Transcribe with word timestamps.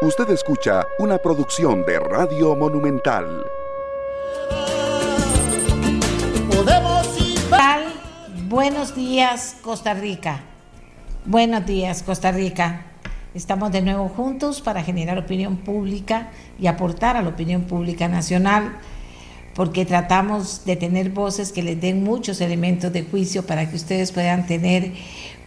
Usted 0.00 0.30
escucha 0.30 0.86
una 1.00 1.18
producción 1.18 1.84
de 1.84 1.98
Radio 1.98 2.54
Monumental. 2.54 3.44
Buenos 8.48 8.94
días, 8.94 9.56
Costa 9.60 9.94
Rica. 9.94 10.42
Buenos 11.24 11.66
días, 11.66 12.04
Costa 12.04 12.30
Rica. 12.30 12.86
Estamos 13.34 13.72
de 13.72 13.82
nuevo 13.82 14.08
juntos 14.08 14.60
para 14.60 14.84
generar 14.84 15.18
opinión 15.18 15.56
pública 15.56 16.30
y 16.60 16.68
aportar 16.68 17.16
a 17.16 17.22
la 17.22 17.30
opinión 17.30 17.62
pública 17.62 18.06
nacional, 18.06 18.78
porque 19.58 19.84
tratamos 19.84 20.64
de 20.66 20.76
tener 20.76 21.10
voces 21.10 21.50
que 21.50 21.64
les 21.64 21.80
den 21.80 22.04
muchos 22.04 22.40
elementos 22.40 22.92
de 22.92 23.02
juicio 23.02 23.44
para 23.44 23.68
que 23.68 23.74
ustedes 23.74 24.12
puedan 24.12 24.46
tener 24.46 24.92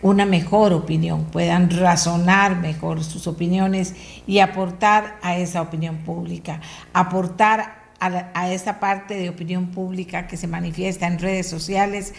una 0.02 0.25
mejor 0.25 0.73
opinión, 0.73 1.28
puedan 1.32 1.70
razonar 1.70 2.60
mejor 2.60 3.05
sus 3.05 3.25
opiniones 3.25 3.96
y 4.28 4.39
aportar 4.39 5.18
a 5.21 5.37
esa 5.37 5.61
opinión 5.61 6.00
pública, 6.00 6.60
aportar 6.92 7.84
a, 8.01 8.51
esa 8.51 8.82
parte 8.82 9.14
de 9.14 9.29
opinión 9.29 9.68
pública 9.68 10.28
que 10.28 10.36
se 10.36 10.48
manifiesta 10.48 11.07
en 11.07 11.18
redes 11.18 11.48
sociales 11.48 12.14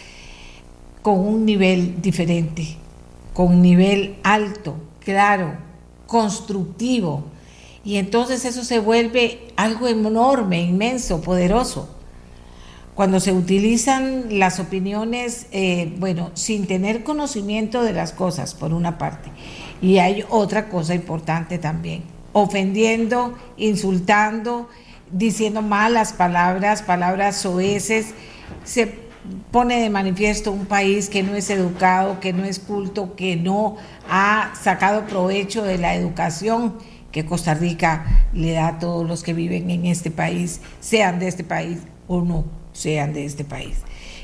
con 1.03 1.19
un 1.19 1.45
nivel 1.45 2.01
diferente, 2.01 2.75
con 3.35 3.53
un 3.53 3.61
nivel 3.61 4.15
alto, 4.23 4.77
claro, 4.99 5.57
constructivo. 6.07 7.25
Y 7.83 7.97
entonces 7.97 8.45
eso 8.45 8.63
se 8.63 8.79
vuelve 8.79 9.47
algo 9.57 9.87
enorme, 9.87 10.61
inmenso, 10.61 11.21
poderoso. 11.21 11.89
Cuando 12.95 13.19
se 13.19 13.33
utilizan 13.33 14.39
las 14.39 14.59
opiniones, 14.59 15.47
eh, 15.51 15.93
bueno, 15.97 16.31
sin 16.35 16.67
tener 16.67 17.03
conocimiento 17.03 17.83
de 17.83 17.93
las 17.93 18.13
cosas, 18.13 18.53
por 18.53 18.71
una 18.71 18.97
parte. 18.97 19.31
Y 19.81 19.97
hay 19.97 20.23
otra 20.29 20.69
cosa 20.69 20.93
importante 20.93 21.57
también, 21.57 22.03
ofendiendo, 22.31 23.33
insultando, 23.57 24.69
diciendo 25.11 25.61
malas 25.61 26.13
palabras, 26.13 26.83
palabras 26.83 27.37
soeces, 27.37 28.13
se 28.63 29.03
pone 29.51 29.81
de 29.81 29.89
manifiesto 29.89 30.51
un 30.51 30.65
país 30.67 31.09
que 31.09 31.23
no 31.23 31.35
es 31.35 31.49
educado, 31.49 32.19
que 32.19 32.31
no 32.31 32.45
es 32.45 32.59
culto, 32.59 33.15
que 33.15 33.35
no 33.35 33.77
ha 34.09 34.53
sacado 34.61 35.05
provecho 35.05 35.63
de 35.63 35.77
la 35.77 35.95
educación 35.95 36.75
que 37.13 37.25
Costa 37.25 37.53
Rica 37.53 38.27
le 38.33 38.51
da 38.51 38.67
a 38.67 38.79
todos 38.79 39.07
los 39.07 39.23
que 39.23 39.33
viven 39.33 39.69
en 39.69 39.85
este 39.85 40.11
país, 40.11 40.59
sean 40.81 41.19
de 41.19 41.29
este 41.29 41.45
país 41.45 41.79
o 42.07 42.19
no 42.21 42.43
sean 42.73 43.13
de 43.13 43.23
este 43.23 43.45
país. 43.45 43.77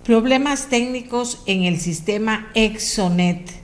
Problemas 0.04 0.66
técnicos 0.69 1.42
en 1.47 1.62
el 1.62 1.81
sistema 1.81 2.50
Exonet 2.54 3.62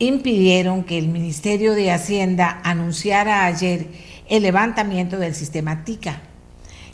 impidieron 0.00 0.82
que 0.82 0.98
el 0.98 1.06
Ministerio 1.06 1.74
de 1.74 1.92
Hacienda 1.92 2.60
anunciara 2.64 3.46
ayer 3.46 3.86
el 4.28 4.42
levantamiento 4.42 5.18
del 5.18 5.36
sistema 5.36 5.84
TICA 5.84 6.22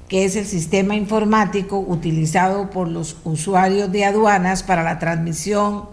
que 0.09 0.25
es 0.25 0.37
el 0.37 0.47
sistema 0.47 0.95
informático 0.95 1.79
utilizado 1.79 2.71
por 2.71 2.89
los 2.89 3.17
usuarios 3.25 3.91
de 3.91 4.05
aduanas 4.05 4.63
para 4.63 4.83
la 4.83 4.99
transmisión 4.99 5.89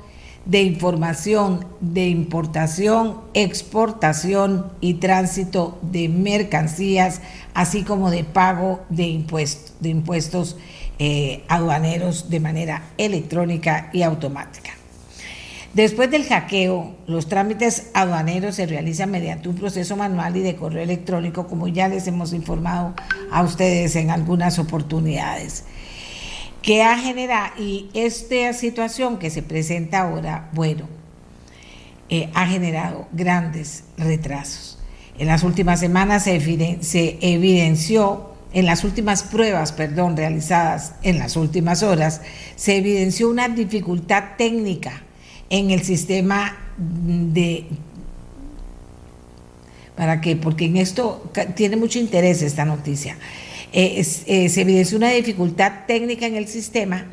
de 0.46 0.62
información 0.62 1.66
de 1.80 2.10
importación, 2.10 3.22
exportación 3.34 4.72
y 4.82 4.96
tránsito 4.96 5.80
de 5.82 6.10
mercancías, 6.10 7.22
así 7.54 7.84
como 7.84 8.12
de 8.12 8.26
pago 8.26 8.82
de 8.90 9.06
impuestos, 9.06 10.58
eh, 11.00 11.44
aduaneros 11.48 12.30
de 12.30 12.40
manera 12.42 12.84
electrónica 12.98 13.90
y 13.94 14.04
automática. 14.04 14.72
Después 15.74 16.12
del 16.12 16.26
hackeo, 16.26 16.96
los 17.08 17.28
trámites 17.28 17.88
aduaneros 17.96 18.56
se 18.56 18.68
realizan 18.68 19.10
mediante 19.10 19.50
un 19.50 19.56
proceso 19.56 19.98
manual 19.98 20.38
y 20.38 20.42
de 20.42 20.56
correo 20.56 20.84
electrónico, 20.84 21.48
como 21.48 21.68
ya 21.68 21.88
les 21.88 22.06
hemos 22.06 22.32
informado 22.32 22.94
a 23.32 23.42
ustedes 23.42 23.96
en 23.96 24.12
algunas 24.12 24.60
oportunidades. 24.60 25.64
¿Qué 26.62 26.84
ha 26.84 26.96
generado? 27.00 27.54
Y 27.58 27.90
esta 27.96 28.54
situación 28.54 29.18
que 29.18 29.32
se 29.32 29.42
presenta 29.42 30.02
ahora, 30.02 30.52
bueno, 30.54 30.88
eh, 32.08 32.30
ha 32.36 32.46
generado 32.46 33.08
grandes 33.12 33.86
retrasos. 33.98 34.78
En 35.18 35.26
las 35.26 35.42
últimas 35.42 35.80
semanas 35.80 36.26
se, 36.26 36.40
se 36.84 37.18
evidenció 37.20 38.30
en 38.54 38.68
las 38.68 38.84
últimas 38.84 39.24
pruebas, 39.24 39.72
perdón, 39.72 40.18
realizadas 40.18 40.94
en 41.02 41.18
las 41.18 41.36
últimas 41.36 41.82
horas, 41.82 42.22
se 42.56 42.78
evidenció 42.78 43.28
una 43.28 43.50
dificultad 43.50 44.36
técnica 44.38 45.03
en 45.54 45.70
el 45.70 45.84
sistema 45.84 46.58
de... 46.78 47.68
¿Para 49.96 50.20
qué? 50.20 50.36
Porque 50.36 50.66
en 50.66 50.78
esto 50.78 51.32
tiene 51.56 51.76
mucho 51.76 52.00
interés 52.00 52.42
esta 52.42 52.66
noticia. 52.66 53.18
Eh, 53.72 54.04
eh, 54.26 54.50
se 54.50 54.62
evidencia 54.62 54.98
una 54.98 55.12
dificultad 55.12 55.86
técnica 55.86 56.26
en 56.26 56.36
el 56.38 56.48
sistema 56.48 57.06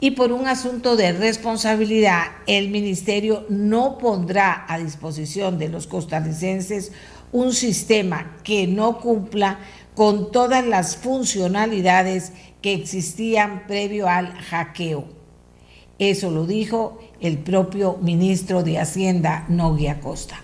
y 0.00 0.10
por 0.10 0.32
un 0.32 0.48
asunto 0.48 0.96
de 0.96 1.12
responsabilidad 1.12 2.24
el 2.48 2.70
ministerio 2.70 3.46
no 3.48 3.98
pondrá 3.98 4.66
a 4.68 4.78
disposición 4.78 5.56
de 5.56 5.68
los 5.68 5.86
costarricenses 5.86 6.90
un 7.30 7.52
sistema 7.52 8.36
que 8.42 8.66
no 8.66 8.98
cumpla 8.98 9.60
con 9.94 10.32
todas 10.32 10.66
las 10.66 10.96
funcionalidades 10.96 12.32
que 12.60 12.74
existían 12.74 13.64
previo 13.68 14.08
al 14.08 14.32
hackeo. 14.32 15.15
Eso 15.98 16.30
lo 16.30 16.46
dijo 16.46 16.98
el 17.20 17.38
propio 17.38 17.98
ministro 18.02 18.62
de 18.62 18.78
Hacienda, 18.78 19.46
Nogui 19.48 19.86
Acosta. 19.86 20.36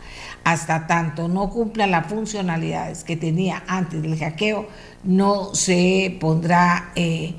Hasta 0.44 0.86
tanto 0.86 1.28
no 1.28 1.50
cumpla 1.50 1.86
las 1.86 2.06
funcionalidades 2.06 3.04
que 3.04 3.16
tenía 3.16 3.62
antes 3.66 4.02
del 4.02 4.18
hackeo, 4.18 4.66
no 5.04 5.54
se 5.54 6.16
pondrá 6.20 6.92
eh, 6.96 7.34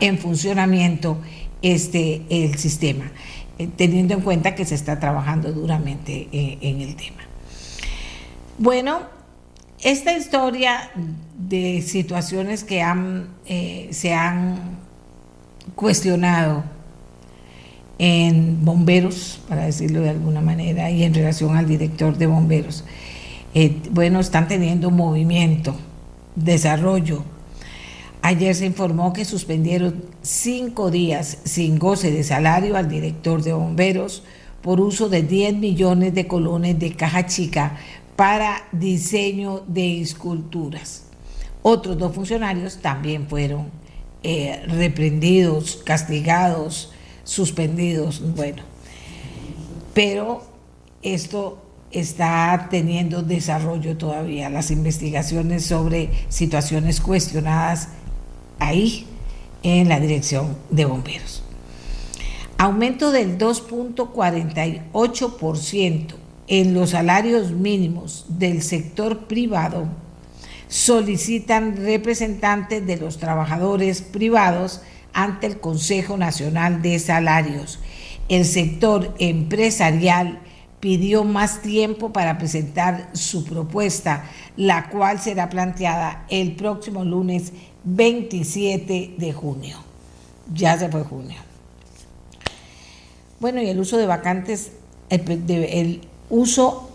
en 0.00 0.18
funcionamiento 0.18 1.18
este, 1.62 2.22
el 2.28 2.58
sistema, 2.58 3.10
eh, 3.58 3.68
teniendo 3.76 4.14
en 4.14 4.20
cuenta 4.20 4.54
que 4.54 4.64
se 4.64 4.74
está 4.74 4.98
trabajando 4.98 5.52
duramente 5.52 6.28
eh, 6.32 6.58
en 6.60 6.80
el 6.80 6.96
tema. 6.96 7.22
Bueno, 8.58 9.00
esta 9.82 10.12
historia 10.12 10.90
de 11.38 11.82
situaciones 11.82 12.64
que 12.64 12.84
se 13.90 14.12
han 14.14 14.78
cuestionado 15.74 16.73
en 17.98 18.64
bomberos, 18.64 19.40
para 19.48 19.64
decirlo 19.64 20.00
de 20.00 20.10
alguna 20.10 20.40
manera, 20.40 20.90
y 20.90 21.04
en 21.04 21.14
relación 21.14 21.56
al 21.56 21.66
director 21.66 22.16
de 22.16 22.26
bomberos. 22.26 22.84
Eh, 23.54 23.80
bueno, 23.90 24.20
están 24.20 24.48
teniendo 24.48 24.90
movimiento, 24.90 25.76
desarrollo. 26.34 27.22
Ayer 28.22 28.54
se 28.54 28.66
informó 28.66 29.12
que 29.12 29.24
suspendieron 29.24 30.02
cinco 30.22 30.90
días 30.90 31.38
sin 31.44 31.78
goce 31.78 32.10
de 32.10 32.24
salario 32.24 32.76
al 32.76 32.88
director 32.88 33.42
de 33.42 33.52
bomberos 33.52 34.22
por 34.62 34.80
uso 34.80 35.10
de 35.10 35.22
10 35.22 35.56
millones 35.56 36.14
de 36.14 36.26
colones 36.26 36.78
de 36.78 36.94
caja 36.94 37.26
chica 37.26 37.76
para 38.16 38.64
diseño 38.72 39.62
de 39.66 40.00
esculturas. 40.00 41.04
Otros 41.60 41.98
dos 41.98 42.14
funcionarios 42.14 42.78
también 42.78 43.28
fueron 43.28 43.66
eh, 44.22 44.62
reprendidos, 44.68 45.82
castigados, 45.84 46.92
suspendidos. 47.24 48.22
Bueno, 48.34 48.62
pero 49.92 50.44
esto 51.02 51.58
está 51.90 52.68
teniendo 52.70 53.22
desarrollo 53.22 53.96
todavía, 53.96 54.50
las 54.50 54.70
investigaciones 54.70 55.64
sobre 55.64 56.10
situaciones 56.28 57.00
cuestionadas 57.00 57.88
ahí 58.58 59.06
en 59.62 59.88
la 59.88 59.98
dirección 60.00 60.58
de 60.70 60.84
bomberos. 60.84 61.42
Aumento 62.58 63.10
del 63.10 63.38
2.48% 63.38 66.14
en 66.46 66.74
los 66.74 66.90
salarios 66.90 67.52
mínimos 67.52 68.26
del 68.28 68.60
sector 68.62 69.26
privado 69.26 69.88
solicitan 70.68 71.76
representantes 71.76 72.86
de 72.86 72.96
los 72.96 73.18
trabajadores 73.18 74.02
privados 74.02 74.82
ante 75.14 75.46
el 75.46 75.60
Consejo 75.60 76.16
Nacional 76.16 76.82
de 76.82 76.98
Salarios. 76.98 77.78
El 78.28 78.44
sector 78.44 79.14
empresarial 79.18 80.40
pidió 80.80 81.24
más 81.24 81.62
tiempo 81.62 82.12
para 82.12 82.36
presentar 82.36 83.08
su 83.14 83.44
propuesta, 83.44 84.24
la 84.58 84.90
cual 84.90 85.18
será 85.18 85.48
planteada 85.48 86.26
el 86.28 86.56
próximo 86.56 87.04
lunes 87.04 87.52
27 87.84 89.14
de 89.16 89.32
junio. 89.32 89.78
Ya 90.52 90.78
se 90.78 90.90
fue 90.90 91.02
junio. 91.04 91.38
Bueno, 93.40 93.62
y 93.62 93.68
el 93.68 93.80
uso 93.80 93.96
de 93.96 94.06
vacantes, 94.06 94.72
el, 95.08 96.02
uso 96.28 96.90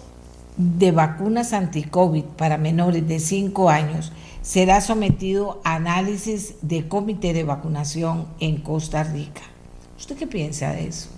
de 0.58 0.92
vacunas 0.92 1.54
anti-COVID 1.54 2.24
para 2.24 2.58
menores 2.58 3.08
de 3.08 3.20
5 3.20 3.70
años 3.70 4.12
será 4.50 4.82
sometido 4.82 5.62
a 5.64 5.76
análisis 5.76 6.56
de 6.64 6.88
comité 6.88 7.34
de 7.34 7.44
vacunación 7.44 8.26
en 8.40 8.58
Costa 8.58 9.04
Rica. 9.04 9.44
¿Usted 9.96 10.18
qué 10.18 10.26
piensa 10.26 10.72
de 10.72 10.88
eso? 10.88 11.10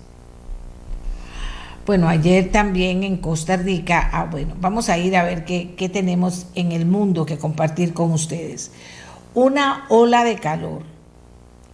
Bueno, 1.86 2.10
ayer 2.10 2.52
también 2.52 3.04
en 3.04 3.16
Costa 3.16 3.56
Rica, 3.56 4.10
ah, 4.12 4.28
bueno, 4.30 4.54
vamos 4.60 4.90
a 4.90 4.98
ir 4.98 5.16
a 5.16 5.24
ver 5.24 5.46
qué, 5.46 5.74
qué 5.78 5.88
tenemos 5.88 6.46
en 6.54 6.72
el 6.72 6.84
mundo 6.84 7.24
que 7.24 7.38
compartir 7.38 7.94
con 7.94 8.12
ustedes. 8.12 8.70
Una 9.32 9.86
ola 9.88 10.24
de 10.24 10.36
calor 10.36 10.82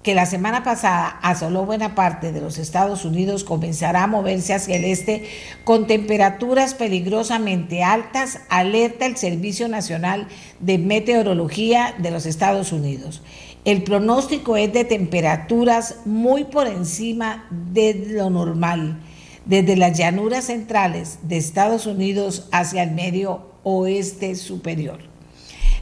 que 0.02 0.14
la 0.14 0.26
semana 0.26 0.62
pasada 0.62 1.18
asoló 1.22 1.66
buena 1.66 1.94
parte 1.94 2.32
de 2.32 2.40
los 2.40 2.58
Estados 2.58 3.04
Unidos 3.04 3.44
comenzará 3.44 4.04
a 4.04 4.06
moverse 4.06 4.54
hacia 4.54 4.76
el 4.76 4.84
este 4.84 5.24
con 5.64 5.86
temperaturas 5.86 6.74
peligrosamente 6.74 7.82
altas, 7.82 8.40
alerta 8.48 9.06
el 9.06 9.16
Servicio 9.16 9.68
Nacional 9.68 10.28
de 10.60 10.78
Meteorología 10.78 11.94
de 11.98 12.10
los 12.10 12.26
Estados 12.26 12.72
Unidos. 12.72 13.22
El 13.64 13.82
pronóstico 13.82 14.56
es 14.56 14.72
de 14.72 14.84
temperaturas 14.84 15.96
muy 16.04 16.44
por 16.44 16.68
encima 16.68 17.46
de 17.50 18.06
lo 18.08 18.30
normal 18.30 19.00
desde 19.44 19.76
las 19.76 19.96
llanuras 19.96 20.44
centrales 20.44 21.18
de 21.22 21.38
Estados 21.38 21.86
Unidos 21.86 22.48
hacia 22.52 22.82
el 22.82 22.92
medio 22.92 23.50
oeste 23.62 24.36
superior. 24.36 25.07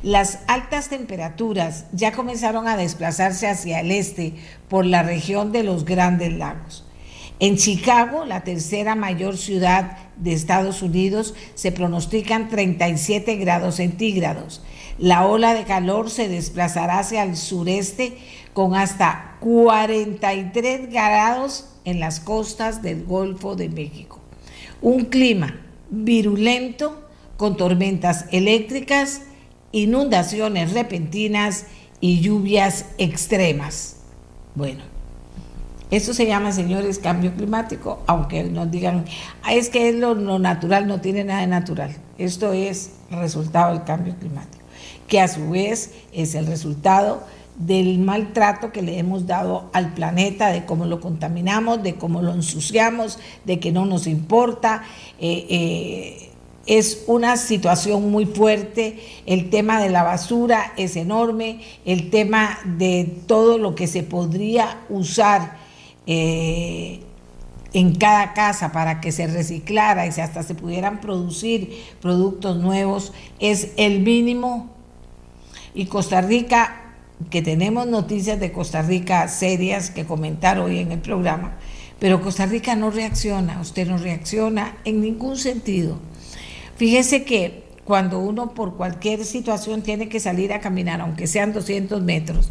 Las 0.03 0.41
altas 0.47 0.89
temperaturas 0.89 1.87
ya 1.93 2.13
comenzaron 2.13 2.69
a 2.69 2.77
desplazarse 2.77 3.49
hacia 3.49 3.81
el 3.81 3.91
este 3.91 4.35
por 4.69 4.85
la 4.85 5.03
región 5.03 5.53
de 5.53 5.63
los 5.63 5.85
Grandes 5.85 6.33
Lagos. 6.33 6.85
En 7.39 7.57
Chicago, 7.57 8.25
la 8.25 8.45
tercera 8.45 8.95
mayor 8.95 9.37
ciudad 9.37 9.99
de 10.17 10.33
Estados 10.33 10.81
Unidos, 10.81 11.35
se 11.55 11.71
pronostican 11.71 12.49
37 12.49 13.37
grados 13.37 13.77
centígrados. 13.77 14.63
La 14.99 15.27
ola 15.27 15.53
de 15.53 15.65
calor 15.65 16.09
se 16.09 16.29
desplazará 16.29 16.99
hacia 16.99 17.23
el 17.25 17.37
sureste 17.37 18.17
con 18.55 18.75
hasta 18.75 19.37
43 19.41 20.91
grados 20.91 21.69
en 21.85 22.01
las 22.01 22.21
costas 22.21 22.81
del 22.81 23.05
Golfo 23.05 23.55
de 23.55 23.69
México. 23.69 24.19
Un 24.81 25.05
clima 25.05 25.61
virulento 25.91 27.07
con 27.37 27.59
tormentas 27.59 28.25
eléctricas, 28.33 29.23
inundaciones 29.77 30.73
repentinas 30.73 31.67
y 32.01 32.21
lluvias 32.21 32.87
extremas. 32.97 33.97
Bueno, 34.55 34.83
eso 35.91 36.15
se 36.15 36.27
llama, 36.27 36.53
señores, 36.53 36.99
cambio 36.99 37.35
climático, 37.35 38.03
aunque 38.07 38.45
nos 38.45 38.71
digan, 38.71 39.05
ah, 39.43 39.53
es 39.53 39.69
que 39.69 39.91
es 39.91 39.95
lo, 39.95 40.15
natural, 40.39 40.87
no 40.87 41.03
tiene 41.03 41.25
nada 41.25 41.43
de 41.43 41.47
natural. 41.47 41.95
Esto 42.17 42.55
es 42.55 42.93
resultado 43.11 43.75
del 43.75 43.85
cambio 43.85 44.17
climático, 44.19 44.65
que 45.09 45.21
a 45.21 45.29
su 45.29 45.51
vez 45.51 45.93
es 46.13 46.35
el 46.35 46.47
resultado 46.47 47.23
del 47.57 47.99
maltrato 47.99 48.73
que 48.73 48.81
le 48.81 48.99
hemos 48.99 49.27
dado 49.27 49.69
al 49.75 49.93
planeta, 49.93 50.49
de 50.49 50.65
cómo 50.65 50.87
lo 50.87 51.01
contaminamos, 51.01 51.83
de 51.83 51.97
cómo 51.97 52.23
lo 52.23 52.33
ensuciamos, 52.33 53.19
de 53.45 53.61
que 53.61 53.73
no 53.73 53.85
nos 53.85 54.07
importa. 54.07 54.85
Eh, 55.21 55.47
eh, 55.51 56.31
es 56.67 57.05
una 57.07 57.37
situación 57.37 58.11
muy 58.11 58.27
fuerte, 58.27 58.99
el 59.25 59.51
tema 59.51 59.81
de 59.81 59.89
la 59.89 60.03
basura 60.03 60.73
es 60.77 60.97
enorme, 60.97 61.61
el 61.85 62.11
tema 62.11 62.59
de 62.65 63.05
todo 63.27 63.59
lo 63.59 63.75
que 63.75 63.87
se 63.87 64.03
podría 64.03 64.81
usar 64.89 65.59
eh, 66.07 67.01
en 67.73 67.95
cada 67.95 68.33
casa 68.35 68.73
para 68.73 69.01
que 69.01 69.13
se 69.13 69.27
reciclara 69.27 70.07
y 70.07 70.11
hasta 70.11 70.43
se 70.43 70.55
pudieran 70.55 71.01
producir 71.01 71.85
productos 72.01 72.57
nuevos 72.57 73.13
es 73.39 73.73
el 73.77 74.01
mínimo. 74.01 74.71
Y 75.75 75.87
Costa 75.87 76.23
Rica 76.23 76.87
que 77.31 77.43
tenemos 77.43 77.87
noticias 77.87 78.39
de 78.39 78.53
Costa 78.53 78.83
Rica 78.83 79.27
serias 79.29 79.91
que 79.91 80.05
comentar 80.05 80.59
hoy 80.59 80.79
en 80.79 80.93
el 80.93 81.01
programa, 81.01 81.57
pero 81.99 82.21
Costa 82.21 82.47
Rica 82.47 82.77
no 82.77 82.91
reacciona, 82.91 83.61
usted 83.61 83.89
no 83.89 83.99
reacciona 83.99 84.77
en 84.85 85.01
ningún 85.01 85.37
sentido. 85.37 85.99
Fíjese 86.77 87.25
que 87.25 87.65
cuando 87.85 88.19
uno 88.19 88.55
por 88.55 88.77
cualquier 88.77 89.25
situación 89.25 89.83
tiene 89.83 90.09
que 90.09 90.21
salir 90.21 90.53
a 90.53 90.61
caminar, 90.61 91.01
aunque 91.01 91.27
sean 91.27 91.53
200 91.53 92.03
metros, 92.03 92.51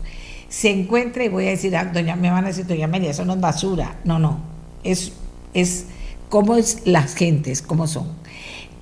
se 0.50 0.70
encuentra, 0.72 1.24
y 1.24 1.30
voy 1.30 1.48
a 1.48 1.50
decir, 1.50 1.76
ah, 1.76 1.86
doña, 1.86 2.16
me 2.16 2.30
van 2.30 2.46
a 2.46 2.48
decir, 2.48 2.66
doña 2.66 2.86
Amelia, 2.86 3.12
eso 3.12 3.26
no 3.26 3.34
es 3.34 3.42
basura. 3.42 4.00
No, 4.04 4.20
no, 4.20 4.40
es, 4.84 5.12
es 5.54 5.88
cómo 6.30 6.56
es 6.56 6.86
las 6.86 7.16
gentes, 7.16 7.62
cómo 7.62 7.88
son. 7.88 8.08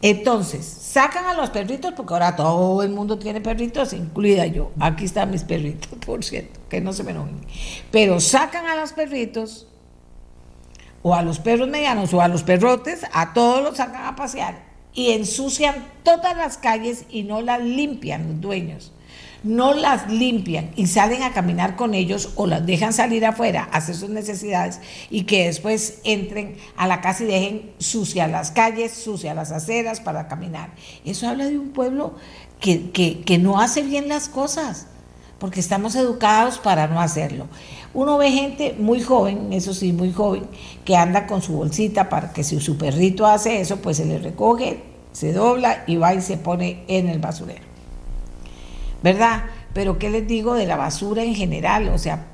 Entonces, 0.02 0.84
Sacan 0.94 1.26
a 1.26 1.34
los 1.34 1.50
perritos, 1.50 1.94
porque 1.98 2.14
ahora 2.14 2.36
todo 2.36 2.84
el 2.84 2.92
mundo 2.92 3.18
tiene 3.18 3.42
perritos, 3.42 3.94
incluida 3.94 4.46
yo. 4.46 4.70
Aquí 4.80 5.06
están 5.06 5.32
mis 5.32 5.44
perritos, 5.44 5.90
por 6.06 6.24
cierto, 6.24 6.60
que 6.70 6.82
no 6.82 6.94
se 6.94 7.04
me 7.04 7.10
enojen. 7.10 7.42
Pero 7.90 8.20
sacan 8.20 8.68
a 8.68 8.76
los 8.76 8.94
perritos, 8.94 9.66
o 11.02 11.16
a 11.16 11.24
los 11.24 11.40
perros 11.40 11.68
medianos, 11.68 12.14
o 12.14 12.22
a 12.22 12.28
los 12.28 12.44
perrotes, 12.44 13.08
a 13.12 13.34
todos 13.34 13.64
los 13.64 13.78
sacan 13.78 14.06
a 14.06 14.16
pasear 14.16 14.73
y 14.94 15.12
ensucian 15.12 15.76
todas 16.04 16.36
las 16.36 16.58
calles 16.58 17.06
y 17.10 17.24
no 17.24 17.42
las 17.42 17.62
limpian 17.62 18.28
los 18.28 18.42
dueños 18.42 18.94
no 19.44 19.74
las 19.74 20.10
limpian 20.10 20.72
y 20.76 20.88
salen 20.88 21.22
a 21.22 21.34
caminar 21.34 21.76
con 21.76 21.94
ellos 21.94 22.30
o 22.36 22.48
las 22.48 22.66
dejan 22.66 22.94
salir 22.94 23.26
afuera 23.26 23.68
a 23.72 23.78
hacer 23.78 23.96
sus 23.96 24.10
necesidades 24.10 24.80
y 25.10 25.24
que 25.24 25.46
después 25.46 26.00
entren 26.06 26.56
a 26.78 26.88
la 26.88 27.02
casa 27.02 27.24
y 27.24 27.28
dejen 27.28 27.72
sucias 27.78 28.32
las 28.32 28.52
calles, 28.52 28.94
sucias 28.94 29.36
las 29.36 29.52
aceras 29.52 30.00
para 30.00 30.28
caminar. 30.28 30.74
Eso 31.04 31.28
habla 31.28 31.46
de 31.46 31.60
un 31.60 31.72
pueblo 31.72 32.16
que, 32.60 32.92
que 32.92 33.38
no 33.38 33.60
hace 33.60 33.82
bien 33.82 34.08
las 34.08 34.30
cosas, 34.30 34.88
porque 35.40 35.60
estamos 35.60 35.96
educados 35.96 36.58
para 36.58 36.88
no 36.88 37.02
hacerlo. 37.02 37.48
Uno 37.94 38.18
ve 38.18 38.32
gente 38.32 38.74
muy 38.80 39.02
joven, 39.02 39.52
eso 39.52 39.74
sí, 39.74 39.92
muy 39.92 40.14
joven, 40.14 40.46
que 40.86 40.96
anda 40.96 41.28
con 41.28 41.42
su 41.42 41.54
bolsita 41.54 42.08
para 42.08 42.32
que 42.32 42.46
si 42.46 42.62
su 42.62 42.78
perrito 42.78 43.28
hace 43.28 43.60
eso, 43.60 43.82
pues 43.82 43.98
se 43.98 44.06
le 44.06 44.20
recoge, 44.20 44.93
se 45.14 45.32
dobla 45.32 45.84
y 45.88 45.96
va 45.96 46.14
y 46.14 46.22
se 46.22 46.38
pone 46.38 46.84
en 46.88 47.08
el 47.08 47.20
basurero. 47.20 47.74
¿verdad? 49.04 49.44
Pero 49.74 50.00
¿qué 50.00 50.10
les 50.10 50.26
digo 50.28 50.56
de 50.56 50.66
la 50.66 50.78
basura 50.78 51.24
en 51.24 51.36
general? 51.36 51.90
O 51.90 51.98
sea, 51.98 52.28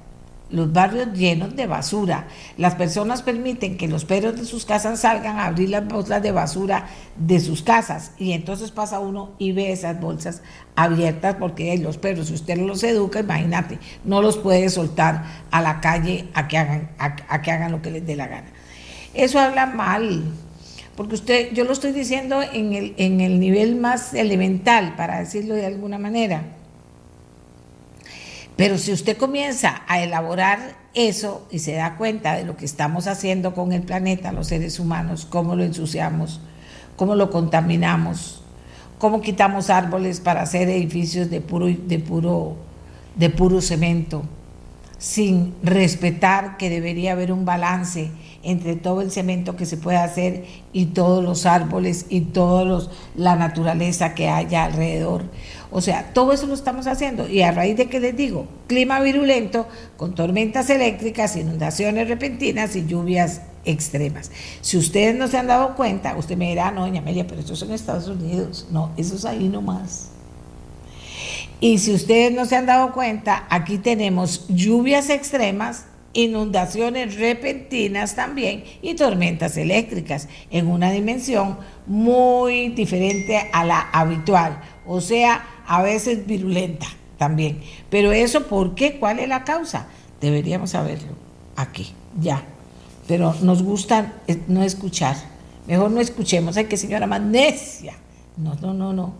los 0.52 0.72
barrios 0.72 1.14
llenos 1.14 1.56
de 1.56 1.68
basura. 1.68 2.28
Las 2.58 2.76
personas 2.76 3.22
permiten 3.24 3.78
que 3.78 3.88
los 3.88 4.06
perros 4.06 4.36
de 4.36 4.46
sus 4.46 4.66
casas 4.66 5.02
salgan 5.02 5.38
a 5.38 5.46
abrir 5.46 5.70
las 5.70 5.88
bolsas 5.88 6.22
de 6.22 6.32
basura 6.32 6.88
de 7.18 7.40
sus 7.40 7.64
casas 7.64 8.12
y 8.18 8.32
entonces 8.32 8.72
pasa 8.72 9.00
uno 9.00 9.32
y 9.38 9.52
ve 9.52 9.72
esas 9.72 10.00
bolsas 10.00 10.42
abiertas 10.76 11.36
porque 11.40 11.76
los 11.78 11.98
perros, 11.98 12.28
si 12.28 12.36
usted 12.36 12.58
los 12.58 12.84
educa, 12.84 13.20
imagínate, 13.20 13.80
no 14.04 14.22
los 14.22 14.38
puede 14.38 14.70
soltar 14.70 15.24
a 15.52 15.62
la 15.62 15.82
calle 15.82 16.30
a 16.34 16.48
que 16.48 16.58
hagan, 16.58 16.92
a 16.98 17.42
que 17.42 17.52
hagan 17.52 17.72
lo 17.72 17.82
que 17.82 17.92
les 17.92 18.06
dé 18.06 18.16
la 18.16 18.28
gana. 18.28 18.50
Eso 19.14 19.40
habla 19.40 19.66
mal, 19.66 20.24
porque 21.00 21.16
usted, 21.16 21.54
yo 21.54 21.64
lo 21.64 21.72
estoy 21.72 21.94
diciendo 21.94 22.42
en 22.42 22.74
el, 22.74 22.94
en 22.98 23.22
el 23.22 23.40
nivel 23.40 23.78
más 23.78 24.14
elemental, 24.14 24.98
para 24.98 25.20
decirlo 25.20 25.56
de 25.56 25.66
alguna 25.66 25.98
manera. 25.98 26.44
Pero 28.58 28.78
si 28.78 28.92
usted 28.92 29.16
comienza 29.16 29.84
a 29.88 30.02
elaborar 30.02 30.76
eso 30.94 31.48
y 31.52 31.60
se 31.60 31.72
da 31.72 31.96
cuenta 31.96 32.34
de 32.34 32.44
lo 32.44 32.58
que 32.58 32.66
estamos 32.66 33.08
haciendo 33.08 33.56
con 33.56 33.72
el 33.72 33.84
planeta, 33.84 34.34
los 34.34 34.48
seres 34.48 34.78
humanos, 34.78 35.26
cómo 35.26 35.56
lo 35.56 35.64
ensuciamos, 35.64 36.42
cómo 36.98 37.16
lo 37.16 37.32
contaminamos, 37.32 38.44
cómo 38.98 39.22
quitamos 39.22 39.70
árboles 39.70 40.20
para 40.20 40.42
hacer 40.42 40.68
edificios 40.68 41.30
de 41.30 41.40
puro, 41.40 41.68
de 41.68 42.00
puro, 42.00 42.58
de 43.16 43.30
puro 43.30 43.62
cemento, 43.62 44.24
sin 44.98 45.56
respetar 45.64 46.58
que 46.58 46.70
debería 46.70 47.14
haber 47.14 47.32
un 47.32 47.46
balance 47.46 48.12
entre 48.44 48.76
todo 48.76 49.02
el 49.02 49.12
cemento 49.12 49.56
que 49.56 49.66
se 49.66 49.78
puede 49.78 49.98
hacer 49.98 50.46
y 50.74 50.88
todos 50.88 51.24
los 51.24 51.46
árboles 51.46 52.06
y 52.10 52.22
toda 52.22 52.88
la 53.16 53.36
naturaleza 53.36 54.14
que 54.16 54.30
haya 54.30 54.66
alrededor. 54.66 55.24
O 55.72 55.82
sea, 55.82 56.14
todo 56.14 56.34
eso 56.34 56.48
lo 56.48 56.54
estamos 56.54 56.88
haciendo. 56.88 57.28
Y 57.28 57.42
a 57.42 57.52
raíz 57.52 57.78
de 57.78 57.88
que 57.88 58.00
les 58.00 58.16
digo, 58.16 58.48
clima 58.68 59.00
virulento, 59.02 59.68
con 59.98 60.16
tormentas 60.16 60.70
eléctricas, 60.70 61.36
inundaciones 61.36 62.08
repentinas 62.08 62.76
y 62.76 62.86
lluvias 62.86 63.42
extremas. 63.66 64.32
Si 64.62 64.78
ustedes 64.78 65.16
no 65.16 65.28
se 65.28 65.38
han 65.38 65.48
dado 65.48 65.76
cuenta, 65.76 66.16
usted 66.18 66.38
me 66.38 66.50
dirá, 66.50 66.72
no, 66.72 66.82
doña 66.82 67.02
Amelia, 67.02 67.28
pero 67.28 67.42
eso 67.42 67.54
es 67.54 67.62
en 67.62 67.72
Estados 67.72 68.08
Unidos. 68.08 68.68
No, 68.72 68.92
eso 68.98 69.16
es 69.16 69.26
ahí 69.26 69.48
nomás. 69.48 70.10
Y 71.60 71.80
si 71.80 71.94
ustedes 71.94 72.34
no 72.34 72.46
se 72.46 72.56
han 72.56 72.66
dado 72.66 72.94
cuenta, 72.94 73.46
aquí 73.50 73.78
tenemos 73.78 74.46
lluvias 74.48 75.10
extremas, 75.10 75.86
inundaciones 76.14 77.16
repentinas 77.16 78.16
también 78.16 78.64
y 78.82 78.96
tormentas 78.96 79.58
eléctricas 79.58 80.28
en 80.50 80.68
una 80.68 80.92
dimensión 80.92 81.58
muy 81.86 82.70
diferente 82.70 83.50
a 83.52 83.64
la 83.64 83.80
habitual, 83.92 84.62
o 84.86 85.02
sea, 85.02 85.62
a 85.68 85.82
veces 85.84 86.26
virulenta 86.26 86.88
también. 87.18 87.62
Pero 87.90 88.12
eso, 88.12 88.48
¿por 88.48 88.76
qué? 88.76 88.98
¿Cuál 88.98 89.20
es 89.20 89.30
la 89.30 89.44
causa? 89.44 89.88
Deberíamos 90.20 90.72
saberlo 90.72 91.14
aquí, 91.56 91.94
ya. 92.20 92.44
Pero 93.08 93.36
nos 93.42 93.64
gusta 93.64 94.14
eh, 94.28 94.42
no 94.48 94.64
escuchar. 94.64 95.16
Mejor 95.68 95.92
no 95.92 96.00
escuchemos. 96.00 96.58
Ay, 96.58 96.66
que 96.66 96.78
señora 96.78 97.08
más 97.08 97.22
necia. 97.22 97.94
No, 98.38 98.56
no, 98.56 98.74
no, 98.74 98.94
no. 98.94 99.14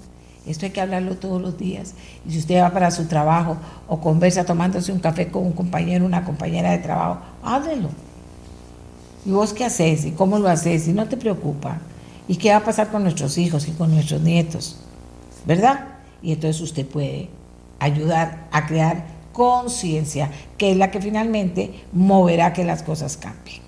Esto 0.50 0.66
hay 0.66 0.72
que 0.72 0.82
hablarlo 0.82 1.16
todos 1.16 1.40
los 1.40 1.60
días. 1.60 1.94
Y 2.28 2.32
si 2.32 2.40
usted 2.40 2.60
va 2.60 2.72
para 2.72 2.90
su 2.90 3.06
trabajo 3.06 3.58
o 3.88 4.02
conversa 4.02 4.46
tomándose 4.46 4.92
un 4.92 5.00
café 5.00 5.28
con 5.28 5.46
un 5.46 5.54
compañero, 5.54 6.08
una 6.08 6.26
compañera 6.26 6.72
de 6.72 6.80
trabajo, 6.80 7.20
háblelo. 7.44 7.90
¿Y 9.28 9.30
vos 9.30 9.54
qué 9.54 9.66
haces? 9.66 10.06
¿Y 10.06 10.12
cómo 10.12 10.40
lo 10.40 10.50
haces? 10.50 10.88
Y 10.88 10.94
no 10.94 11.08
te 11.08 11.18
preocupa. 11.18 11.78
¿Y 12.28 12.38
qué 12.38 12.50
va 12.50 12.58
a 12.58 12.64
pasar 12.64 12.90
con 12.90 13.04
nuestros 13.04 13.38
hijos 13.38 13.68
y 13.68 13.72
con 13.74 13.94
nuestros 13.94 14.22
nietos? 14.22 14.78
¿Verdad? 15.46 15.86
Y 16.24 16.32
entonces 16.32 16.60
usted 16.64 16.88
puede 16.88 17.30
ayudar 17.78 18.48
a 18.52 18.66
crear 18.66 19.06
conciencia, 19.32 20.32
que 20.58 20.72
es 20.72 20.78
la 20.78 20.90
que 20.90 21.00
finalmente 21.00 21.86
moverá 21.94 22.54
que 22.54 22.64
las 22.64 22.82
cosas 22.82 23.18
cambien. 23.18 23.62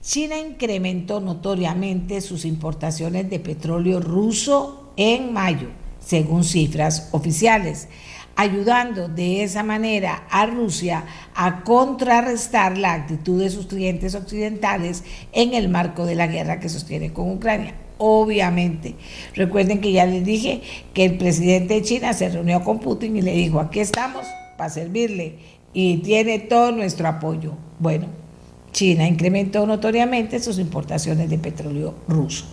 China 0.00 0.38
incrementó 0.38 1.20
notoriamente 1.20 2.22
sus 2.22 2.46
importaciones 2.46 3.28
de 3.28 3.38
petróleo 3.38 4.00
ruso 4.00 4.83
en 4.96 5.32
mayo, 5.32 5.68
según 6.00 6.44
cifras 6.44 7.08
oficiales, 7.12 7.88
ayudando 8.36 9.08
de 9.08 9.42
esa 9.42 9.62
manera 9.62 10.24
a 10.30 10.46
Rusia 10.46 11.04
a 11.34 11.62
contrarrestar 11.62 12.78
la 12.78 12.94
actitud 12.94 13.40
de 13.40 13.50
sus 13.50 13.66
clientes 13.66 14.14
occidentales 14.14 15.04
en 15.32 15.54
el 15.54 15.68
marco 15.68 16.04
de 16.04 16.14
la 16.14 16.26
guerra 16.26 16.60
que 16.60 16.68
sostiene 16.68 17.12
con 17.12 17.30
Ucrania. 17.30 17.74
Obviamente, 17.96 18.96
recuerden 19.34 19.80
que 19.80 19.92
ya 19.92 20.04
les 20.04 20.24
dije 20.24 20.62
que 20.92 21.04
el 21.04 21.16
presidente 21.16 21.74
de 21.74 21.82
China 21.82 22.12
se 22.12 22.28
reunió 22.28 22.64
con 22.64 22.80
Putin 22.80 23.16
y 23.16 23.22
le 23.22 23.32
dijo, 23.32 23.60
aquí 23.60 23.80
estamos 23.80 24.26
para 24.56 24.70
servirle 24.70 25.36
y 25.72 25.98
tiene 25.98 26.40
todo 26.40 26.72
nuestro 26.72 27.06
apoyo. 27.06 27.52
Bueno, 27.78 28.06
China 28.72 29.06
incrementó 29.06 29.64
notoriamente 29.66 30.40
sus 30.40 30.58
importaciones 30.58 31.30
de 31.30 31.38
petróleo 31.38 31.94
ruso. 32.08 32.46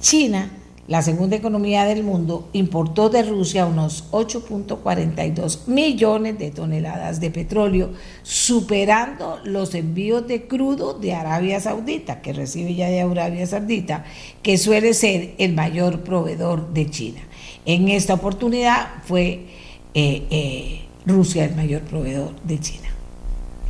China 0.00 0.50
la 0.88 1.02
segunda 1.02 1.36
economía 1.36 1.84
del 1.84 2.02
mundo, 2.02 2.48
importó 2.54 3.10
de 3.10 3.22
Rusia 3.22 3.66
unos 3.66 4.10
8.42 4.10 5.66
millones 5.66 6.38
de 6.38 6.50
toneladas 6.50 7.20
de 7.20 7.30
petróleo, 7.30 7.90
superando 8.22 9.38
los 9.44 9.74
envíos 9.74 10.26
de 10.26 10.46
crudo 10.46 10.94
de 10.94 11.12
Arabia 11.12 11.60
Saudita, 11.60 12.22
que 12.22 12.32
recibe 12.32 12.74
ya 12.74 12.88
de 12.88 13.02
Arabia 13.02 13.46
Saudita, 13.46 14.06
que 14.42 14.56
suele 14.56 14.94
ser 14.94 15.34
el 15.36 15.52
mayor 15.52 16.00
proveedor 16.00 16.72
de 16.72 16.88
China. 16.88 17.20
En 17.66 17.90
esta 17.90 18.14
oportunidad 18.14 18.88
fue 19.04 19.44
eh, 19.92 20.26
eh, 20.30 20.80
Rusia 21.04 21.44
el 21.44 21.54
mayor 21.54 21.82
proveedor 21.82 22.34
de 22.44 22.60
China. 22.60 22.88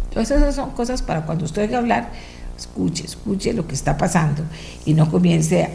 Entonces 0.04 0.36
esas 0.36 0.54
son 0.54 0.70
cosas 0.70 1.02
para 1.02 1.26
cuando 1.26 1.46
usted 1.46 1.62
oiga 1.62 1.78
hablar, 1.78 2.12
escuche, 2.56 3.04
escuche 3.04 3.52
lo 3.52 3.66
que 3.66 3.74
está 3.74 3.96
pasando 3.96 4.44
y 4.86 4.94
no 4.94 5.10
comience 5.10 5.68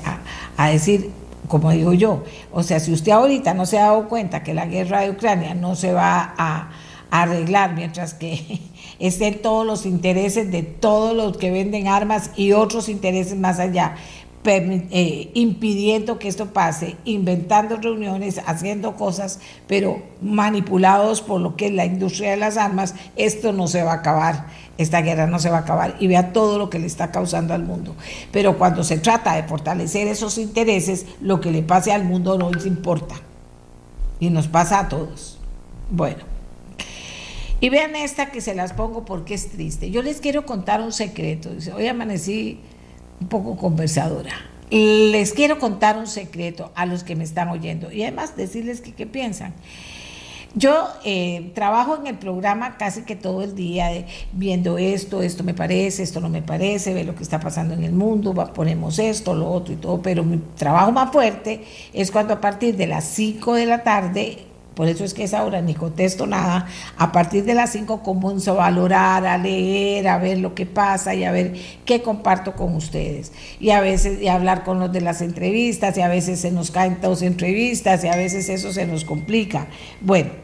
a 0.56 0.70
decir 0.70 1.12
como 1.48 1.72
digo 1.72 1.94
yo, 1.94 2.24
o 2.52 2.64
sea, 2.64 2.80
si 2.80 2.94
usted 2.94 3.12
ahorita 3.12 3.54
no 3.54 3.66
se 3.66 3.80
ha 3.80 3.84
dado 3.88 4.08
cuenta 4.08 4.44
que 4.44 4.54
la 4.54 4.66
guerra 4.66 5.02
de 5.02 5.12
Ucrania 5.12 5.54
no 5.54 5.76
se 5.76 5.94
va 5.94 6.34
a, 6.38 6.72
arreglar 7.12 7.76
mientras 7.76 8.16
que 8.16 8.60
estén 9.00 9.44
todos 9.44 9.68
los 9.68 9.86
intereses 9.86 10.52
de 10.52 10.64
todos 10.64 11.16
los 11.16 11.38
que 11.38 11.52
venden 11.52 11.88
armas 11.88 12.32
y 12.36 12.54
otros 12.54 12.90
intereses 12.90 13.38
más 13.38 13.60
allá, 13.60 13.96
eh, 14.46 15.32
impidiendo 15.34 16.20
que 16.20 16.28
esto 16.28 16.48
pase, 16.54 16.96
inventando 17.06 17.78
reuniones, 17.78 18.42
haciendo 18.46 18.96
cosas, 18.96 19.40
pero 19.68 20.02
manipulados 20.22 21.22
por 21.22 21.40
lo 21.42 21.56
que 21.56 21.68
es 21.68 21.74
la 21.74 21.86
industria 21.86 22.32
de 22.32 22.38
las 22.38 22.58
armas, 22.58 22.96
esto 23.16 23.54
no 23.54 23.68
se 23.68 23.84
va 23.84 23.94
a 23.94 23.96
acabar 23.96 24.48
esta 24.78 25.02
guerra 25.02 25.28
no 25.28 25.40
se 25.40 25.50
va 25.50 25.58
a 25.58 25.62
acabar 25.62 25.96
y 26.00 26.08
vea 26.08 26.34
todo 26.34 26.58
lo 26.58 26.70
que 26.70 26.80
le 26.80 26.88
está 26.88 27.12
causando 27.12 27.54
al 27.54 27.64
mundo. 27.64 27.96
Pero 28.32 28.58
cuando 28.58 28.84
se 28.84 28.98
trata 28.98 29.36
de 29.36 29.44
fortalecer 29.44 30.08
esos 30.08 30.38
intereses, 30.38 31.06
lo 31.22 31.40
que 31.40 31.52
le 31.52 31.62
pase 31.62 31.92
al 31.92 32.04
mundo 32.06 32.38
no 32.38 32.50
les 32.50 32.66
importa. 32.66 33.16
Y 34.20 34.30
nos 34.30 34.48
pasa 34.48 34.80
a 34.80 34.90
todos. 34.90 35.38
Bueno. 35.92 36.24
Y 37.60 37.70
vean 37.70 37.96
esta 37.96 38.32
que 38.32 38.42
se 38.42 38.56
las 38.56 38.74
pongo 38.74 39.06
porque 39.06 39.36
es 39.36 39.50
triste. 39.52 39.90
Yo 39.90 40.02
les 40.02 40.20
quiero 40.20 40.46
contar 40.46 40.82
un 40.82 40.92
secreto. 40.92 41.50
Hoy 41.76 41.88
amanecí 41.88 42.60
un 43.24 43.30
poco 43.30 43.56
conversadora. 43.56 44.34
Les 44.70 45.34
quiero 45.34 45.60
contar 45.60 45.98
un 45.98 46.08
secreto 46.08 46.72
a 46.76 46.86
los 46.86 47.04
que 47.04 47.16
me 47.16 47.24
están 47.24 47.50
oyendo 47.50 47.92
y 47.92 48.04
además 48.04 48.36
decirles 48.36 48.82
qué 48.82 49.06
piensan. 49.06 49.54
Yo 50.56 50.88
eh, 51.04 51.52
trabajo 51.56 51.98
en 51.98 52.06
el 52.06 52.16
programa 52.16 52.78
casi 52.78 53.04
que 53.04 53.16
todo 53.16 53.42
el 53.42 53.56
día 53.56 54.06
viendo 54.34 54.78
esto, 54.78 55.24
esto 55.24 55.44
me 55.44 55.56
parece, 55.56 56.04
esto 56.04 56.20
no 56.20 56.30
me 56.30 56.44
parece, 56.44 56.94
ve 56.94 57.04
lo 57.04 57.16
que 57.16 57.24
está 57.24 57.40
pasando 57.40 57.74
en 57.74 57.84
el 57.84 57.92
mundo, 57.94 58.34
ponemos 58.54 59.00
esto, 59.00 59.34
lo 59.34 59.50
otro 59.50 59.74
y 59.74 59.78
todo, 59.78 60.02
pero 60.02 60.24
mi 60.24 60.38
trabajo 60.56 60.92
más 60.92 61.12
fuerte 61.12 61.64
es 61.92 62.12
cuando 62.12 62.36
a 62.36 62.42
partir 62.42 62.76
de 62.76 62.86
las 62.86 63.06
5 63.06 63.56
de 63.56 63.66
la 63.66 63.84
tarde 63.84 64.46
por 64.76 64.88
eso 64.88 65.04
es 65.04 65.14
que 65.14 65.24
es 65.24 65.34
ahora 65.34 65.62
ni 65.62 65.76
contesto 65.76 66.26
nada. 66.26 66.68
A 66.98 67.12
partir 67.12 67.46
de 67.46 67.54
las 67.54 67.72
5 67.72 68.02
comienzo 68.02 68.52
a 68.52 68.56
valorar, 68.56 69.26
a 69.26 69.38
leer, 69.38 70.08
a 70.08 70.18
ver 70.18 70.40
lo 70.40 70.56
que 70.56 70.66
pasa 70.66 71.14
y 71.14 71.24
a 71.24 71.32
ver 71.32 71.54
qué 71.86 72.02
comparto 72.02 72.54
con 72.54 72.76
ustedes. 72.76 73.32
Y 73.60 73.70
a 73.70 73.82
veces 73.82 74.22
y 74.22 74.28
hablar 74.28 74.64
con 74.64 74.80
los 74.80 74.92
de 74.92 75.02
las 75.02 75.22
entrevistas 75.22 75.98
y 75.98 76.02
a 76.02 76.08
veces 76.08 76.40
se 76.40 76.52
nos 76.52 76.72
caen 76.72 76.98
dos 77.02 77.22
entrevistas 77.22 78.04
y 78.04 78.08
a 78.08 78.16
veces 78.16 78.50
eso 78.50 78.74
se 78.74 78.86
nos 78.86 79.06
complica. 79.06 79.68
Bueno, 80.02 80.43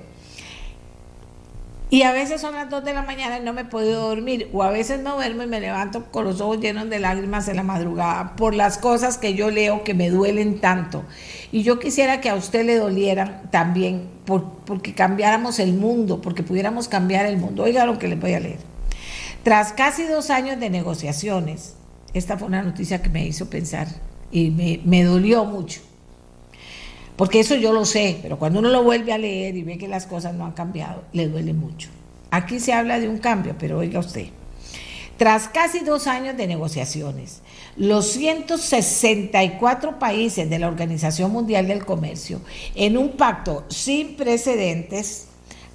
y 1.91 2.03
a 2.03 2.12
veces 2.12 2.41
son 2.41 2.53
las 2.53 2.69
2 2.69 2.86
de 2.86 2.93
la 2.93 3.01
mañana 3.01 3.39
y 3.39 3.41
no 3.41 3.51
me 3.51 3.62
he 3.62 3.65
podido 3.65 4.08
dormir, 4.10 4.48
o 4.53 4.62
a 4.62 4.69
veces 4.69 5.01
no 5.01 5.15
duermo 5.15 5.41
y 5.41 5.48
me 5.48 5.60
levanto 5.60 6.05
con 6.12 6.24
los 6.24 6.39
ojos 6.39 6.60
llenos 6.60 6.88
de 6.88 7.00
lágrimas 7.00 7.48
en 7.48 7.55
la 7.55 7.63
madrugada 7.63 8.36
por 8.36 8.53
las 8.53 8.77
cosas 8.77 9.17
que 9.17 9.34
yo 9.34 9.50
leo 9.50 9.84
que 9.84 9.96
me 9.96 10.12
duelen 10.12 10.60
tanto. 10.60 11.03
Y 11.51 11.63
yo 11.63 11.79
quisiera 11.79 12.22
que 12.22 12.29
a 12.29 12.36
usted 12.36 12.63
le 12.63 12.77
dolieran 12.77 13.50
también, 13.50 14.08
porque 14.65 14.93
cambiáramos 14.93 15.58
el 15.58 15.74
mundo, 15.74 16.22
porque 16.22 16.43
pudiéramos 16.43 16.88
cambiar 16.88 17.25
el 17.25 17.38
mundo. 17.38 17.63
Oiga 17.63 17.86
lo 17.86 17.98
que 17.98 18.08
le 18.08 18.15
voy 18.15 18.34
a 18.34 18.39
leer. 18.39 18.60
Tras 19.43 19.74
casi 19.74 20.03
dos 20.03 20.29
años 20.29 20.60
de 20.60 20.69
negociaciones, 20.69 21.75
esta 22.13 22.38
fue 22.38 22.48
una 22.48 22.62
noticia 22.62 23.01
que 23.01 23.10
me 23.10 23.25
hizo 23.25 23.50
pensar 23.50 23.88
y 24.31 24.51
me, 24.51 24.79
me 24.86 25.03
dolió 25.03 25.43
mucho. 25.46 25.81
Porque 27.20 27.42
eso 27.42 27.56
yo 27.56 27.74
lo 27.74 27.84
sé, 27.84 28.18
pero 28.22 28.40
cuando 28.40 28.60
uno 28.60 28.70
lo 28.70 28.82
vuelve 28.82 29.12
a 29.12 29.18
leer 29.18 29.58
y 29.58 29.64
ve 29.64 29.78
que 29.78 29.90
las 29.90 30.06
cosas 30.08 30.34
no 30.36 30.46
han 30.46 30.54
cambiado, 30.54 31.04
le 31.12 31.28
duele 31.28 31.52
mucho. 31.52 31.90
Aquí 32.32 32.62
se 32.62 32.72
habla 32.72 32.98
de 32.98 33.10
un 33.10 33.18
cambio, 33.18 33.56
pero 33.60 33.78
oiga 33.78 34.00
usted, 34.00 34.28
tras 35.18 35.50
casi 35.50 35.82
dos 35.82 36.08
años 36.08 36.38
de 36.38 36.48
negociaciones, 36.48 37.42
los 37.76 38.08
164 38.12 40.00
países 40.00 40.50
de 40.50 40.60
la 40.60 40.70
Organización 40.70 41.34
Mundial 41.34 41.68
del 41.68 41.84
Comercio, 41.86 42.40
en 42.74 42.98
un 42.98 43.10
pacto 43.18 43.66
sin 43.68 44.16
precedentes, 44.16 45.28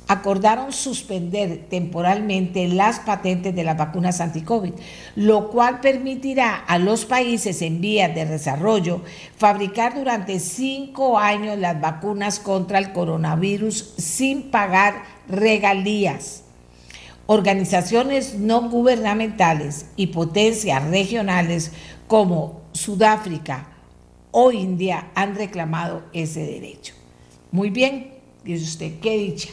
acordaron 0.07 0.73
suspender 0.73 1.67
temporalmente 1.71 2.69
las 2.69 3.01
patentes 3.01 3.55
de 3.55 3.65
las 3.65 3.77
vacunas 3.77 4.21
anti-COVID, 4.21 4.73
lo 5.17 5.51
cual 5.51 5.81
permitirá 5.81 6.57
a 6.57 6.79
los 6.79 7.07
países 7.07 7.63
en 7.63 7.81
vías 7.81 8.15
de 8.15 8.27
desarrollo 8.27 9.01
fabricar 9.37 9.95
durante 9.95 10.41
cinco 10.41 11.19
años 11.19 11.59
las 11.59 11.81
vacunas 11.81 12.39
contra 12.39 12.79
el 12.79 12.93
coronavirus 12.93 13.95
sin 13.97 14.51
pagar 14.51 15.05
regalías. 15.27 16.43
Organizaciones 17.27 18.35
no 18.35 18.69
gubernamentales 18.69 19.87
y 19.97 20.09
potencias 20.09 20.85
regionales 20.85 21.73
como 22.07 22.61
Sudáfrica 22.73 23.71
o 24.31 24.53
India 24.53 25.11
han 25.15 25.35
reclamado 25.35 26.03
ese 26.13 26.45
derecho. 26.45 26.93
Muy 27.51 27.71
bien, 27.71 28.13
dice 28.45 28.65
usted, 28.65 29.01
qué 29.01 29.17
dicha 29.17 29.49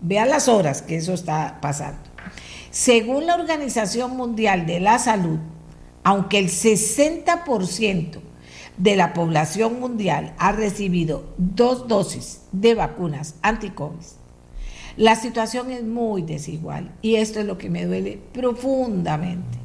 Vea 0.00 0.26
las 0.26 0.48
horas 0.48 0.82
que 0.82 0.96
eso 0.96 1.14
está 1.14 1.58
pasando. 1.60 2.00
Según 2.70 3.26
la 3.26 3.36
Organización 3.36 4.16
Mundial 4.16 4.66
de 4.66 4.80
la 4.80 4.98
Salud, 4.98 5.38
aunque 6.02 6.38
el 6.38 6.48
60% 6.48 8.20
de 8.76 8.96
la 8.96 9.14
población 9.14 9.80
mundial 9.80 10.34
ha 10.38 10.52
recibido 10.52 11.24
dos 11.38 11.88
dosis 11.88 12.42
de 12.52 12.74
vacunas 12.74 13.36
anti-COVID, 13.42 14.04
la 14.96 15.16
situación 15.16 15.70
es 15.70 15.82
muy 15.82 16.22
desigual 16.22 16.92
y 17.02 17.16
esto 17.16 17.40
es 17.40 17.46
lo 17.46 17.58
que 17.58 17.70
me 17.70 17.84
duele 17.84 18.20
profundamente. 18.32 19.58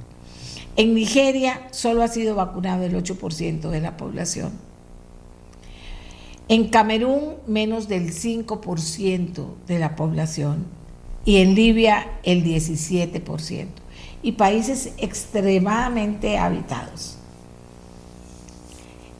En 0.75 0.93
Nigeria 0.95 1.67
solo 1.71 2.03
ha 2.03 2.07
sido 2.07 2.35
vacunado 2.35 2.83
el 2.83 2.95
8% 2.95 3.69
de 3.69 3.81
la 3.81 3.97
población. 3.97 4.51
En 6.49 6.69
Camerún 6.69 7.35
menos 7.47 7.87
del 7.87 8.11
5% 8.11 9.45
de 9.67 9.79
la 9.79 9.95
población. 9.95 10.65
Y 11.23 11.37
en 11.37 11.53
Libia 11.53 12.07
el 12.23 12.43
17% 12.43 13.67
y 14.21 14.31
países 14.33 14.93
extremadamente 14.97 16.37
habitados. 16.37 17.17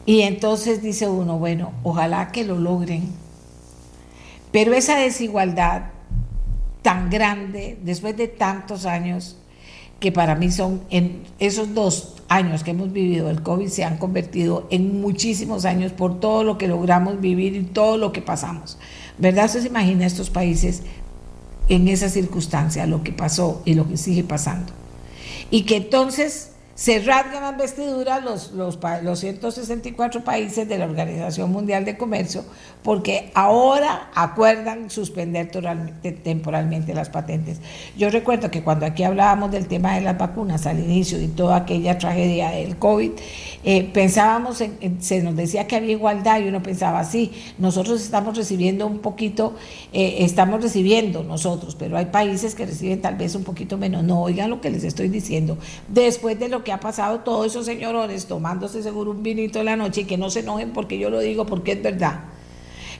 Y 0.06 0.22
entonces 0.22 0.82
dice 0.82 1.08
uno, 1.08 1.38
bueno, 1.38 1.72
ojalá 1.82 2.32
que 2.32 2.44
lo 2.44 2.58
logren, 2.58 3.08
pero 4.50 4.74
esa 4.74 4.96
desigualdad 4.96 5.90
tan 6.82 7.10
grande, 7.10 7.78
después 7.82 8.16
de 8.16 8.26
tantos 8.26 8.86
años, 8.86 9.36
que 10.00 10.10
para 10.10 10.34
mí 10.34 10.50
son, 10.50 10.80
en 10.90 11.22
esos 11.38 11.74
dos 11.74 12.16
años 12.28 12.64
que 12.64 12.70
hemos 12.70 12.92
vivido 12.92 13.28
el 13.30 13.42
COVID, 13.42 13.68
se 13.68 13.84
han 13.84 13.98
convertido 13.98 14.66
en 14.70 15.00
muchísimos 15.00 15.66
años 15.66 15.92
por 15.92 16.18
todo 16.18 16.42
lo 16.42 16.58
que 16.58 16.68
logramos 16.68 17.20
vivir 17.20 17.54
y 17.54 17.62
todo 17.62 17.98
lo 17.98 18.10
que 18.12 18.22
pasamos. 18.22 18.78
¿Verdad? 19.18 19.44
¿Usted 19.44 19.60
se 19.60 19.66
imagina 19.68 20.06
estos 20.06 20.30
países 20.30 20.82
en 21.68 21.86
esa 21.88 22.08
circunstancia, 22.08 22.86
lo 22.86 23.02
que 23.02 23.12
pasó 23.12 23.62
y 23.66 23.74
lo 23.74 23.86
que 23.86 23.98
sigue 23.98 24.24
pasando? 24.24 24.72
Y 25.50 25.62
que 25.62 25.76
entonces 25.76 26.52
se 26.74 27.00
rasgan 27.00 27.42
las 27.42 27.58
vestiduras 27.58 28.24
los, 28.24 28.52
los, 28.52 28.78
los 29.02 29.18
164 29.18 30.24
países 30.24 30.68
de 30.68 30.78
la 30.78 30.86
Organización 30.86 31.52
Mundial 31.52 31.84
de 31.84 31.96
Comercio 31.96 32.44
porque 32.82 33.30
ahora 33.34 34.10
acuerdan 34.14 34.88
suspender 34.88 35.50
temporalmente 36.22 36.94
las 36.94 37.10
patentes. 37.10 37.60
Yo 37.96 38.08
recuerdo 38.10 38.50
que 38.50 38.62
cuando 38.62 38.86
aquí 38.86 39.02
hablábamos 39.02 39.50
del 39.50 39.66
tema 39.66 39.94
de 39.94 40.00
las 40.00 40.16
vacunas 40.16 40.66
al 40.66 40.78
inicio 40.78 41.20
y 41.20 41.28
toda 41.28 41.56
aquella 41.56 41.98
tragedia 41.98 42.50
del 42.50 42.78
COVID, 42.78 43.10
eh, 43.62 43.90
pensábamos, 43.92 44.62
en, 44.62 45.02
se 45.02 45.22
nos 45.22 45.36
decía 45.36 45.66
que 45.66 45.76
había 45.76 45.92
igualdad 45.92 46.40
y 46.40 46.48
uno 46.48 46.62
pensaba, 46.62 47.04
sí, 47.04 47.32
nosotros 47.58 48.00
estamos 48.00 48.36
recibiendo 48.36 48.86
un 48.86 49.00
poquito, 49.00 49.54
eh, 49.92 50.18
estamos 50.20 50.62
recibiendo 50.62 51.22
nosotros, 51.22 51.76
pero 51.78 51.98
hay 51.98 52.06
países 52.06 52.54
que 52.54 52.64
reciben 52.64 53.02
tal 53.02 53.16
vez 53.16 53.34
un 53.34 53.44
poquito 53.44 53.76
menos. 53.76 54.02
No, 54.04 54.22
oigan 54.22 54.48
lo 54.48 54.62
que 54.62 54.70
les 54.70 54.84
estoy 54.84 55.08
diciendo. 55.08 55.58
Después 55.88 56.38
de 56.38 56.48
lo 56.48 56.64
que 56.64 56.69
ha 56.70 56.80
pasado 56.80 57.20
todos 57.20 57.46
esos 57.46 57.66
señorones 57.66 58.26
tomándose 58.26 58.82
seguro 58.82 59.10
un 59.10 59.22
vinito 59.22 59.60
en 59.60 59.66
la 59.66 59.76
noche 59.76 60.02
y 60.02 60.04
que 60.04 60.18
no 60.18 60.30
se 60.30 60.40
enojen 60.40 60.72
porque 60.72 60.98
yo 60.98 61.10
lo 61.10 61.20
digo 61.20 61.46
porque 61.46 61.72
es 61.72 61.82
verdad. 61.82 62.20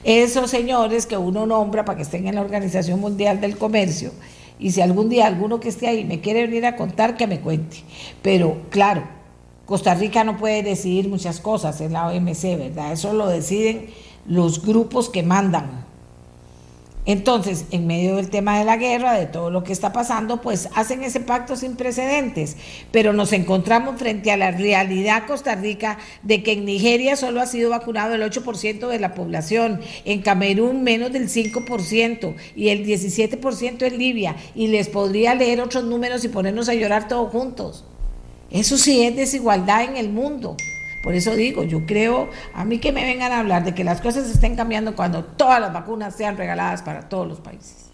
Esos 0.03 0.49
señores 0.49 1.05
que 1.05 1.17
uno 1.17 1.45
nombra 1.45 1.85
para 1.85 1.97
que 1.97 2.03
estén 2.03 2.27
en 2.27 2.35
la 2.35 2.41
Organización 2.41 2.99
Mundial 2.99 3.39
del 3.39 3.57
Comercio 3.57 4.11
y 4.59 4.71
si 4.71 4.81
algún 4.81 5.09
día 5.09 5.27
alguno 5.27 5.59
que 5.59 5.69
esté 5.69 5.87
ahí 5.87 6.05
me 6.05 6.21
quiere 6.21 6.45
venir 6.45 6.65
a 6.65 6.75
contar, 6.75 7.17
que 7.17 7.27
me 7.27 7.39
cuente. 7.39 7.77
Pero 8.21 8.61
claro, 8.69 9.03
Costa 9.65 9.95
Rica 9.95 10.23
no 10.23 10.37
puede 10.37 10.63
decidir 10.63 11.09
muchas 11.09 11.39
cosas 11.39 11.81
en 11.81 11.93
la 11.93 12.07
OMC, 12.07 12.57
¿verdad? 12.57 12.91
Eso 12.91 13.13
lo 13.13 13.27
deciden 13.27 13.87
los 14.27 14.65
grupos 14.65 15.09
que 15.09 15.23
mandan 15.23 15.85
entonces, 17.05 17.65
en 17.71 17.87
medio 17.87 18.17
del 18.17 18.29
tema 18.29 18.59
de 18.59 18.65
la 18.65 18.77
guerra, 18.77 19.13
de 19.13 19.25
todo 19.25 19.49
lo 19.49 19.63
que 19.63 19.73
está 19.73 19.91
pasando, 19.91 20.39
pues 20.39 20.69
hacen 20.75 21.03
ese 21.03 21.19
pacto 21.19 21.55
sin 21.55 21.75
precedentes. 21.75 22.57
Pero 22.91 23.11
nos 23.11 23.33
encontramos 23.33 23.99
frente 23.99 24.31
a 24.31 24.37
la 24.37 24.51
realidad 24.51 25.25
Costa 25.25 25.55
Rica 25.55 25.97
de 26.21 26.43
que 26.43 26.51
en 26.51 26.65
Nigeria 26.65 27.15
solo 27.15 27.41
ha 27.41 27.47
sido 27.47 27.71
vacunado 27.71 28.13
el 28.13 28.21
8% 28.21 28.87
de 28.87 28.99
la 28.99 29.15
población, 29.15 29.81
en 30.05 30.21
Camerún 30.21 30.83
menos 30.83 31.11
del 31.11 31.27
5% 31.27 32.35
y 32.55 32.69
el 32.69 32.85
17% 32.85 33.81
en 33.81 33.97
Libia. 33.97 34.35
Y 34.53 34.67
les 34.67 34.87
podría 34.87 35.33
leer 35.33 35.59
otros 35.59 35.83
números 35.85 36.23
y 36.23 36.29
ponernos 36.29 36.69
a 36.69 36.75
llorar 36.75 37.07
todos 37.07 37.31
juntos. 37.31 37.83
Eso 38.51 38.77
sí 38.77 39.01
es 39.01 39.15
desigualdad 39.15 39.85
en 39.85 39.97
el 39.97 40.09
mundo. 40.09 40.55
Por 41.01 41.15
eso 41.15 41.35
digo, 41.35 41.63
yo 41.63 41.85
creo, 41.85 42.29
a 42.53 42.63
mí 42.63 42.77
que 42.77 42.91
me 42.91 43.03
vengan 43.03 43.31
a 43.31 43.39
hablar 43.39 43.63
de 43.63 43.73
que 43.73 43.83
las 43.83 44.01
cosas 44.01 44.29
estén 44.29 44.55
cambiando 44.55 44.95
cuando 44.95 45.23
todas 45.23 45.59
las 45.59 45.73
vacunas 45.73 46.15
sean 46.15 46.37
regaladas 46.37 46.83
para 46.83 47.09
todos 47.09 47.27
los 47.27 47.39
países. 47.39 47.87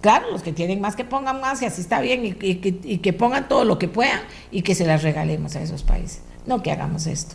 Claro, 0.00 0.30
los 0.30 0.42
que 0.42 0.52
tienen 0.52 0.80
más 0.80 0.96
que 0.96 1.04
pongan 1.04 1.40
más 1.40 1.60
y 1.62 1.66
así 1.66 1.80
está 1.80 2.00
bien 2.00 2.24
y, 2.24 2.36
y 2.40 2.98
que 2.98 3.12
pongan 3.12 3.48
todo 3.48 3.64
lo 3.64 3.78
que 3.78 3.88
puedan 3.88 4.20
y 4.50 4.62
que 4.62 4.74
se 4.74 4.86
las 4.86 5.02
regalemos 5.02 5.56
a 5.56 5.62
esos 5.62 5.82
países. 5.82 6.22
No 6.46 6.62
que 6.62 6.70
hagamos 6.70 7.06
esto, 7.06 7.34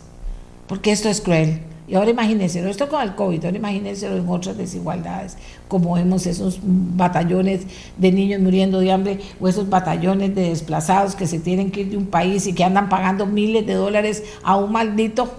porque 0.66 0.90
esto 0.90 1.08
es 1.08 1.20
cruel. 1.20 1.60
Y 1.88 1.94
ahora 1.94 2.10
imagínense, 2.10 2.68
esto 2.68 2.88
con 2.88 3.00
el 3.00 3.14
COVID, 3.14 3.44
ahora 3.44 3.56
imagínense 3.56 4.06
en 4.06 4.28
otras 4.28 4.56
desigualdades, 4.56 5.36
como 5.68 5.94
vemos 5.94 6.26
esos 6.26 6.58
batallones 6.62 7.62
de 7.96 8.10
niños 8.10 8.40
muriendo 8.40 8.80
de 8.80 8.90
hambre 8.90 9.20
o 9.40 9.46
esos 9.46 9.68
batallones 9.68 10.34
de 10.34 10.48
desplazados 10.48 11.14
que 11.14 11.28
se 11.28 11.38
tienen 11.38 11.70
que 11.70 11.82
ir 11.82 11.90
de 11.90 11.96
un 11.96 12.06
país 12.06 12.46
y 12.48 12.54
que 12.54 12.64
andan 12.64 12.88
pagando 12.88 13.24
miles 13.24 13.64
de 13.66 13.74
dólares 13.74 14.24
a 14.42 14.56
un 14.56 14.72
maldito, 14.72 15.32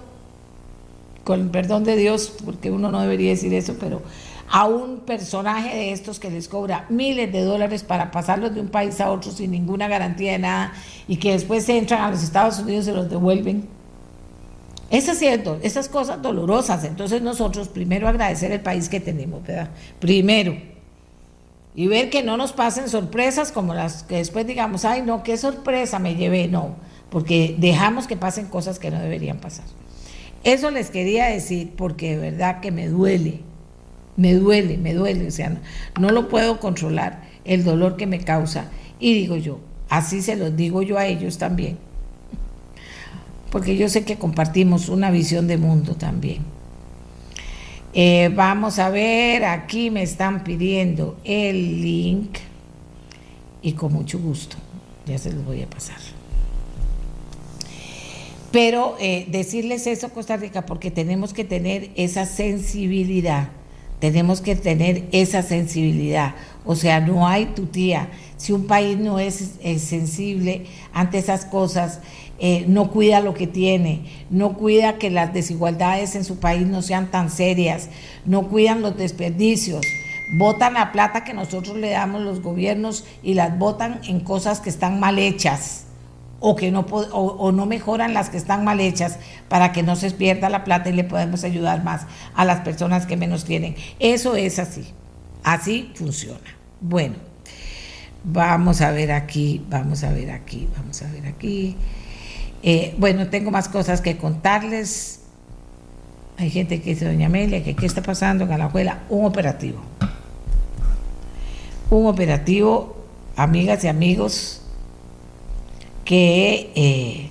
con 1.25 1.41
el 1.41 1.49
perdón 1.49 1.83
de 1.83 1.97
Dios, 1.97 2.33
porque 2.45 2.71
uno 2.71 2.89
no 2.89 3.01
debería 3.01 3.31
decir 3.31 3.53
eso, 3.53 3.75
pero 3.77 4.01
a 4.49 4.65
un 4.65 4.99
personaje 4.99 5.75
de 5.75 5.91
estos 5.91 6.17
que 6.19 6.29
les 6.29 6.47
cobra 6.47 6.85
miles 6.87 7.29
de 7.33 7.41
dólares 7.41 7.83
para 7.83 8.11
pasarlos 8.11 8.55
de 8.55 8.61
un 8.61 8.69
país 8.69 9.01
a 9.01 9.11
otro 9.11 9.31
sin 9.31 9.51
ninguna 9.51 9.89
garantía 9.89 10.31
de 10.31 10.39
nada 10.39 10.73
y 11.09 11.17
que 11.17 11.33
después 11.33 11.65
se 11.65 11.77
entran 11.77 12.01
a 12.01 12.11
los 12.11 12.23
Estados 12.23 12.59
Unidos 12.59 12.83
y 12.83 12.85
se 12.85 12.93
los 12.93 13.09
devuelven 13.09 13.67
eso 14.89 15.11
es 15.11 15.19
cierto, 15.19 15.59
esas 15.63 15.89
cosas 15.89 16.21
dolorosas. 16.21 16.83
Entonces 16.83 17.21
nosotros 17.21 17.67
primero 17.67 18.07
agradecer 18.07 18.51
el 18.51 18.61
país 18.61 18.87
que 18.89 18.99
tenemos, 18.99 19.43
¿verdad? 19.45 19.69
Primero. 19.99 20.55
Y 21.75 21.87
ver 21.87 22.09
que 22.09 22.23
no 22.23 22.37
nos 22.37 22.53
pasen 22.53 22.89
sorpresas 22.89 23.51
como 23.51 23.73
las 23.73 24.03
que 24.03 24.15
después 24.15 24.47
digamos, 24.47 24.85
ay 24.85 25.03
no, 25.03 25.23
qué 25.23 25.37
sorpresa 25.37 25.99
me 25.99 26.15
llevé, 26.15 26.47
no, 26.47 26.75
porque 27.11 27.55
dejamos 27.59 28.07
que 28.07 28.17
pasen 28.17 28.47
cosas 28.47 28.79
que 28.79 28.89
no 28.89 28.99
deberían 28.99 29.37
pasar. 29.37 29.65
Eso 30.43 30.71
les 30.71 30.89
quería 30.89 31.25
decir 31.25 31.73
porque 31.77 32.15
de 32.15 32.31
verdad 32.31 32.61
que 32.61 32.71
me 32.71 32.87
duele, 32.87 33.41
me 34.15 34.33
duele, 34.33 34.77
me 34.77 34.93
duele, 34.95 35.27
o 35.27 35.31
sea, 35.31 35.49
no, 35.49 35.59
no 35.99 36.09
lo 36.09 36.29
puedo 36.29 36.59
controlar 36.59 37.23
el 37.45 37.63
dolor 37.63 37.95
que 37.95 38.07
me 38.07 38.19
causa. 38.21 38.71
Y 38.99 39.13
digo 39.13 39.35
yo, 39.35 39.59
así 39.89 40.23
se 40.23 40.35
los 40.35 40.55
digo 40.55 40.81
yo 40.81 40.97
a 40.97 41.05
ellos 41.05 41.37
también 41.37 41.77
porque 43.51 43.77
yo 43.77 43.89
sé 43.89 44.03
que 44.03 44.17
compartimos 44.17 44.89
una 44.89 45.11
visión 45.11 45.47
de 45.47 45.57
mundo 45.57 45.95
también. 45.95 46.57
Eh, 47.93 48.29
vamos 48.35 48.79
a 48.79 48.89
ver, 48.89 49.45
aquí 49.45 49.89
me 49.89 50.03
están 50.03 50.43
pidiendo 50.43 51.17
el 51.23 51.81
link 51.81 52.37
y 53.61 53.73
con 53.73 53.93
mucho 53.93 54.19
gusto, 54.19 54.57
ya 55.05 55.17
se 55.17 55.31
los 55.31 55.43
voy 55.45 55.61
a 55.63 55.69
pasar. 55.69 55.97
Pero 58.51 58.95
eh, 58.99 59.27
decirles 59.29 59.87
eso, 59.87 60.09
Costa 60.09 60.37
Rica, 60.37 60.65
porque 60.65 60.91
tenemos 60.91 61.33
que 61.33 61.43
tener 61.43 61.89
esa 61.95 62.25
sensibilidad, 62.25 63.49
tenemos 63.99 64.41
que 64.41 64.55
tener 64.55 65.05
esa 65.11 65.41
sensibilidad. 65.41 66.35
O 66.65 66.75
sea, 66.75 66.99
no 66.99 67.27
hay 67.27 67.47
tu 67.47 67.65
tía. 67.65 68.09
Si 68.37 68.53
un 68.53 68.67
país 68.67 68.97
no 68.97 69.19
es, 69.19 69.55
es 69.63 69.81
sensible 69.81 70.65
ante 70.93 71.17
esas 71.17 71.45
cosas, 71.45 71.99
eh, 72.39 72.65
no 72.67 72.91
cuida 72.91 73.19
lo 73.19 73.33
que 73.33 73.47
tiene, 73.47 74.03
no 74.29 74.53
cuida 74.53 74.97
que 74.97 75.09
las 75.09 75.33
desigualdades 75.33 76.15
en 76.15 76.23
su 76.23 76.39
país 76.39 76.67
no 76.67 76.81
sean 76.81 77.09
tan 77.09 77.31
serias, 77.31 77.89
no 78.25 78.47
cuidan 78.47 78.81
los 78.81 78.95
desperdicios, 78.95 79.81
votan 80.37 80.75
la 80.75 80.91
plata 80.91 81.23
que 81.23 81.33
nosotros 81.33 81.77
le 81.77 81.89
damos 81.89 82.21
los 82.21 82.41
gobiernos 82.41 83.05
y 83.23 83.33
las 83.33 83.57
votan 83.57 84.01
en 84.07 84.19
cosas 84.19 84.59
que 84.59 84.69
están 84.69 84.99
mal 84.99 85.17
hechas 85.17 85.85
o 86.39 86.55
que 86.55 86.71
no 86.71 86.81
o, 86.81 87.51
no 87.51 87.65
mejoran 87.65 88.13
las 88.13 88.29
que 88.29 88.37
están 88.37 88.63
mal 88.63 88.79
hechas 88.79 89.17
para 89.49 89.71
que 89.71 89.83
no 89.83 89.95
se 89.95 90.11
pierda 90.11 90.49
la 90.49 90.63
plata 90.63 90.89
y 90.89 90.93
le 90.93 91.03
podemos 91.03 91.43
ayudar 91.43 91.83
más 91.83 92.05
a 92.35 92.45
las 92.45 92.61
personas 92.61 93.05
que 93.05 93.17
menos 93.17 93.45
tienen. 93.45 93.75
Eso 93.99 94.35
es 94.35 94.59
así. 94.59 94.85
Así 95.43 95.91
funciona. 95.95 96.55
Bueno, 96.81 97.15
vamos 98.23 98.81
a 98.81 98.91
ver 98.91 99.11
aquí, 99.11 99.65
vamos 99.69 100.03
a 100.03 100.11
ver 100.11 100.29
aquí, 100.29 100.67
vamos 100.77 101.01
a 101.01 101.11
ver 101.11 101.25
aquí. 101.25 101.75
Eh, 102.63 102.95
bueno, 102.97 103.27
tengo 103.27 103.51
más 103.51 103.69
cosas 103.69 104.01
que 104.01 104.17
contarles. 104.17 105.21
Hay 106.37 106.49
gente 106.49 106.81
que 106.81 106.91
dice, 106.91 107.05
doña 107.05 107.27
Amelia, 107.27 107.63
que 107.63 107.75
qué 107.75 107.85
está 107.85 108.01
pasando 108.01 108.43
en 108.43 108.51
Alajuela. 108.51 109.03
Un 109.09 109.25
operativo. 109.25 109.79
Un 111.89 112.05
operativo, 112.07 112.95
amigas 113.35 113.83
y 113.83 113.87
amigos, 113.87 114.61
que 116.03 116.71
eh, 116.75 117.29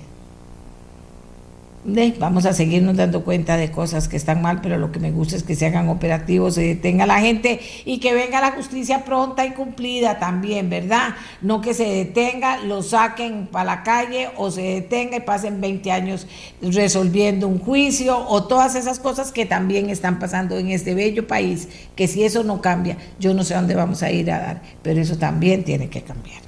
vamos 2.19 2.45
a 2.45 2.51
seguirnos 2.51 2.97
dando 2.97 3.23
cuenta 3.23 3.55
de 3.55 3.71
cosas 3.71 4.09
que 4.09 4.17
están 4.17 4.41
mal, 4.41 4.59
pero 4.61 4.77
lo 4.77 4.91
que 4.91 4.99
me 4.99 5.11
gusta 5.11 5.37
es 5.37 5.43
que 5.43 5.55
se 5.55 5.67
hagan 5.67 5.87
operativos, 5.87 6.55
se 6.55 6.61
detenga 6.61 7.05
la 7.05 7.21
gente 7.21 7.61
y 7.85 7.99
que 7.99 8.13
venga 8.13 8.41
la 8.41 8.51
justicia 8.51 9.05
pronta 9.05 9.45
y 9.45 9.51
cumplida 9.51 10.19
también, 10.19 10.69
¿verdad? 10.69 11.15
No 11.41 11.61
que 11.61 11.73
se 11.73 11.85
detenga, 11.85 12.57
lo 12.57 12.83
saquen 12.83 13.47
para 13.47 13.63
la 13.63 13.83
calle 13.83 14.29
o 14.35 14.51
se 14.51 14.61
detenga 14.61 15.17
y 15.17 15.21
pasen 15.21 15.61
20 15.61 15.91
años 15.91 16.27
resolviendo 16.61 17.47
un 17.47 17.59
juicio 17.59 18.17
o 18.27 18.43
todas 18.43 18.75
esas 18.75 18.99
cosas 18.99 19.31
que 19.31 19.45
también 19.45 19.89
están 19.89 20.19
pasando 20.19 20.57
en 20.57 20.71
este 20.71 20.93
bello 20.93 21.25
país, 21.25 21.69
que 21.95 22.07
si 22.09 22.23
eso 22.23 22.43
no 22.43 22.61
cambia, 22.61 22.97
yo 23.17 23.33
no 23.33 23.45
sé 23.45 23.53
dónde 23.53 23.75
vamos 23.75 24.03
a 24.03 24.11
ir 24.11 24.29
a 24.29 24.39
dar, 24.39 24.61
pero 24.81 24.99
eso 24.99 25.17
también 25.17 25.63
tiene 25.63 25.89
que 25.89 26.01
cambiar. 26.01 26.46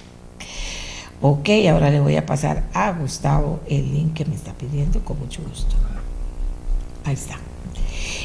Ok, 1.21 1.49
ahora 1.69 1.89
le 1.89 1.99
voy 1.99 2.15
a 2.15 2.25
pasar 2.25 2.63
a 2.73 2.91
Gustavo 2.91 3.59
el 3.67 3.91
link 3.91 4.13
que 4.13 4.25
me 4.25 4.35
está 4.35 4.53
pidiendo 4.53 5.03
con 5.03 5.19
mucho 5.19 5.41
gusto. 5.41 5.75
Ahí 7.03 7.13
está. 7.13 7.37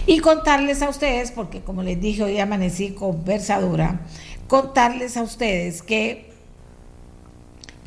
Y 0.06 0.20
contarles 0.20 0.80
a 0.80 0.88
ustedes, 0.88 1.32
porque 1.32 1.60
como 1.60 1.82
les 1.82 2.00
dije, 2.00 2.22
hoy 2.22 2.38
amanecí 2.38 2.90
conversadora, 2.90 4.00
contarles 4.46 5.16
a 5.16 5.22
ustedes 5.22 5.82
que, 5.82 6.30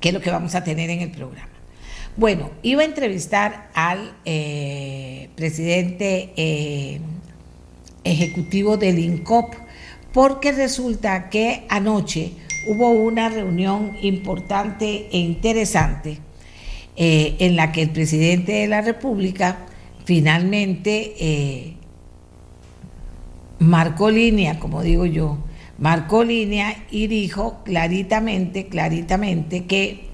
qué 0.02 0.10
es 0.10 0.14
lo 0.14 0.20
que 0.20 0.30
vamos 0.30 0.56
a 0.56 0.66
tener 0.66 0.90
en 0.90 1.00
el 1.00 1.12
programa. 1.12 1.48
Bueno, 2.18 2.50
iba 2.62 2.82
a 2.82 2.86
entrevistar 2.86 3.70
al 3.76 4.14
eh, 4.26 5.30
presidente 5.36 6.34
eh, 6.36 7.00
ejecutivo 8.04 8.76
del 8.76 9.00
INCOP, 9.00 9.54
porque 10.12 10.52
resulta 10.52 11.30
que 11.30 11.66
anoche 11.70 12.34
hubo 12.68 12.90
una 12.90 13.30
reunión 13.30 13.98
importante 14.02 15.08
e 15.12 15.18
interesante 15.18 16.20
eh, 16.96 17.36
en 17.40 17.56
la 17.56 17.72
que 17.72 17.82
el 17.82 17.90
presidente 17.92 18.52
de 18.52 18.68
la 18.68 18.82
República 18.82 19.66
finalmente 20.04 21.16
eh, 21.20 21.74
marcó 23.60 24.10
línea, 24.12 24.60
como 24.60 24.84
digo 24.84 25.06
yo, 25.06 25.38
marcó 25.78 26.24
línea 26.24 26.86
y 26.92 27.08
dijo 27.08 27.62
claritamente, 27.64 28.68
claritamente 28.68 29.66
que 29.66 30.08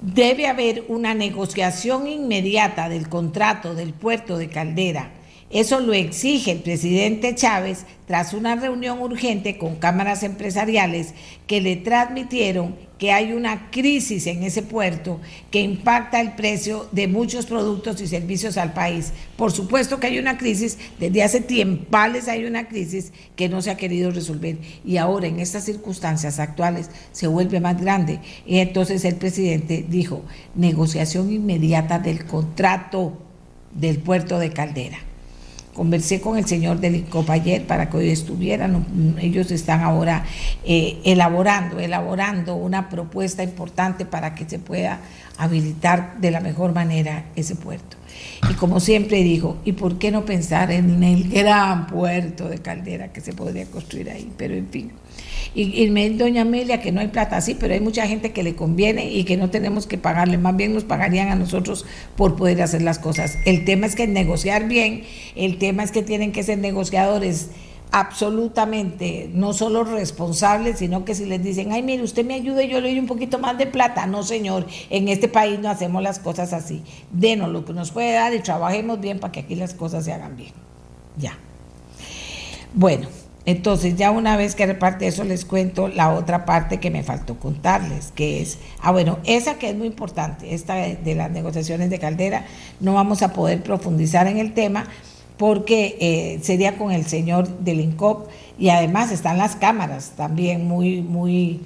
debe 0.00 0.46
haber 0.46 0.84
una 0.88 1.14
negociación 1.14 2.06
inmediata 2.06 2.88
del 2.88 3.08
contrato 3.08 3.74
del 3.74 3.92
puerto 3.92 4.38
de 4.38 4.48
Caldera 4.48 5.10
eso 5.50 5.78
lo 5.78 5.92
exige 5.92 6.50
el 6.50 6.58
presidente 6.58 7.34
Chávez 7.36 7.86
tras 8.08 8.34
una 8.34 8.56
reunión 8.56 9.00
urgente 9.00 9.58
con 9.58 9.76
cámaras 9.76 10.24
empresariales 10.24 11.14
que 11.46 11.60
le 11.60 11.76
transmitieron 11.76 12.74
que 12.98 13.12
hay 13.12 13.32
una 13.32 13.70
crisis 13.70 14.26
en 14.26 14.42
ese 14.42 14.62
puerto 14.62 15.20
que 15.52 15.60
impacta 15.60 16.20
el 16.20 16.32
precio 16.32 16.88
de 16.90 17.06
muchos 17.06 17.46
productos 17.46 18.00
y 18.00 18.08
servicios 18.08 18.56
al 18.56 18.72
país. 18.72 19.12
Por 19.36 19.52
supuesto 19.52 20.00
que 20.00 20.08
hay 20.08 20.18
una 20.18 20.36
crisis, 20.36 20.78
desde 20.98 21.22
hace 21.22 21.40
tiempales 21.40 22.26
hay 22.26 22.44
una 22.44 22.66
crisis 22.66 23.12
que 23.36 23.48
no 23.48 23.62
se 23.62 23.70
ha 23.70 23.76
querido 23.76 24.10
resolver 24.10 24.58
y 24.84 24.96
ahora 24.96 25.28
en 25.28 25.38
estas 25.38 25.64
circunstancias 25.64 26.40
actuales 26.40 26.90
se 27.12 27.28
vuelve 27.28 27.60
más 27.60 27.80
grande. 27.80 28.20
Y 28.46 28.58
entonces 28.58 29.04
el 29.04 29.14
presidente 29.14 29.84
dijo, 29.88 30.24
negociación 30.56 31.32
inmediata 31.32 32.00
del 32.00 32.24
contrato 32.24 33.16
del 33.72 33.98
puerto 33.98 34.40
de 34.40 34.50
Caldera. 34.50 35.05
Conversé 35.76 36.22
con 36.22 36.38
el 36.38 36.46
señor 36.46 36.80
del 36.80 37.04
ayer 37.28 37.66
para 37.66 37.90
que 37.90 37.98
hoy 37.98 38.08
estuvieran. 38.08 39.14
Ellos 39.20 39.50
están 39.50 39.82
ahora 39.82 40.24
eh, 40.64 41.02
elaborando, 41.04 41.78
elaborando 41.78 42.56
una 42.56 42.88
propuesta 42.88 43.42
importante 43.42 44.06
para 44.06 44.34
que 44.34 44.48
se 44.48 44.58
pueda 44.58 45.00
habilitar 45.36 46.18
de 46.18 46.30
la 46.30 46.40
mejor 46.40 46.72
manera 46.72 47.26
ese 47.36 47.56
puerto. 47.56 47.98
Y 48.50 48.54
como 48.54 48.80
siempre 48.80 49.22
digo, 49.22 49.58
¿y 49.66 49.72
por 49.72 49.98
qué 49.98 50.10
no 50.10 50.24
pensar 50.24 50.70
en 50.70 51.04
el 51.04 51.28
gran 51.28 51.86
puerto 51.88 52.48
de 52.48 52.56
Caldera 52.56 53.12
que 53.12 53.20
se 53.20 53.34
podría 53.34 53.66
construir 53.66 54.08
ahí? 54.08 54.32
Pero 54.38 54.54
en 54.54 54.68
fin. 54.68 54.92
Y, 55.54 55.82
y 55.82 55.90
me 55.90 56.08
doña 56.10 56.42
Amelia 56.42 56.80
que 56.80 56.92
no 56.92 57.00
hay 57.00 57.08
plata, 57.08 57.40
sí, 57.40 57.56
pero 57.58 57.74
hay 57.74 57.80
mucha 57.80 58.06
gente 58.06 58.32
que 58.32 58.42
le 58.42 58.54
conviene 58.54 59.10
y 59.10 59.24
que 59.24 59.36
no 59.36 59.50
tenemos 59.50 59.86
que 59.86 59.98
pagarle, 59.98 60.38
más 60.38 60.56
bien 60.56 60.74
nos 60.74 60.84
pagarían 60.84 61.28
a 61.28 61.34
nosotros 61.34 61.86
por 62.16 62.36
poder 62.36 62.60
hacer 62.62 62.82
las 62.82 62.98
cosas. 62.98 63.38
El 63.44 63.64
tema 63.64 63.86
es 63.86 63.94
que 63.94 64.06
negociar 64.06 64.68
bien, 64.68 65.04
el 65.34 65.58
tema 65.58 65.82
es 65.82 65.92
que 65.92 66.02
tienen 66.02 66.32
que 66.32 66.42
ser 66.42 66.58
negociadores 66.58 67.50
absolutamente 67.92 69.30
no 69.32 69.52
solo 69.52 69.84
responsables, 69.84 70.78
sino 70.78 71.04
que 71.04 71.14
si 71.14 71.24
les 71.24 71.42
dicen, 71.42 71.72
ay, 71.72 71.82
mire, 71.82 72.02
usted 72.02 72.24
me 72.24 72.34
ayuda 72.34 72.62
y 72.62 72.68
yo 72.68 72.80
le 72.80 72.90
doy 72.90 72.98
un 72.98 73.06
poquito 73.06 73.38
más 73.38 73.56
de 73.58 73.66
plata. 73.66 74.06
No, 74.06 74.22
señor, 74.22 74.66
en 74.90 75.08
este 75.08 75.28
país 75.28 75.58
no 75.60 75.70
hacemos 75.70 76.02
las 76.02 76.18
cosas 76.18 76.52
así. 76.52 76.82
Denos 77.10 77.50
lo 77.50 77.64
que 77.64 77.72
nos 77.72 77.92
puede 77.92 78.12
dar 78.12 78.34
y 78.34 78.40
trabajemos 78.40 79.00
bien 79.00 79.18
para 79.18 79.32
que 79.32 79.40
aquí 79.40 79.54
las 79.54 79.74
cosas 79.74 80.04
se 80.04 80.12
hagan 80.12 80.36
bien. 80.36 80.52
Ya. 81.16 81.38
Bueno, 82.74 83.08
entonces, 83.46 83.94
ya 83.94 84.10
una 84.10 84.36
vez 84.36 84.56
que 84.56 84.66
reparte 84.66 85.06
eso, 85.06 85.22
les 85.22 85.44
cuento 85.44 85.86
la 85.86 86.12
otra 86.12 86.44
parte 86.44 86.80
que 86.80 86.90
me 86.90 87.04
faltó 87.04 87.38
contarles, 87.38 88.10
que 88.12 88.42
es, 88.42 88.58
ah, 88.82 88.90
bueno, 88.90 89.18
esa 89.24 89.54
que 89.54 89.70
es 89.70 89.76
muy 89.76 89.86
importante, 89.86 90.52
esta 90.52 90.74
de, 90.74 91.14
las 91.14 91.30
negociaciones 91.30 91.88
de 91.88 92.00
Caldera, 92.00 92.44
no 92.80 92.94
vamos 92.94 93.22
a 93.22 93.32
poder 93.32 93.62
profundizar 93.62 94.26
en 94.26 94.38
el 94.38 94.52
tema 94.52 94.88
porque 95.36 95.96
eh, 96.00 96.40
sería 96.42 96.76
con 96.76 96.90
el 96.90 97.06
señor 97.06 97.46
del 97.60 97.78
INCOP 97.80 98.28
y 98.58 98.70
además 98.70 99.12
están 99.12 99.38
las 99.38 99.54
cámaras 99.54 100.14
también 100.16 100.66
muy, 100.66 101.02
muy 101.02 101.60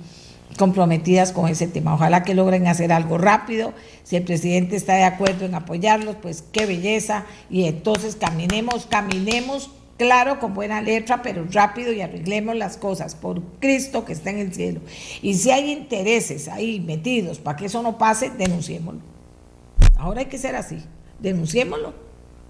comprometidas 0.58 1.32
con 1.32 1.48
ese 1.48 1.66
tema. 1.66 1.94
Ojalá 1.94 2.24
que 2.24 2.34
logren 2.34 2.66
hacer 2.66 2.92
algo 2.92 3.16
rápido. 3.16 3.72
Si 4.02 4.16
el 4.16 4.24
presidente 4.24 4.76
está 4.76 4.96
de 4.96 5.04
acuerdo 5.04 5.46
en 5.46 5.54
apoyarlos, 5.54 6.16
pues 6.20 6.44
qué 6.52 6.66
belleza. 6.66 7.24
Y 7.48 7.64
entonces 7.64 8.16
caminemos, 8.16 8.84
caminemos 8.84 9.70
claro, 10.00 10.38
con 10.38 10.54
buena 10.54 10.80
letra, 10.80 11.20
pero 11.20 11.44
rápido 11.52 11.92
y 11.92 12.00
arreglemos 12.00 12.56
las 12.56 12.78
cosas 12.78 13.14
por 13.14 13.42
Cristo 13.60 14.06
que 14.06 14.14
está 14.14 14.30
en 14.30 14.38
el 14.38 14.54
cielo. 14.54 14.80
Y 15.20 15.34
si 15.34 15.50
hay 15.50 15.70
intereses 15.70 16.48
ahí 16.48 16.80
metidos 16.80 17.38
para 17.38 17.58
que 17.58 17.66
eso 17.66 17.82
no 17.82 17.98
pase, 17.98 18.30
denunciémoslo. 18.30 19.02
Ahora 19.98 20.20
hay 20.20 20.26
que 20.26 20.38
ser 20.38 20.56
así, 20.56 20.78
denunciémoslo. 21.18 21.92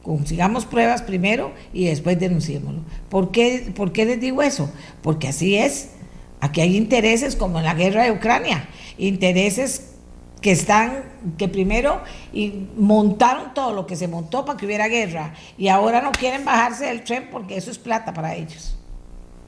Consigamos 0.05 0.65
pruebas 0.65 1.03
primero 1.03 1.53
y 1.73 1.87
después 1.87 2.21
denunciémoslo. 2.21 2.83
¿Por 3.09 3.33
qué, 3.33 3.73
¿Por 3.75 3.91
qué 3.91 4.05
les 4.05 4.21
digo 4.21 4.43
eso? 4.43 4.71
Porque 5.03 5.27
así 5.27 5.57
es. 5.57 5.89
Aquí 6.39 6.61
hay 6.61 6.77
intereses 6.77 7.35
como 7.35 7.59
en 7.59 7.65
la 7.65 7.75
guerra 7.75 8.05
de 8.05 8.13
Ucrania, 8.13 8.69
intereses 8.97 9.90
que 10.41 10.53
están, 10.53 11.03
que 11.37 11.49
primero 11.49 12.01
y 12.33 12.69
montaron 12.77 13.53
todo 13.55 13.73
lo 13.73 13.87
que 13.87 13.97
se 13.97 14.09
montó 14.09 14.45
para 14.45 14.59
que 14.59 14.67
hubiera 14.67 14.89
guerra 14.89 15.35
y 15.59 15.69
ahora 15.69 16.01
no 16.01 16.13
quieren 16.13 16.45
bajarse 16.45 16.87
del 16.87 17.05
tren 17.05 17.29
porque 17.31 17.57
eso 17.57 17.71
es 17.71 17.79
plata 17.79 18.15
para 18.15 18.35
ellos. 18.35 18.77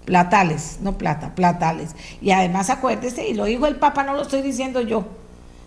Platales, 0.05 0.79
no 0.83 0.99
plata, 0.99 1.35
platales. 1.35 1.95
Y 2.21 2.33
además 2.33 2.71
acuérdese, 2.71 3.29
y 3.29 3.35
lo 3.35 3.45
dijo 3.45 3.67
el 3.67 3.77
Papa, 3.77 4.03
no 4.03 4.15
lo 4.15 4.23
estoy 4.23 4.43
diciendo 4.43 4.81
yo, 4.81 5.05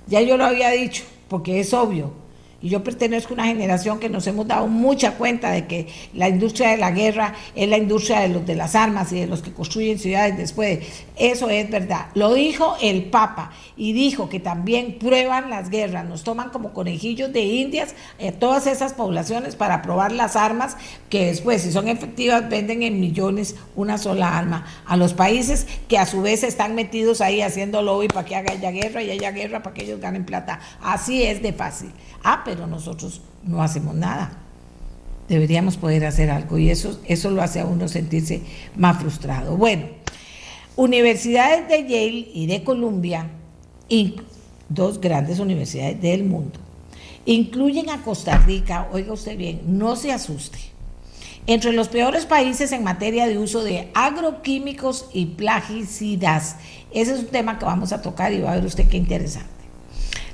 ya 0.07 0.21
yo 0.21 0.37
lo 0.37 0.45
había 0.45 0.69
dicho, 0.71 1.03
porque 1.29 1.59
es 1.59 1.73
obvio 1.73 2.24
y 2.61 2.69
yo 2.69 2.83
pertenezco 2.83 3.33
a 3.33 3.35
una 3.35 3.45
generación 3.45 3.99
que 3.99 4.09
nos 4.09 4.25
hemos 4.27 4.47
dado 4.47 4.67
mucha 4.67 5.15
cuenta 5.17 5.51
de 5.51 5.67
que 5.67 5.87
la 6.13 6.29
industria 6.29 6.69
de 6.69 6.77
la 6.77 6.91
guerra 6.91 7.33
es 7.53 7.69
la 7.69 7.77
industria 7.77 8.21
de 8.21 8.29
los 8.29 8.45
de 8.45 8.55
las 8.55 8.75
armas 8.75 9.11
y 9.11 9.19
de 9.19 9.27
los 9.27 9.41
que 9.41 9.51
construyen 9.51 9.99
ciudades 9.99 10.37
después. 10.37 10.79
Eso 11.17 11.49
es 11.49 11.69
verdad. 11.69 12.07
Lo 12.13 12.33
dijo 12.33 12.75
el 12.81 13.05
Papa 13.05 13.51
y 13.77 13.93
dijo 13.93 14.29
que 14.29 14.39
también 14.39 14.97
prueban 14.99 15.49
las 15.49 15.69
guerras, 15.69 16.05
nos 16.05 16.23
toman 16.23 16.49
como 16.49 16.73
conejillos 16.73 17.31
de 17.31 17.41
indias 17.41 17.93
a 18.25 18.31
todas 18.31 18.67
esas 18.67 18.93
poblaciones 18.93 19.55
para 19.55 19.81
probar 19.81 20.11
las 20.11 20.35
armas 20.35 20.77
que 21.09 21.27
después, 21.27 21.61
si 21.61 21.71
son 21.71 21.87
efectivas, 21.87 22.49
venden 22.49 22.83
en 22.83 22.99
millones 22.99 23.55
una 23.75 23.97
sola 23.97 24.37
arma 24.37 24.65
a 24.85 24.97
los 24.97 25.13
países 25.13 25.67
que 25.87 25.97
a 25.97 26.05
su 26.05 26.21
vez 26.21 26.43
están 26.43 26.75
metidos 26.75 27.21
ahí 27.21 27.41
haciendo 27.41 27.81
lobby 27.81 28.07
para 28.07 28.25
que 28.25 28.35
haya 28.35 28.71
guerra 28.71 29.03
y 29.03 29.11
haya 29.11 29.31
guerra 29.31 29.61
para 29.61 29.73
que 29.73 29.83
ellos 29.83 29.99
ganen 29.99 30.25
plata. 30.25 30.59
Así 30.81 31.23
es 31.23 31.41
de 31.41 31.53
fácil. 31.53 31.91
Ah, 32.27 32.41
pero 32.43 32.65
nosotros 32.65 33.21
no 33.43 33.61
hacemos 33.61 33.93
nada. 33.93 34.35
Deberíamos 35.29 35.77
poder 35.77 36.05
hacer 36.05 36.31
algo 36.31 36.57
y 36.57 36.71
eso, 36.71 36.99
eso 37.05 37.29
lo 37.29 37.43
hace 37.43 37.59
a 37.59 37.67
uno 37.67 37.87
sentirse 37.87 38.41
más 38.75 38.97
frustrado. 38.97 39.55
Bueno, 39.55 39.85
universidades 40.75 41.67
de 41.67 41.83
Yale 41.83 42.31
y 42.33 42.47
de 42.47 42.63
Columbia, 42.63 43.29
dos 44.69 44.99
grandes 44.99 45.37
universidades 45.37 46.01
del 46.01 46.23
mundo, 46.23 46.59
incluyen 47.27 47.91
a 47.91 48.01
Costa 48.01 48.39
Rica, 48.39 48.89
oiga 48.91 49.13
usted 49.13 49.37
bien, 49.37 49.61
no 49.67 49.95
se 49.95 50.11
asuste, 50.11 50.57
entre 51.45 51.73
los 51.73 51.89
peores 51.89 52.25
países 52.25 52.71
en 52.71 52.83
materia 52.83 53.27
de 53.27 53.37
uso 53.37 53.63
de 53.63 53.91
agroquímicos 53.93 55.09
y 55.13 55.27
plaguicidas. 55.27 56.55
Ese 56.91 57.13
es 57.13 57.19
un 57.19 57.27
tema 57.27 57.59
que 57.59 57.65
vamos 57.65 57.93
a 57.93 58.01
tocar 58.01 58.33
y 58.33 58.41
va 58.41 58.53
a 58.53 58.55
ver 58.55 58.65
usted 58.65 58.87
qué 58.87 58.97
interesante. 58.97 59.51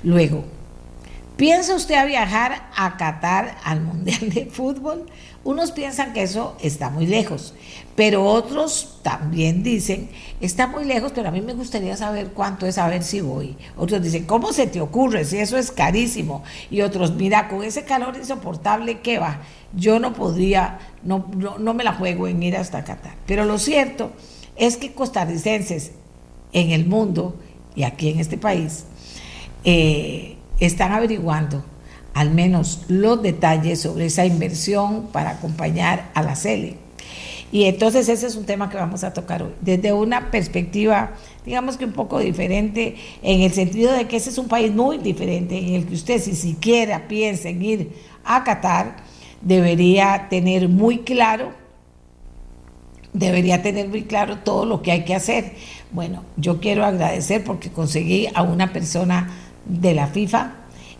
Luego, 0.04 0.46
¿Piensa 1.42 1.74
usted 1.74 1.96
a 1.96 2.06
viajar 2.06 2.70
a 2.78 2.98
Qatar 2.98 3.58
al 3.64 3.82
Mundial 3.82 4.30
de 4.30 4.46
Fútbol? 4.46 5.08
Unos 5.44 5.72
piensan 5.72 6.14
que 6.14 6.22
eso 6.22 6.56
está 6.62 6.92
muy 6.92 7.08
lejos, 7.08 7.56
pero 7.96 8.24
otros 8.28 9.00
también 9.02 9.64
dicen, 9.64 10.12
está 10.40 10.68
muy 10.68 10.86
lejos, 10.86 11.14
pero 11.16 11.30
a 11.30 11.32
mí 11.32 11.42
me 11.42 11.56
gustaría 11.56 11.98
saber 11.98 12.28
cuánto 12.28 12.68
es, 12.68 12.78
a 12.78 12.88
ver 12.88 13.02
si 13.02 13.22
voy. 13.22 13.58
Otros 13.76 14.04
dicen, 14.04 14.26
¿cómo 14.26 14.54
se 14.54 14.68
te 14.68 14.82
ocurre 14.82 15.26
si 15.26 15.40
eso 15.40 15.58
es 15.58 15.72
carísimo? 15.72 16.44
Y 16.70 16.82
otros, 16.82 17.16
mira, 17.16 17.48
con 17.48 17.64
ese 17.64 17.86
calor 17.86 18.16
insoportable 18.18 19.00
que 19.00 19.18
va, 19.18 19.42
yo 19.76 19.98
no 19.98 20.14
podría, 20.14 20.78
no, 21.02 21.26
no, 21.58 21.74
me 21.74 21.84
la 21.84 21.94
juego 21.94 22.28
en 22.28 22.44
ir 22.44 22.56
hasta 22.56 22.84
Qatar. 22.84 23.16
Pero 23.26 23.46
lo 23.46 23.58
cierto 23.58 24.12
es 24.58 24.78
que 24.78 24.94
costarricenses 24.94 25.94
en 26.54 26.70
el 26.70 26.86
mundo 26.86 27.36
y 27.74 27.82
aquí 27.82 28.10
en 28.10 28.20
este 28.20 28.38
país 28.38 28.86
eh, 29.64 30.38
están 30.65 30.91
averiguando 30.91 31.63
al 32.13 32.32
menos 32.32 32.82
los 32.88 33.21
detalles 33.21 33.82
sobre 33.82 34.08
esa 34.08 34.26
inversión 34.26 35.08
para 35.12 35.32
acompañar 35.32 36.12
a 36.13 36.21
la 36.21 36.36
CELE. 36.36 36.78
Y 37.52 37.65
entonces 37.65 38.08
ese 38.08 38.28
es 38.28 38.36
un 38.36 38.45
tema 38.45 38.69
que 38.69 38.78
vamos 38.78 39.04
a 39.04 39.13
tocar 39.13 39.43
hoy, 39.43 39.52
desde 39.60 39.91
una 39.91 40.32
perspectiva, 40.32 41.12
digamos 41.45 41.76
que 41.76 41.84
un 41.84 41.91
poco 41.91 42.19
diferente, 42.19 42.95
en 43.21 43.41
el 43.41 43.52
sentido 43.52 43.91
de 43.91 44.08
que 44.08 44.17
ese 44.17 44.30
es 44.30 44.38
un 44.38 44.47
país 44.47 44.71
muy 44.74 45.00
diferente, 45.00 45.58
en 45.58 45.76
el 45.76 45.86
que 45.86 45.95
usted 45.95 46.21
si 46.21 46.34
siquiera 46.34 47.10
piensa 47.10 47.50
en 47.50 47.62
ir 47.62 47.91
a 48.24 48.45
Qatar, 48.45 48.97
debería 49.41 50.28
tener 50.30 50.69
muy 50.69 51.00
claro, 51.00 51.52
debería 53.12 53.62
tener 53.62 53.89
muy 53.89 54.04
claro 54.04 54.38
todo 54.38 54.65
lo 54.65 54.82
que 54.82 54.93
hay 54.93 55.04
que 55.04 55.13
hacer. 55.13 55.54
Bueno, 55.91 56.24
yo 56.38 56.62
quiero 56.62 56.86
agradecer 56.86 57.43
porque 57.43 57.69
conseguí 57.69 58.30
a 58.34 58.43
una 58.43 58.71
persona 58.71 59.30
de 59.65 59.93
la 59.93 60.08
FIFA, 60.08 60.54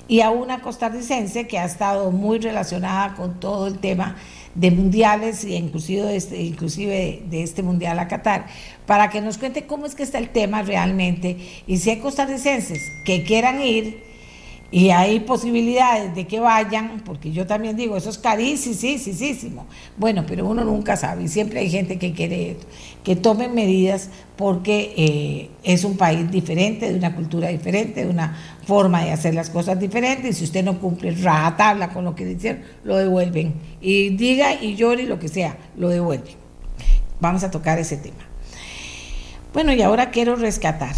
y 0.08 0.22
a 0.22 0.30
una 0.30 0.62
costarricense 0.62 1.48
que 1.48 1.58
ha 1.58 1.66
estado 1.66 2.12
muy 2.12 2.40
relacionada 2.40 3.16
con 3.16 3.40
todo 3.40 3.68
el 3.68 3.80
tema 3.80 4.18
de 4.56 4.70
mundiales 4.72 5.46
e 5.46 5.52
inclusive 5.52 6.06
de 6.06 6.18
este, 6.18 7.24
de 7.30 7.44
este 7.44 7.64
mundial 7.64 7.98
a 8.00 8.08
Qatar, 8.08 8.48
para 8.86 9.10
que 9.10 9.22
nos 9.22 9.38
cuente 9.38 9.66
cómo 9.66 9.86
es 9.86 9.96
que 9.96 10.04
está 10.04 10.18
el 10.18 10.30
tema 10.30 10.64
realmente 10.64 11.38
y 11.66 11.78
si 11.78 11.92
hay 11.92 12.00
costarricenses 12.00 12.82
que 13.06 13.24
quieran 13.24 13.62
ir 13.62 14.11
y 14.74 14.92
hay 14.92 15.20
posibilidades 15.20 16.16
de 16.16 16.26
que 16.26 16.40
vayan, 16.40 17.02
porque 17.04 17.34
yo 17.34 17.46
también 17.46 17.76
digo, 17.76 17.98
eso 17.98 18.10
es 18.10 18.18
carísimo, 18.18 18.74
sí, 18.74 18.98
sí, 18.98 19.14
sí, 19.14 19.54
Bueno, 19.98 20.24
pero 20.26 20.48
uno 20.48 20.64
nunca 20.64 20.96
sabe 20.96 21.24
y 21.24 21.28
siempre 21.28 21.60
hay 21.60 21.70
gente 21.70 22.00
que 22.00 22.14
quiere 22.14 22.56
que 23.04 23.18
tomen 23.18 23.54
medidas 23.54 24.10
porque 24.38 24.94
eh, 24.96 25.50
es 25.64 25.84
un 25.84 25.98
país 25.98 26.32
diferente, 26.32 26.90
de 26.90 26.98
una 26.98 27.14
cultura 27.14 27.50
diferente, 27.50 28.06
de 28.06 28.10
una 28.10 28.38
forma 28.66 29.04
de 29.04 29.12
hacer 29.12 29.34
las 29.34 29.50
cosas 29.50 29.78
diferentes. 29.78 30.38
Y 30.38 30.40
si 30.40 30.44
usted 30.46 30.64
no 30.64 30.80
cumple 30.80 31.14
tabla 31.14 31.90
con 31.90 32.06
lo 32.06 32.16
que 32.16 32.24
dicen, 32.24 32.64
lo 32.86 32.96
devuelven. 32.96 33.54
Y 33.82 34.12
diga 34.12 34.54
y 34.54 34.76
llore 34.76 35.04
lo 35.04 35.20
que 35.20 35.28
sea, 35.28 35.58
lo 35.76 35.90
devuelven. 35.90 36.36
Vamos 37.20 37.44
a 37.44 37.52
tocar 37.52 37.78
ese 37.78 37.98
tema. 37.98 38.26
Bueno, 39.54 39.74
y 39.74 39.82
ahora 39.82 40.12
quiero 40.12 40.38
rescatar 40.38 40.96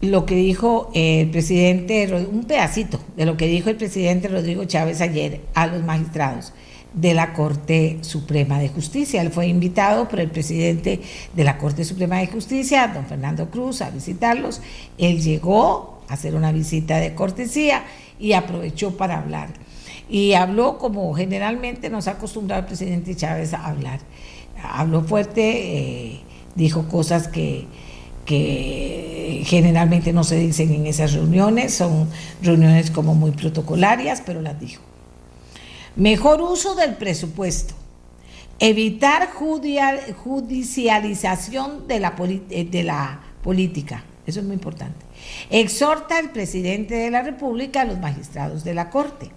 lo 0.00 0.24
que 0.24 0.34
dijo 0.34 0.90
el 0.94 1.30
presidente, 1.30 2.12
un 2.14 2.44
pedacito 2.44 2.98
de 3.16 3.26
lo 3.26 3.36
que 3.36 3.46
dijo 3.46 3.68
el 3.68 3.76
presidente 3.76 4.28
Rodrigo 4.28 4.64
Chávez 4.64 5.00
ayer 5.00 5.42
a 5.54 5.66
los 5.66 5.84
magistrados 5.84 6.52
de 6.94 7.14
la 7.14 7.32
Corte 7.34 7.98
Suprema 8.00 8.58
de 8.58 8.68
Justicia. 8.68 9.20
Él 9.20 9.30
fue 9.30 9.46
invitado 9.46 10.08
por 10.08 10.20
el 10.20 10.30
presidente 10.30 11.00
de 11.34 11.44
la 11.44 11.58
Corte 11.58 11.84
Suprema 11.84 12.18
de 12.18 12.28
Justicia, 12.28 12.88
don 12.88 13.06
Fernando 13.06 13.50
Cruz, 13.50 13.82
a 13.82 13.90
visitarlos. 13.90 14.62
Él 14.96 15.20
llegó 15.20 16.00
a 16.08 16.14
hacer 16.14 16.34
una 16.34 16.50
visita 16.50 16.98
de 16.98 17.14
cortesía 17.14 17.84
y 18.18 18.32
aprovechó 18.32 18.96
para 18.96 19.18
hablar. 19.18 19.50
Y 20.08 20.32
habló 20.32 20.78
como 20.78 21.12
generalmente 21.14 21.90
nos 21.90 22.08
ha 22.08 22.12
acostumbrado 22.12 22.62
el 22.62 22.66
presidente 22.66 23.14
Chávez 23.14 23.52
a 23.52 23.66
hablar. 23.66 24.00
Habló 24.62 25.02
fuerte, 25.02 25.76
eh, 25.76 26.20
dijo 26.56 26.88
cosas 26.88 27.28
que 27.28 27.66
que 28.24 29.42
generalmente 29.44 30.12
no 30.12 30.24
se 30.24 30.34
dicen 30.36 30.72
en 30.72 30.86
esas 30.86 31.12
reuniones, 31.12 31.74
son 31.74 32.08
reuniones 32.42 32.90
como 32.90 33.14
muy 33.14 33.30
protocolarias, 33.32 34.22
pero 34.24 34.40
las 34.42 34.58
dijo. 34.60 34.82
Mejor 35.96 36.40
uso 36.40 36.74
del 36.74 36.96
presupuesto, 36.96 37.74
evitar 38.58 39.30
judicialización 39.32 41.86
de 41.88 42.00
la, 42.00 42.14
eh, 42.50 42.64
de 42.64 42.82
la 42.84 43.20
política, 43.42 44.04
eso 44.26 44.40
es 44.40 44.46
muy 44.46 44.54
importante. 44.54 45.04
Exhorta 45.50 46.18
el 46.18 46.30
presidente 46.30 46.94
de 46.94 47.10
la 47.10 47.20
República 47.22 47.82
a 47.82 47.84
los 47.84 47.98
magistrados 47.98 48.64
de 48.64 48.72
la 48.74 48.88
Corte. 48.90 49.30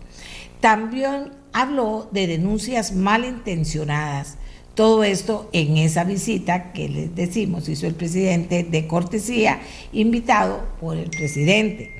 También 0.59 1.31
habló 1.51 2.07
de 2.11 2.27
denuncias 2.27 2.93
malintencionadas 2.93 4.37
todo 4.75 5.03
esto 5.03 5.49
en 5.53 5.77
esa 5.77 6.03
visita 6.03 6.71
que 6.73 6.89
les 6.89 7.15
decimos 7.15 7.69
hizo 7.69 7.85
el 7.85 7.95
presidente 7.95 8.63
de 8.63 8.87
cortesía, 8.87 9.61
invitado 9.91 10.61
por 10.79 10.97
el 10.97 11.09
presidente 11.09 11.91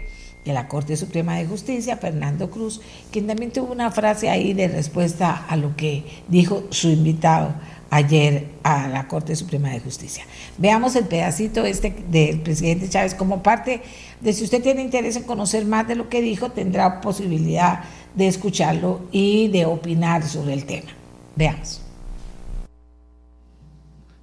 de 0.44 0.54
la 0.54 0.68
Corte 0.68 0.98
Suprema 0.98 1.38
de 1.38 1.46
Justicia, 1.46 1.98
Fernando 1.98 2.50
Cruz, 2.50 2.82
quien 3.12 3.28
también 3.28 3.52
tuvo 3.52 3.72
una 3.72 3.92
frase 3.92 4.30
ahí 4.30 4.54
de 4.54 4.68
respuesta 4.68 5.46
a 5.48 5.56
lo 5.56 5.76
que 5.76 6.04
dijo 6.28 6.64
su 6.70 6.90
invitado 6.90 7.54
ayer 7.92 8.48
a 8.64 8.88
la 8.88 9.08
Corte 9.08 9.36
Suprema 9.36 9.70
de 9.70 9.80
Justicia. 9.80 10.26
Veamos 10.58 10.96
el 10.96 11.06
pedacito 11.06 11.66
este 11.66 11.96
del 12.10 12.40
presidente 12.42 12.90
Chávez 12.90 13.14
como 13.14 13.44
parte 13.44 13.82
de 14.20 14.34
si 14.34 14.44
usted 14.44 14.64
tiene 14.64 14.82
interés 14.82 15.16
en 15.16 15.24
conocer 15.24 15.66
más 15.66 15.88
de 15.88 15.96
lo 15.96 16.10
que 16.10 16.22
dijo, 16.22 16.50
tendrá 16.50 17.02
posibilidad 17.02 17.84
de 18.16 18.28
escucharlo 18.28 19.02
y 19.12 19.48
de 19.50 19.66
opinar 19.66 20.28
sobre 20.28 20.54
el 20.54 20.66
tema. 20.66 20.90
Veamos. 21.36 21.84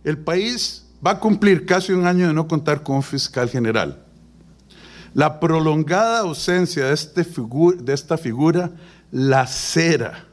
El 0.05 0.19
país 0.19 0.85
va 1.05 1.13
a 1.13 1.21
cumplir 1.21 1.67
casi 1.67 1.93
un 1.93 2.07
año 2.07 2.29
de 2.29 2.35
no 2.35 2.49
contar 2.49 2.83
con 2.83 2.97
un 2.97 3.03
fiscal 3.03 3.49
general. 3.49 4.03
La 5.13 5.41
prolongada 5.41 6.21
ausencia 6.21 6.87
de, 6.87 6.95
este 6.95 7.25
de 7.25 7.93
esta 7.93 8.17
figura 8.17 8.71
lacera, 9.11 10.27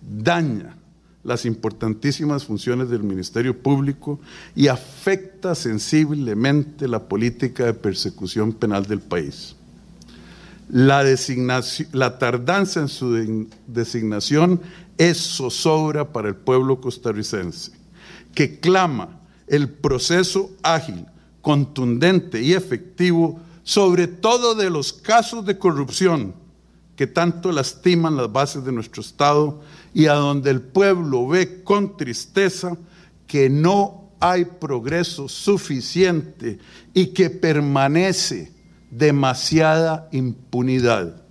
daña 0.00 0.76
las 1.22 1.44
importantísimas 1.44 2.44
funciones 2.44 2.88
del 2.88 3.02
Ministerio 3.02 3.60
Público 3.60 4.20
y 4.54 4.68
afecta 4.68 5.54
sensiblemente 5.54 6.88
la 6.88 7.00
política 7.00 7.66
de 7.66 7.74
persecución 7.74 8.52
penal 8.52 8.86
del 8.86 9.00
país. 9.00 9.56
La, 10.70 11.04
la 11.92 12.18
tardanza 12.18 12.80
en 12.80 12.88
su 12.88 13.46
designación 13.66 14.60
es 14.96 15.18
zozobra 15.18 16.12
para 16.12 16.28
el 16.28 16.36
pueblo 16.36 16.80
costarricense 16.80 17.79
que 18.34 18.60
clama 18.60 19.20
el 19.46 19.68
proceso 19.68 20.50
ágil, 20.62 21.06
contundente 21.42 22.40
y 22.42 22.52
efectivo, 22.52 23.40
sobre 23.62 24.06
todo 24.06 24.54
de 24.54 24.70
los 24.70 24.92
casos 24.92 25.44
de 25.44 25.58
corrupción 25.58 26.34
que 26.96 27.06
tanto 27.06 27.50
lastiman 27.50 28.16
las 28.16 28.30
bases 28.30 28.64
de 28.64 28.72
nuestro 28.72 29.00
Estado 29.00 29.60
y 29.94 30.06
a 30.06 30.14
donde 30.14 30.50
el 30.50 30.60
pueblo 30.60 31.26
ve 31.26 31.64
con 31.64 31.96
tristeza 31.96 32.76
que 33.26 33.48
no 33.48 34.10
hay 34.20 34.44
progreso 34.44 35.26
suficiente 35.26 36.58
y 36.92 37.06
que 37.08 37.30
permanece 37.30 38.52
demasiada 38.90 40.08
impunidad. 40.12 41.22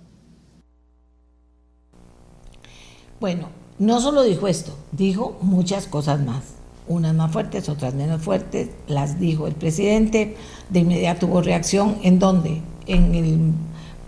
Bueno, 3.20 3.48
no 3.78 4.00
solo 4.00 4.22
dijo 4.24 4.48
esto, 4.48 4.76
dijo 4.90 5.38
muchas 5.40 5.86
cosas 5.86 6.20
más 6.24 6.59
unas 6.90 7.14
más 7.14 7.30
fuertes, 7.30 7.68
otras 7.68 7.94
menos 7.94 8.20
fuertes, 8.20 8.68
las 8.88 9.20
dijo 9.20 9.46
el 9.46 9.54
presidente, 9.54 10.36
de 10.70 10.80
inmediato 10.80 11.28
hubo 11.28 11.40
reacción, 11.40 11.96
¿en 12.02 12.18
dónde? 12.18 12.60
En 12.88 13.14
el 13.14 13.38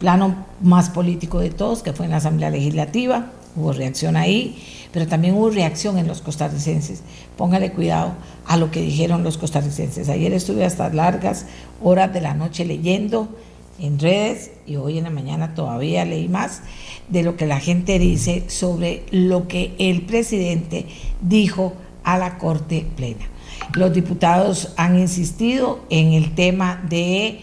plano 0.01 0.35
más 0.61 0.91
político 0.91 1.39
de 1.39 1.51
todos, 1.51 1.85
que 1.85 1.93
fue 1.93 2.07
en 2.07 2.11
la 2.11 2.17
Asamblea 2.17 2.51
Legislativa, 2.51 3.31
hubo 3.55 3.73
reacción 3.73 4.17
ahí, 4.17 4.61
pero 4.93 5.07
también 5.07 5.35
hubo 5.35 5.49
reacción 5.51 5.97
en 5.97 6.09
los 6.09 6.23
costarricenses. 6.23 7.03
Póngale 7.37 7.71
cuidado 7.71 8.15
a 8.47 8.57
lo 8.57 8.73
que 8.73 8.83
dijeron 8.83 9.23
los 9.23 9.39
costarricenses. 9.39 10.09
Ayer 10.09 10.33
estuve 10.33 10.65
hasta 10.65 10.89
largas 10.93 11.47
horas 11.81 12.13
de 12.13 12.21
la 12.21 12.35
noche 12.35 12.65
leyendo 12.65 13.29
en 13.79 14.01
redes 14.01 14.51
y 14.67 14.75
hoy 14.75 14.99
en 14.99 15.05
la 15.05 15.11
mañana 15.11 15.55
todavía 15.55 16.05
leí 16.05 16.29
más 16.29 16.63
de 17.09 17.23
lo 17.23 17.37
que 17.37 17.47
la 17.47 17.61
gente 17.61 18.01
dice 18.01 18.45
sobre 18.49 19.05
lo 19.13 19.47
que 19.47 19.75
el 19.79 20.03
presidente 20.03 20.87
dijo 21.21 21.75
a 22.05 22.19
la 22.19 22.39
Corte 22.39 22.87
Plena. 22.97 23.27
Los 23.75 23.93
diputados 23.93 24.73
han 24.77 24.99
insistido 24.99 25.81
en 25.89 26.13
el 26.13 26.35
tema 26.35 26.83
de, 26.89 27.41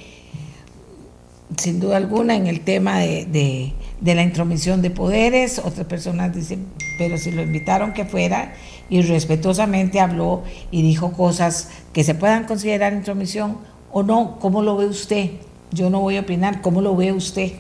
sin 1.58 1.80
duda 1.80 1.98
alguna, 1.98 2.36
en 2.36 2.48
el 2.48 2.62
tema 2.62 3.00
de, 3.00 3.74
la 4.02 4.22
intromisión 4.22 4.82
de 4.82 4.92
poderes. 4.92 5.60
Otras 5.60 5.88
personas 5.88 6.36
dicen, 6.36 6.68
pero 6.98 7.18
si 7.18 7.32
lo 7.32 7.42
invitaron 7.42 7.94
que 7.94 8.06
fuera 8.06 8.54
y 8.90 9.02
respetuosamente 9.02 10.00
habló 10.00 10.44
y 10.72 10.82
dijo 10.82 11.14
cosas 11.14 11.70
que 11.94 12.04
se 12.04 12.16
puedan 12.16 12.46
considerar 12.46 12.94
intromisión 12.94 13.58
o 13.92 14.04
no, 14.04 14.38
¿cómo 14.40 14.62
lo 14.62 14.78
ve 14.78 14.86
usted? 14.86 15.32
Yo 15.72 15.90
no 15.90 16.02
voy 16.02 16.18
a 16.18 16.22
opinar, 16.22 16.62
¿cómo 16.62 16.82
lo 16.82 16.96
ve 16.96 17.12
usted? 17.12 17.54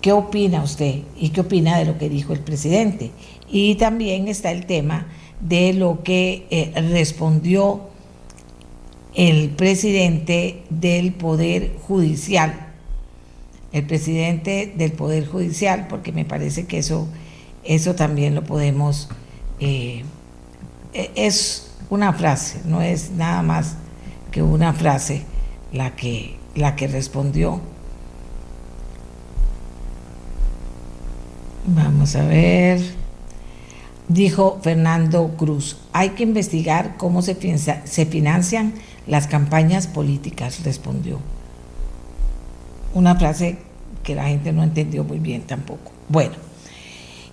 ¿Qué 0.00 0.12
opina 0.12 0.62
usted 0.62 1.00
y 1.16 1.30
qué 1.30 1.40
opina 1.40 1.78
de 1.78 1.84
lo 1.84 1.98
que 1.98 2.08
dijo 2.08 2.32
el 2.32 2.40
presidente? 2.40 3.10
Y 3.50 3.74
también 3.76 4.28
está 4.28 4.50
el 4.50 4.66
tema 4.66 5.06
de 5.40 5.72
lo 5.72 6.02
que 6.02 6.46
eh, 6.50 6.72
respondió 6.90 7.82
el 9.14 9.50
presidente 9.50 10.62
del 10.70 11.12
Poder 11.12 11.76
Judicial. 11.82 12.66
El 13.72 13.84
presidente 13.86 14.72
del 14.76 14.92
Poder 14.92 15.26
Judicial, 15.26 15.86
porque 15.88 16.12
me 16.12 16.24
parece 16.24 16.66
que 16.66 16.78
eso, 16.78 17.08
eso 17.64 17.94
también 17.94 18.34
lo 18.34 18.44
podemos... 18.44 19.08
Eh, 19.60 20.04
es 20.92 21.70
una 21.90 22.12
frase, 22.12 22.60
no 22.64 22.80
es 22.80 23.10
nada 23.10 23.42
más 23.42 23.76
que 24.30 24.42
una 24.42 24.72
frase 24.72 25.22
la 25.72 25.94
que, 25.96 26.36
la 26.54 26.76
que 26.76 26.86
respondió. 26.86 27.60
Vamos 31.66 32.16
a 32.16 32.24
ver. 32.24 32.80
Dijo 34.08 34.58
Fernando 34.62 35.34
Cruz, 35.36 35.76
hay 35.92 36.10
que 36.10 36.22
investigar 36.22 36.96
cómo 36.96 37.20
se, 37.20 37.36
se 37.84 38.06
financian 38.06 38.72
las 39.06 39.26
campañas 39.26 39.86
políticas, 39.86 40.64
respondió. 40.64 41.20
Una 42.94 43.16
frase 43.16 43.58
que 44.02 44.14
la 44.14 44.24
gente 44.28 44.52
no 44.52 44.62
entendió 44.62 45.04
muy 45.04 45.18
bien 45.18 45.42
tampoco. 45.42 45.92
Bueno, 46.08 46.47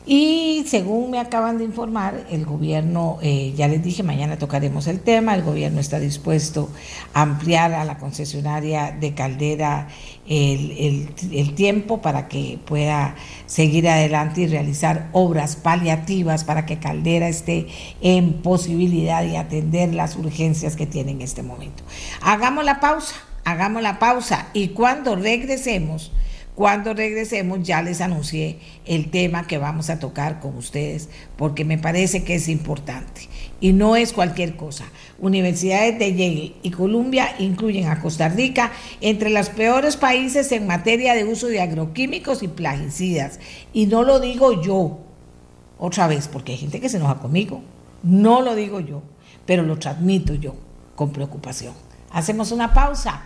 y 0.05 0.65
según 0.67 1.09
me 1.09 1.19
acaban 1.19 1.57
de 1.57 1.63
informar, 1.63 2.25
el 2.29 2.45
gobierno, 2.45 3.17
eh, 3.23 3.53
ya 3.55 3.67
les 3.67 3.81
dije, 3.83 4.03
mañana 4.03 4.37
tocaremos 4.37 4.85
el 4.85 4.99
tema, 4.99 5.33
el 5.33 5.41
gobierno 5.41 5.79
está 5.79 5.99
dispuesto 5.99 6.69
a 7.13 7.23
ampliar 7.23 7.73
a 7.73 7.85
la 7.85 7.97
concesionaria 7.97 8.91
de 8.91 9.15
Caldera 9.15 9.87
el, 10.27 11.53
tiempo 11.55 12.01
para 12.01 12.27
que 12.27 12.59
pueda 12.65 13.15
seguir 13.47 13.87
adelante 13.89 14.41
y 14.41 14.47
realizar 14.47 15.09
obras 15.11 15.55
paliativas 15.55 16.43
para 16.43 16.65
que 16.65 16.77
Caldera 16.77 17.27
esté 17.27 17.67
en 18.01 18.33
posibilidad 18.41 19.23
de 19.23 19.37
atender 19.37 19.93
las 19.93 20.15
urgencias 20.17 20.75
que 20.75 20.85
tiene 20.85 21.11
en 21.11 21.21
este 21.21 21.41
momento. 21.41 21.83
Hagamos 22.21 22.63
la 22.63 22.79
pausa, 22.79 23.15
hagamos 23.43 23.81
la 23.81 23.97
pausa 23.97 24.49
y 24.53 24.69
cuando 24.69 25.15
regresemos 25.15 26.11
cuando 26.55 26.93
regresemos 26.93 27.59
ya 27.63 27.81
les 27.81 27.99
anuncié 27.99 28.59
el 28.85 29.11
tema 29.11 29.45
que 29.45 29.57
vamos 29.57 29.89
a 29.89 29.99
tocar 29.99 30.39
con 30.39 30.55
ustedes 30.55 31.09
porque 31.35 31.65
me 31.65 31.77
parece 31.77 32.23
que 32.23 32.35
es 32.35 32.47
importante 32.47 33.27
y 33.59 33.73
no 33.73 33.97
es 33.97 34.13
cualquier 34.13 34.55
cosa. 34.55 34.85
Universidades 35.19 35.99
de 35.99 36.13
Yale 36.13 36.53
y 36.63 36.71
Columbia 36.71 37.35
incluyen 37.39 37.89
a 37.89 38.01
Costa 38.01 38.29
Rica 38.29 38.71
entre 39.01 39.29
los 39.29 39.49
peores 39.49 39.97
países 39.97 40.51
en 40.53 40.65
materia 40.65 41.13
de 41.13 41.25
uso 41.25 41.47
de 41.47 41.61
agroquímicos 41.61 42.41
y 42.41 42.47
plaguicidas. 42.47 43.39
Y 43.73 43.87
no 43.87 44.03
lo 44.03 44.21
digo 44.21 44.61
yo, 44.61 44.99
otra 45.77 46.07
vez, 46.07 46.29
porque 46.29 46.53
hay 46.53 46.57
gente 46.57 46.79
que 46.79 46.89
se 46.89 46.97
enoja 46.97 47.19
conmigo. 47.19 47.61
No 48.01 48.41
lo 48.41 48.55
digo 48.55 48.79
yo, 48.79 49.03
pero 49.45 49.63
lo 49.63 49.77
transmito 49.77 50.35
yo 50.35 50.55
con 50.95 51.11
preocupación. 51.11 51.73
Hacemos 52.11 52.51
una 52.51 52.73
pausa 52.73 53.23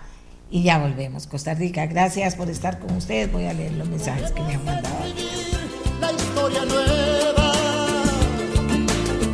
y 0.51 0.63
ya 0.63 0.79
volvemos. 0.79 1.27
Costa 1.27 1.53
Rica, 1.53 1.85
gracias 1.85 2.35
por 2.35 2.49
estar 2.49 2.79
con 2.79 2.95
ustedes. 2.95 3.31
Voy 3.31 3.45
a 3.45 3.53
leer 3.53 3.73
los 3.73 3.87
mensajes 3.87 4.31
que 4.31 4.41
me 4.41 4.55
han 4.55 4.65
mandado. 4.65 4.95
La 5.99 6.11
historia 6.11 6.65
nueva. 6.65 7.53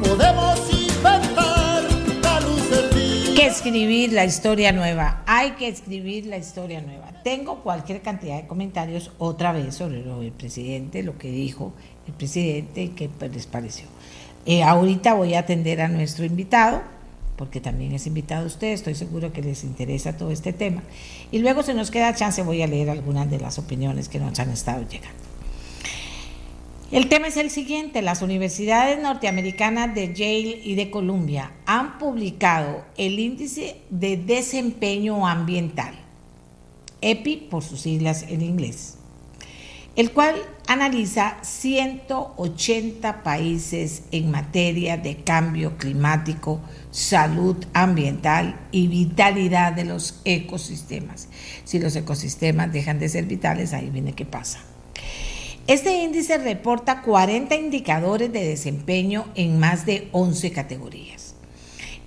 Podemos 0.04 0.60
inventar 0.72 1.84
la 2.22 2.40
luz 2.42 2.70
del 2.70 3.36
Que 3.36 3.48
escribir 3.48 4.14
la 4.14 4.26
historia 4.26 4.72
nueva. 4.72 5.24
Hay 5.26 5.52
que 5.52 5.68
escribir 5.68 6.26
la 6.26 6.38
historia 6.38 6.82
nueva. 6.82 7.12
Tengo 7.24 7.64
cualquier 7.64 8.02
cantidad 8.02 8.38
de 8.38 8.48
comentarios 8.48 9.12
otra 9.18 9.52
vez 9.52 9.76
sobre 9.76 10.04
lo 10.04 10.20
del 10.20 10.32
presidente, 10.32 11.02
lo 11.04 11.18
que 11.18 11.32
dijo 11.32 11.74
el 12.08 12.14
presidente 12.14 12.84
y 12.84 12.90
qué 12.90 13.10
les 13.32 13.48
pareció. 13.48 13.86
Eh, 14.46 14.62
ahorita 14.64 15.16
voy 15.16 15.34
a 15.34 15.40
atender 15.40 15.82
a 15.82 15.88
nuestro 15.88 16.24
invitado 16.24 16.95
porque 17.38 17.60
también 17.60 17.94
es 17.94 18.08
invitado 18.08 18.46
usted, 18.46 18.68
estoy 18.68 18.96
seguro 18.96 19.34
que 19.34 19.42
les 19.42 19.64
interesa 19.64 20.18
todo 20.18 20.32
este 20.32 20.54
tema. 20.54 20.84
Y 21.32 21.40
luego 21.40 21.64
si 21.64 21.74
nos 21.74 21.92
queda 21.92 22.16
chance 22.16 22.42
voy 22.42 22.62
a 22.62 22.68
leer 22.68 22.90
algunas 22.90 23.30
de 23.30 23.40
las 23.40 23.60
opiniones 23.60 24.10
que 24.10 24.20
nos 24.20 24.40
han 24.40 24.52
estado 24.52 24.88
llegando. 24.88 25.26
El 26.92 27.10
tema 27.10 27.28
es 27.28 27.38
el 27.38 27.50
siguiente, 27.50 28.04
las 28.04 28.22
universidades 28.22 29.02
norteamericanas 29.02 29.96
de 29.96 30.14
Yale 30.14 30.62
y 30.64 30.76
de 30.76 30.92
Columbia 30.92 31.52
han 31.66 31.98
publicado 31.98 32.86
el 32.96 33.18
índice 33.18 33.82
de 33.90 34.18
desempeño 34.18 35.28
ambiental, 35.28 35.96
EPI 37.02 37.48
por 37.50 37.64
sus 37.64 37.82
siglas 37.82 38.24
en 38.30 38.44
inglés, 38.44 38.98
el 39.96 40.12
cual 40.12 40.36
analiza 40.68 41.38
180 41.42 43.24
países 43.24 44.04
en 44.12 44.30
materia 44.30 44.96
de 44.96 45.18
cambio 45.18 45.78
climático, 45.78 46.62
salud 46.96 47.58
ambiental 47.74 48.58
y 48.72 48.88
vitalidad 48.88 49.74
de 49.74 49.84
los 49.84 50.22
ecosistemas. 50.24 51.28
Si 51.66 51.78
los 51.78 51.94
ecosistemas 51.98 52.72
dejan 52.72 53.00
de 53.00 53.10
ser 53.10 53.26
vitales, 53.26 53.74
ahí 53.74 53.90
viene 53.90 54.14
qué 54.14 54.24
pasa. 54.26 54.62
Este 55.68 56.04
índice 56.04 56.38
reporta 56.38 57.02
40 57.02 57.54
indicadores 57.56 58.32
de 58.32 58.48
desempeño 58.48 59.26
en 59.36 59.60
más 59.60 59.86
de 59.86 60.08
11 60.14 60.52
categorías. 60.54 61.36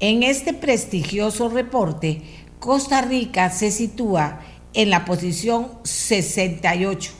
En 0.00 0.22
este 0.22 0.54
prestigioso 0.54 1.50
reporte, 1.50 2.22
Costa 2.58 3.02
Rica 3.02 3.50
se 3.50 3.70
sitúa 3.70 4.40
en 4.72 4.88
la 4.88 5.04
posición 5.04 5.68
68 5.82 7.12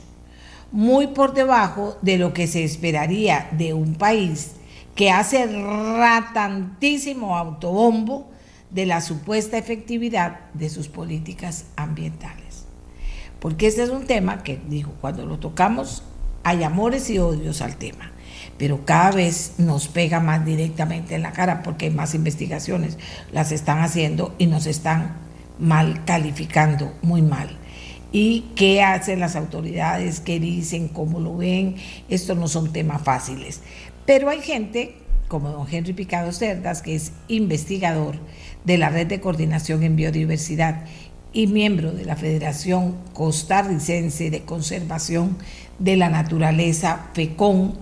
muy 0.70 1.09
por 1.09 1.35
debajo 1.35 1.96
de 2.02 2.18
lo 2.18 2.33
que 2.33 2.46
se 2.46 2.64
esperaría 2.64 3.48
de 3.52 3.72
un 3.72 3.94
país 3.94 4.52
que 4.98 5.12
hace 5.12 5.46
ratantísimo 5.46 7.38
autobombo 7.38 8.28
de 8.70 8.84
la 8.84 9.00
supuesta 9.00 9.56
efectividad 9.56 10.40
de 10.54 10.68
sus 10.68 10.88
políticas 10.88 11.66
ambientales. 11.76 12.64
Porque 13.38 13.68
este 13.68 13.84
es 13.84 13.90
un 13.90 14.08
tema 14.08 14.42
que, 14.42 14.61
digo, 14.68 14.92
cuando 15.00 15.24
lo 15.24 15.38
tocamos 15.38 16.02
hay 16.42 16.64
amores 16.64 17.11
y 17.11 17.20
odios 17.20 17.62
al 17.62 17.76
tema, 17.76 18.11
pero 18.58 18.84
cada 18.84 19.12
vez 19.12 19.52
nos 19.58 19.87
pega 19.87 20.18
más 20.18 20.44
directamente 20.44 21.14
en 21.14 21.22
la 21.22 21.32
cara 21.32 21.62
porque 21.62 21.87
hay 21.87 21.92
más 21.92 22.16
investigaciones, 22.16 22.98
las 23.30 23.52
están 23.52 23.78
haciendo 23.78 24.34
y 24.37 24.46
nos 24.46 24.66
están 24.66 25.16
mal 25.61 26.04
calificando, 26.06 26.92
muy 27.02 27.22
mal 27.22 27.56
y 28.11 28.52
qué 28.56 28.82
hacen 28.82 29.20
las 29.20 29.37
autoridades, 29.37 30.20
qué 30.20 30.40
dicen, 30.40 30.88
cómo 30.88 31.20
lo 31.20 31.37
ven. 31.37 31.76
Estos 32.08 32.37
no 32.37 32.48
son 32.48 32.72
temas 32.72 33.02
fáciles. 33.02 33.61
Pero 34.09 34.31
hay 34.31 34.40
gente, 34.40 34.94
como 35.29 35.51
don 35.51 35.66
Henry 35.71 35.92
Picado 35.92 36.33
Cerdas, 36.33 36.81
que 36.81 36.94
es 36.94 37.12
investigador 37.29 38.16
de 38.64 38.79
la 38.79 38.88
Red 38.88 39.09
de 39.09 39.21
Coordinación 39.21 39.83
en 39.83 39.97
Biodiversidad 39.97 40.87
y 41.35 41.47
miembro 41.47 41.92
de 41.92 42.07
la 42.07 42.16
Federación 42.16 42.97
Costarricense 43.12 44.31
de 44.31 44.47
Conservación 44.47 45.37
de 45.79 45.99
la 45.99 46.09
Naturaleza, 46.09 47.11
FECON, 47.12 47.75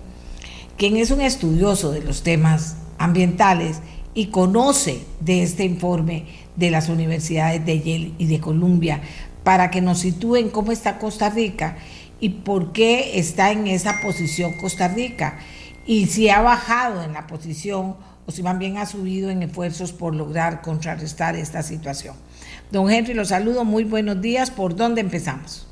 quien 0.77 0.97
es 0.97 1.13
un 1.13 1.21
estudioso 1.21 1.93
de 1.93 2.03
los 2.03 2.25
temas 2.25 2.77
ambientales 2.99 3.81
y 4.13 4.27
conoce 4.27 4.99
de 5.21 5.45
este 5.45 5.65
informe 5.65 6.25
de 6.57 6.73
las 6.73 6.89
universidades 6.89 7.65
de 7.65 7.79
Yale 7.79 8.13
y 8.19 8.27
de 8.27 8.41
Columbia 8.41 9.01
para 9.45 9.71
que 9.71 9.81
nos 9.81 10.01
sitúen 10.01 10.49
cómo 10.49 10.73
está 10.73 10.99
Costa 10.99 11.31
Rica 11.31 11.77
y 12.19 12.31
por 12.31 12.73
qué 12.73 13.21
está 13.21 13.53
en 13.53 13.69
esa 13.69 14.01
posición 14.01 14.55
Costa 14.55 14.89
Rica 14.89 15.39
y 15.87 16.07
si 16.07 16.29
ha 16.29 16.43
bajado 16.43 17.03
en 17.03 17.13
la 17.13 17.27
posición 17.27 17.97
o 18.27 18.33
si 18.33 18.43
más 18.43 18.59
bien 18.59 18.77
ha 18.77 18.87
subido 18.87 19.31
en 19.31 19.43
esfuerzos 19.43 19.93
por 19.93 20.15
lograr 20.15 20.61
contrarrestar 20.61 21.37
esta 21.37 21.63
situación. 21.63 22.17
Don 22.71 22.91
Henry, 22.91 23.15
los 23.15 23.29
saludo, 23.29 23.65
muy 23.65 23.85
buenos 23.85 24.21
días. 24.21 24.51
¿Por 24.51 24.75
dónde 24.75 25.01
empezamos? 25.01 25.69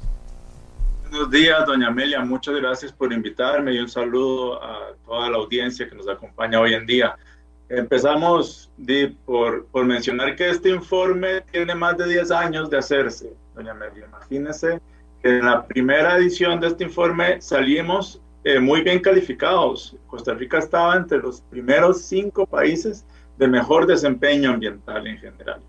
Buenos 1.11 1.31
días, 1.31 1.67
doña 1.67 1.89
Amelia. 1.89 2.21
Muchas 2.25 2.55
gracias 2.55 2.93
por 2.93 3.13
invitarme 3.13 3.73
y 3.75 3.79
un 3.79 3.89
saludo 3.89 4.63
a 4.63 4.93
toda 5.05 5.31
la 5.31 5.39
audiencia 5.39 5.89
que 5.89 5.97
nos 5.97 6.09
acompaña 6.09 6.61
hoy 6.61 6.75
en 6.75 6.87
día. 6.87 7.17
Empezamos 7.69 8.71
por, 9.25 9.67
por 9.67 9.85
mencionar 9.85 10.37
que 10.37 10.51
este 10.51 10.71
informe 10.71 11.41
tiene 11.51 11.75
más 11.75 11.97
de 11.97 12.09
10 12.09 12.31
años 12.31 12.71
de 12.71 12.79
hacerse 12.79 13.33
doña 13.55 13.73
Amelia. 13.73 14.07
Imagínese 14.07 14.81
que 15.23 15.39
en 15.39 15.47
la 15.47 15.67
primera 15.67 16.17
edición 16.17 16.61
de 16.61 16.69
este 16.69 16.85
informe 16.85 17.41
salimos 17.41 18.21
eh, 18.45 18.61
muy 18.61 18.83
bien 18.83 19.01
calificados. 19.01 19.97
Costa 20.07 20.35
Rica 20.35 20.59
estaba 20.59 20.97
entre 20.97 21.19
los 21.19 21.41
primeros 21.41 22.03
cinco 22.03 22.47
países 22.47 23.05
de 23.39 23.49
mejor 23.49 23.87
desempeño 23.87 24.51
ambiental 24.51 25.07
en 25.07 25.19
general. 25.19 25.61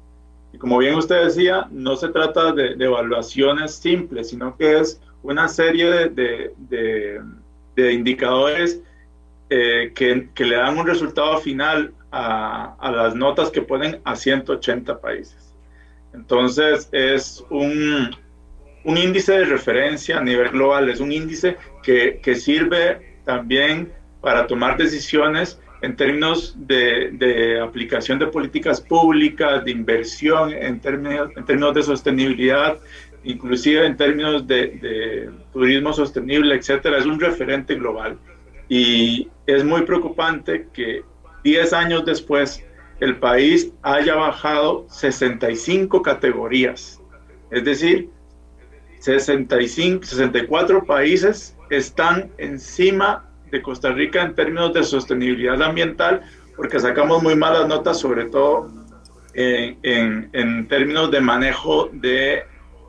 Y 0.52 0.58
como 0.58 0.78
bien 0.78 0.96
usted 0.96 1.24
decía, 1.24 1.68
no 1.72 1.96
se 1.96 2.10
trata 2.10 2.52
de, 2.52 2.74
evaluaciones 2.78 3.76
simples, 3.76 4.30
sino 4.30 4.56
que 4.58 4.80
es 4.80 5.02
una 5.24 5.48
serie 5.48 6.10
de, 6.10 6.54
de, 7.76 7.94
indicadores 7.94 8.82
eh, 9.50 9.92
que, 9.96 10.30
que, 10.34 10.46
le 10.46 10.56
dan 10.58 10.78
un 10.78 10.86
resultado 10.86 11.38
final 11.40 11.94
a, 12.12 12.76
a 12.76 12.92
las 12.92 13.16
notas 13.16 13.50
que 13.52 13.62
ponen 13.62 14.02
a 14.04 14.16
180 14.16 15.00
países. 15.00 15.54
Entonces 16.14 16.90
es 16.92 17.44
un, 17.50 18.16
un 18.86 18.98
índice 18.98 19.34
de 19.34 19.46
referencia 19.46 20.18
a 20.20 20.24
nivel 20.24 20.50
global, 20.50 20.90
es 20.90 21.00
un 21.00 21.12
índice 21.12 21.58
que, 21.84 22.20
que 22.24 22.36
sirve 22.36 23.18
también 23.26 23.92
para 24.22 24.48
tomar 24.48 24.78
decisiones 24.78 25.60
en 25.82 25.96
términos 25.96 26.56
de, 26.58 27.60
aplicación 27.62 28.18
de 28.20 28.28
políticas 28.28 28.80
públicas, 28.80 29.66
de 29.66 29.72
inversión, 29.72 30.54
en 30.54 30.80
términos, 30.80 31.30
en 31.36 31.46
términos 31.46 31.74
de 31.74 31.84
sostenibilidad, 31.84 32.78
inclusive 33.24 33.86
en 33.86 33.98
términos 33.98 34.48
de, 34.48 34.68
de 34.68 35.30
turismo 35.52 35.92
sostenible, 35.92 36.56
etcétera, 36.56 36.98
es 36.98 37.06
un 37.06 37.20
referente 37.20 37.76
global. 37.76 38.18
Y 38.70 39.28
es 39.46 39.64
muy 39.64 39.82
preocupante 39.82 40.68
que 40.74 41.04
10 41.44 41.74
años 41.74 42.06
después 42.06 42.64
el 43.00 43.18
país 43.18 43.72
haya 43.82 44.16
bajado 44.16 44.86
65 44.90 46.02
categorías. 46.02 47.02
Es 47.52 47.64
decir, 47.64 48.10
65, 49.06 50.04
64 50.04 50.84
países 50.84 51.56
están 51.70 52.32
encima 52.40 53.30
de 53.52 53.62
Costa 53.62 53.92
Rica 53.92 54.24
en 54.24 54.34
términos 54.34 54.74
de 54.74 54.84
sostenibilidad 54.84 55.62
ambiental, 55.62 56.24
porque 56.56 56.80
sacamos 56.80 57.22
muy 57.22 57.36
malas 57.36 57.68
notas, 57.68 58.00
sobre 58.00 58.26
todo 58.26 58.68
en, 59.36 60.30
en, 60.34 60.68
términos 60.68 61.12
de 61.12 61.22
manejo 61.22 61.90
de 61.94 62.46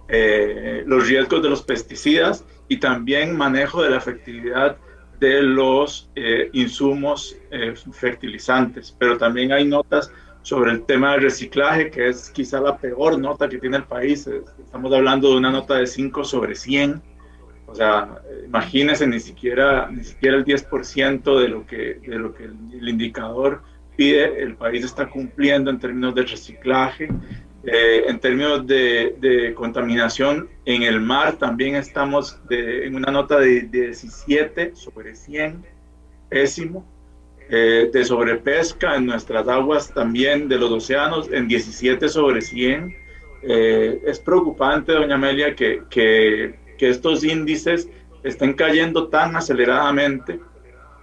eh, 0.08 0.84
los 0.86 1.06
riesgos 1.06 1.42
de 1.42 1.50
los 1.50 1.62
pesticidas 1.62 2.46
y 2.68 2.78
también 2.78 3.36
manejo 3.36 3.82
de 3.82 3.90
la 3.90 3.98
efectividad 3.98 4.78
de 5.20 5.42
los 5.42 6.08
eh, 6.14 6.48
insumos 6.54 7.36
eh, 7.50 7.74
fertilizantes, 7.92 8.94
pero 8.98 9.18
también 9.18 9.52
hay 9.52 9.66
notas 9.66 10.10
sobre 10.46 10.70
el 10.70 10.84
tema 10.84 11.10
del 11.10 11.22
reciclaje, 11.22 11.90
que 11.90 12.08
es 12.08 12.30
quizá 12.30 12.60
la 12.60 12.78
peor 12.78 13.18
nota 13.18 13.48
que 13.48 13.58
tiene 13.58 13.78
el 13.78 13.82
país. 13.82 14.28
Estamos 14.28 14.92
hablando 14.94 15.30
de 15.30 15.38
una 15.38 15.50
nota 15.50 15.74
de 15.74 15.88
5 15.88 16.22
sobre 16.22 16.54
100. 16.54 17.02
O 17.66 17.74
sea, 17.74 18.22
imagínense, 18.46 19.08
ni 19.08 19.18
siquiera, 19.18 19.90
ni 19.90 20.04
siquiera 20.04 20.36
el 20.36 20.44
10% 20.44 21.40
de 21.40 21.48
lo, 21.48 21.66
que, 21.66 21.94
de 21.94 22.18
lo 22.20 22.32
que 22.32 22.44
el 22.44 22.88
indicador 22.88 23.60
pide, 23.96 24.40
el 24.40 24.54
país 24.54 24.84
está 24.84 25.10
cumpliendo 25.10 25.68
en 25.68 25.80
términos 25.80 26.14
de 26.14 26.22
reciclaje. 26.22 27.08
Eh, 27.64 28.04
en 28.06 28.20
términos 28.20 28.64
de, 28.68 29.52
contaminación 29.56 30.48
en 30.64 30.84
el 30.84 31.00
mar, 31.00 31.38
también 31.38 31.74
estamos 31.74 32.40
en 32.50 32.94
una 32.94 33.10
nota 33.10 33.40
de, 33.40 33.62
17 33.62 34.76
sobre 34.76 35.16
100, 35.16 35.64
pésimo. 36.28 36.86
Eh, 37.48 37.90
de 37.92 38.04
sobrepesca 38.04 38.96
en 38.96 39.06
nuestras 39.06 39.46
aguas 39.46 39.94
también 39.94 40.48
de 40.48 40.58
los 40.58 40.68
océanos 40.72 41.30
en 41.30 41.46
17 41.46 42.08
sobre 42.08 42.40
100. 42.40 42.96
Eh, 43.42 44.02
es 44.04 44.18
preocupante, 44.18 44.92
doña 44.92 45.14
Amelia, 45.14 45.54
que, 45.54 45.82
que, 45.88 46.58
que 46.76 46.88
estos 46.88 47.22
índices 47.22 47.88
estén 48.24 48.54
cayendo 48.54 49.06
tan 49.08 49.36
aceleradamente, 49.36 50.40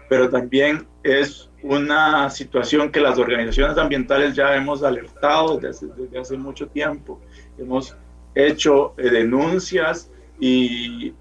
pero 0.10 0.30
también 0.30 0.86
es 1.04 1.50
una 1.64 2.30
situación 2.30 2.92
que 2.92 3.00
las 3.00 3.18
organizaciones 3.18 3.78
ambientales 3.78 4.36
ya 4.36 4.56
hemos 4.56 4.84
alertado 4.84 5.58
desde, 5.58 5.88
hace 6.20 6.38
mucho 6.38 6.68
tiempo. 6.68 7.22
Hemos 7.58 7.96
hecho 8.36 8.94
eh, 8.98 9.10
denuncias 9.10 10.12
y 10.40 11.14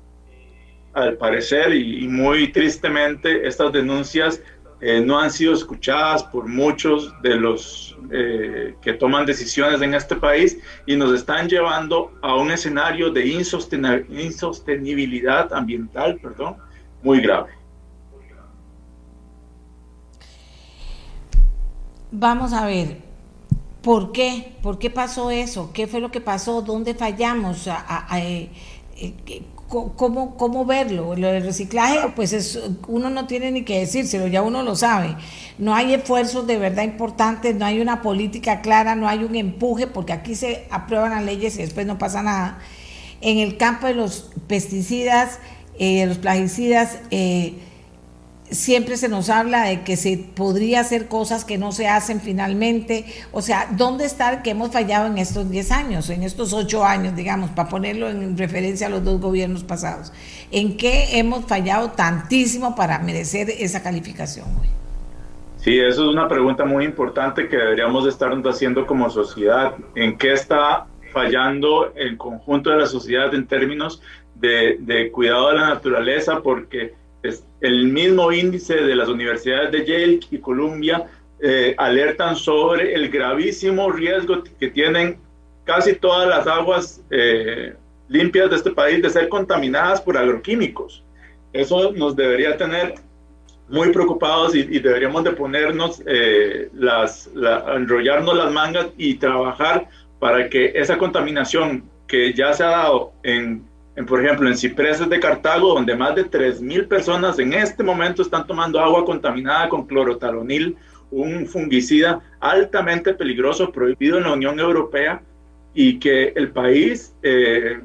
al 0.94 1.16
parecer 1.16 1.74
y, 1.74 2.06
muy 2.08 2.50
tristemente 2.50 3.46
estas 3.46 3.72
denuncias 3.72 4.42
eh, 4.84 5.00
no 5.00 5.20
han 5.20 5.30
sido 5.30 5.54
escuchadas 5.54 6.24
por 6.24 6.48
muchos 6.48 7.14
de 7.22 7.36
los 7.36 7.96
eh, 8.10 8.74
que 8.82 8.94
toman 8.94 9.24
decisiones 9.24 9.80
en 9.80 9.94
este 9.94 10.16
país 10.16 10.58
y 10.86 10.96
nos 10.96 11.14
están 11.14 11.48
llevando 11.48 12.10
a 12.20 12.34
un 12.34 12.50
escenario 12.50 13.12
de 13.12 13.24
insostenibilidad 13.24 15.52
ambiental 15.52 16.18
perdón, 16.20 16.56
muy 17.00 17.20
grave. 17.20 17.52
Vamos 22.10 22.52
a 22.52 22.66
ver, 22.66 22.96
¿por 23.82 24.10
qué? 24.10 24.56
¿Por 24.62 24.80
qué 24.80 24.90
pasó 24.90 25.30
eso? 25.30 25.70
¿Qué 25.72 25.86
fue 25.86 26.00
lo 26.00 26.10
que 26.10 26.20
pasó? 26.20 26.60
¿Dónde 26.60 26.94
fallamos? 26.94 27.68
Eh, 28.16 28.50
¿Cómo, 29.72 30.36
¿Cómo 30.36 30.66
verlo? 30.66 31.16
Lo 31.16 31.28
del 31.28 31.44
reciclaje, 31.44 31.96
pues 32.14 32.34
es, 32.34 32.60
uno 32.88 33.08
no 33.08 33.26
tiene 33.26 33.50
ni 33.50 33.62
que 33.62 33.78
decírselo, 33.80 34.26
ya 34.26 34.42
uno 34.42 34.62
lo 34.62 34.76
sabe. 34.76 35.16
No 35.56 35.74
hay 35.74 35.94
esfuerzos 35.94 36.46
de 36.46 36.58
verdad 36.58 36.82
importantes, 36.82 37.54
no 37.54 37.64
hay 37.64 37.80
una 37.80 38.02
política 38.02 38.60
clara, 38.60 38.94
no 38.96 39.08
hay 39.08 39.24
un 39.24 39.34
empuje, 39.34 39.86
porque 39.86 40.12
aquí 40.12 40.34
se 40.34 40.66
aprueban 40.70 41.12
las 41.12 41.24
leyes 41.24 41.56
y 41.56 41.62
después 41.62 41.86
no 41.86 41.96
pasa 41.96 42.22
nada. 42.22 42.58
En 43.22 43.38
el 43.38 43.56
campo 43.56 43.86
de 43.86 43.94
los 43.94 44.30
pesticidas, 44.46 45.38
eh, 45.78 46.04
los 46.04 46.18
plaguicidas, 46.18 46.98
eh, 47.10 47.54
siempre 48.52 48.96
se 48.96 49.08
nos 49.08 49.30
habla 49.30 49.64
de 49.64 49.82
que 49.82 49.96
se 49.96 50.18
podría 50.18 50.80
hacer 50.80 51.08
cosas 51.08 51.44
que 51.44 51.58
no 51.58 51.72
se 51.72 51.88
hacen 51.88 52.20
finalmente. 52.20 53.04
O 53.32 53.42
sea, 53.42 53.68
¿dónde 53.76 54.04
está 54.04 54.42
que 54.42 54.50
hemos 54.50 54.70
fallado 54.72 55.06
en 55.06 55.18
estos 55.18 55.50
10 55.50 55.72
años, 55.72 56.10
en 56.10 56.22
estos 56.22 56.52
8 56.52 56.84
años, 56.84 57.16
digamos, 57.16 57.50
para 57.50 57.68
ponerlo 57.68 58.08
en 58.08 58.36
referencia 58.36 58.86
a 58.86 58.90
los 58.90 59.04
dos 59.04 59.20
gobiernos 59.20 59.64
pasados? 59.64 60.12
¿En 60.50 60.76
qué 60.76 61.18
hemos 61.18 61.44
fallado 61.46 61.90
tantísimo 61.90 62.74
para 62.74 62.98
merecer 62.98 63.50
esa 63.50 63.82
calificación? 63.82 64.46
Sí, 65.56 65.78
eso 65.78 66.02
es 66.02 66.08
una 66.08 66.28
pregunta 66.28 66.64
muy 66.64 66.84
importante 66.84 67.48
que 67.48 67.56
deberíamos 67.56 68.06
estar 68.06 68.32
haciendo 68.32 68.86
como 68.86 69.08
sociedad. 69.10 69.74
¿En 69.94 70.18
qué 70.18 70.32
está 70.32 70.86
fallando 71.12 71.92
el 71.94 72.16
conjunto 72.16 72.70
de 72.70 72.78
la 72.78 72.86
sociedad 72.86 73.32
en 73.34 73.46
términos 73.46 74.02
de 74.34 75.10
cuidado 75.12 75.50
de 75.50 75.58
la 75.58 75.68
naturaleza? 75.68 76.40
Porque 76.42 76.94
el 77.62 77.86
mismo 77.86 78.32
índice 78.32 78.74
de 78.74 78.94
las 78.94 79.08
universidades 79.08 79.70
de 79.70 79.86
Yale 79.86 80.20
y 80.30 80.38
Columbia 80.38 81.06
eh, 81.40 81.74
alertan 81.78 82.36
sobre 82.36 82.92
el 82.94 83.08
gravísimo 83.08 83.90
riesgo 83.90 84.42
que 84.58 84.68
tienen 84.68 85.16
casi 85.64 85.94
todas 85.94 86.28
las 86.28 86.46
aguas 86.46 87.00
eh, 87.10 87.74
limpias 88.08 88.50
de 88.50 88.56
este 88.56 88.72
país 88.72 89.00
de 89.00 89.10
ser 89.10 89.28
contaminadas 89.28 90.00
por 90.00 90.18
agroquímicos. 90.18 91.04
Eso 91.52 91.92
nos 91.92 92.16
debería 92.16 92.56
tener 92.56 92.96
muy 93.68 93.90
preocupados 93.90 94.54
y, 94.56 94.64
deberíamos 94.80 95.22
de 95.22 95.30
ponernos 95.30 96.02
eh, 96.04 96.68
las, 96.74 97.30
enrollarnos 97.74 98.36
las 98.36 98.52
mangas 98.52 98.88
y 98.98 99.14
trabajar 99.14 99.88
para 100.18 100.48
que 100.48 100.72
esa 100.74 100.98
contaminación 100.98 101.84
que 102.08 102.34
ya 102.34 102.52
se 102.52 102.64
ha 102.64 102.70
dado 102.70 103.12
en 103.94 104.06
por 104.06 104.24
ejemplo, 104.24 104.48
en 104.48 104.56
Cipreses 104.56 105.08
de 105.08 105.20
Cartago, 105.20 105.74
donde 105.74 105.94
más 105.94 106.14
de 106.14 106.24
3.000 106.24 106.88
personas 106.88 107.38
en 107.38 107.52
este 107.52 107.82
momento 107.82 108.22
están 108.22 108.46
tomando 108.46 108.80
agua 108.80 109.04
contaminada 109.04 109.68
con 109.68 109.86
clorotalonil, 109.86 110.76
un 111.10 111.46
fungicida 111.46 112.22
altamente 112.40 113.12
peligroso, 113.12 113.70
prohibido 113.70 114.16
en 114.16 114.24
la 114.24 114.32
Unión 114.32 114.58
Europea, 114.58 115.20
y 115.74 115.98
que 115.98 116.32
el 116.34 116.50
país 116.50 117.14
eh, 117.22 117.80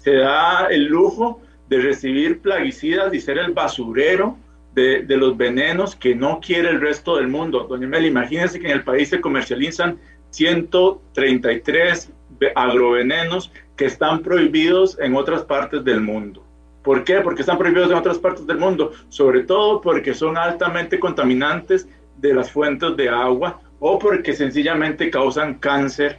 se 0.00 0.14
da 0.16 0.66
el 0.66 0.86
lujo 0.86 1.40
de 1.68 1.80
recibir 1.80 2.40
plaguicidas 2.40 3.12
y 3.14 3.20
ser 3.20 3.38
el 3.38 3.52
basurero 3.52 4.36
de, 4.74 5.02
de, 5.02 5.16
los 5.16 5.36
venenos 5.36 5.94
que 5.94 6.14
no 6.14 6.40
quiere 6.40 6.70
el 6.70 6.80
resto 6.80 7.16
del 7.16 7.28
mundo. 7.28 7.66
Doña 7.68 7.86
Mel, 7.86 8.06
imagínense 8.06 8.58
que 8.58 8.66
en 8.66 8.72
el 8.72 8.84
país 8.84 9.08
se 9.08 9.20
comercializan 9.20 9.98
133 10.30 12.12
agrovenenos 12.54 13.52
que 13.78 13.86
están 13.86 14.22
prohibidos 14.22 14.98
en 15.00 15.14
otras 15.14 15.42
partes 15.44 15.84
del 15.84 16.00
mundo. 16.00 16.44
¿Por 16.82 17.04
qué? 17.04 17.20
Porque 17.20 17.42
están 17.42 17.56
prohibidos 17.56 17.90
en 17.90 17.96
otras 17.96 18.18
partes 18.18 18.44
del 18.46 18.58
mundo, 18.58 18.92
sobre 19.08 19.44
todo 19.44 19.80
porque 19.80 20.14
son 20.14 20.36
altamente 20.36 20.98
contaminantes 20.98 21.88
de 22.16 22.34
las 22.34 22.50
fuentes 22.50 22.96
de 22.96 23.08
agua 23.08 23.60
o 23.78 23.98
porque 23.98 24.32
sencillamente 24.34 25.10
causan 25.10 25.54
cáncer 25.54 26.18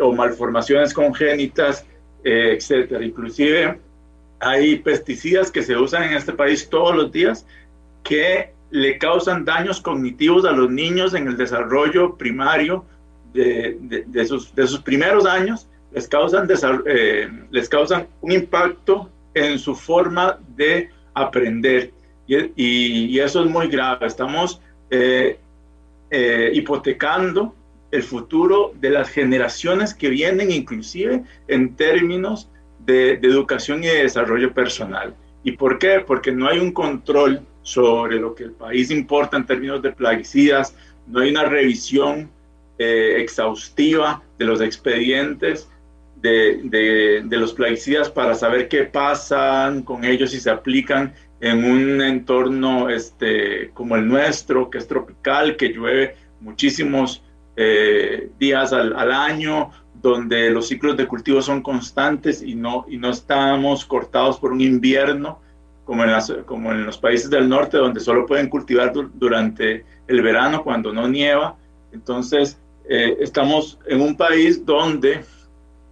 o 0.00 0.12
malformaciones 0.12 0.92
congénitas, 0.92 1.86
eh, 2.24 2.56
etcétera. 2.56 3.04
Inclusive 3.04 3.78
hay 4.40 4.76
pesticidas 4.80 5.52
que 5.52 5.62
se 5.62 5.76
usan 5.76 6.04
en 6.04 6.14
este 6.14 6.32
país 6.32 6.68
todos 6.68 6.94
los 6.94 7.12
días 7.12 7.46
que 8.02 8.52
le 8.70 8.98
causan 8.98 9.44
daños 9.44 9.80
cognitivos 9.80 10.44
a 10.44 10.50
los 10.50 10.70
niños 10.70 11.14
en 11.14 11.28
el 11.28 11.36
desarrollo 11.36 12.16
primario 12.16 12.84
de, 13.32 14.26
sus 14.26 14.80
primeros 14.80 15.24
años 15.24 15.68
les 15.96 16.08
causan, 16.08 16.46
eh, 16.84 17.28
les 17.50 17.68
causan 17.70 18.06
un 18.20 18.30
impacto 18.30 19.08
en 19.32 19.58
su 19.58 19.74
forma 19.74 20.38
de 20.54 20.90
aprender. 21.14 21.90
Y, 22.28 23.18
eso 23.18 23.42
es 23.42 23.50
muy 23.50 23.68
grave. 23.68 24.06
Estamos 24.06 24.60
eh, 24.90 25.38
eh, 26.10 26.50
hipotecando 26.52 27.54
el 27.90 28.02
futuro 28.02 28.72
de 28.78 28.90
las 28.90 29.08
generaciones 29.08 29.94
que 29.94 30.10
vienen, 30.10 30.50
inclusive 30.50 31.24
en 31.48 31.74
términos 31.76 32.50
de, 32.84 33.12
educación 33.12 33.82
y 33.82 33.86
de 33.86 34.02
desarrollo 34.02 34.52
personal. 34.52 35.14
¿Y 35.44 35.52
por 35.52 35.78
qué? 35.78 36.04
Porque 36.06 36.30
no 36.30 36.46
hay 36.46 36.58
un 36.58 36.72
control 36.72 37.40
sobre 37.62 38.16
lo 38.20 38.34
que 38.34 38.44
el 38.44 38.52
país 38.52 38.90
importa 38.90 39.38
en 39.38 39.46
términos 39.46 39.80
de 39.80 39.92
plaguicidas, 39.92 40.76
no 41.06 41.20
hay 41.20 41.30
una 41.30 41.44
revisión 41.44 42.28
exhaustiva 42.78 44.22
de 44.38 44.44
los 44.44 44.60
expedientes, 44.60 45.66
de, 46.26 47.36
los 47.38 47.52
plaguicidas 47.52 48.10
para 48.10 48.34
saber 48.34 48.68
qué 48.68 48.84
pasan 48.84 49.82
con 49.82 50.04
ellos 50.04 50.34
y 50.34 50.40
se 50.40 50.50
aplican 50.50 51.14
en 51.40 51.64
un 51.64 52.00
entorno 52.00 52.88
este, 52.88 53.70
como 53.74 53.96
el 53.96 54.08
nuestro, 54.08 54.70
que 54.70 54.78
es 54.78 54.86
tropical, 54.86 55.56
que 55.56 55.68
llueve 55.68 56.16
muchísimos 56.40 57.22
eh, 57.56 58.30
días 58.38 58.72
al, 58.72 58.96
al, 58.96 59.12
año, 59.12 59.70
donde 59.94 60.50
los 60.50 60.68
ciclos 60.68 60.96
de 60.96 61.06
cultivo 61.06 61.42
son 61.42 61.62
constantes 61.62 62.42
y 62.42 62.54
no, 62.54 62.84
y 62.88 62.96
no 62.96 63.10
estamos 63.10 63.84
cortados 63.84 64.38
por 64.38 64.52
un 64.52 64.60
invierno 64.60 65.40
como 65.86 66.02
en, 66.02 66.10
las, 66.10 66.32
como 66.46 66.72
en 66.72 66.84
los 66.84 66.98
países 66.98 67.30
del 67.30 67.48
norte, 67.48 67.78
donde 67.78 68.00
solo 68.00 68.26
pueden 68.26 68.48
cultivar 68.48 68.92
durante 69.14 69.84
el 70.08 70.20
verano 70.20 70.62
cuando 70.64 70.92
no 70.92 71.08
nieva. 71.08 71.56
Entonces, 71.92 72.58
eh, 72.88 73.16
estamos 73.20 73.78
en 73.86 74.00
un 74.00 74.16
país 74.16 74.66
donde 74.66 75.24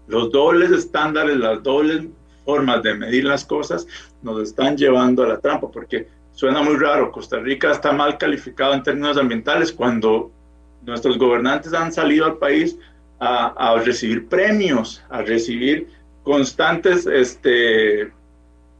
los 0.06 0.30
dobles 0.30 0.70
estándares, 0.70 1.36
las 1.36 1.62
dobles 1.62 2.04
formas 2.44 2.82
de 2.82 2.94
medir 2.94 3.24
las 3.24 3.44
cosas 3.44 3.86
nos 4.22 4.40
están 4.42 4.76
llevando 4.76 5.22
a 5.22 5.28
la 5.28 5.40
trampa, 5.40 5.70
porque 5.70 6.08
suena 6.32 6.62
muy 6.62 6.76
raro, 6.76 7.10
Costa 7.10 7.38
Rica 7.38 7.70
está 7.70 7.92
mal 7.92 8.18
calificado 8.18 8.74
en 8.74 8.82
términos 8.82 9.16
ambientales 9.16 9.72
cuando 9.72 10.30
nuestros 10.82 11.18
gobernantes 11.18 11.72
han 11.72 11.92
salido 11.92 12.26
al 12.26 12.36
país 12.36 12.76
a, 13.20 13.80
recibir 13.82 14.28
premios, 14.28 15.02
a 15.08 15.22
recibir 15.22 15.88
constantes 16.22 17.06
este, 17.06 18.12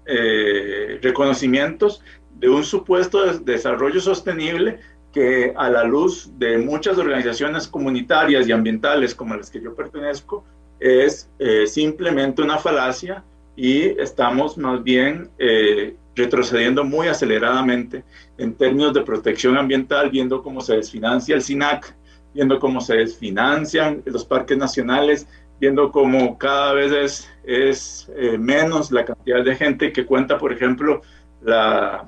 eh, 0.05 0.99
reconocimientos 1.01 2.03
de 2.39 2.51
un 2.51 2.62
supuesto 2.62 3.25
desarrollo 3.39 4.01
sostenible 4.01 4.81
que 5.12 5.55
a 5.57 5.70
la 5.70 5.85
luz 5.85 6.31
de 6.39 6.59
muchas 6.59 6.99
organizaciones 6.99 7.68
comunitarias 7.68 8.47
y 8.49 8.53
ambientales 8.53 9.14
como 9.14 9.35
las 9.37 9.49
que 9.49 9.62
yo 9.62 9.75
pertenezco, 9.75 10.45
es 10.85 11.30
eh, 11.39 11.66
simplemente 11.66 12.43
una 12.43 12.59
falacia 12.59 13.24
y 13.57 13.99
estamos 13.99 14.59
más 14.59 14.82
bien 14.82 15.30
eh, 15.39 15.97
retrocediendo 16.14 16.85
muy 16.85 17.09
aceleradamente 17.09 18.05
en 18.37 18.53
términos 18.55 18.93
de 18.93 19.01
protección 19.01 19.57
ambiental, 19.57 20.11
viendo 20.11 20.43
cómo 20.43 20.61
se 20.61 20.76
desfinancia 20.76 21.37
el 21.37 21.43
SINAC, 21.43 21.97
viendo 22.35 22.59
cómo 22.59 22.82
se 22.82 22.97
desfinancian 22.97 24.03
los 24.05 24.26
parques 24.26 24.59
nacionales, 24.59 25.26
viendo 25.59 25.91
cómo 25.91 26.37
cada 26.37 26.74
vez 26.74 26.93
es, 26.93 27.30
es 27.45 28.12
eh, 28.18 28.37
menos 28.37 28.93
la 28.93 29.07
cantidad 29.07 29.43
de 29.43 29.57
gente 29.57 29.91
que 29.91 30.05
cuenta, 30.05 30.37
por 30.37 30.53
ejemplo, 30.53 31.01
la, 31.43 32.07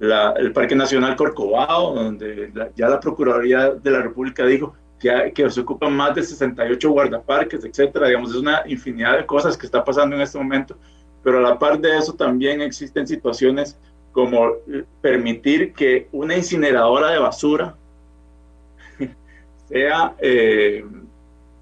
el 0.00 0.52
Parque 0.52 0.74
Nacional 0.74 1.14
Corcovado, 1.14 1.94
donde 1.94 2.50
ya 2.74 2.88
la 2.88 2.98
Procuraduría 2.98 3.70
de 3.70 3.90
la 3.92 4.02
República 4.02 4.44
dijo 4.44 4.74
que, 4.98 5.32
que, 5.34 5.50
se 5.50 5.60
ocupan 5.60 5.94
más 5.94 6.14
de 6.14 6.22
68 6.22 6.90
guardaparques, 6.90 7.64
etcétera. 7.64 8.08
Digamos, 8.08 8.30
es 8.30 8.36
una 8.36 8.62
infinidad 8.66 9.18
de 9.18 9.26
cosas 9.26 9.56
que 9.56 9.66
está 9.66 9.84
pasando 9.84 10.16
en 10.16 10.22
este 10.22 10.38
momento. 10.38 10.76
Pero 11.22 11.38
a 11.38 11.42
la 11.42 11.58
par 11.58 11.78
de 11.80 11.96
eso 11.96 12.14
también 12.14 12.60
existen 12.62 13.06
situaciones 13.06 13.78
como 14.12 14.52
permitir 15.02 15.74
que 15.74 16.08
una 16.10 16.36
incineradora 16.36 17.10
de 17.10 17.18
basura 17.18 17.74
sea 19.68 20.14
eh, 20.20 20.82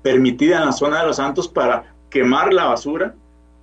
permitida 0.02 0.58
en 0.58 0.66
la 0.66 0.72
zona 0.72 1.00
de 1.00 1.06
los 1.08 1.16
Santos 1.16 1.48
para 1.48 1.92
quemar 2.10 2.52
la 2.52 2.66
basura 2.66 3.14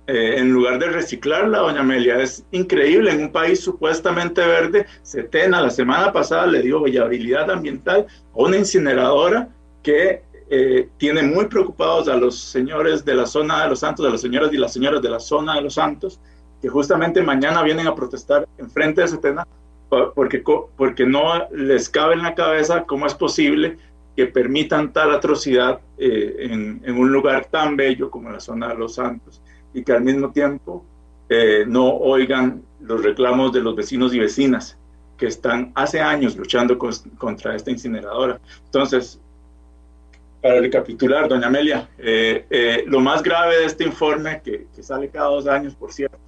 eh, 0.08 0.34
en 0.36 0.52
lugar 0.52 0.78
de 0.78 0.90
reciclarla, 0.90 1.60
doña 1.60 1.80
Amelia. 1.80 2.20
Es 2.20 2.44
increíble, 2.50 3.12
en 3.12 3.22
un 3.22 3.32
país 3.32 3.60
supuestamente 3.60 4.44
verde, 4.44 4.84
Setena 5.02 5.62
la 5.62 5.70
semana 5.70 6.12
pasada 6.12 6.46
le 6.46 6.60
dio 6.60 6.82
viabilidad 6.82 7.50
ambiental 7.50 8.06
a 8.34 8.38
una 8.38 8.58
incineradora 8.58 9.48
que 9.82 10.22
eh, 10.50 10.88
tiene 10.98 11.22
muy 11.22 11.46
preocupados 11.46 12.08
a 12.08 12.16
los 12.16 12.38
señores 12.38 13.04
de 13.04 13.14
la 13.14 13.26
zona 13.26 13.62
de 13.62 13.70
los 13.70 13.80
Santos, 13.80 14.06
a 14.06 14.10
las 14.10 14.20
señoras 14.20 14.52
y 14.52 14.58
las 14.58 14.72
señoras 14.72 15.02
de 15.02 15.08
la 15.08 15.18
zona 15.18 15.54
de 15.54 15.62
los 15.62 15.74
Santos, 15.74 16.20
que 16.60 16.68
justamente 16.68 17.22
mañana 17.22 17.62
vienen 17.62 17.86
a 17.86 17.94
protestar 17.94 18.46
en 18.58 18.70
frente 18.70 19.00
de 19.00 19.08
Setena 19.08 19.46
porque, 20.14 20.42
porque 20.76 21.04
no 21.04 21.48
les 21.50 21.88
cabe 21.88 22.14
en 22.14 22.22
la 22.22 22.34
cabeza 22.34 22.84
cómo 22.84 23.06
es 23.06 23.14
posible 23.14 23.76
que 24.16 24.26
permitan 24.26 24.92
tal 24.92 25.12
atrocidad 25.12 25.80
eh, 25.98 26.36
en, 26.38 26.80
en, 26.84 26.96
un 26.96 27.12
lugar 27.12 27.46
tan 27.46 27.76
bello 27.76 28.10
como 28.10 28.30
la 28.30 28.40
zona 28.40 28.68
de 28.68 28.74
los 28.76 28.94
Santos 28.94 29.42
y 29.74 29.82
que 29.82 29.92
al 29.92 30.02
mismo 30.02 30.30
tiempo 30.30 30.84
eh, 31.28 31.64
no 31.66 31.88
oigan 31.88 32.62
los 32.80 33.02
reclamos 33.02 33.52
de 33.52 33.60
los 33.60 33.74
vecinos 33.74 34.14
y 34.14 34.18
vecinas 34.18 34.78
que 35.16 35.26
están 35.28 35.72
hace 35.74 36.00
años 36.00 36.36
luchando 36.36 36.76
contra 36.78 37.54
esta 37.54 37.70
incineradora. 37.70 38.40
Entonces, 38.64 39.20
para 40.42 40.60
recapitular, 40.60 41.28
doña 41.28 41.46
Amelia, 41.46 41.88
eh, 41.98 42.44
eh, 42.50 42.84
lo 42.86 43.00
más 43.00 43.22
grave 43.22 43.58
de 43.58 43.64
este 43.66 43.84
informe, 43.84 44.40
que, 44.44 44.66
que, 44.74 44.82
sale 44.82 45.08
cada 45.08 45.28
dos 45.28 45.46
años, 45.46 45.74
por 45.74 45.92
cierto, 45.92 46.18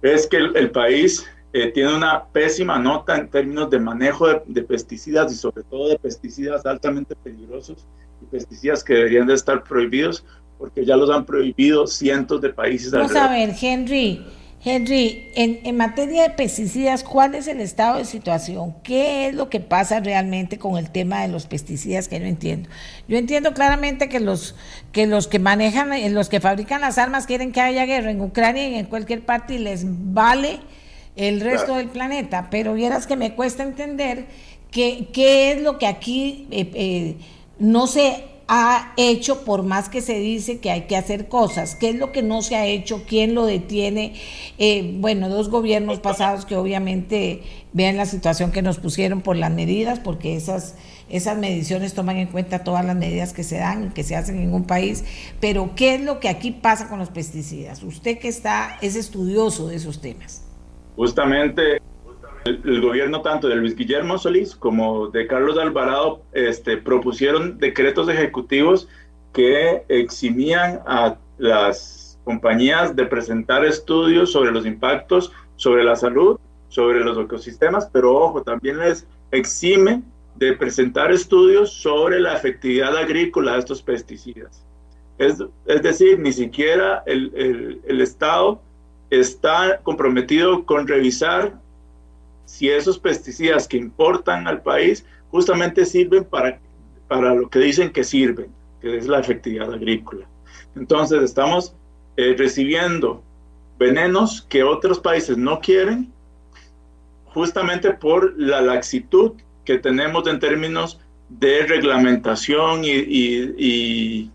es 0.00 0.26
que 0.26 0.36
el, 0.36 0.56
el 0.56 0.70
país 0.70 1.26
tiene 1.74 1.96
una 1.96 2.26
pésima 2.26 2.78
nota 2.78 3.16
en 3.16 3.28
términos 3.28 3.68
de 3.70 3.80
manejo 3.80 4.28
de, 4.28 4.40
de, 4.46 4.62
pesticidas 4.62 5.32
y 5.32 5.34
sobre 5.34 5.64
todo 5.64 5.88
de 5.88 5.98
pesticidas 5.98 6.64
altamente 6.64 7.16
peligrosos 7.16 7.88
y 8.22 8.26
pesticidas 8.26 8.84
que 8.84 8.94
deberían 8.94 9.26
de 9.26 9.34
estar 9.34 9.64
prohibidos 9.64 10.24
porque 10.60 10.84
ya 10.84 10.94
los 10.94 11.08
han 11.08 11.24
prohibido 11.24 11.86
cientos 11.86 12.40
de 12.42 12.50
países. 12.50 12.92
Vamos 12.92 13.16
a 13.16 13.30
ver, 13.30 13.54
Henry, 13.60 14.22
Henry, 14.62 15.30
en, 15.34 15.60
en, 15.64 15.76
materia 15.78 16.24
de 16.24 16.30
pesticidas, 16.30 17.02
¿cuál 17.02 17.34
es 17.34 17.48
el 17.48 17.60
estado 17.60 17.96
de 17.96 18.04
situación? 18.04 18.74
¿Qué 18.82 19.28
es 19.28 19.34
lo 19.34 19.48
que 19.48 19.58
pasa 19.58 20.00
realmente 20.00 20.58
con 20.58 20.76
el 20.76 20.90
tema 20.90 21.22
de 21.22 21.28
los 21.28 21.46
pesticidas 21.46 22.08
que 22.08 22.20
yo 22.20 22.26
entiendo? 22.26 22.68
Yo 23.08 23.16
entiendo 23.16 23.54
claramente 23.54 24.10
que 24.10 24.20
los 24.20 24.54
que 24.92 25.06
los 25.06 25.28
que 25.28 25.38
manejan, 25.38 25.94
eh, 25.94 26.10
los 26.10 26.28
que 26.28 26.40
fabrican 26.40 26.82
las 26.82 26.98
armas 26.98 27.26
quieren 27.26 27.52
que 27.52 27.62
haya 27.62 27.86
guerra 27.86 28.10
en 28.10 28.20
Ucrania 28.20 28.68
y 28.68 28.74
en 28.74 28.84
cualquier 28.84 29.22
parte 29.22 29.54
y 29.54 29.58
les 29.58 29.84
vale 29.86 30.60
el 31.16 31.40
resto 31.40 31.76
del 31.76 31.88
planeta, 31.88 32.48
pero 32.50 32.74
vieras 32.74 33.06
que 33.06 33.16
me 33.16 33.34
cuesta 33.34 33.62
entender 33.62 34.26
que, 34.70 35.08
qué 35.12 35.52
es 35.52 35.62
lo 35.62 35.78
que 35.78 35.86
aquí 35.86 36.46
eh, 36.50 36.70
eh, 36.74 37.16
no 37.58 37.86
se 37.86 38.24
ha 38.52 38.94
hecho, 38.96 39.44
por 39.44 39.62
más 39.62 39.88
que 39.88 40.00
se 40.00 40.18
dice 40.18 40.58
que 40.58 40.72
hay 40.72 40.82
que 40.82 40.96
hacer 40.96 41.28
cosas. 41.28 41.76
¿Qué 41.76 41.90
es 41.90 41.94
lo 41.94 42.10
que 42.10 42.20
no 42.20 42.42
se 42.42 42.56
ha 42.56 42.66
hecho? 42.66 43.04
¿Quién 43.06 43.32
lo 43.32 43.46
detiene? 43.46 44.14
Eh, 44.58 44.96
bueno, 44.96 45.28
dos 45.28 45.50
gobiernos 45.50 46.00
pasados 46.00 46.46
que 46.46 46.56
obviamente 46.56 47.42
vean 47.72 47.96
la 47.96 48.06
situación 48.06 48.50
que 48.50 48.60
nos 48.60 48.80
pusieron 48.80 49.20
por 49.20 49.36
las 49.36 49.52
medidas, 49.52 50.00
porque 50.00 50.34
esas, 50.34 50.74
esas 51.08 51.38
mediciones 51.38 51.94
toman 51.94 52.16
en 52.16 52.26
cuenta 52.26 52.64
todas 52.64 52.84
las 52.84 52.96
medidas 52.96 53.32
que 53.32 53.44
se 53.44 53.58
dan 53.58 53.84
y 53.84 53.88
que 53.90 54.02
se 54.02 54.16
hacen 54.16 54.40
en 54.40 54.52
un 54.52 54.64
país. 54.64 55.04
Pero, 55.38 55.76
¿qué 55.76 55.94
es 55.94 56.00
lo 56.00 56.18
que 56.18 56.28
aquí 56.28 56.50
pasa 56.50 56.88
con 56.88 56.98
los 56.98 57.10
pesticidas? 57.10 57.84
Usted 57.84 58.18
que 58.18 58.26
está, 58.26 58.78
es 58.82 58.96
estudioso 58.96 59.68
de 59.68 59.76
esos 59.76 60.00
temas. 60.00 60.42
Justamente 60.96 61.78
el, 62.44 62.80
gobierno 62.80 63.22
tanto 63.22 63.48
de 63.48 63.56
Luis 63.56 63.76
Guillermo 63.76 64.18
Solís 64.18 64.54
como 64.54 65.08
de 65.08 65.26
Carlos 65.26 65.58
Alvarado 65.58 66.22
este, 66.32 66.76
propusieron 66.76 67.58
decretos 67.58 68.08
ejecutivos 68.08 68.88
que 69.32 69.84
eximían 69.88 70.80
a 70.86 71.16
las 71.38 72.18
compañías 72.24 72.96
de 72.96 73.06
presentar 73.06 73.64
estudios 73.64 74.32
sobre 74.32 74.52
los 74.52 74.66
impactos 74.66 75.32
sobre 75.56 75.84
la 75.84 75.94
salud, 75.94 76.38
sobre 76.68 77.00
los 77.00 77.18
ecosistemas, 77.18 77.88
pero 77.92 78.16
ojo, 78.16 78.42
también 78.42 78.78
les 78.78 79.06
exime 79.30 80.02
de 80.36 80.54
presentar 80.54 81.12
estudios 81.12 81.72
sobre 81.72 82.18
la 82.18 82.34
efectividad 82.34 82.96
agrícola 82.96 83.52
de 83.52 83.58
estos 83.58 83.82
pesticidas. 83.82 84.64
Es, 85.18 85.36
decir, 85.82 86.18
ni 86.18 86.32
siquiera 86.32 87.02
el 87.04 88.00
Estado 88.00 88.62
está 89.10 89.80
comprometido 89.82 90.64
con 90.64 90.88
revisar 90.88 91.60
si 92.50 92.68
esos 92.68 92.98
pesticidas 92.98 93.68
que 93.68 93.76
importan 93.76 94.48
al 94.48 94.60
país 94.60 95.06
justamente 95.30 95.86
sirven 95.86 96.24
para, 96.24 96.58
para 97.06 97.32
lo 97.32 97.48
que 97.48 97.60
dicen 97.60 97.92
que 97.92 98.02
sirven, 98.02 98.50
que 98.80 98.98
es 98.98 99.06
la 99.06 99.20
efectividad 99.20 99.72
agrícola. 99.72 100.26
Entonces 100.74 101.22
estamos 101.22 101.74
eh, 102.16 102.34
recibiendo 102.36 103.22
venenos 103.78 104.42
que 104.48 104.64
otros 104.64 104.98
países 104.98 105.38
no 105.38 105.60
quieren 105.60 106.12
justamente 107.26 107.92
por 107.92 108.34
la 108.36 108.60
laxitud 108.60 109.34
que 109.64 109.78
tenemos 109.78 110.26
en 110.26 110.40
términos 110.40 110.98
de 111.28 111.64
reglamentación 111.66 112.84
y, 112.84 112.90
y, 112.90 113.54
y, 113.58 114.30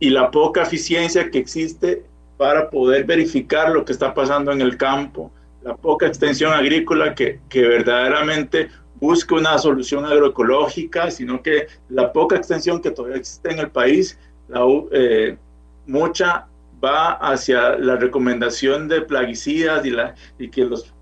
y, 0.00 0.10
la 0.10 0.30
poca 0.30 0.62
eficiencia 0.62 1.30
que 1.30 1.38
existe 1.38 2.04
para 2.38 2.70
poder 2.70 3.04
verificar 3.04 3.70
lo 3.70 3.84
que 3.84 3.92
está 3.92 4.14
pasando 4.14 4.50
en 4.50 4.62
el 4.62 4.78
campo 4.78 5.30
la 5.64 5.76
poca 5.76 6.06
extensión 6.06 6.52
agrícola 6.52 7.14
que, 7.14 7.40
que 7.48 7.62
verdaderamente 7.62 8.68
busque 9.02 9.34
una 9.34 9.58
solución 9.58 10.04
agroecológica, 10.04 11.10
sino 11.10 11.42
que 11.42 11.66
la 11.88 12.12
poca 12.12 12.36
extensión 12.36 12.80
que 12.80 12.90
todavía 12.90 13.18
existe 13.18 13.50
en 13.50 13.58
el 13.58 13.70
país, 13.70 14.18
la, 14.48 14.60
eh, 14.92 15.36
mucha 15.86 16.46
va 16.82 17.12
hacia 17.14 17.76
la 17.78 17.96
recomendación 17.96 18.88
de 18.88 19.02
plaguicidas 19.02 19.84
y, 19.84 19.90
la, 19.90 20.14
y 20.38 20.48
que 20.48 20.64
los 20.64 20.92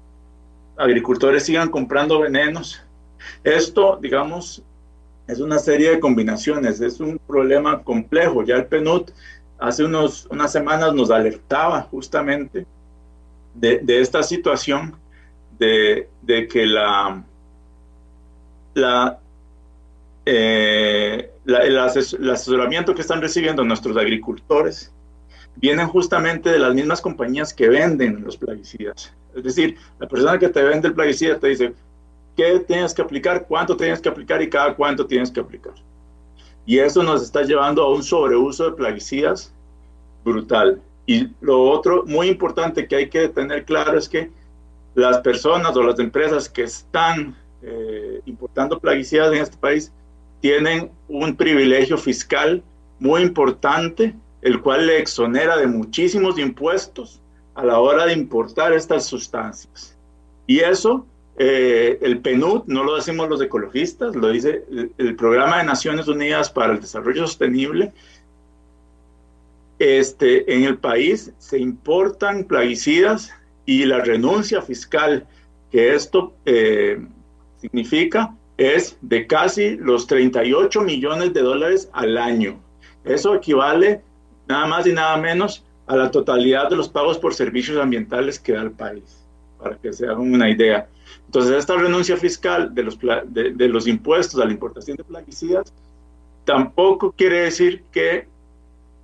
agricultores 0.76 1.44
sigan 1.44 1.70
comprando 1.70 2.20
venenos. 2.20 2.82
Esto, 3.44 3.98
digamos, 4.00 4.62
es 5.26 5.40
una 5.40 5.58
serie 5.58 5.90
de 5.90 6.00
combinaciones, 6.00 6.80
es 6.80 7.00
un 7.00 7.18
problema 7.18 7.82
complejo. 7.82 8.42
Ya 8.42 8.56
el 8.56 8.66
PNUD 8.66 9.10
hace 9.58 9.84
unos, 9.84 10.26
unas 10.30 10.50
semanas 10.50 10.94
nos 10.94 11.10
alertaba 11.10 11.82
justamente 11.82 12.66
de, 13.54 13.82
esta 13.86 14.22
situación 14.22 14.96
de, 15.58 16.08
que 16.50 16.66
la, 16.66 17.22
la, 18.74 19.18
eh, 20.24 21.30
el, 21.46 21.78
asesoramiento 21.78 22.94
que 22.94 23.02
están 23.02 23.20
recibiendo 23.20 23.64
nuestros 23.64 23.96
agricultores 23.96 24.92
vienen 25.56 25.88
justamente 25.88 26.50
de 26.50 26.58
las 26.58 26.74
mismas 26.74 27.00
compañías 27.00 27.52
que 27.52 27.68
venden 27.68 28.22
los 28.24 28.36
plaguicidas. 28.36 29.12
Es 29.34 29.44
decir, 29.44 29.76
la 29.98 30.08
persona 30.08 30.38
que 30.38 30.48
te 30.48 30.62
vende 30.62 30.88
el 30.88 30.94
plaguicida 30.94 31.38
te 31.38 31.48
dice 31.48 31.74
qué 32.36 32.60
tienes 32.60 32.94
que 32.94 33.02
aplicar, 33.02 33.46
cuánto 33.46 33.76
tienes 33.76 34.00
que 34.00 34.08
aplicar 34.08 34.40
y 34.42 34.48
cada 34.48 34.74
cuánto 34.74 35.06
tienes 35.06 35.30
que 35.30 35.40
aplicar. 35.40 35.74
Y 36.64 36.78
eso 36.78 37.02
nos 37.02 37.22
está 37.22 37.42
llevando 37.42 37.82
a 37.82 37.92
un 37.92 38.02
sobreuso 38.02 38.70
de 38.70 38.76
plaguicidas 38.76 39.52
brutal. 40.24 40.80
Y 41.06 41.28
lo 41.40 41.62
otro 41.70 42.04
muy 42.06 42.28
importante 42.28 42.86
que 42.86 42.96
hay 42.96 43.08
que 43.08 43.28
tener 43.28 43.64
claro 43.64 43.98
es 43.98 44.08
que 44.08 44.30
las 44.94 45.18
personas 45.18 45.76
o 45.76 45.82
las 45.82 45.98
empresas 45.98 46.48
que 46.48 46.62
están 46.62 47.36
eh, 47.62 48.20
importando 48.26 48.78
plaguicidas 48.78 49.32
en 49.32 49.42
este 49.42 49.56
país 49.56 49.92
tienen 50.40 50.90
un 51.08 51.36
privilegio 51.36 51.98
fiscal 51.98 52.62
muy 52.98 53.22
importante, 53.22 54.14
el 54.42 54.60
cual 54.60 54.86
le 54.86 54.98
exonera 54.98 55.56
de 55.56 55.66
muchísimos 55.66 56.38
impuestos 56.38 57.20
a 57.54 57.64
la 57.64 57.78
hora 57.78 58.06
de 58.06 58.12
importar 58.12 58.72
estas 58.72 59.06
sustancias. 59.06 59.96
Y 60.46 60.60
eso, 60.60 61.06
eh, 61.36 61.98
el 62.02 62.18
PNUD, 62.20 62.64
no 62.66 62.84
lo 62.84 62.96
decimos 62.96 63.28
los 63.28 63.40
ecologistas, 63.42 64.16
lo 64.16 64.28
dice 64.28 64.64
el, 64.98 65.16
Programa 65.16 65.58
de 65.58 65.64
Naciones 65.64 66.08
Unidas 66.08 66.50
para 66.50 66.72
el 66.72 66.80
Desarrollo 66.80 67.26
Sostenible. 67.26 67.92
Este, 69.80 70.54
en 70.54 70.64
el 70.64 70.76
país 70.76 71.32
se 71.38 71.58
importan 71.58 72.44
plaguicidas 72.44 73.32
y 73.64 73.86
la 73.86 74.00
renuncia 74.00 74.60
fiscal 74.60 75.26
que 75.72 75.94
esto 75.94 76.34
eh, 76.44 77.02
significa 77.56 78.36
es 78.58 78.98
de 79.00 79.26
casi 79.26 79.78
los 79.78 80.06
38 80.06 80.82
millones 80.82 81.32
de 81.32 81.40
dólares 81.40 81.88
al 81.94 82.18
año. 82.18 82.60
Eso 83.04 83.34
equivale 83.34 84.02
nada 84.46 84.66
más 84.66 84.86
y 84.86 84.92
nada 84.92 85.16
menos 85.16 85.64
a 85.86 85.96
la 85.96 86.10
totalidad 86.10 86.68
de 86.68 86.76
los 86.76 86.90
pagos 86.90 87.16
por 87.16 87.32
servicios 87.32 87.78
ambientales 87.78 88.38
que 88.38 88.52
da 88.52 88.60
el 88.60 88.72
país, 88.72 89.24
para 89.58 89.78
que 89.78 89.94
se 89.94 90.04
hagan 90.04 90.30
una 90.30 90.50
idea. 90.50 90.88
Entonces, 91.24 91.52
esta 91.52 91.76
renuncia 91.76 92.18
fiscal 92.18 92.74
de 92.74 92.82
los, 92.82 92.98
de, 92.98 93.68
los 93.68 93.86
impuestos 93.86 94.38
a 94.40 94.44
la 94.44 94.52
importación 94.52 94.98
de 94.98 95.04
plaguicidas 95.04 95.72
tampoco 96.44 97.12
quiere 97.12 97.40
decir 97.40 97.82
que 97.90 98.28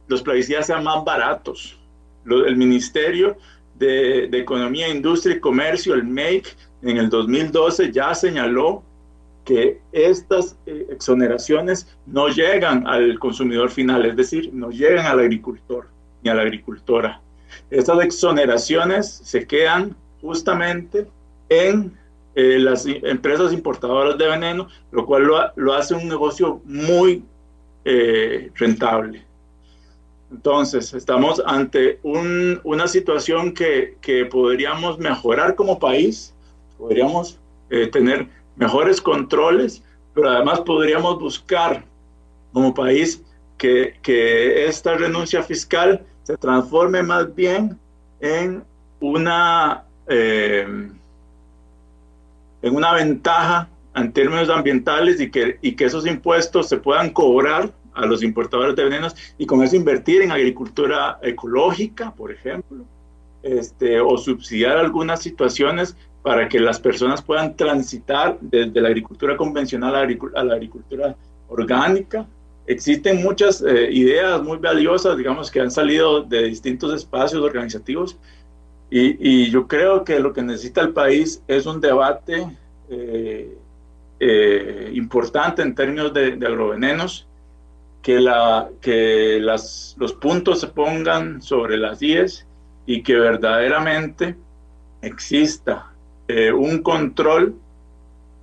los 0.08 0.22
plaguicidas 0.22 0.66
sean 0.66 0.84
más 0.84 1.04
baratos. 1.04 1.78
el 2.26 2.56
Ministerio 2.56 3.36
de, 3.78 4.24
Economía, 4.32 4.88
Industria 4.88 5.36
y 5.36 5.40
Comercio, 5.40 5.94
el 5.94 6.04
MEIC, 6.04 6.56
en 6.82 6.96
el 6.98 7.08
2012 7.08 7.92
ya 7.92 8.14
señaló 8.14 8.82
que 9.44 9.80
estas 9.92 10.56
eh, 10.66 10.86
exoneraciones 10.90 11.96
no 12.06 12.28
llegan 12.28 12.86
al 12.86 13.18
consumidor 13.18 13.70
final, 13.70 14.04
es 14.04 14.16
decir, 14.16 14.50
no 14.52 14.70
llegan 14.70 15.06
al 15.06 15.20
agricultor 15.20 15.88
ni 16.22 16.30
a 16.30 16.34
la 16.34 16.42
agricultora. 16.42 17.20
Estas 17.70 18.04
exoneraciones 18.04 19.08
se 19.08 19.46
quedan 19.46 19.96
justamente 20.20 21.06
en 21.48 21.96
eh, 22.34 22.58
las 22.58 22.86
empresas 22.86 23.52
importadoras 23.52 24.18
de 24.18 24.28
veneno, 24.28 24.68
lo 24.90 25.06
cual 25.06 25.30
lo, 25.54 25.72
hace 25.72 25.94
un 25.94 26.08
negocio 26.08 26.60
muy 26.64 27.24
eh, 27.84 28.50
rentable. 28.54 29.25
Entonces, 30.30 30.92
estamos 30.92 31.40
ante 31.46 32.00
una 32.02 32.88
situación 32.88 33.52
que, 33.54 33.96
que, 34.00 34.24
podríamos 34.24 34.98
mejorar 34.98 35.54
como 35.54 35.78
país, 35.78 36.34
podríamos 36.76 37.38
tener 37.92 38.28
mejores 38.56 39.00
controles, 39.00 39.82
pero 40.14 40.30
además 40.30 40.60
podríamos 40.60 41.18
buscar 41.20 41.84
como 42.52 42.74
país 42.74 43.22
que, 43.56 43.98
que 44.02 44.66
esta 44.66 44.96
renuncia 44.96 45.42
fiscal 45.42 46.04
se 46.22 46.36
transforme 46.36 47.02
más 47.02 47.34
bien 47.34 47.78
en 48.20 48.64
una, 49.00 49.84
eh, 50.08 50.66
en 52.62 52.74
una 52.74 52.92
ventaja 52.94 53.68
en 53.94 54.12
términos 54.12 54.48
ambientales 54.48 55.20
y 55.20 55.30
que, 55.30 55.58
y 55.62 55.76
que 55.76 55.84
esos 55.84 56.06
impuestos 56.06 56.68
se 56.68 56.76
puedan 56.78 57.10
cobrar 57.10 57.72
a 57.96 58.06
los 58.06 58.22
importadores 58.22 58.76
de 58.76 58.84
venenos 58.84 59.16
y 59.38 59.46
con 59.46 59.62
eso 59.62 59.76
invertir 59.76 60.22
en 60.22 60.30
agricultura 60.30 61.18
ecológica, 61.22 62.12
por 62.12 62.30
ejemplo, 62.30 62.84
este, 63.42 64.00
o 64.00 64.16
subsidiar 64.18 64.76
algunas 64.76 65.22
situaciones 65.22 65.96
para 66.22 66.48
que 66.48 66.58
las 66.58 66.80
personas 66.80 67.22
puedan 67.22 67.56
transitar 67.56 68.38
desde 68.40 68.80
la 68.80 68.88
agricultura 68.88 69.36
convencional 69.36 69.94
a 70.34 70.44
la 70.44 70.54
agricultura 70.54 71.16
orgánica. 71.48 72.26
Existen 72.66 73.22
muchas 73.22 73.62
eh, 73.62 73.88
ideas 73.92 74.42
muy 74.42 74.58
valiosas, 74.58 75.16
digamos, 75.16 75.50
que 75.50 75.60
han 75.60 75.70
salido 75.70 76.22
de 76.22 76.44
distintos 76.44 76.92
espacios 76.92 77.40
organizativos 77.42 78.18
y, 78.90 79.50
yo 79.50 79.66
creo 79.66 80.04
que 80.04 80.20
lo 80.20 80.32
que 80.32 80.42
necesita 80.42 80.80
el 80.80 80.90
país 80.92 81.42
es 81.48 81.66
un 81.66 81.80
debate 81.80 82.46
eh, 82.88 83.56
eh, 84.20 84.90
importante 84.94 85.62
en 85.62 85.74
términos 85.74 86.14
de, 86.14 86.32
agrovenenos, 86.34 87.26
que, 88.06 88.20
la, 88.20 88.68
que 88.80 89.40
las, 89.40 89.96
los 89.98 90.12
puntos 90.12 90.60
se 90.60 90.68
pongan 90.68 91.42
sobre 91.42 91.76
las 91.76 91.98
10 91.98 92.46
y 92.86 93.02
que 93.02 93.16
verdaderamente 93.16 94.36
exista 95.02 95.92
eh, 96.28 96.52
un 96.52 96.84
control 96.84 97.56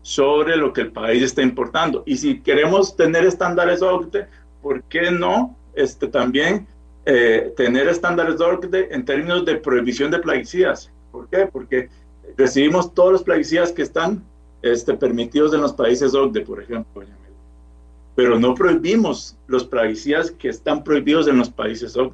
sobre 0.01 0.57
lo 0.57 0.73
que 0.73 0.81
el 0.81 0.91
país 0.91 1.23
está 1.23 1.43
importando. 1.43 2.03
Y 2.05 2.17
si 2.17 2.41
queremos 2.41 2.97
tener 2.97 3.25
estándares 3.25 3.81
OCDE, 3.81 4.27
¿por 4.61 4.83
qué 4.83 5.11
no 5.11 5.55
este, 5.75 6.07
también 6.07 6.67
eh, 7.05 7.53
tener 7.55 7.87
estándares 7.87 8.41
OCDE 8.41 8.93
en 8.93 9.05
términos 9.05 9.45
de 9.45 9.55
prohibición 9.55 10.11
de 10.11 10.19
plaguicidas? 10.19 10.91
¿Por 11.09 11.29
qué? 11.29 11.47
Porque 11.49 11.87
recibimos 12.35 12.93
todos 12.93 13.13
los 13.13 13.23
plaguicidas 13.23 13.71
que 13.71 13.83
están 13.83 14.25
este, 14.61 14.93
permitidos 14.93 15.53
en 15.53 15.61
los 15.61 15.71
países 15.71 16.13
OCDE, 16.13 16.41
por 16.41 16.61
ejemplo, 16.61 17.01
pero 18.15 18.39
no 18.39 18.53
prohibimos 18.53 19.35
los 19.47 19.63
plaguicidas 19.63 20.31
que 20.31 20.49
están 20.49 20.83
prohibidos 20.83 21.27
en 21.27 21.37
los 21.37 21.49
países 21.49 21.97
OCDE. 21.97 22.13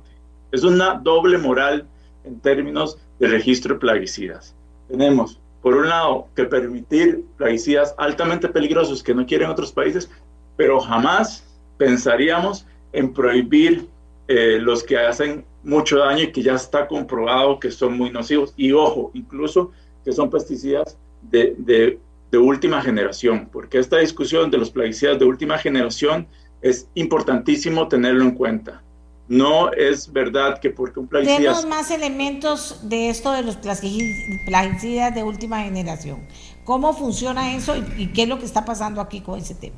Es 0.52 0.64
una 0.64 0.96
doble 0.96 1.38
moral 1.38 1.86
en 2.24 2.40
términos 2.40 2.98
de 3.20 3.28
registro 3.28 3.76
de 3.76 3.80
plaguicidas. 3.80 4.56
Tenemos 4.88 5.40
por 5.62 5.76
un 5.76 5.90
lado, 5.90 6.28
que 6.36 6.46
permitir 6.46 7.26
plaguicidas 7.38 7.94
altamente 7.98 8.48
peligrosos 8.48 9.04
que 9.04 9.14
no 9.14 9.26
quieren 9.26 9.50
otros 9.50 9.72
países, 9.72 10.10
pero 10.56 10.80
jamás 10.80 11.44
pensaríamos 11.78 12.66
en 12.94 13.14
prohibir 13.14 13.88
eh, 14.28 14.58
los 14.60 14.84
que 14.84 14.98
hacen 14.98 15.46
mucho 15.64 16.00
daño 16.00 16.24
y 16.24 16.32
que 16.32 16.42
ya 16.42 16.56
está 16.56 16.88
comprobado 16.88 17.60
que 17.60 17.72
son 17.72 17.98
muy 17.98 18.10
nocivos. 18.10 18.54
Y 18.56 18.72
ojo, 18.72 19.12
incluso 19.14 19.72
que 20.06 20.14
son 20.14 20.30
pesticidas 20.30 20.98
de, 21.24 21.56
de, 21.58 22.00
de 22.32 22.38
última 22.38 22.82
generación, 22.82 23.50
porque 23.52 23.80
esta 23.80 23.98
discusión 23.98 24.52
de 24.52 24.58
los 24.58 24.70
plaguicidas 24.70 25.18
de 25.20 25.26
última 25.26 25.58
generación 25.58 26.28
es 26.62 26.90
importantísimo 26.94 27.88
tenerlo 27.88 28.24
en 28.24 28.32
cuenta. 28.32 28.84
No 29.28 29.72
es 29.72 30.12
verdad 30.12 30.60
que 30.60 30.72
porque 30.72 31.00
un 31.00 31.08
plaguicida... 31.08 31.38
Tenemos 31.38 31.66
más 31.68 31.92
elementos 31.92 32.90
de 32.90 33.10
esto 33.10 33.32
de 33.32 33.44
los 33.44 33.58
plaguicidas 33.58 35.14
de 35.14 35.24
última 35.24 35.62
generación. 35.62 36.26
¿Cómo 36.66 36.94
funciona 36.94 37.56
eso 37.56 37.76
y, 37.98 38.08
qué 38.08 38.24
es 38.24 38.30
lo 38.30 38.40
que 38.40 38.46
está 38.46 38.66
pasando 38.66 39.02
aquí 39.02 39.22
con 39.22 39.40
ese 39.40 39.54
tema? 39.56 39.78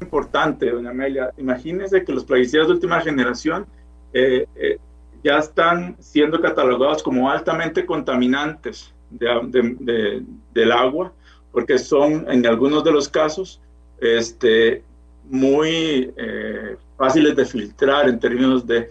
Importante, 0.00 0.70
doña 0.70 0.90
Amelia. 0.90 1.30
Imagínese 1.36 2.04
que 2.04 2.12
los 2.12 2.24
plaguicidas 2.24 2.68
de 2.68 2.74
última 2.74 3.00
generación 3.00 3.66
eh, 4.12 4.46
eh, 4.54 4.78
ya 5.24 5.38
están 5.38 5.96
siendo 5.98 6.40
catalogados 6.40 7.02
como 7.02 7.28
altamente 7.28 7.84
contaminantes 7.84 8.93
del 9.18 10.72
agua, 10.72 11.12
porque 11.52 11.78
son 11.78 12.26
en 12.30 12.46
algunos 12.46 12.82
de 12.84 12.92
los 12.92 13.08
casos 13.08 13.60
este, 14.00 14.82
muy 15.28 16.12
eh, 16.16 16.76
fáciles 16.96 17.36
de 17.36 17.44
filtrar 17.44 18.08
en 18.08 18.18
términos 18.18 18.66
de, 18.66 18.88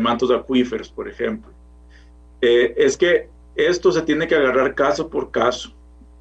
mantos 0.00 0.30
acuíferos, 0.30 0.90
por 0.90 1.08
ejemplo. 1.08 1.50
Eh, 2.40 2.74
es 2.76 2.96
que 2.96 3.28
esto 3.54 3.90
se 3.90 4.02
tiene 4.02 4.26
que 4.26 4.34
agarrar 4.34 4.74
caso 4.74 5.08
por 5.08 5.30
caso, 5.30 5.72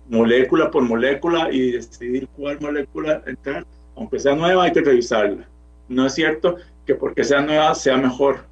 molécula 0.07 0.71
por 0.71 0.83
molécula 0.83 1.49
y 1.51 1.71
decidir 1.71 2.27
cuál 2.35 2.59
molécula 2.61 3.21
entrar. 3.25 3.65
Aunque 3.95 4.19
sea 4.19 4.35
nueva, 4.35 4.63
hay 4.63 4.71
que 4.71 4.81
revisarla. 4.81 5.47
No 5.87 6.05
es 6.05 6.13
cierto 6.13 6.57
que 6.85 6.95
porque 6.95 7.23
sea 7.23 7.41
nueva 7.41 7.75
sea 7.75 7.97
mejor, 7.97 8.45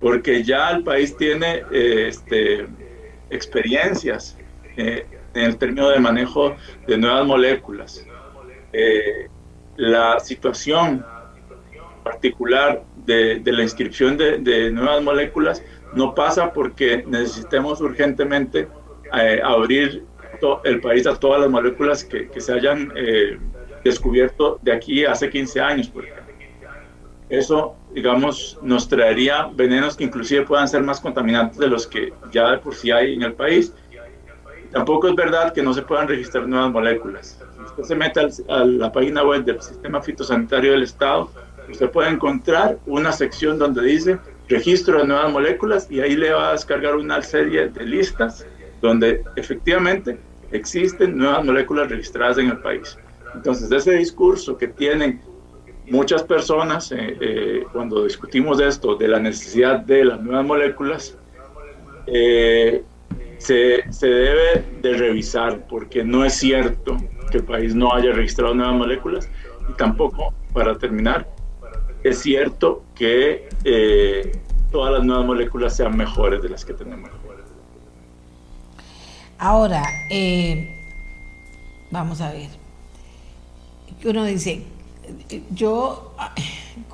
porque 0.00 0.42
ya 0.44 0.70
el 0.70 0.84
país 0.84 1.16
tiene 1.16 1.62
eh, 1.72 2.08
este, 2.08 2.66
experiencias 3.30 4.36
en 4.76 5.04
el 5.34 5.56
término 5.56 5.88
de 5.90 5.98
manejo 5.98 6.56
de 6.86 6.98
nuevas 6.98 7.26
moléculas. 7.26 8.06
Eh, 8.72 9.28
la 9.76 10.18
situación 10.20 11.04
particular 12.02 12.82
de, 13.04 13.40
la 13.44 13.62
inscripción 13.62 14.16
de, 14.16 14.70
nuevas 14.72 15.02
moléculas 15.02 15.62
no 15.94 16.14
pasa 16.14 16.52
porque 16.52 17.04
necesitemos 17.06 17.80
urgentemente 17.80 18.68
eh, 19.14 19.40
abrir 19.42 20.04
el 20.64 20.80
país 20.80 21.06
a 21.06 21.18
todas 21.18 21.40
las 21.40 21.50
moléculas 21.50 22.04
que, 22.04 22.28
se 22.40 22.52
hayan 22.52 22.92
eh, 22.94 23.38
descubierto 23.84 24.58
de 24.62 24.72
aquí 24.72 25.04
hace 25.04 25.28
15 25.30 25.60
años, 25.60 25.88
por. 25.88 26.04
Eso, 27.28 27.76
digamos, 27.94 28.58
nos 28.62 28.88
traería 28.88 29.48
venenos 29.54 29.96
que 29.96 30.04
inclusive 30.04 30.42
puedan 30.42 30.68
ser 30.68 30.82
más 30.82 31.00
contaminantes 31.00 31.58
de 31.58 31.68
los 31.68 31.86
que 31.86 32.12
ya 32.30 32.50
de 32.50 32.58
por 32.58 32.74
sí 32.74 32.90
hay 32.90 33.14
en 33.14 33.22
el 33.22 33.32
país. 33.32 33.72
Tampoco 34.72 35.08
es 35.08 35.14
verdad 35.14 35.52
que 35.52 35.62
no 35.62 35.72
se 35.72 35.82
puedan 35.82 36.08
registrar 36.08 36.46
nuevas 36.46 36.70
moléculas. 36.70 37.38
Si 37.56 37.64
usted 37.64 37.84
se 37.84 37.94
mete 37.94 38.20
a 38.48 38.64
la 38.64 38.92
página 38.92 39.24
web 39.24 39.44
del 39.44 39.60
Sistema 39.62 40.02
Fitosanitario 40.02 40.72
del 40.72 40.82
Estado, 40.82 41.30
usted 41.70 41.90
puede 41.90 42.10
encontrar 42.10 42.78
una 42.86 43.12
sección 43.12 43.58
donde 43.58 43.82
dice 43.82 44.18
registro 44.48 44.98
de 44.98 45.06
nuevas 45.06 45.32
moléculas 45.32 45.90
y 45.90 46.00
ahí 46.00 46.16
le 46.16 46.32
va 46.32 46.50
a 46.50 46.52
descargar 46.52 46.96
una 46.96 47.20
serie 47.22 47.68
de 47.68 47.84
listas 47.84 48.46
donde 48.80 49.22
efectivamente 49.36 50.18
existen 50.50 51.16
nuevas 51.16 51.44
moléculas 51.44 51.88
registradas 51.88 52.38
en 52.38 52.50
el 52.50 52.58
país. 52.58 52.96
Entonces, 53.34 53.70
ese 53.70 53.92
discurso 53.92 54.56
que 54.56 54.68
tienen 54.68 55.20
muchas 55.90 56.22
personas 56.22 56.92
eh, 56.92 57.16
eh, 57.20 57.66
cuando 57.72 58.04
discutimos 58.04 58.60
esto, 58.60 58.96
de 58.96 59.08
la 59.08 59.18
necesidad 59.18 59.80
de 59.80 60.04
las 60.04 60.20
nuevas 60.20 60.46
moléculas, 60.46 61.16
eh, 62.06 62.82
se, 63.38 63.90
se, 63.92 64.06
debe 64.08 64.64
de 64.82 64.94
revisar 64.94 65.66
porque 65.68 66.02
no 66.02 66.24
es 66.24 66.34
cierto 66.34 66.96
que 67.30 67.38
el 67.38 67.44
país 67.44 67.74
no 67.74 67.92
haya 67.92 68.12
registrado 68.12 68.54
nuevas 68.54 68.74
moléculas 68.74 69.28
y 69.68 69.72
tampoco, 69.74 70.34
para 70.52 70.76
terminar, 70.76 71.28
es 72.02 72.18
cierto 72.20 72.82
que 72.94 73.48
todas 74.72 74.92
las 74.94 75.04
nuevas 75.04 75.26
moléculas 75.26 75.76
sean 75.76 75.96
mejores 75.96 76.42
de 76.42 76.48
las 76.48 76.64
que 76.64 76.72
tenemos. 76.72 77.10
Ahora, 79.38 79.82
vamos 81.90 82.20
a 82.20 82.32
ver. 82.32 82.48
Uno 84.04 84.24
dice, 84.24 84.64
yo, 85.50 86.14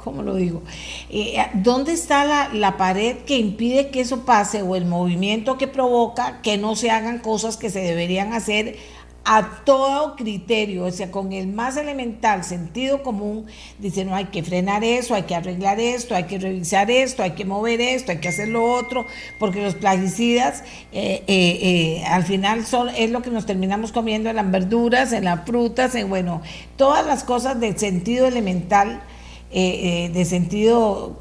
¿cómo 0.02 0.22
lo 0.22 0.34
digo? 0.34 0.62
Eh, 1.10 1.36
¿Dónde 1.54 1.92
está 1.92 2.24
la, 2.24 2.48
la, 2.52 2.76
pared 2.76 3.18
que 3.18 3.38
impide 3.38 3.90
que 3.90 4.00
eso 4.00 4.24
pase 4.24 4.62
o 4.62 4.76
el 4.76 4.84
movimiento 4.84 5.58
que 5.58 5.68
provoca 5.68 6.40
que 6.42 6.58
no 6.58 6.76
se 6.76 6.90
hagan 6.90 7.18
cosas 7.18 7.56
que 7.56 7.70
se 7.70 7.80
deberían 7.80 8.32
hacer 8.32 8.76
a 9.24 9.62
todo 9.64 10.16
criterio, 10.16 10.84
o 10.84 10.90
sea, 10.90 11.10
con 11.10 11.32
el 11.32 11.46
más 11.46 11.78
elemental 11.78 12.44
sentido 12.44 13.02
común, 13.02 13.46
dice, 13.78 14.04
no 14.04 14.14
hay 14.14 14.26
que 14.26 14.42
frenar 14.42 14.84
eso, 14.84 15.14
hay 15.14 15.22
que 15.22 15.34
arreglar 15.34 15.80
esto, 15.80 16.14
hay 16.14 16.24
que 16.24 16.38
revisar 16.38 16.90
esto, 16.90 17.22
hay 17.22 17.30
que 17.30 17.46
mover 17.46 17.80
esto, 17.80 18.12
hay 18.12 18.18
que 18.18 18.28
hacer 18.28 18.48
lo 18.48 18.64
otro, 18.70 19.06
porque 19.38 19.62
los 19.62 19.74
plaguicidas 19.74 20.62
eh, 20.92 21.22
eh, 21.26 21.58
eh, 21.62 22.04
al 22.06 22.24
final 22.24 22.66
son, 22.66 22.90
es 22.90 23.10
lo 23.10 23.22
que 23.22 23.30
nos 23.30 23.46
terminamos 23.46 23.92
comiendo 23.92 24.28
en 24.28 24.36
las 24.36 24.50
verduras, 24.50 25.12
en 25.12 25.24
las 25.24 25.46
frutas, 25.46 25.94
en, 25.94 26.10
bueno, 26.10 26.42
todas 26.76 27.06
las 27.06 27.24
cosas 27.24 27.58
de 27.60 27.76
sentido 27.78 28.26
elemental, 28.26 29.02
de 29.50 30.24
sentido 30.28 31.16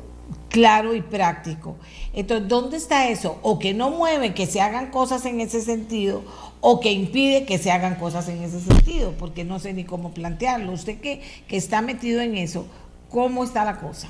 claro 0.50 0.96
y 0.96 1.02
práctico. 1.02 1.76
Entonces, 2.14 2.48
¿dónde 2.48 2.78
está 2.78 3.10
eso? 3.10 3.40
O 3.42 3.58
que 3.58 3.74
no 3.74 3.90
mueve 3.90 4.36
que 4.36 4.46
se 4.46 4.62
hagan 4.62 4.92
cosas 4.92 5.26
en 5.26 5.42
ese 5.42 5.62
sentido, 5.62 6.22
o 6.66 6.80
que 6.80 6.94
impide 6.94 7.44
que 7.44 7.58
se 7.58 7.72
hagan 7.72 7.96
cosas 7.96 8.30
en 8.30 8.42
ese 8.42 8.62
sentido, 8.62 9.14
porque 9.20 9.44
no 9.44 9.60
sé 9.60 9.74
ni 9.74 9.84
cómo 9.84 10.14
plantearlo. 10.14 10.72
Usted 10.72 11.02
que, 11.02 11.22
que 11.46 11.58
está 11.58 11.82
metido 11.82 12.22
en 12.22 12.38
eso, 12.38 12.66
¿cómo 13.10 13.44
está 13.44 13.66
la 13.66 13.82
cosa? 13.82 14.08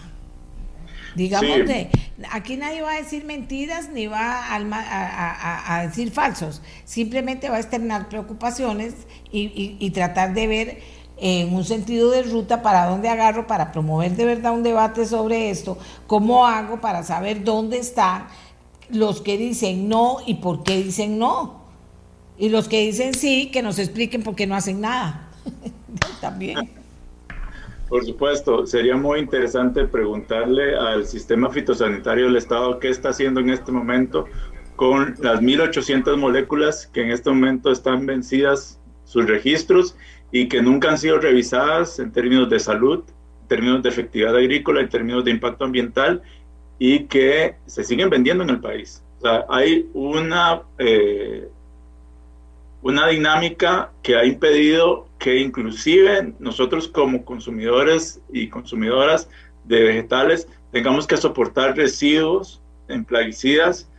Digamos, 1.16 1.50
aquí 2.30 2.56
nadie 2.56 2.84
va 2.84 2.92
a 2.92 2.98
decir 2.98 3.26
mentiras 3.26 3.90
ni 3.90 4.06
va 4.06 4.54
a, 4.54 5.82
decir 5.88 6.12
falsos, 6.12 6.62
simplemente 6.86 7.50
va 7.50 7.56
a 7.56 7.60
externar 7.60 8.08
preocupaciones 8.08 8.94
y, 9.32 9.76
y, 9.80 9.90
tratar 9.90 10.36
de 10.36 10.46
ver 10.46 10.82
en 11.18 11.56
un 11.56 11.66
sentido 11.66 12.12
de 12.12 12.22
ruta 12.22 12.62
para 12.62 12.86
dónde 12.86 13.10
agarro 13.10 13.48
para 13.48 13.72
promover 13.72 14.16
de 14.16 14.26
verdad 14.26 14.54
un 14.54 14.62
debate 14.62 15.08
sobre 15.08 15.50
esto, 15.50 15.80
cómo 16.06 16.46
hago 16.46 16.80
para 16.80 17.02
saber 17.02 17.44
dónde 17.44 17.80
están 17.80 18.28
los 18.90 19.22
que 19.22 19.38
dicen 19.38 19.90
no 19.90 20.18
y 20.28 20.36
por 20.36 20.62
qué 20.64 20.84
dicen 20.84 21.18
no. 21.18 21.63
Y 22.38 22.50
los 22.50 22.68
que 22.68 22.82
dicen 22.82 23.14
sí, 23.14 23.50
que 23.52 23.62
nos 23.62 23.80
expliquen 23.80 24.24
por 24.24 24.36
qué 24.36 24.48
no 24.48 24.56
hacen 24.56 24.82
nada. 24.82 25.30
También. 26.22 26.70
Por 27.90 28.06
supuesto, 28.06 28.66
sería 28.66 28.96
muy 28.96 29.20
interesante 29.20 29.86
preguntarle 29.86 30.76
al 30.76 31.06
sistema 31.06 31.50
fitosanitario 31.50 32.26
del 32.26 32.38
Estado 32.38 32.80
qué 32.80 32.90
está 32.90 33.10
haciendo 33.10 33.40
en 33.40 33.52
este 33.52 33.72
momento 33.72 34.26
con 34.76 35.16
las 35.20 35.42
1.800 35.42 36.18
moléculas 36.18 36.88
que 36.88 37.04
en 37.04 37.12
este 37.12 37.30
momento 37.30 37.72
están 37.72 38.06
vencidas 38.06 38.80
sus 39.06 39.28
registros 39.28 39.96
y 40.32 40.48
que 40.48 40.62
nunca 40.62 40.90
han 40.90 40.98
sido 40.98 41.20
revisadas 41.20 42.00
en 42.00 42.12
términos 42.12 42.50
de 42.50 42.60
salud, 42.60 43.04
en 43.44 43.48
términos 43.48 43.84
de 43.84 43.90
efectividad 43.90 44.36
agrícola, 44.36 44.82
en 44.82 44.90
términos 44.90 45.24
de 45.24 45.32
impacto 45.32 45.66
ambiental 45.66 46.24
y 46.80 47.04
que 47.04 47.56
se 47.68 47.84
siguen 47.84 48.10
vendiendo 48.10 48.44
en 48.44 48.50
el 48.50 48.60
país. 48.60 49.04
O 49.20 49.22
sea, 49.22 49.46
hay 49.50 49.88
una 49.94 50.64
eh, 50.80 51.48
una 52.84 53.08
dinámica 53.08 53.92
que 54.04 54.16
ha 54.16 54.26
impedido 54.26 55.08
que 55.18 55.40
inclusive 55.40 56.34
nosotros 56.40 56.88
como 56.88 57.24
consumidores 57.24 58.22
y 58.32 58.50
consumidoras 58.50 59.30
de 59.64 59.82
vegetales 59.82 60.48
tengamos 60.72 61.08
que 61.08 61.16
soportar 61.16 61.78
residuos 61.78 62.62
en 62.90 63.06
plaguicidas 63.06 63.90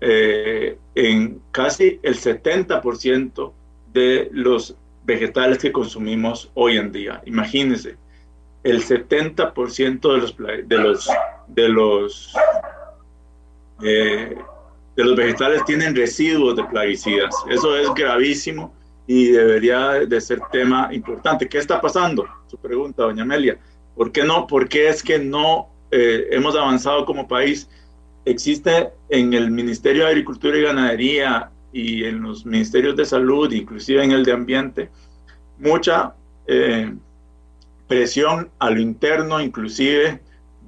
eh, 0.00 0.78
en 0.94 1.40
casi 1.50 2.00
el 2.02 2.16
70% 2.16 3.52
de 3.92 4.30
los 4.32 4.74
vegetales 5.04 5.58
que 5.58 5.70
consumimos 5.70 6.50
hoy 6.54 6.78
en 6.78 6.92
día. 6.92 7.20
Imagínense, 7.26 7.96
el 8.62 8.82
70% 8.82 10.12
de 10.12 10.18
los, 10.18 10.36
de 10.66 10.78
los, 10.78 11.10
de 11.48 11.68
los 11.68 12.34
eh, 13.82 14.34
de 14.96 15.04
los 15.04 15.16
vegetales 15.16 15.64
tienen 15.64 15.94
residuos 15.94 16.56
de 16.56 16.64
plaguicidas. 16.64 17.34
Eso 17.50 17.76
es 17.76 17.92
gravísimo 17.94 18.74
y 19.06 19.28
debería 19.28 19.90
de 20.06 20.20
ser 20.20 20.40
tema 20.52 20.88
importante. 20.92 21.48
¿Qué 21.48 21.58
está 21.58 21.80
pasando? 21.80 22.26
Su 22.46 22.56
pregunta, 22.56 23.02
doña 23.02 23.22
Amelia. 23.22 23.58
¿Por 23.94 24.12
qué 24.12 24.24
no? 24.24 24.46
¿Por 24.46 24.68
qué 24.68 24.88
es 24.88 25.02
que 25.02 25.18
no 25.18 25.68
eh, 25.90 26.28
hemos 26.30 26.56
avanzado 26.56 27.04
como 27.04 27.28
país? 27.28 27.68
Existe 28.24 28.90
en 29.08 29.34
el 29.34 29.50
Ministerio 29.50 30.04
de 30.04 30.10
Agricultura 30.10 30.56
y 30.56 30.62
Ganadería 30.62 31.50
y 31.72 32.04
en 32.04 32.22
los 32.22 32.46
ministerios 32.46 32.96
de 32.96 33.04
salud, 33.04 33.52
inclusive 33.52 34.02
en 34.02 34.12
el 34.12 34.24
de 34.24 34.32
ambiente, 34.32 34.90
mucha 35.58 36.14
eh, 36.46 36.94
presión 37.88 38.48
a 38.58 38.70
lo 38.70 38.80
interno, 38.80 39.40
inclusive 39.40 40.20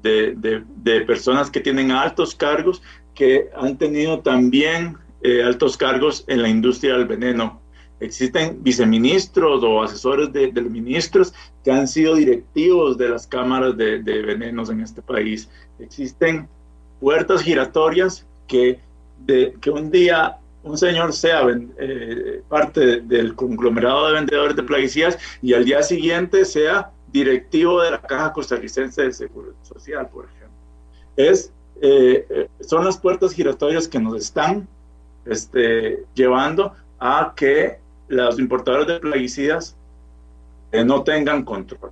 de, 0.02 0.34
de, 0.36 1.00
personas 1.00 1.50
que 1.50 1.60
tienen 1.60 1.90
altos 1.90 2.34
cargos 2.34 2.82
que 3.16 3.50
han 3.56 3.76
tenido 3.76 4.20
también 4.20 4.96
eh, 5.22 5.42
altos 5.42 5.76
cargos 5.76 6.24
en 6.28 6.42
la 6.42 6.48
industria 6.48 6.92
del 6.96 7.06
veneno. 7.06 7.60
Existen 7.98 8.62
viceministros 8.62 9.64
o 9.64 9.82
asesores 9.82 10.32
de, 10.32 10.52
los 10.52 10.70
ministros 10.70 11.32
que 11.64 11.72
han 11.72 11.88
sido 11.88 12.14
directivos 12.14 12.98
de 12.98 13.08
las 13.08 13.26
cámaras 13.26 13.76
de, 13.76 13.98
venenos 13.98 14.70
en 14.70 14.82
este 14.82 15.00
país. 15.00 15.48
Existen 15.80 16.46
puertas 17.00 17.42
giratorias 17.42 18.26
que, 18.46 18.78
de, 19.24 19.56
que 19.60 19.70
un 19.70 19.90
día 19.90 20.36
un 20.62 20.76
señor 20.76 21.12
sea 21.12 21.42
eh, 21.78 22.42
parte 22.48 23.00
del 23.00 23.34
conglomerado 23.34 24.08
de 24.08 24.14
vendedores 24.14 24.56
de 24.56 24.62
plaguicidas 24.64 25.16
y 25.40 25.54
al 25.54 25.64
día 25.64 25.82
siguiente 25.82 26.44
sea 26.44 26.90
directivo 27.12 27.80
de 27.80 27.92
la 27.92 28.02
Caja 28.02 28.32
Costarricense 28.32 29.04
de 29.04 29.12
Seguro 29.12 29.54
Social, 29.62 30.08
por 30.12 30.26
ejemplo. 30.26 30.56
Es 31.16 31.52
eh, 31.80 32.26
eh, 32.30 32.48
son 32.60 32.84
las 32.84 32.96
puertas 32.96 33.32
giratorias 33.32 33.86
que 33.86 33.98
nos 33.98 34.16
están 34.16 34.66
este, 35.26 36.04
llevando 36.14 36.72
a 36.98 37.34
que 37.36 37.78
los 38.08 38.38
importadores 38.38 38.86
de 38.86 39.00
plaguicidas 39.00 39.76
eh, 40.72 40.84
no 40.84 41.02
tengan 41.02 41.44
control. 41.44 41.90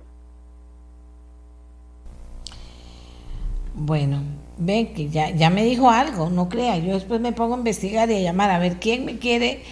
Bueno, 3.75 4.21
ven 4.57 4.93
que 4.93 5.09
ya, 5.09 5.29
ya 5.31 5.49
me 5.49 5.63
dijo 5.63 5.89
algo, 5.89 6.29
no 6.29 6.49
crea, 6.49 6.77
yo 6.77 6.93
después 6.93 7.19
me 7.21 7.33
pongo 7.33 7.55
a 7.55 7.57
investigar 7.57 8.09
y 8.09 8.15
a 8.15 8.21
llamar 8.21 8.49
a 8.49 8.59
ver 8.59 8.79
quién 8.79 9.05
me 9.05 9.19
quiere 9.19 9.63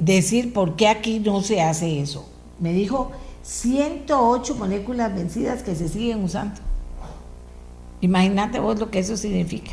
decir 0.00 0.52
por 0.52 0.76
qué 0.76 0.88
aquí 0.88 1.18
no 1.18 1.40
se 1.40 1.60
hace 1.60 2.00
eso. 2.00 2.28
Me 2.60 2.72
dijo 2.72 3.10
108 3.42 4.54
moléculas 4.54 5.14
vencidas 5.14 5.62
que 5.62 5.74
se 5.74 5.88
siguen 5.88 6.22
usando. 6.24 6.65
Imagínate 8.00 8.60
vos 8.60 8.78
lo 8.78 8.90
que 8.90 8.98
eso 8.98 9.16
significa. 9.16 9.72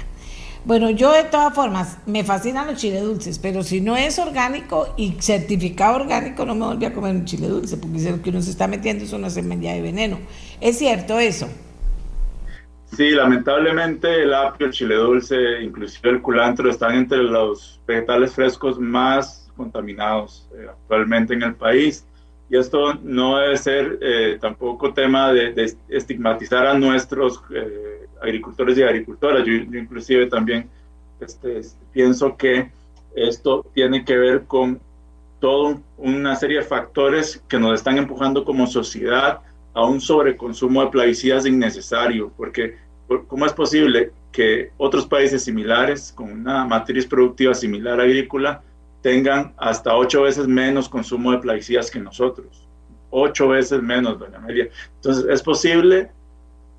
Bueno, 0.66 0.90
yo 0.92 1.12
de 1.12 1.26
todas 1.26 1.54
formas, 1.54 1.98
me 2.06 2.24
fascinan 2.24 2.68
los 2.68 2.78
chile 2.78 3.02
dulces, 3.02 3.38
pero 3.38 3.64
si 3.64 3.82
no 3.82 3.98
es 3.98 4.18
orgánico 4.18 4.94
y 4.96 5.12
certificado 5.20 5.98
orgánico, 5.98 6.46
no 6.46 6.56
me 6.56 6.66
volví 6.66 6.86
a 6.86 6.94
comer 6.94 7.14
un 7.16 7.26
chile 7.26 7.50
dulce, 7.50 7.76
porque 7.76 8.00
lo 8.10 8.22
que 8.22 8.30
uno 8.30 8.42
se 8.42 8.52
está 8.52 8.68
metiendo 8.68 9.04
es 9.04 9.12
una 9.12 9.30
semilla 9.30 9.74
de 9.74 9.82
veneno. 9.82 10.20
¿Es 10.62 10.78
cierto 10.78 11.20
eso? 11.20 11.50
Sí, 12.96 13.10
lamentablemente 13.10 14.24
el 14.24 14.34
apio, 14.34 14.68
el 14.68 14.72
chile 14.72 14.96
dulce, 14.96 15.36
inclusive 15.62 16.12
el 16.12 16.22
culantro 16.22 16.70
están 16.70 16.96
entre 16.96 17.18
los 17.18 17.82
vegetales 17.86 18.34
frescos 18.34 18.80
más 18.80 19.52
contaminados 19.58 20.48
eh, 20.56 20.68
actualmente 20.70 21.34
en 21.34 21.44
el 21.44 21.56
país. 21.56 22.08
Y 22.50 22.58
esto 22.58 22.94
no 23.02 23.38
debe 23.38 23.58
ser 23.58 23.98
eh, 24.02 24.38
tampoco 24.40 24.94
tema 24.94 25.34
de, 25.34 25.76
estigmatizar 25.90 26.68
a 26.68 26.78
nuestros 26.78 27.42
eh, 27.54 28.03
agricultores 28.24 28.78
y 28.78 28.84
agricultoras. 28.84 29.46
Yo, 29.46 29.54
inclusive 29.54 30.28
también 30.28 30.70
este, 31.20 31.62
pienso 31.92 32.36
que 32.36 32.72
esto 33.16 33.66
tiene 33.74 34.04
que 34.04 34.18
ver 34.18 34.44
con 34.46 34.80
toda 35.40 35.78
una 35.98 36.36
serie 36.36 36.60
de 36.60 36.64
factores 36.64 37.44
que 37.48 37.60
nos 37.60 37.76
están 37.76 37.98
empujando 37.98 38.46
como 38.46 38.66
sociedad 38.66 39.42
a 39.74 39.86
un 39.86 40.00
sobreconsumo 40.00 40.84
de 40.84 40.92
plaguicidas 40.92 41.46
innecesario, 41.46 42.32
porque 42.38 42.78
¿cómo 43.28 43.46
es 43.46 43.54
posible 43.54 44.12
que 44.32 44.72
otros 44.78 45.06
países 45.06 45.44
similares, 45.44 46.12
con 46.14 46.32
una 46.32 46.66
matriz 46.66 47.06
productiva 47.06 47.54
similar 47.54 48.00
agrícola, 48.00 48.62
tengan 49.02 49.54
hasta 49.58 49.96
ocho 49.96 50.22
veces 50.22 50.48
menos 50.48 50.88
consumo 50.88 51.32
de 51.32 51.40
plaguicidas 51.40 51.92
que 51.92 52.00
nosotros? 52.00 52.68
Ocho 53.10 53.50
veces 53.50 53.82
menos, 53.82 54.18
doña 54.18 54.38
Amelia. 54.38 54.70
Entonces, 54.96 55.26
¿es 55.30 55.44
posible 55.44 56.10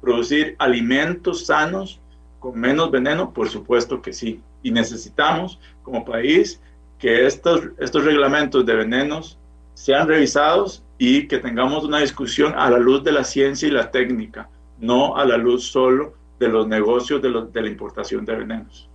producir 0.05 0.55
alimentos 0.59 1.47
sanos 1.47 2.01
con 2.39 2.61
menos 2.61 2.91
veneno? 2.91 3.33
Por 3.33 3.49
supuesto 3.49 4.03
que 4.03 4.13
sí. 4.13 4.41
Y 4.63 4.71
necesitamos, 4.71 5.59
como 5.83 6.05
país, 6.05 6.61
que 6.99 7.27
estos, 7.27 7.63
estos 7.79 8.05
reglamentos 8.05 8.65
de 8.65 8.75
venenos 8.75 9.39
sean 9.75 10.07
revisados 10.07 10.83
y 10.99 11.27
que 11.27 11.39
tengamos 11.39 11.85
una 11.85 11.99
discusión 11.99 12.55
a 12.57 12.71
la 12.71 12.79
luz 12.79 13.03
de 13.03 13.13
la 13.13 13.25
ciencia 13.25 13.67
y 13.67 13.71
la 13.71 13.91
técnica, 13.91 14.49
no 14.79 15.17
a 15.17 15.25
la 15.25 15.37
luz 15.37 15.65
solo 15.65 16.15
de 16.39 16.49
los 16.49 16.67
negocios 16.67 17.21
de, 17.23 17.31
la 17.31 17.69
importación 17.69 18.25
de 18.25 18.37
venenos. 18.37 18.89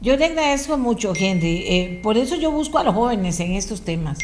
Yo 0.00 0.16
le 0.16 0.26
agradezco 0.26 0.76
mucho, 0.76 1.12
Henry. 1.16 1.64
Eh, 1.66 2.00
por 2.02 2.16
eso 2.18 2.36
yo 2.36 2.50
busco 2.50 2.78
a 2.78 2.84
los 2.84 2.94
jóvenes 2.94 3.40
en 3.40 3.52
estos 3.52 3.82
temas, 3.82 4.18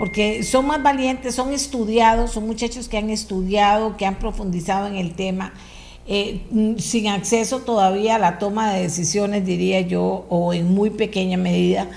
porque 0.00 0.42
son 0.42 0.66
más 0.66 0.82
valientes, 0.82 1.36
son 1.36 1.52
estudiados, 1.52 2.32
son 2.32 2.48
muchachos 2.48 2.88
que 2.88 2.98
han 2.98 3.10
estudiado, 3.10 3.96
que 3.96 4.06
han 4.06 4.18
profundizado 4.18 4.88
en 4.88 4.96
el 4.96 5.14
tema, 5.14 5.52
eh, 6.08 6.40
sin 6.78 7.06
acceso 7.06 7.60
todavía 7.60 8.16
a 8.16 8.18
la 8.18 8.40
toma 8.40 8.72
de 8.72 8.82
decisiones, 8.82 9.46
diría 9.46 9.82
yo, 9.82 10.26
o 10.28 10.52
en 10.52 10.74
muy 10.74 10.90
pequeña 10.90 11.36
medida 11.36 11.88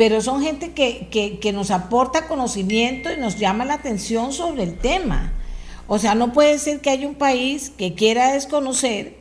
pero 0.00 0.22
son 0.22 0.42
gente 0.42 0.72
que, 0.72 1.52
nos 1.52 1.70
aporta 1.70 2.26
conocimiento 2.26 3.12
y 3.12 3.18
nos 3.18 3.38
llama 3.38 3.66
la 3.66 3.74
atención 3.74 4.32
sobre 4.32 4.62
el 4.62 4.78
tema. 4.78 5.34
O 5.88 5.98
sea, 5.98 6.14
no 6.14 6.32
puede 6.32 6.58
ser 6.58 6.80
que 6.80 6.88
haya 6.88 7.06
un 7.06 7.16
país 7.16 7.68
que 7.76 7.92
quiera 7.92 8.32
desconocer, 8.32 9.18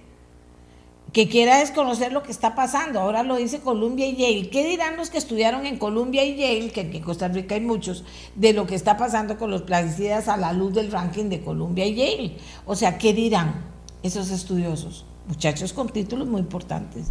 que 1.13 1.27
quiera 1.27 1.59
desconocer 1.59 2.11
lo 2.11 2.23
que 2.23 2.31
está 2.31 2.55
pasando. 2.55 2.99
Ahora 2.99 3.23
lo 3.23 3.37
dice 3.37 3.59
Columbia 3.59 4.07
y 4.07 4.15
Yale. 4.15 4.49
¿Qué 4.49 4.67
dirán 4.67 4.97
los 4.97 5.09
que 5.09 5.17
estudiaron 5.17 5.65
en 5.65 5.77
Columbia 5.77 6.23
y 6.23 6.35
Yale, 6.35 6.71
que 6.71 6.81
en 6.81 7.01
Costa 7.01 7.27
Rica 7.27 7.55
hay 7.55 7.61
muchos, 7.61 8.03
de 8.35 8.53
lo 8.53 8.67
que 8.67 8.75
está 8.75 8.97
pasando 8.97 9.37
con 9.37 9.49
los 9.49 9.63
plaguicidas 9.63 10.27
a 10.27 10.37
la 10.37 10.53
luz 10.53 10.73
del 10.73 10.91
ranking 10.91 11.25
de 11.25 11.41
Columbia 11.41 11.85
y 11.85 11.95
Yale? 11.95 12.37
O 12.65 12.75
sea, 12.75 12.97
¿qué 12.97 13.13
dirán 13.13 13.65
esos 14.03 14.29
estudiosos? 14.29 15.05
Muchachos 15.27 15.73
con 15.73 15.89
títulos 15.89 16.27
muy 16.27 16.41
importantes, 16.41 17.07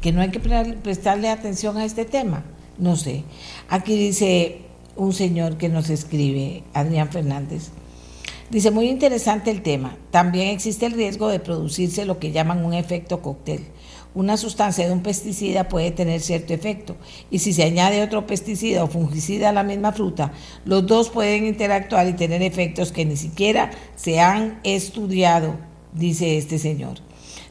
que 0.00 0.12
no 0.12 0.20
hay 0.20 0.30
que 0.30 0.40
prestarle 0.40 1.28
atención 1.28 1.76
a 1.76 1.84
este 1.84 2.04
tema. 2.04 2.44
No 2.78 2.96
sé. 2.96 3.24
Aquí 3.68 3.96
dice 3.96 4.62
un 4.96 5.12
señor 5.12 5.56
que 5.56 5.68
nos 5.68 5.90
escribe, 5.90 6.64
Adrián 6.74 7.10
Fernández. 7.10 7.70
Dice, 8.52 8.70
muy 8.70 8.90
interesante 8.90 9.50
el 9.50 9.62
tema. 9.62 9.96
También 10.10 10.48
existe 10.48 10.84
el 10.84 10.92
riesgo 10.92 11.28
de 11.28 11.40
producirse 11.40 12.04
lo 12.04 12.18
que 12.18 12.32
llaman 12.32 12.66
un 12.66 12.74
efecto 12.74 13.22
cóctel. 13.22 13.64
Una 14.14 14.36
sustancia 14.36 14.86
de 14.86 14.92
un 14.92 15.02
pesticida 15.02 15.70
puede 15.70 15.90
tener 15.90 16.20
cierto 16.20 16.52
efecto 16.52 16.96
y 17.30 17.38
si 17.38 17.54
se 17.54 17.62
añade 17.62 18.02
otro 18.02 18.26
pesticida 18.26 18.84
o 18.84 18.88
fungicida 18.88 19.48
a 19.48 19.52
la 19.54 19.62
misma 19.62 19.92
fruta, 19.92 20.32
los 20.66 20.86
dos 20.86 21.08
pueden 21.08 21.46
interactuar 21.46 22.06
y 22.06 22.12
tener 22.12 22.42
efectos 22.42 22.92
que 22.92 23.06
ni 23.06 23.16
siquiera 23.16 23.70
se 23.96 24.20
han 24.20 24.60
estudiado, 24.64 25.56
dice 25.94 26.36
este 26.36 26.58
señor. 26.58 26.98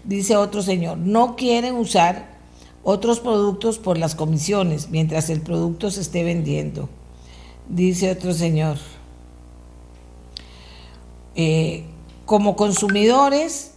Dice 0.03 0.35
otro 0.35 0.61
señor, 0.61 0.99
no 0.99 1.35
quieren 1.35 1.77
usar 1.77 2.37
otros 2.83 3.21
productos 3.21 3.79
por 3.79 3.97
las 3.97 4.13
comisiones 4.13 4.91
mientras 4.91 5.31
el 5.31 5.41
producto 5.41 5.89
se 5.89 6.01
esté 6.01 6.23
vendiendo. 6.23 6.89
Dice 7.67 8.11
otro 8.11 8.35
señor, 8.35 8.77
eh, 11.35 11.85
como 12.25 12.55
consumidores, 12.55 13.73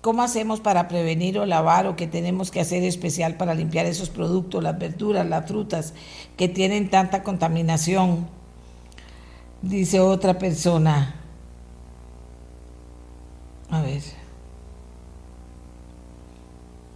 ¿cómo 0.00 0.22
hacemos 0.22 0.60
para 0.60 0.88
prevenir 0.88 1.38
o 1.38 1.46
lavar 1.46 1.86
o 1.86 1.96
qué 1.96 2.06
tenemos 2.06 2.50
que 2.50 2.60
hacer 2.60 2.82
especial 2.84 3.36
para 3.36 3.54
limpiar 3.54 3.86
esos 3.86 4.10
productos, 4.10 4.62
las 4.62 4.78
verduras, 4.78 5.26
las 5.26 5.46
frutas 5.46 5.94
que 6.36 6.48
tienen 6.48 6.90
tanta 6.90 7.22
contaminación? 7.22 8.26
Dice 9.62 10.00
otra 10.00 10.38
persona. 10.38 11.14
A 13.70 13.82
ver 13.82 14.02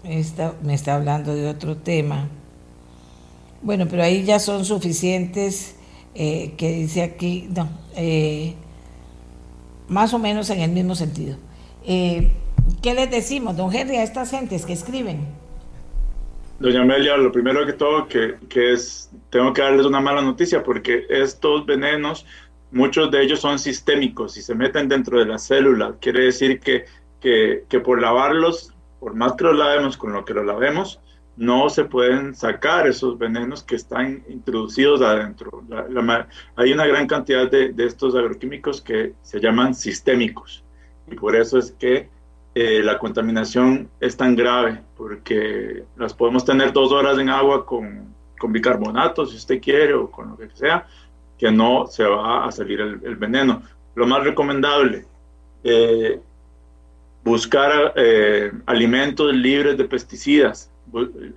me 0.02 0.74
está 0.74 0.94
hablando 0.94 1.34
de 1.34 1.48
otro 1.48 1.76
tema. 1.76 2.28
Bueno, 3.62 3.86
pero 3.88 4.02
ahí 4.02 4.24
ya 4.24 4.40
son 4.40 4.64
suficientes, 4.64 5.76
eh, 6.14 6.54
que 6.56 6.72
dice 6.72 7.02
aquí, 7.02 7.48
no, 7.54 7.68
eh, 7.94 8.54
más 9.88 10.14
o 10.14 10.18
menos 10.18 10.50
en 10.50 10.60
el 10.60 10.70
mismo 10.70 10.94
sentido. 10.94 11.36
Eh, 11.84 12.32
¿Qué 12.82 12.94
les 12.94 13.10
decimos, 13.10 13.56
don 13.56 13.74
Henry, 13.74 13.96
a 13.96 14.02
estas 14.02 14.30
gentes 14.30 14.64
que 14.64 14.72
escriben? 14.72 15.26
Doña 16.58 16.82
Amelia, 16.82 17.16
lo 17.16 17.32
primero 17.32 17.66
que 17.66 17.72
todo, 17.72 18.06
que, 18.06 18.36
que 18.48 18.72
es, 18.72 19.10
tengo 19.30 19.52
que 19.52 19.62
darles 19.62 19.86
una 19.86 20.00
mala 20.00 20.22
noticia, 20.22 20.62
porque 20.62 21.06
estos 21.08 21.66
venenos, 21.66 22.24
muchos 22.70 23.10
de 23.10 23.22
ellos 23.22 23.40
son 23.40 23.58
sistémicos 23.58 24.36
y 24.36 24.42
se 24.42 24.54
meten 24.54 24.88
dentro 24.88 25.18
de 25.18 25.26
la 25.26 25.38
célula. 25.38 25.96
Quiere 26.00 26.24
decir 26.24 26.60
que, 26.60 26.84
que, 27.20 27.64
que 27.68 27.80
por 27.80 28.00
lavarlos 28.00 28.72
por 29.02 29.16
más 29.16 29.32
que 29.32 29.42
lo 29.42 29.52
lavemos 29.52 29.96
con 29.96 30.12
lo 30.12 30.24
que 30.24 30.32
lo 30.32 30.44
lavemos, 30.44 31.00
no 31.42 31.68
se 31.68 31.84
pueden 31.84 32.36
sacar 32.36 32.86
esos 32.86 33.18
venenos 33.18 33.64
que 33.64 33.74
están 33.74 34.22
introducidos 34.28 35.02
adentro. 35.02 35.64
hay 36.54 36.72
una 36.72 36.86
gran 36.86 37.08
cantidad 37.08 37.50
de, 37.50 37.74
estos 37.78 38.14
agroquímicos 38.14 38.80
que 38.80 39.14
se 39.22 39.40
llaman 39.40 39.74
sistémicos 39.74 40.62
y 41.10 41.16
por 41.16 41.34
eso 41.34 41.58
es 41.58 41.72
que 41.72 42.08
eh, 42.54 42.80
la 42.84 42.96
contaminación 42.96 43.88
es 43.98 44.16
tan 44.16 44.36
grave, 44.36 44.82
porque 44.96 45.82
las 45.96 46.14
podemos 46.14 46.44
tener 46.44 46.72
dos 46.72 46.92
horas 46.92 47.18
en 47.18 47.28
agua 47.28 47.66
con, 47.66 48.14
con, 48.38 48.52
bicarbonato, 48.52 49.26
si 49.26 49.36
usted 49.36 49.60
quiere, 49.60 49.94
o 49.94 50.08
con 50.08 50.28
lo 50.30 50.36
que 50.36 50.48
sea, 50.54 50.86
que 51.36 51.50
no 51.50 51.88
se 51.88 52.04
va 52.04 52.46
a 52.46 52.52
salir 52.52 52.80
el, 52.80 53.16
veneno. 53.16 53.62
Lo 53.96 54.06
más 54.06 54.22
recomendable, 54.22 55.06
eh, 55.64 56.20
buscar 57.24 57.94
eh, 57.96 58.52
alimentos 58.66 59.34
libres 59.34 59.76
de 59.76 59.84
pesticidas, 59.86 60.71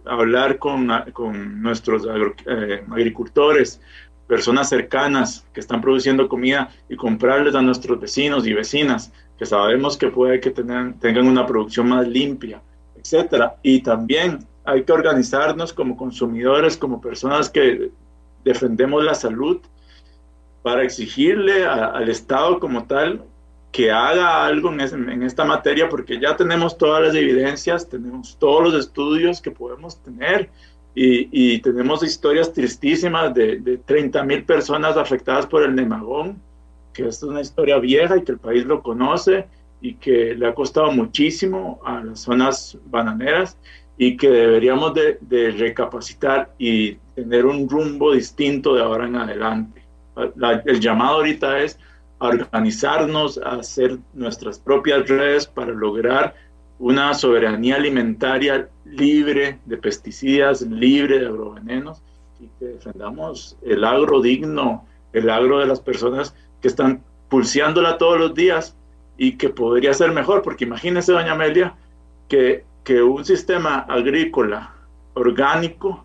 hablar 0.05 0.57
con, 0.57 0.89
con 1.13 1.61
nuestros 1.61 2.05
eh, 2.05 2.83
agricultores, 2.91 3.81
personas 4.27 4.69
cercanas 4.69 5.45
que 5.53 5.59
están 5.59 5.81
produciendo 5.81 6.27
comida 6.27 6.69
y 6.89 6.95
comprarles 6.95 7.55
a 7.55 7.61
nuestros 7.61 7.99
vecinos 7.99 8.47
y 8.47 8.53
vecinas 8.53 9.11
que 9.37 9.45
sabemos 9.45 9.97
que 9.97 10.07
puede 10.07 10.39
que 10.39 10.51
tengan, 10.51 10.99
tengan 10.99 11.27
una 11.27 11.45
producción 11.45 11.89
más 11.89 12.07
limpia, 12.07 12.61
etcétera. 12.95 13.57
Y 13.61 13.81
también 13.81 14.39
hay 14.63 14.83
que 14.83 14.93
organizarnos 14.93 15.73
como 15.73 15.97
consumidores, 15.97 16.77
como 16.77 17.01
personas 17.01 17.49
que 17.49 17.91
defendemos 18.43 19.03
la 19.03 19.13
salud, 19.13 19.59
para 20.63 20.83
exigirle 20.83 21.63
al 21.65 22.09
Estado 22.09 22.59
como 22.59 22.85
tal 22.85 23.23
que 23.75 23.91
haga 23.91 24.45
algo 24.45 24.71
en, 24.71 25.21
esta 25.23 25.43
materia 25.43 25.89
porque 25.89 26.17
ya 26.17 26.37
tenemos 26.37 26.77
todas 26.77 27.07
las 27.07 27.13
evidencias, 27.13 27.89
tenemos 27.89 28.37
todos 28.39 28.63
los 28.63 28.85
estudios 28.85 29.41
que 29.41 29.51
podemos 29.51 30.01
tener 30.01 30.49
y, 30.97 31.59
tenemos 31.59 32.01
historias 32.01 32.53
tristísimas 32.53 33.33
de, 33.33 33.59
de 33.59 33.77
30 33.79 34.23
mil 34.23 34.45
personas 34.45 34.95
afectadas 34.95 35.45
por 35.45 35.61
el 35.61 35.75
nemagón, 35.75 36.41
que 36.93 37.09
es 37.09 37.21
una 37.21 37.41
historia 37.41 37.77
vieja 37.77 38.15
y 38.15 38.23
que 38.23 38.31
el 38.31 38.37
país 38.37 38.65
lo 38.65 38.81
conoce 38.81 39.45
y 39.81 39.95
que 39.95 40.35
le 40.35 40.47
ha 40.47 40.55
costado 40.55 40.89
muchísimo 40.93 41.81
a 41.83 42.01
las 42.01 42.21
zonas 42.21 42.77
bananeras 42.85 43.57
y 43.97 44.15
que 44.15 44.29
deberíamos 44.29 44.93
de, 44.93 45.17
de 45.19 45.51
recapacitar 45.51 46.53
y 46.57 46.93
tener 47.13 47.45
un 47.45 47.67
rumbo 47.67 48.13
distinto 48.13 48.73
de 48.73 48.83
ahora 48.83 49.05
en 49.05 49.17
adelante. 49.17 49.81
el 50.65 50.79
llamado 50.79 51.15
ahorita 51.15 51.59
es 51.59 51.77
organizarnos, 52.27 53.37
a 53.37 53.55
hacer 53.55 53.97
nuestras 54.13 54.59
propias 54.59 55.07
redes 55.07 55.47
para 55.47 55.71
lograr 55.71 56.35
una 56.79 57.13
soberanía 57.13 57.75
alimentaria 57.75 58.69
libre 58.85 59.59
de 59.65 59.77
pesticidas, 59.77 60.61
libre 60.61 61.19
de 61.19 61.27
agrovenenos 61.27 62.01
y 62.39 62.47
que 62.59 62.65
defendamos 62.65 63.57
el 63.63 63.83
agro 63.83 64.21
digno, 64.21 64.85
el 65.13 65.29
agro 65.29 65.59
de 65.59 65.67
las 65.67 65.79
personas 65.79 66.35
que 66.61 66.67
están 66.67 67.01
pulseándola 67.29 67.97
todos 67.97 68.19
los 68.19 68.33
días 68.33 68.75
y 69.17 69.37
que 69.37 69.49
podría 69.49 69.93
ser 69.93 70.11
mejor, 70.11 70.41
porque 70.41 70.65
imagínese, 70.65 71.13
doña 71.13 71.31
Amelia, 71.31 71.75
que, 72.27 72.65
que 72.83 73.01
un 73.01 73.23
sistema 73.23 73.79
agrícola 73.87 74.73
orgánico 75.13 76.03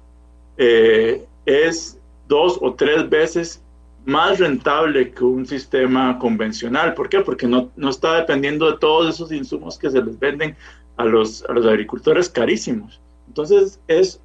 eh, 0.57 1.25
es 1.47 1.99
dos 2.29 2.59
o 2.61 2.75
tres 2.75 3.09
veces 3.11 3.62
más 4.05 4.38
rentable 4.38 5.12
que 5.12 5.24
un 5.24 5.46
sistema 5.46 6.18
convencional. 6.18 6.94
¿Por 6.94 7.09
qué? 7.09 7.20
Porque 7.20 7.46
no, 7.46 7.70
no 7.76 7.90
está 7.90 8.16
dependiendo 8.16 8.70
de 8.70 8.78
todos 8.78 9.14
esos 9.14 9.32
insumos 9.32 9.78
que 9.78 9.90
se 9.90 10.03
les 10.03 10.18
venden 10.18 10.57
a 10.96 11.05
los, 11.05 11.44
a 11.44 11.53
los 11.53 11.66
agricultores 11.66 12.28
carísimos. 12.28 13.01
Entonces 13.28 13.80
es 13.88 14.20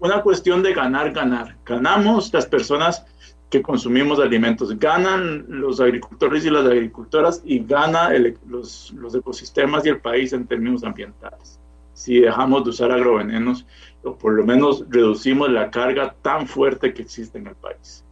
una 0.00 0.22
cuestión 0.22 0.62
de 0.62 0.72
ganar, 0.72 1.12
ganar. 1.12 1.56
Ganamos 1.64 2.32
las 2.32 2.46
personas 2.46 3.04
que 3.50 3.62
consumimos 3.62 4.18
alimentos, 4.18 4.78
ganan 4.78 5.46
los 5.48 5.80
agricultores 5.80 6.44
y 6.44 6.50
las 6.50 6.66
agricultoras 6.66 7.40
y 7.44 7.60
gana 7.60 8.10
los, 8.46 8.92
los 8.92 9.14
ecosistemas 9.14 9.86
y 9.86 9.88
el 9.88 10.00
país 10.00 10.32
en 10.32 10.46
términos 10.46 10.84
ambientales. 10.84 11.58
Si 11.94 12.20
dejamos 12.20 12.64
de 12.64 12.70
usar 12.70 12.92
agrovenenos, 12.92 13.66
o 14.04 14.16
por 14.16 14.34
lo 14.34 14.44
menos 14.44 14.84
reducimos 14.88 15.50
la 15.50 15.70
carga 15.70 16.14
tan 16.22 16.46
fuerte 16.46 16.92
que 16.92 17.02
existe 17.02 17.38
en 17.38 17.48
el 17.48 17.56
país. 17.56 18.04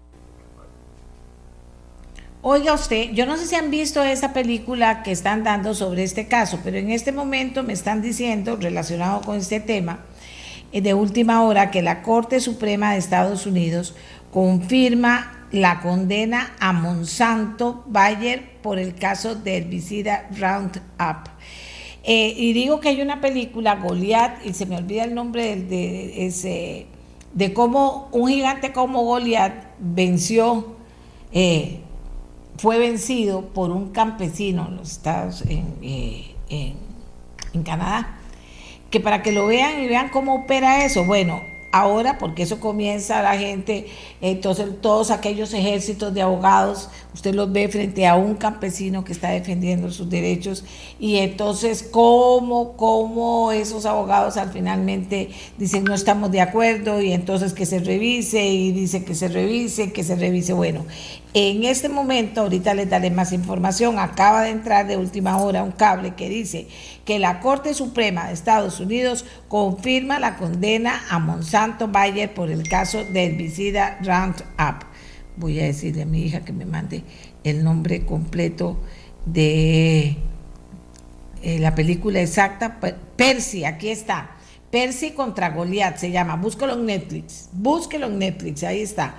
Oiga 2.48 2.74
usted, 2.74 3.10
yo 3.10 3.26
no 3.26 3.36
sé 3.36 3.44
si 3.44 3.56
han 3.56 3.72
visto 3.72 4.04
esa 4.04 4.32
película 4.32 5.02
que 5.02 5.10
están 5.10 5.42
dando 5.42 5.74
sobre 5.74 6.04
este 6.04 6.28
caso, 6.28 6.60
pero 6.62 6.76
en 6.76 6.92
este 6.92 7.10
momento 7.10 7.64
me 7.64 7.72
están 7.72 8.02
diciendo, 8.02 8.54
relacionado 8.54 9.20
con 9.22 9.38
este 9.38 9.58
tema, 9.58 10.04
eh, 10.70 10.80
de 10.80 10.94
última 10.94 11.42
hora, 11.42 11.72
que 11.72 11.82
la 11.82 12.02
Corte 12.02 12.38
Suprema 12.38 12.92
de 12.92 12.98
Estados 12.98 13.46
Unidos 13.46 13.96
confirma 14.30 15.48
la 15.50 15.80
condena 15.80 16.54
a 16.60 16.72
Monsanto 16.72 17.82
Bayer 17.88 18.60
por 18.62 18.78
el 18.78 18.94
caso 18.94 19.34
del 19.34 19.64
herbicida 19.64 20.28
Roundup. 20.38 21.28
Eh, 22.04 22.32
y 22.36 22.52
digo 22.52 22.78
que 22.78 22.90
hay 22.90 23.02
una 23.02 23.20
película, 23.20 23.74
Goliath, 23.74 24.46
y 24.46 24.52
se 24.52 24.66
me 24.66 24.76
olvida 24.76 25.02
el 25.02 25.16
nombre 25.16 25.56
de, 25.56 26.28
ese, 26.28 26.86
de 27.32 27.52
cómo 27.52 28.08
un 28.12 28.28
gigante 28.28 28.70
como 28.72 29.02
Goliath 29.02 29.64
venció 29.80 30.76
eh, 31.32 31.80
fue 32.58 32.78
vencido 32.78 33.42
por 33.46 33.70
un 33.70 33.90
campesino 33.90 34.66
en 34.68 34.76
los 34.76 34.92
Estados 34.92 35.42
eh, 35.48 36.34
en, 36.48 36.74
en, 37.52 37.62
Canadá. 37.62 38.18
Que 38.90 39.00
para 39.00 39.22
que 39.22 39.32
lo 39.32 39.46
vean 39.46 39.82
y 39.82 39.88
vean 39.88 40.10
cómo 40.10 40.34
opera 40.34 40.84
eso, 40.84 41.04
bueno, 41.04 41.40
ahora, 41.72 42.18
porque 42.18 42.42
eso 42.42 42.60
comienza 42.60 43.22
la 43.22 43.36
gente, 43.36 43.86
entonces 44.20 44.80
todos 44.80 45.10
aquellos 45.10 45.52
ejércitos 45.52 46.14
de 46.14 46.22
abogados, 46.22 46.88
usted 47.12 47.34
los 47.34 47.52
ve 47.52 47.68
frente 47.68 48.06
a 48.06 48.14
un 48.14 48.34
campesino 48.34 49.04
que 49.04 49.12
está 49.12 49.30
defendiendo 49.30 49.90
sus 49.90 50.08
derechos 50.08 50.64
y 50.98 51.16
entonces 51.16 51.82
cómo, 51.82 52.76
cómo 52.76 53.52
esos 53.52 53.84
abogados 53.84 54.36
al 54.36 54.52
finalmente 54.52 55.30
dicen 55.58 55.84
no 55.84 55.94
estamos 55.94 56.30
de 56.30 56.40
acuerdo 56.40 57.00
y 57.02 57.12
entonces 57.12 57.52
que 57.52 57.66
se 57.66 57.80
revise 57.80 58.46
y 58.46 58.72
dice 58.72 59.04
que 59.04 59.14
se 59.14 59.28
revise, 59.28 59.92
que 59.92 60.04
se 60.04 60.16
revise. 60.16 60.52
Bueno, 60.52 60.84
en 61.38 61.64
este 61.64 61.90
momento, 61.90 62.40
ahorita 62.40 62.72
les 62.72 62.88
daré 62.88 63.10
más 63.10 63.30
información, 63.30 63.98
acaba 63.98 64.40
de 64.40 64.48
entrar 64.48 64.86
de 64.86 64.96
última 64.96 65.36
hora 65.36 65.62
un 65.62 65.70
cable 65.70 66.14
que 66.14 66.30
dice 66.30 66.66
que 67.04 67.18
la 67.18 67.40
Corte 67.40 67.74
Suprema 67.74 68.28
de 68.28 68.32
Estados 68.32 68.80
Unidos 68.80 69.26
confirma 69.46 70.18
la 70.18 70.38
condena 70.38 71.04
a 71.10 71.18
Monsanto 71.18 71.88
Bayer 71.88 72.32
por 72.32 72.50
el 72.50 72.66
caso 72.66 73.04
del 73.04 73.32
herbicida 73.32 73.98
Roundup. 74.02 74.86
Voy 75.36 75.60
a 75.60 75.64
decirle 75.64 76.04
a 76.04 76.06
mi 76.06 76.22
hija 76.22 76.40
que 76.40 76.54
me 76.54 76.64
mande 76.64 77.02
el 77.44 77.62
nombre 77.62 78.06
completo 78.06 78.80
de 79.26 80.16
eh, 81.42 81.58
la 81.58 81.74
película 81.74 82.18
exacta. 82.18 82.80
Percy, 83.14 83.66
aquí 83.66 83.90
está. 83.90 84.30
Percy 84.70 85.10
contra 85.10 85.50
Goliath 85.50 85.98
se 85.98 86.10
llama. 86.10 86.36
Búsquelo 86.36 86.72
en 86.72 86.86
Netflix. 86.86 87.50
Búsquelo 87.52 88.06
en 88.06 88.20
Netflix, 88.20 88.62
ahí 88.62 88.80
está 88.80 89.16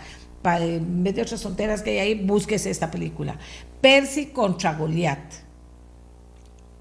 en 0.55 1.03
vez 1.03 1.15
de 1.15 1.21
otras 1.21 1.41
tonteras 1.41 1.81
que 1.81 1.91
hay 1.91 1.99
ahí, 1.99 2.15
búsquese 2.15 2.69
esta 2.69 2.89
película. 2.89 3.37
Percy 3.81 4.27
contra 4.27 4.73
Goliat. 4.73 5.19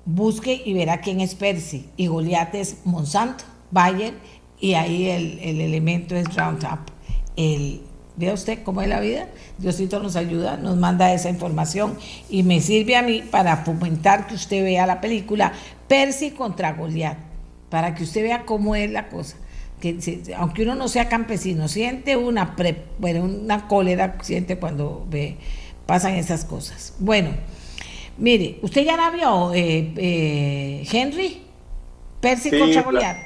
Busque 0.04 0.62
y 0.64 0.72
verá 0.72 1.00
quién 1.00 1.20
es 1.20 1.34
Percy. 1.34 1.88
Y 1.96 2.06
Goliat 2.06 2.54
es 2.54 2.78
Monsanto, 2.84 3.44
Bayer, 3.70 4.14
y 4.60 4.74
ahí 4.74 5.08
el, 5.08 5.60
elemento 5.60 6.14
es 6.14 6.34
Roundup. 6.34 6.90
El, 7.36 7.82
Vea 8.16 8.32
usted 8.32 8.62
cómo 8.62 8.80
es 8.80 8.88
la 8.88 9.00
vida. 9.00 9.28
Diosito 9.58 10.00
nos 10.00 10.16
ayuda, 10.16 10.56
nos 10.56 10.78
manda 10.78 11.12
esa 11.12 11.28
información 11.28 11.98
y 12.30 12.44
me 12.44 12.60
sirve 12.60 12.96
a 12.96 13.02
mí 13.02 13.22
para 13.30 13.58
fomentar 13.58 14.26
que 14.26 14.36
usted 14.36 14.62
vea 14.64 14.86
la 14.86 15.02
película 15.02 15.52
Percy 15.86 16.30
contra 16.30 16.72
Goliat, 16.72 17.18
para 17.68 17.94
que 17.94 18.04
usted 18.04 18.22
vea 18.22 18.46
cómo 18.46 18.74
es 18.74 18.90
la 18.90 19.10
cosa 19.10 19.36
que 19.81 19.99
aunque 20.37 20.62
uno 20.62 20.74
no 20.74 20.89
sea 20.89 21.09
campesino, 21.09 21.68
siente 21.68 22.16
una, 22.16 22.57
bueno, 22.99 23.24
una 23.24 23.68
cólera, 23.68 24.18
siente 24.22 24.59
cuando 24.59 25.07
ve, 25.09 25.37
pasan 25.87 26.14
esas 26.14 26.45
cosas. 26.45 26.97
Bueno, 26.99 27.31
mire, 28.18 28.59
¿usted 28.62 28.85
ya 28.85 28.97
la 28.97 29.11
vio, 29.11 29.53
eh, 29.55 29.93
eh, 29.97 30.87
Henry? 30.91 31.43
Percy 32.20 32.51
contra 32.59 32.83
Goliath. 32.83 33.18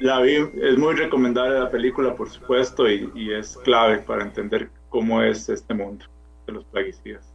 La, 0.00 0.20
vi, 0.20 0.34
es 0.34 0.78
muy 0.78 0.94
recomendable 0.94 1.60
la 1.60 1.70
película, 1.70 2.14
por 2.14 2.28
supuesto, 2.28 2.90
y, 2.90 3.08
y 3.14 3.32
es 3.32 3.56
clave 3.58 3.98
para 3.98 4.22
entender 4.22 4.70
cómo 4.88 5.22
es 5.22 5.48
este 5.48 5.74
mundo 5.74 6.06
de 6.46 6.54
los 6.54 6.64
plaguicidas 6.64 7.31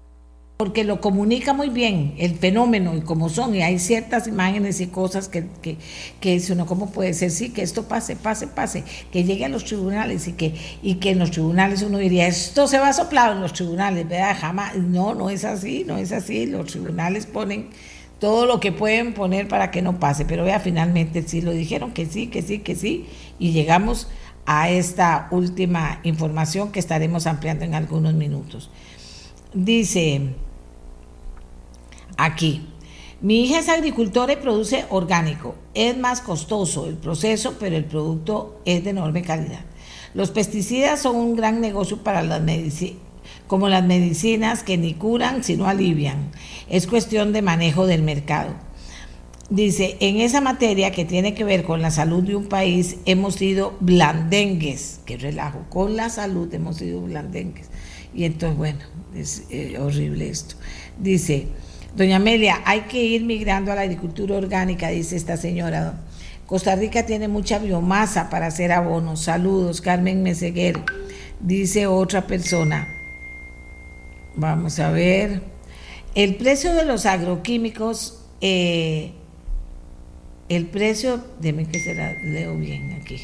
porque 0.58 0.84
lo 0.84 0.99
comunica 0.99 1.53
muy 1.53 1.70
bien 1.70 2.16
el 2.18 2.34
fenómeno 2.36 2.95
y 2.97 3.01
cómo 3.01 3.30
son, 3.30 3.53
y 3.53 3.62
hay 3.62 3.78
ciertas 3.78 4.28
imágenes 4.28 4.82
y 4.82 4.88
cosas 4.88 5.30
que, 5.30 5.45
que, 5.62 5.78
que 6.20 6.41
uno, 6.51 6.66
¿cómo 6.66 6.89
puede 6.89 7.14
ser? 7.14 7.30
Sí, 7.30 7.49
que 7.49 7.62
esto 7.62 7.88
pase, 7.88 8.16
pase, 8.16 8.47
pase, 8.47 8.84
que 9.12 9.24
llegue 9.24 9.45
a 9.45 9.49
los 9.49 9.66
tribunales 9.66 10.28
y 10.28 10.34
que, 10.34 10.55
y 10.82 10.95
que 10.95 11.12
en 11.12 11.20
los 11.20 11.30
tribunales 11.30 11.84
uno 11.84 11.99
diría, 11.99 12.26
esto 12.26 12.68
se 12.68 12.80
va 12.80 12.89
a 12.89 12.93
soplar 12.93 13.34
en 13.34 13.41
los 13.41 13.53
tribunales, 13.53 14.10
¿verdad? 14.10 14.36
Jamás, 14.39 14.76
no, 14.76 15.14
no 15.14 15.30
es 15.30 15.45
así, 15.45 15.84
no 15.86 15.99
es 15.99 16.12
así, 16.12 16.47
los 16.47 16.66
tribunales 16.66 17.28
ponen 17.28 17.70
todo 18.18 18.47
lo 18.47 18.60
que 18.60 18.72
pueden 18.72 19.14
poner 19.14 19.47
para 19.47 19.70
que 19.70 19.84
no 19.84 19.99
pase, 19.99 20.26
pero 20.26 20.43
vea, 20.43 20.60
finalmente 20.60 21.22
sí 21.22 21.41
lo 21.41 21.51
dijeron, 21.51 21.91
que 21.91 22.08
sí, 22.08 22.28
que 22.28 22.41
sí, 22.41 22.60
que 22.60 22.76
sí, 22.76 23.05
y 23.38 23.51
llegamos 23.51 24.08
a 24.47 24.72
esta 24.72 25.28
última 25.30 25.99
información 26.01 26.72
que 26.72 26.80
estaremos 26.80 27.28
ampliando 27.28 27.64
en 27.64 27.76
algunos 27.76 28.16
minutos. 28.16 28.72
Dice 29.53 30.22
aquí. 32.18 32.68
Mi 33.20 33.43
hija 33.43 33.59
es 33.59 33.70
agricultora 33.70 34.34
y 34.34 34.38
produce 34.38 34.86
orgánico. 34.89 35.55
Es 35.74 35.97
más 35.97 36.22
costoso 36.22 36.88
el 36.88 36.95
proceso, 36.95 37.55
pero 37.59 37.76
el 37.76 37.86
producto 37.86 38.61
es 38.65 38.84
de 38.84 38.91
enorme 38.91 39.24
calidad. 39.24 39.61
Los 40.13 40.30
pesticidas 40.32 41.01
son 41.01 41.15
un 41.15 41.36
gran 41.36 41.59
negocio 41.61 42.03
para 42.03 42.22
las 42.22 42.41
medicinas, 42.41 42.99
como 43.47 43.70
las 43.70 43.84
medicinas 43.84 44.63
que 44.63 44.78
ni 44.78 44.93
curan 44.93 45.43
sino 45.43 45.68
alivian. 45.68 46.32
Es 46.70 46.86
cuestión 46.86 47.34
de 47.34 47.41
manejo 47.41 47.88
del 47.88 48.03
mercado. 48.03 48.53
Dice, 49.49 49.95
en 50.01 50.18
esa 50.18 50.41
materia 50.41 50.91
que 50.91 51.05
tiene 51.05 51.34
que 51.34 51.45
ver 51.45 51.63
con 51.63 51.82
la 51.82 51.89
salud 51.89 52.22
de 52.22 52.36
un 52.36 52.47
país, 52.47 52.97
hemos 53.05 53.36
sido 53.36 53.78
blandengues, 53.80 54.99
que 55.05 55.18
relajo, 55.18 55.61
con 55.70 55.95
la 55.95 56.09
salud 56.09 56.53
hemos 56.53 56.78
sido 56.78 57.01
blandengues. 57.01 57.70
Y 58.13 58.26
entonces, 58.26 58.57
bueno, 58.57 58.80
es 59.15 59.43
eh, 59.49 59.78
horrible 59.80 60.28
esto. 60.28 60.55
Dice, 60.99 61.47
Doña 61.97 62.17
Amelia, 62.17 62.61
hay 62.63 62.81
que 62.81 63.03
ir 63.03 63.23
migrando 63.23 63.71
a 63.71 63.75
la 63.75 63.81
agricultura 63.81 64.35
orgánica, 64.35 64.89
dice 64.89 65.15
esta 65.15 65.35
señora. 65.35 65.99
Costa 66.45 66.75
Rica 66.75 67.07
tiene 67.07 67.27
mucha 67.27 67.57
biomasa 67.57 68.29
para 68.29 68.45
hacer 68.45 68.71
abonos. 68.71 69.23
Saludos, 69.23 69.81
Carmen 69.81 70.21
Meseguer. 70.21 70.79
Dice 71.39 71.87
otra 71.87 72.27
persona. 72.27 72.87
Vamos 74.35 74.77
a 74.77 74.91
ver. 74.91 75.41
El 76.13 76.35
precio 76.35 76.71
de 76.75 76.85
los 76.85 77.07
agroquímicos, 77.07 78.23
eh, 78.41 79.13
el 80.49 80.67
precio, 80.67 81.23
déme 81.39 81.65
que 81.65 81.79
se 81.79 81.95
la 81.95 82.13
leo 82.13 82.55
bien 82.57 82.95
aquí. 83.01 83.23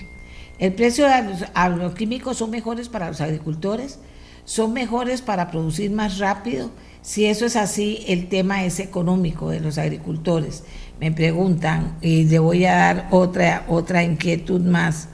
El 0.57 0.73
precio 0.73 1.07
de 1.07 1.21
los 1.21 1.45
agroquímicos 1.53 2.37
son 2.37 2.49
mejores 2.49 2.89
para 2.89 3.09
los 3.09 3.21
agricultores, 3.21 3.99
son 4.45 4.73
mejores 4.73 5.21
para 5.21 5.51
producir 5.51 5.91
más 5.91 6.17
rápido 6.17 6.71
si 7.03 7.25
eso 7.25 7.45
es 7.45 7.57
así, 7.57 8.05
el 8.07 8.29
tema 8.29 8.63
es 8.63 8.79
económico 8.79 9.49
de 9.49 9.59
los 9.59 9.77
agricultores. 9.77 10.63
Me 11.01 11.11
preguntan, 11.11 11.97
y 12.01 12.23
le 12.23 12.39
voy 12.39 12.63
a 12.63 12.75
dar 12.75 13.07
otra, 13.11 13.65
otra 13.67 14.03
inquietud 14.03 14.61
más. 14.61 15.09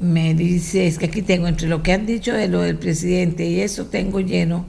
Me 0.00 0.34
dice, 0.34 0.86
es 0.86 0.98
que 0.98 1.06
aquí 1.06 1.20
tengo 1.20 1.46
entre 1.46 1.68
lo 1.68 1.82
que 1.82 1.92
han 1.92 2.06
dicho 2.06 2.32
de 2.32 2.48
lo 2.48 2.62
del 2.62 2.78
presidente 2.78 3.44
y 3.44 3.60
eso 3.60 3.86
tengo 3.86 4.20
lleno, 4.20 4.64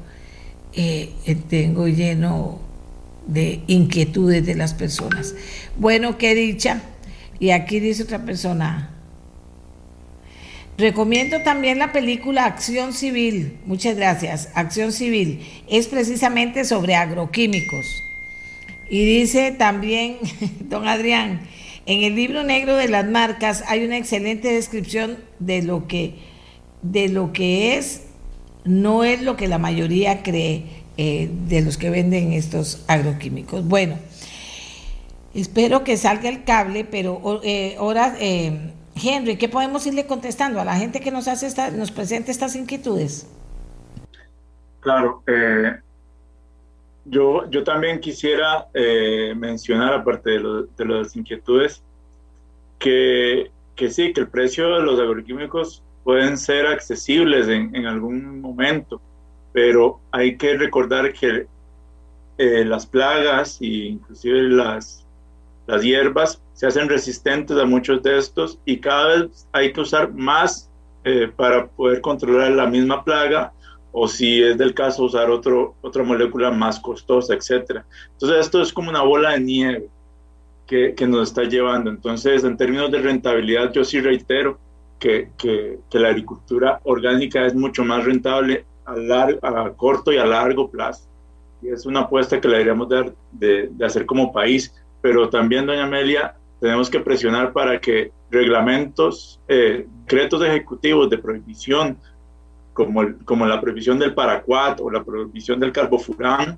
eh, 0.74 1.14
tengo 1.50 1.88
lleno 1.88 2.60
de 3.26 3.62
inquietudes 3.68 4.46
de 4.46 4.56
las 4.56 4.74
personas. 4.74 5.36
Bueno, 5.78 6.18
qué 6.18 6.36
dicha. 6.36 6.82
Y 7.40 7.52
aquí 7.52 7.80
dice 7.80 8.04
otra 8.04 8.26
persona, 8.26 8.93
Recomiendo 10.84 11.40
también 11.44 11.80
la 11.80 11.94
película 11.94 12.44
Acción 12.44 12.92
Civil. 12.92 13.58
Muchas 13.66 13.96
gracias. 13.96 14.50
Acción 14.54 14.92
Civil. 14.92 15.40
Es 15.70 15.88
precisamente 15.88 16.66
sobre 16.66 16.96
agroquímicos. 16.96 18.04
Y 18.90 19.06
dice 19.06 19.54
también, 19.54 20.18
don 20.60 20.86
Adrián, 20.86 21.40
en 21.86 22.04
el 22.04 22.16
libro 22.16 22.44
negro 22.44 22.76
de 22.76 22.90
las 22.90 23.06
marcas 23.06 23.64
hay 23.70 23.86
una 23.86 23.96
excelente 23.96 24.52
descripción 24.52 25.20
de 25.40 25.62
lo 25.62 25.88
que, 25.88 26.16
de 26.82 27.08
lo 27.08 27.32
que 27.32 27.78
es, 27.78 28.02
no 28.66 29.06
es 29.06 29.22
lo 29.22 29.38
que 29.38 29.48
la 29.48 29.60
mayoría 29.60 30.22
cree 30.22 30.66
eh, 30.98 31.30
de 31.48 31.62
los 31.62 31.78
que 31.78 31.92
venden 31.92 32.34
estos 32.34 32.84
agroquímicos. 32.88 33.66
Bueno, 33.66 33.96
espero 35.34 35.86
que 35.86 35.96
salga 35.96 36.28
el 36.28 36.44
cable, 36.44 36.84
pero 36.84 37.40
eh, 37.42 37.78
ahora... 37.80 38.18
Eh, 38.20 38.74
Henry, 38.96 39.38
¿qué 39.38 39.50
podemos 39.50 39.86
irle 39.88 40.06
contestando 40.06 40.60
a 40.62 40.66
la 40.66 40.76
gente 40.76 41.00
que 41.00 41.12
nos 41.12 41.28
hace 41.28 41.48
esta, 41.48 41.72
nos 41.72 41.92
presenta 41.92 42.32
estas 42.32 42.56
inquietudes? 42.56 43.28
Claro, 44.80 45.24
eh, 45.28 45.76
yo, 47.06 47.50
yo 47.50 47.64
también 47.64 48.00
quisiera 48.00 48.68
eh, 48.74 49.34
mencionar, 49.36 49.94
aparte 49.94 50.32
de, 50.32 50.66
de, 50.78 50.86
las 50.86 51.16
inquietudes, 51.16 51.82
que, 52.80 53.50
que, 53.76 53.90
sí, 53.90 54.14
que 54.14 54.22
el 54.22 54.28
precio 54.28 54.76
de 54.76 54.82
los 54.82 55.00
agroquímicos 55.00 55.82
pueden 56.04 56.38
ser 56.38 56.68
accesibles 56.68 57.48
en, 57.48 57.76
en 57.76 57.86
algún 57.86 58.42
momento, 58.42 59.02
pero 59.54 60.00
hay 60.12 60.38
que 60.38 60.58
recordar 60.58 61.14
que 61.14 61.48
eh, 62.38 62.66
las 62.66 62.86
plagas 62.86 63.62
e 63.62 63.66
inclusive 63.66 64.44
las, 64.44 65.03
las 65.68 65.82
hierbas 65.82 66.42
se 66.54 66.68
hacen 66.68 66.90
resistentes 66.90 67.58
a 67.58 67.66
muchos 67.66 68.02
de 68.04 68.18
estos 68.18 68.60
y 68.66 68.80
cada 68.80 69.08
vez 69.08 69.48
hay 69.52 69.72
que 69.72 69.82
usar 69.82 70.14
más 70.14 70.70
eh, 71.04 71.30
para 71.36 71.68
poder 71.68 72.02
controlar 72.02 72.52
la 72.52 72.68
misma 72.68 73.04
plaga 73.04 73.54
o 73.92 74.08
si 74.08 74.42
es 74.42 74.58
del 74.58 74.74
caso 74.74 75.04
usar 75.04 75.30
otro, 75.30 75.76
otra 75.82 76.04
molécula 76.04 76.50
más 76.52 76.80
costosa, 76.80 77.34
etc. 77.34 77.82
Entonces 78.14 78.40
esto 78.40 78.62
es 78.62 78.74
como 78.74 78.90
una 78.90 79.04
bola 79.04 79.32
de 79.32 79.40
nieve 79.40 79.90
que, 80.66 80.96
que 80.96 81.08
nos 81.08 81.30
está 81.30 81.44
llevando. 81.44 81.90
Entonces 81.90 82.44
en 82.44 82.58
términos 82.58 82.92
de 82.92 83.00
rentabilidad 83.00 83.72
yo 83.72 83.84
sí 83.84 84.02
reitero 84.02 84.58
que, 85.00 85.30
que, 85.38 85.80
que 85.90 86.00
la 86.00 86.10
agricultura 86.10 86.80
orgánica 86.84 87.46
es 87.46 87.54
mucho 87.54 87.84
más 87.84 88.04
rentable 88.04 88.66
a, 88.86 88.96
largo, 88.96 89.46
a 89.46 89.74
corto 89.74 90.12
y 90.12 90.18
a 90.18 90.26
largo 90.26 90.70
plazo. 90.70 91.08
Y 91.62 91.70
es 91.70 91.86
una 91.86 92.02
apuesta 92.02 92.42
que 92.42 92.48
le 92.48 92.56
deberíamos 92.56 92.90
dar 92.90 93.14
de, 93.32 93.70
de 93.72 93.86
hacer 93.86 94.06
como 94.06 94.34
país. 94.34 94.74
Pero 95.04 95.30
también, 95.30 95.66
doña 95.66 95.84
Amelia, 95.84 96.38
tenemos 96.62 96.90
que 96.90 97.02
presionar 97.02 97.52
para 97.52 97.78
que 97.82 98.14
reglamentos, 98.32 99.42
eh, 99.50 99.86
decretos 100.06 100.42
ejecutivos 100.42 101.10
de 101.10 101.18
prohibición, 101.18 101.98
como, 102.72 103.02
el, 103.02 103.18
como 103.26 103.46
la 103.46 103.60
prohibición 103.60 104.00
del 104.00 104.14
paraquat 104.14 104.80
o 104.80 104.90
la 104.90 105.04
prohibición 105.04 105.60
del 105.60 105.74
carbofurán, 105.74 106.58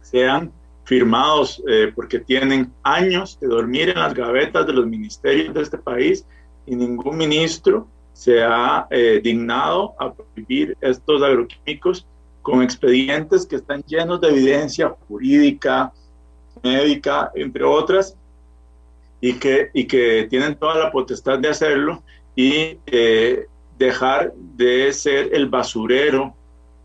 sean 0.00 0.50
firmados 0.82 1.62
eh, 1.68 1.92
porque 1.94 2.18
tienen 2.18 2.72
años 2.82 3.38
de 3.38 3.46
dormir 3.46 3.90
en 3.90 4.00
las 4.00 4.12
gavetas 4.12 4.66
de 4.66 4.72
los 4.72 4.84
ministerios 4.84 5.54
de 5.54 5.62
este 5.62 5.78
país 5.78 6.26
y 6.66 6.74
ningún 6.74 7.16
ministro 7.16 7.86
se 8.12 8.42
ha 8.42 8.88
eh, 8.90 9.20
dignado 9.22 9.94
a 10.00 10.12
prohibir 10.12 10.76
estos 10.80 11.22
agroquímicos 11.22 12.08
con 12.42 12.60
expedientes 12.60 13.46
que 13.46 13.54
están 13.54 13.84
llenos 13.84 14.20
de 14.20 14.30
evidencia 14.30 14.96
jurídica, 15.06 15.92
médica, 16.62 17.30
entre 17.34 17.64
otras, 17.64 18.16
y 19.20 19.34
que, 19.34 19.70
y 19.74 19.84
que 19.84 20.26
tienen 20.30 20.54
toda 20.56 20.76
la 20.78 20.90
potestad 20.90 21.38
de 21.38 21.48
hacerlo 21.48 22.02
y 22.36 22.78
eh, 22.86 23.46
dejar 23.78 24.32
de 24.34 24.92
ser 24.92 25.30
el 25.32 25.48
basurero 25.48 26.34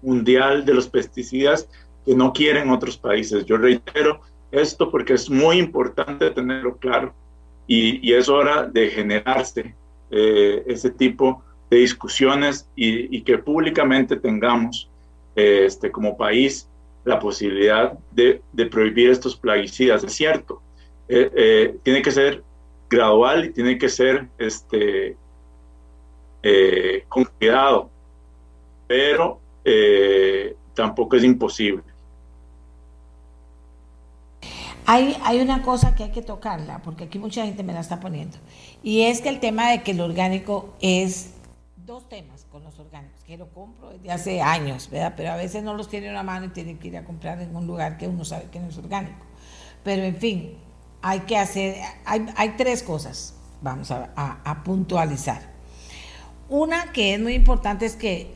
mundial 0.02 0.66
de 0.66 0.74
los 0.74 0.90
pesticidas 0.90 1.70
que 2.06 2.16
no 2.16 2.34
quieren 2.34 2.70
otros 2.70 2.98
países. 2.98 3.46
Yo 3.46 3.58
reitero 3.58 4.22
esto 4.52 4.90
porque 4.90 5.14
es 5.14 5.30
muy 5.30 5.58
importante 5.58 6.30
tenerlo 6.32 6.78
claro 6.78 7.14
y, 7.68 8.08
y 8.08 8.14
es 8.14 8.30
hora 8.30 8.68
de 8.68 8.90
generarse 8.90 9.76
eh, 10.12 10.64
ese 10.68 10.92
tipo 10.92 11.44
de 11.72 11.78
discusiones 11.78 12.70
y, 12.76 13.22
que 13.22 13.40
públicamente 13.40 14.16
tengamos 14.16 14.90
eh, 15.36 15.64
este, 15.66 15.92
como 15.92 16.16
país 16.16 16.70
la 17.06 17.20
posibilidad 17.20 17.98
de, 18.12 18.42
prohibir 18.72 19.10
estos 19.10 19.36
plaguicidas. 19.36 20.04
Es 20.04 20.14
cierto, 20.14 20.62
eh, 21.08 21.32
eh, 21.36 21.78
tiene 21.84 22.02
que 22.02 22.12
ser 22.12 22.44
gradual 22.90 23.46
y 23.46 23.50
tiene 23.52 23.78
que 23.78 23.90
ser 23.90 24.28
este, 24.38 25.18
eh, 26.44 27.06
con 27.10 27.26
cuidado, 27.26 27.90
pero 28.88 29.40
tampoco 30.74 31.16
es 31.16 31.24
imposible. 31.24 31.84
Hay, 34.86 35.16
hay 35.24 35.40
una 35.40 35.62
cosa 35.62 35.96
que 35.96 36.04
hay 36.04 36.12
que 36.12 36.22
tocarla, 36.22 36.82
porque 36.84 37.06
aquí 37.06 37.18
mucha 37.18 37.46
gente 37.46 37.64
me 37.64 37.72
la 37.72 37.80
está 37.80 38.02
poniendo, 38.02 38.38
y 38.84 39.04
es 39.04 39.22
que 39.22 39.30
el 39.30 39.40
tema 39.40 39.72
de 39.72 39.82
que 39.82 39.92
el 39.92 40.02
orgánico 40.02 40.74
es 40.82 41.34
dos 41.78 42.08
temas 42.10 42.46
con 42.52 42.64
los 42.64 42.78
orgánicos, 42.80 43.13
que 43.26 43.38
lo 43.38 43.50
compro 43.50 43.92
desde 43.92 44.12
hace 44.12 44.42
años, 44.42 44.90
¿verdad? 44.92 45.14
Pero 45.16 45.32
a 45.32 45.36
veces 45.38 45.64
no 45.64 45.74
los 45.76 45.90
tiene 45.90 46.10
una 46.10 46.24
mano 46.24 46.48
y 46.48 46.50
tiene 46.50 46.78
que 46.78 46.90
ir 46.90 46.98
a 46.98 47.06
comprar 47.06 47.42
en 47.42 47.56
un 47.56 47.66
lugar 47.66 47.98
que 47.98 48.08
uno 48.08 48.26
sabe 48.26 48.46
que 48.52 48.60
no 48.60 48.68
es 48.68 48.78
orgánico. 48.78 49.26
Pero 49.84 50.04
en 50.04 50.18
fin, 50.18 50.58
hay 51.02 51.22
que 51.22 51.38
hacer, 51.38 51.78
hay, 52.06 52.26
hay 52.36 52.50
tres 52.58 52.84
cosas, 52.84 53.36
vamos 53.62 53.92
a, 53.92 54.12
a, 54.16 54.42
a, 54.44 54.64
puntualizar. 54.64 55.42
Una 56.50 56.92
que 56.92 57.14
es 57.14 57.20
muy 57.22 57.34
importante 57.34 57.86
es 57.86 57.96
que 57.96 58.36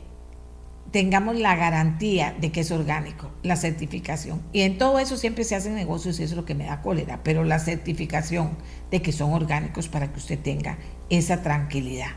tengamos 0.90 1.36
la 1.36 1.54
garantía 1.54 2.34
de 2.40 2.50
que 2.50 2.60
es 2.60 2.70
orgánico, 2.70 3.30
la 3.42 3.56
certificación. 3.56 4.42
Y 4.52 4.62
en 4.62 4.78
todo 4.78 4.98
eso 4.98 5.18
siempre 5.18 5.44
se 5.44 5.54
hacen 5.54 5.74
negocios 5.74 6.18
y 6.18 6.22
eso 6.22 6.32
es 6.32 6.36
lo 6.36 6.46
que 6.46 6.54
me 6.54 6.64
da 6.64 6.80
cólera, 6.80 7.20
pero 7.22 7.44
la 7.44 7.58
certificación 7.58 8.56
de 8.90 9.02
que 9.02 9.12
son 9.12 9.34
orgánicos 9.34 9.88
para 9.88 10.10
que 10.10 10.18
usted 10.18 10.38
tenga 10.38 10.78
esa 11.10 11.42
tranquilidad. 11.42 12.12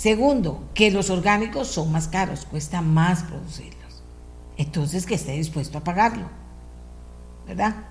Segundo, 0.00 0.64
que 0.72 0.90
los 0.90 1.10
orgánicos 1.10 1.68
son 1.68 1.92
más 1.92 2.08
caros, 2.08 2.46
cuesta 2.46 2.80
más 2.80 3.22
producirlos. 3.24 4.02
Entonces, 4.56 5.04
que 5.04 5.14
esté 5.14 5.32
dispuesto 5.32 5.76
a 5.76 5.84
pagarlo, 5.84 6.24
¿verdad? 7.46 7.84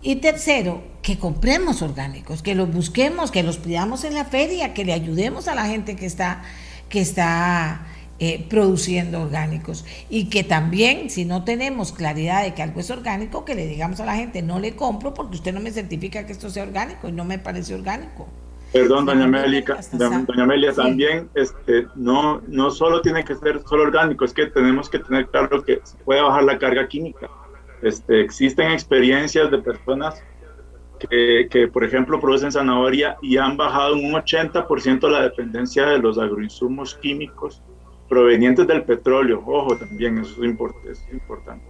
Y 0.00 0.16
tercero, 0.16 0.82
que 1.02 1.18
compremos 1.18 1.82
orgánicos, 1.82 2.40
que 2.40 2.54
los 2.54 2.72
busquemos, 2.72 3.30
que 3.30 3.42
los 3.42 3.58
pidamos 3.58 4.04
en 4.04 4.14
la 4.14 4.24
feria, 4.24 4.72
que 4.72 4.86
le 4.86 4.94
ayudemos 4.94 5.48
a 5.48 5.54
la 5.54 5.66
gente 5.66 5.96
que 5.96 6.06
está, 6.06 6.42
que 6.88 7.02
está 7.02 7.88
eh, 8.18 8.46
produciendo 8.48 9.20
orgánicos. 9.20 9.84
Y 10.08 10.30
que 10.30 10.44
también, 10.44 11.10
si 11.10 11.26
no 11.26 11.44
tenemos 11.44 11.92
claridad 11.92 12.42
de 12.42 12.54
que 12.54 12.62
algo 12.62 12.80
es 12.80 12.90
orgánico, 12.90 13.44
que 13.44 13.54
le 13.54 13.66
digamos 13.66 14.00
a 14.00 14.06
la 14.06 14.16
gente, 14.16 14.40
no 14.40 14.60
le 14.60 14.74
compro 14.74 15.12
porque 15.12 15.36
usted 15.36 15.52
no 15.52 15.60
me 15.60 15.72
certifica 15.72 16.24
que 16.24 16.32
esto 16.32 16.48
sea 16.48 16.62
orgánico 16.62 17.06
y 17.06 17.12
no 17.12 17.26
me 17.26 17.38
parece 17.38 17.74
orgánico. 17.74 18.28
Perdón, 18.72 19.06
doña 19.06 19.24
Amelia, 19.24 19.64
doña 19.92 20.42
Amelia 20.42 20.72
también 20.72 21.30
este, 21.34 21.86
no, 21.94 22.42
no 22.48 22.70
solo 22.70 23.00
tiene 23.00 23.24
que 23.24 23.34
ser 23.34 23.62
solo 23.62 23.84
orgánico, 23.84 24.24
es 24.24 24.34
que 24.34 24.46
tenemos 24.46 24.90
que 24.90 24.98
tener 24.98 25.28
claro 25.28 25.62
que 25.62 25.80
se 25.82 25.96
puede 25.98 26.20
bajar 26.20 26.44
la 26.44 26.58
carga 26.58 26.86
química. 26.86 27.30
Este, 27.82 28.20
existen 28.20 28.72
experiencias 28.72 29.50
de 29.50 29.58
personas 29.58 30.22
que, 30.98 31.48
que, 31.50 31.68
por 31.68 31.84
ejemplo, 31.84 32.20
producen 32.20 32.50
zanahoria 32.50 33.16
y 33.22 33.36
han 33.36 33.56
bajado 33.56 33.94
un 33.94 34.12
80% 34.12 35.08
la 35.08 35.22
dependencia 35.22 35.86
de 35.86 35.98
los 35.98 36.18
agroinsumos 36.18 36.94
químicos 36.96 37.62
provenientes 38.08 38.66
del 38.66 38.84
petróleo. 38.84 39.42
Ojo, 39.46 39.76
también 39.76 40.18
eso 40.18 40.32
es, 40.42 40.48
import 40.48 40.74
es 40.86 41.06
importante. 41.12 41.66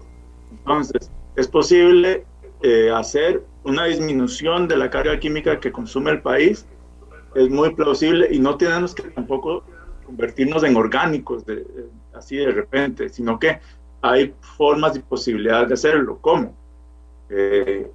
Entonces, 0.50 1.10
es 1.36 1.48
posible 1.48 2.24
eh, 2.62 2.90
hacer 2.94 3.42
una 3.64 3.84
disminución 3.84 4.68
de 4.68 4.76
la 4.76 4.90
carga 4.90 5.18
química 5.18 5.60
que 5.60 5.72
consume 5.72 6.10
el 6.10 6.22
país. 6.22 6.66
Es 7.36 7.50
muy 7.50 7.74
plausible 7.74 8.28
y 8.30 8.38
no 8.38 8.56
tenemos 8.56 8.94
que 8.94 9.02
tampoco 9.10 9.62
convertirnos 10.04 10.64
en 10.64 10.76
orgánicos 10.76 11.44
de, 11.44 11.66
así 12.14 12.36
de 12.36 12.50
repente, 12.50 13.08
sino 13.08 13.38
que 13.38 13.60
hay 14.00 14.34
formas 14.56 14.96
y 14.96 15.00
posibilidades 15.00 15.68
de 15.68 15.74
hacerlo. 15.74 16.18
¿Cómo? 16.20 16.54
Eh, 17.28 17.90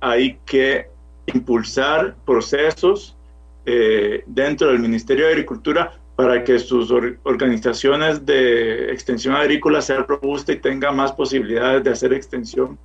hay 0.00 0.38
que 0.44 0.88
impulsar 1.26 2.14
procesos 2.24 3.16
eh, 3.64 4.22
dentro 4.26 4.68
del 4.68 4.78
Ministerio 4.78 5.26
de 5.26 5.32
Agricultura 5.32 5.98
para 6.14 6.44
que 6.44 6.58
sus 6.58 6.90
or 6.90 7.18
organizaciones 7.24 8.24
de 8.24 8.92
extensión 8.92 9.34
agrícola 9.34 9.82
sean 9.82 10.06
robustas 10.06 10.56
y 10.56 10.58
tengan 10.60 10.96
más 10.96 11.12
posibilidades 11.12 11.82
de 11.82 11.90
hacer 11.90 12.12
extensión 12.12 12.78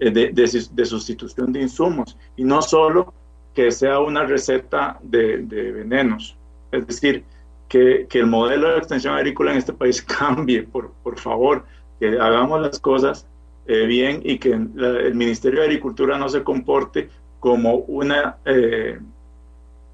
eh, 0.00 0.10
de, 0.10 0.86
sustitución 0.86 1.52
de 1.52 1.60
insumos 1.60 2.16
y 2.36 2.44
no 2.44 2.60
solo 2.62 3.12
que 3.54 3.70
sea 3.70 4.00
una 4.00 4.24
receta 4.24 4.98
de, 5.02 5.38
de 5.38 5.72
venenos. 5.72 6.36
Es 6.70 6.86
decir, 6.86 7.24
que, 7.68 8.06
que, 8.08 8.18
el 8.18 8.26
modelo 8.26 8.70
de 8.70 8.78
extensión 8.78 9.14
agrícola 9.14 9.52
en 9.52 9.58
este 9.58 9.72
país 9.72 10.02
cambie, 10.18 10.62
por, 10.62 10.92
por 11.02 11.18
favor 11.18 11.64
que 11.98 12.18
hagamos 12.18 12.60
las 12.60 12.80
cosas 12.80 13.26
eh, 13.66 13.86
bien 13.86 14.22
y 14.24 14.38
que 14.38 14.58
la, 14.74 14.88
el 14.88 15.14
Ministerio 15.14 15.60
de 15.60 15.66
Agricultura 15.66 16.18
no 16.18 16.28
se 16.28 16.42
comporte 16.42 17.10
como 17.38 17.76
una, 17.76 18.38
eh, 18.44 18.98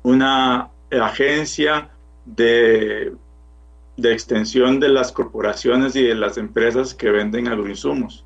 una 0.02 0.70
agencia 0.90 1.90
de, 2.24 3.12
de 3.97 4.12
extensión 4.12 4.80
de 4.80 4.89
las 4.89 5.12
corporaciones 5.12 5.97
y 5.97 6.02
de 6.02 6.14
las 6.14 6.39
empresas 6.39 6.94
que 6.94 7.10
venden 7.10 7.48
agroinsumos. 7.48 8.24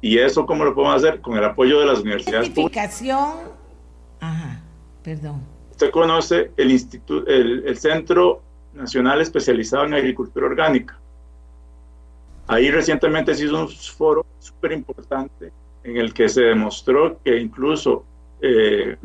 ¿Y 0.00 0.18
eso 0.18 0.46
cómo 0.46 0.64
lo 0.64 0.74
podemos 0.74 0.96
hacer? 0.96 1.20
Con 1.20 1.36
el 1.36 1.44
apoyo 1.44 1.80
de 1.80 1.86
las 1.86 2.00
universidades 2.00 2.48
Certificación. 2.48 3.51
Ajá, 4.22 4.60
perdón. 5.02 5.42
Usted 5.72 5.90
conoce 5.90 6.52
el, 6.56 6.70
instituto, 6.70 7.28
el, 7.28 7.76
Centro 7.76 8.40
Nacional 8.72 9.20
Especializado 9.20 9.84
en 9.84 9.94
Agricultura 9.94 10.46
Orgánica. 10.46 10.96
Ahí 12.46 12.70
recientemente 12.70 13.34
se 13.34 13.46
hizo 13.46 13.60
un 13.60 13.68
foro 13.68 14.24
súper 14.38 14.72
importante 14.72 15.50
en 15.82 15.96
el 15.96 16.14
que 16.14 16.28
se 16.28 16.42
demostró 16.42 17.18
que 17.24 17.36
incluso 17.36 18.04
eh, 18.40 18.96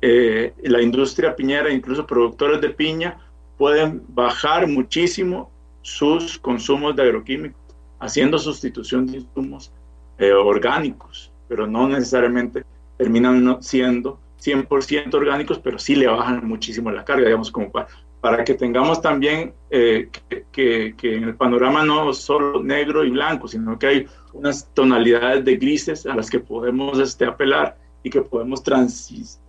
eh, 0.00 0.52
la 0.64 0.82
industria 0.82 1.36
piñera, 1.36 1.70
incluso 1.70 2.04
productores 2.04 2.60
de 2.60 2.70
piña, 2.70 3.20
pueden 3.56 4.02
bajar 4.08 4.66
muchísimo 4.66 5.48
sus 5.82 6.38
consumos 6.38 6.96
de 6.96 7.02
agroquímicos, 7.02 7.60
haciendo 8.00 8.36
sustitución 8.36 9.06
de 9.06 9.18
insumos 9.18 9.70
eh, 10.18 10.32
orgánicos, 10.32 11.30
pero 11.46 11.68
no 11.68 11.88
necesariamente 11.88 12.64
terminan 13.02 13.60
siendo 13.62 14.20
100% 14.40 15.12
orgánicos, 15.14 15.58
pero 15.58 15.76
sí 15.76 15.96
le 15.96 16.06
bajan 16.06 16.46
muchísimo 16.46 16.88
la 16.92 17.04
carga, 17.04 17.26
digamos, 17.26 17.50
como 17.50 17.70
para, 17.72 17.88
para 18.20 18.44
que 18.44 18.54
tengamos 18.54 19.02
también 19.02 19.54
eh, 19.70 20.08
que, 20.52 20.94
que, 20.96 21.16
en 21.16 21.24
el 21.24 21.34
panorama 21.34 21.84
no 21.84 22.12
solo 22.12 22.62
negro 22.62 23.04
y 23.04 23.10
blanco, 23.10 23.48
sino 23.48 23.76
que 23.76 23.86
hay 23.88 24.06
unas 24.32 24.72
tonalidades 24.72 25.44
de 25.44 25.56
grises 25.56 26.06
a 26.06 26.14
las 26.14 26.30
que 26.30 26.38
podemos 26.38 26.96
este, 27.00 27.24
apelar 27.24 27.76
y 28.04 28.10
que 28.10 28.22
podemos 28.22 28.62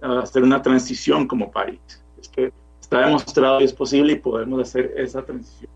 hacer 0.02 0.44
una 0.44 0.62
transición 0.64 1.28
como 1.28 1.52
país. 1.52 1.80
Es 2.20 2.28
que 2.28 2.52
está 2.82 3.06
demostrado 3.06 3.62
y 3.62 3.66
es 3.66 3.74
posible 3.74 4.14
y 4.14 4.16
podemos 4.16 4.62
hacer 4.62 4.96
esa 4.98 5.24
transición 5.24 5.72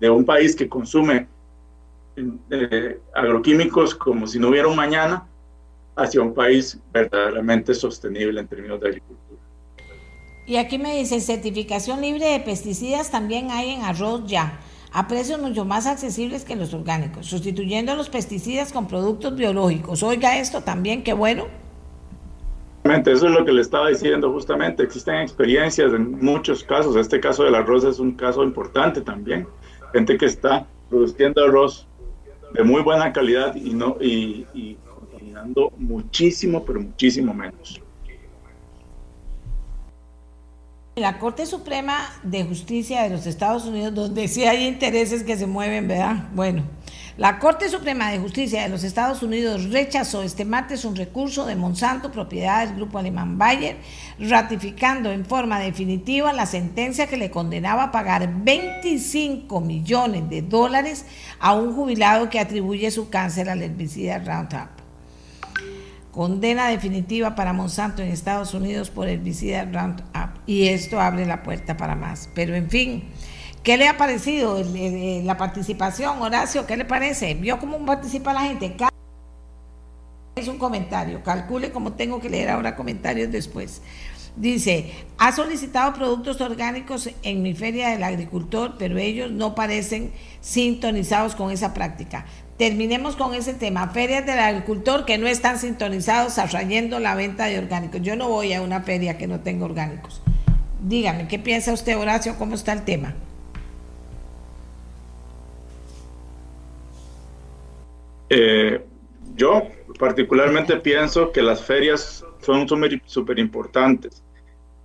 de 0.00 0.10
un 0.10 0.26
país 0.26 0.54
que 0.54 0.68
consume 0.68 1.28
eh, 2.50 3.00
agroquímicos 3.14 3.94
como 3.94 4.26
si 4.26 4.38
no 4.38 4.48
hubiera 4.48 4.68
un 4.68 4.76
mañana 4.76 5.26
hacia 5.96 6.20
un 6.20 6.34
país 6.34 6.78
verdaderamente 6.92 7.74
sostenible 7.74 8.40
en 8.40 8.46
términos 8.46 8.80
de 8.80 8.88
agricultura. 8.88 9.40
Y 10.46 10.56
aquí 10.56 10.78
me 10.78 10.96
dice, 10.96 11.20
certificación 11.20 12.00
libre 12.00 12.26
de 12.26 12.40
pesticidas 12.40 13.10
también 13.10 13.50
hay 13.50 13.70
en 13.70 13.82
arroz 13.82 14.22
ya, 14.26 14.60
a 14.92 15.08
precios 15.08 15.40
mucho 15.40 15.64
más 15.64 15.86
accesibles 15.86 16.44
que 16.44 16.54
los 16.54 16.72
orgánicos, 16.72 17.26
sustituyendo 17.26 17.96
los 17.96 18.08
pesticidas 18.08 18.72
con 18.72 18.86
productos 18.86 19.34
biológicos. 19.34 20.02
Oiga 20.04 20.38
esto 20.38 20.60
también, 20.60 21.02
qué 21.02 21.14
bueno. 21.14 21.46
Eso 22.84 23.26
es 23.26 23.32
lo 23.32 23.44
que 23.44 23.52
le 23.52 23.62
estaba 23.62 23.88
diciendo 23.88 24.32
justamente. 24.32 24.84
Existen 24.84 25.16
experiencias 25.16 25.92
en 25.92 26.24
muchos 26.24 26.62
casos. 26.62 26.94
Este 26.94 27.18
caso 27.18 27.42
del 27.42 27.56
arroz 27.56 27.84
es 27.84 27.98
un 27.98 28.12
caso 28.12 28.44
importante 28.44 29.00
también. 29.00 29.48
Gente 29.92 30.16
que 30.16 30.26
está 30.26 30.66
produciendo 30.88 31.42
arroz 31.44 31.88
de 32.52 32.62
muy 32.62 32.82
buena 32.82 33.12
calidad 33.12 33.56
y 33.56 33.74
no 33.74 33.96
y, 34.00 34.46
y 34.54 34.76
muchísimo, 35.78 36.64
pero 36.64 36.80
muchísimo 36.80 37.32
menos. 37.34 37.80
La 40.96 41.18
Corte 41.18 41.44
Suprema 41.44 42.08
de 42.22 42.44
Justicia 42.44 43.02
de 43.02 43.10
los 43.10 43.26
Estados 43.26 43.66
Unidos, 43.66 43.94
donde 43.94 44.28
sí 44.28 44.44
hay 44.46 44.66
intereses 44.66 45.24
que 45.24 45.36
se 45.36 45.46
mueven, 45.46 45.86
¿verdad? 45.88 46.30
Bueno, 46.32 46.62
la 47.18 47.38
Corte 47.38 47.68
Suprema 47.68 48.10
de 48.10 48.18
Justicia 48.18 48.62
de 48.62 48.70
los 48.70 48.82
Estados 48.82 49.22
Unidos 49.22 49.70
rechazó 49.70 50.22
este 50.22 50.46
martes 50.46 50.86
un 50.86 50.96
recurso 50.96 51.44
de 51.44 51.54
Monsanto, 51.54 52.10
propiedad 52.10 52.66
del 52.66 52.76
grupo 52.76 52.98
alemán 52.98 53.36
Bayer, 53.36 53.76
ratificando 54.18 55.10
en 55.10 55.26
forma 55.26 55.60
definitiva 55.60 56.32
la 56.32 56.46
sentencia 56.46 57.08
que 57.08 57.18
le 57.18 57.30
condenaba 57.30 57.84
a 57.84 57.92
pagar 57.92 58.42
25 58.42 59.60
millones 59.60 60.30
de 60.30 60.40
dólares 60.40 61.04
a 61.40 61.52
un 61.52 61.74
jubilado 61.74 62.30
que 62.30 62.40
atribuye 62.40 62.90
su 62.90 63.10
cáncer 63.10 63.50
al 63.50 63.62
herbicida 63.62 64.18
Roundup 64.18 64.75
condena 66.16 66.68
definitiva 66.68 67.34
para 67.34 67.52
Monsanto 67.52 68.00
en 68.00 68.08
Estados 68.08 68.54
Unidos 68.54 68.88
por 68.88 69.06
herbicida 69.06 69.66
Roundup 69.66 70.06
y 70.46 70.68
esto 70.68 70.98
abre 70.98 71.26
la 71.26 71.42
puerta 71.42 71.76
para 71.76 71.94
más. 71.94 72.30
Pero 72.34 72.54
en 72.54 72.70
fin, 72.70 73.04
¿qué 73.62 73.76
le 73.76 73.86
ha 73.86 73.98
parecido 73.98 74.64
la 74.64 75.36
participación, 75.36 76.22
Horacio? 76.22 76.66
¿Qué 76.66 76.78
le 76.78 76.86
parece? 76.86 77.34
¿Vio 77.34 77.58
cómo 77.58 77.84
participa 77.84 78.32
la 78.32 78.44
gente? 78.44 78.74
Es 80.36 80.48
un 80.48 80.56
comentario, 80.56 81.22
calcule 81.22 81.70
cómo 81.70 81.92
tengo 81.92 82.18
que 82.18 82.30
leer 82.30 82.48
ahora 82.48 82.76
comentarios 82.76 83.30
después. 83.30 83.82
Dice, 84.36 84.92
ha 85.18 85.32
solicitado 85.32 85.92
productos 85.92 86.40
orgánicos 86.40 87.10
en 87.24 87.42
mi 87.42 87.52
feria 87.52 87.90
del 87.90 88.02
agricultor, 88.02 88.76
pero 88.78 88.96
ellos 88.96 89.30
no 89.30 89.54
parecen 89.54 90.12
sintonizados 90.40 91.34
con 91.34 91.50
esa 91.50 91.74
práctica 91.74 92.24
terminemos 92.56 93.16
con 93.16 93.34
ese 93.34 93.54
tema. 93.54 93.88
Ferias 93.88 94.24
del 94.24 94.38
agricultor 94.38 95.04
que 95.04 95.18
no 95.18 95.26
están 95.26 95.58
sintonizados 95.58 96.38
atrayendo 96.38 96.98
la 96.98 97.14
venta 97.14 97.46
de 97.46 97.58
orgánicos. 97.58 98.02
Yo 98.02 98.16
no 98.16 98.28
voy 98.28 98.52
a 98.52 98.62
una 98.62 98.82
feria 98.82 99.18
que 99.18 99.26
no 99.26 99.40
tenga 99.40 99.66
orgánicos. 99.66 100.22
Dígame, 100.80 101.28
¿qué 101.28 101.38
piensa 101.38 101.72
usted, 101.72 101.98
Horacio? 101.98 102.36
¿Cómo 102.38 102.54
está 102.54 102.72
el 102.72 102.84
tema? 102.84 103.14
Eh, 108.28 108.84
yo 109.36 109.62
particularmente 109.98 110.76
pienso 110.76 111.30
que 111.32 111.42
las 111.42 111.62
ferias 111.62 112.24
son 112.40 112.66
súper 113.06 113.38
importantes 113.38 114.22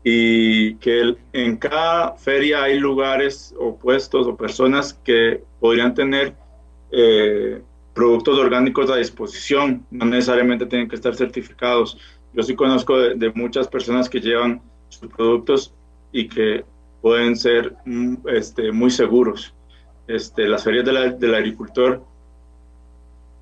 y 0.03 0.75
que 0.75 1.15
en 1.33 1.57
cada 1.57 2.15
feria 2.17 2.63
hay 2.63 2.79
lugares 2.79 3.53
o 3.59 3.75
puestos 3.77 4.27
o 4.27 4.35
personas 4.35 4.93
que 4.93 5.43
podrían 5.59 5.93
tener 5.93 6.35
eh, 6.91 7.61
productos 7.93 8.37
orgánicos 8.37 8.89
a 8.89 8.95
disposición, 8.95 9.85
no 9.91 10.05
necesariamente 10.05 10.65
tienen 10.65 10.87
que 10.87 10.95
estar 10.95 11.15
certificados. 11.15 11.97
Yo 12.33 12.43
sí 12.43 12.55
conozco 12.55 12.97
de, 12.97 13.31
muchas 13.31 13.67
personas 13.67 14.09
que 14.09 14.19
llevan 14.19 14.61
sus 14.89 15.09
productos 15.09 15.73
y 16.11 16.27
que 16.27 16.63
pueden 17.01 17.35
ser 17.35 17.75
mm, 17.85 18.15
este, 18.27 18.71
muy 18.71 18.91
seguros. 18.91 19.53
Este, 20.07 20.47
las 20.47 20.63
ferias 20.63 20.85
del 20.85 21.35
agricultor 21.35 22.03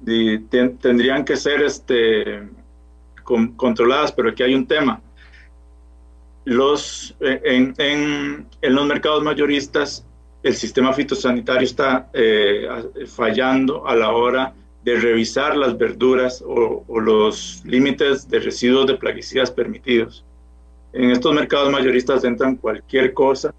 tendrían 0.03 1.25
que 1.25 1.35
ser 1.35 1.61
este, 1.61 2.47
controladas, 3.23 4.11
pero 4.11 4.29
aquí 4.29 4.43
hay 4.43 4.55
un 4.55 4.67
tema. 4.67 5.01
Los, 6.45 7.15
eh, 7.19 7.41
en, 7.43 7.73
en, 7.77 8.47
en 8.61 8.75
los 8.75 8.87
mercados 8.87 9.23
mayoristas 9.23 10.05
el 10.41 10.55
sistema 10.55 10.93
fitosanitario 10.93 11.63
está 11.63 12.09
eh, 12.13 12.67
fallando 13.07 13.85
a 13.87 13.95
la 13.95 14.11
hora 14.11 14.53
de 14.83 14.95
revisar 14.95 15.57
las 15.57 15.77
verduras 15.77 16.43
o, 16.45 16.85
los 17.01 17.61
límites 17.65 18.29
de 18.29 18.39
residuos 18.39 18.87
de 18.87 18.95
plaguicidas 18.95 19.51
permitidos. 19.51 20.23
En 20.93 21.11
estos 21.11 21.33
mercados 21.33 21.71
mayoristas 21.71 22.23
entran 22.23 22.55
cualquier 22.55 23.13
cosa 23.13 23.53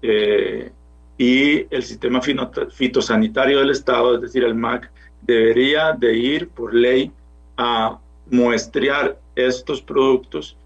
eh, 0.00 0.70
y 1.18 1.66
el 1.74 1.82
sistema 1.82 2.20
fitosanitario 2.20 3.58
del 3.58 3.70
Estado, 3.70 4.14
es 4.14 4.20
decir, 4.20 4.44
el 4.44 4.54
MAC, 4.54 4.90
debería 5.22 5.92
de 5.92 6.16
ir 6.16 6.48
por 6.48 6.72
ley 6.72 7.10
a 7.56 7.98
muestrear 8.30 9.18
estos 9.34 9.82
productos 9.82 10.56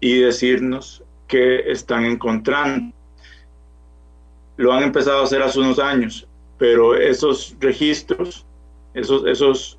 y 0.00 0.20
decirnos 0.20 1.02
qué 1.26 1.70
están 1.70 2.04
encontrando 2.04 2.95
lo 4.56 4.72
han 4.72 4.82
empezado 4.82 5.20
a 5.20 5.24
hacer 5.24 5.42
hace 5.42 5.60
unos 5.60 5.78
años, 5.78 6.26
pero 6.58 6.94
esos 6.96 7.54
registros, 7.60 8.46
esos, 8.94 9.26
esos, 9.26 9.78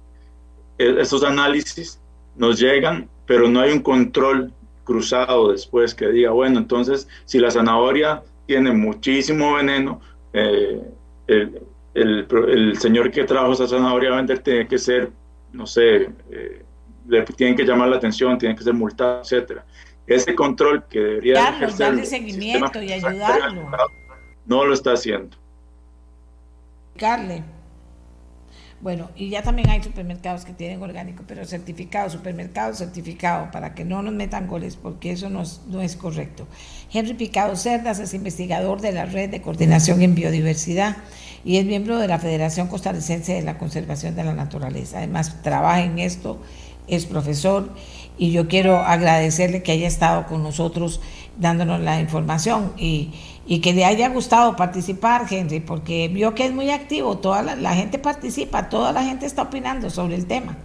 e, 0.77 1.01
esos 1.01 1.23
análisis 1.23 1.99
nos 2.35 2.59
llegan, 2.59 3.09
pero 3.25 3.49
no 3.49 3.61
hay 3.61 3.71
un 3.71 3.81
control 3.81 4.53
cruzado 4.83 5.51
después 5.51 5.93
que 5.93 6.07
diga, 6.07 6.31
bueno, 6.31 6.59
entonces 6.59 7.07
si 7.25 7.39
la 7.39 7.51
zanahoria 7.51 8.23
tiene 8.45 8.71
muchísimo 8.71 9.55
veneno, 9.55 9.99
eh, 10.33 10.81
el, 11.27 11.61
el, 11.93 12.77
señor 12.77 13.11
que 13.11 13.23
trajo 13.23 13.51
esa 13.53 13.67
zanahoria 13.67 14.13
a 14.13 14.17
vender 14.17 14.39
tiene 14.39 14.67
que 14.67 14.77
ser, 14.77 15.11
no 15.51 15.65
sé, 15.65 16.09
eh, 16.29 16.63
le 17.07 17.23
tienen 17.23 17.55
que 17.55 17.65
llamar 17.65 17.89
la 17.89 17.97
atención, 17.97 18.37
tiene 18.37 18.55
que 18.55 18.63
ser 18.63 18.73
multado, 18.73 19.21
etcétera. 19.21 19.65
Ese 20.05 20.35
control 20.35 20.85
que 20.89 20.99
debería 20.99 21.53
darle 21.77 22.05
seguimiento 22.05 22.81
y 22.81 22.93
ayudarlo 22.93 23.69
no 24.47 24.65
lo 24.65 24.73
está 24.73 24.93
haciendo. 24.93 25.37
Carle. 26.97 27.43
Bueno, 28.79 29.09
y 29.15 29.29
ya 29.29 29.41
también 29.41 29.69
hay 29.71 29.81
supermercados 29.81 30.45
que 30.45 30.53
tienen 30.53 30.81
orgánico, 30.83 31.23
pero 31.27 31.45
certificado, 31.45 32.11
supermercado 32.11 32.75
certificado, 32.75 33.49
para 33.51 33.73
que 33.73 33.83
no 33.83 34.03
nos 34.03 34.13
metan 34.13 34.47
goles, 34.47 34.75
porque 34.75 35.11
eso 35.11 35.29
no 35.29 35.41
es, 35.41 35.61
no 35.67 35.81
es 35.81 35.95
correcto. 35.95 36.47
Henry 36.93 37.15
Picado 37.15 37.55
Cerdas 37.55 37.97
es 37.97 38.13
investigador 38.13 38.79
de 38.79 38.91
la 38.91 39.05
Red 39.05 39.31
de 39.31 39.41
Coordinación 39.41 40.03
en 40.03 40.13
Biodiversidad 40.13 40.97
y 41.43 41.57
es 41.57 41.65
miembro 41.65 41.97
de 41.97 42.07
la 42.07 42.19
Federación 42.19 42.67
Costarricense 42.67 43.33
de 43.33 43.41
la 43.41 43.57
Conservación 43.57 44.15
de 44.15 44.23
la 44.23 44.35
Naturaleza. 44.35 44.99
Además, 44.99 45.41
trabaja 45.41 45.81
en 45.81 45.97
esto, 45.97 46.39
es 46.87 47.07
profesor, 47.07 47.73
y 48.19 48.31
yo 48.31 48.47
quiero 48.47 48.77
agradecerle 48.77 49.63
que 49.63 49.71
haya 49.71 49.87
estado 49.87 50.27
con 50.27 50.43
nosotros 50.43 51.01
dándonos 51.39 51.81
la 51.81 51.99
información 51.99 52.73
y 52.77 53.11
y 53.49 53.61
que 53.61 53.71
le 53.71 53.85
haya 53.85 54.09
gustado 54.09 54.57
participar, 54.57 55.25
Henry, 55.29 55.61
porque 55.61 56.09
vio 56.09 56.35
que 56.35 56.45
es 56.45 56.51
muy 56.51 56.69
activo, 56.69 57.17
toda 57.17 57.41
la, 57.55 57.73
gente 57.73 57.97
participa, 57.97 58.67
toda 58.67 58.91
la 58.91 59.03
gente 59.03 59.25
está 59.25 59.43
opinando 59.43 59.89
sobre 59.89 60.15
el 60.15 60.27
tema. 60.27 60.57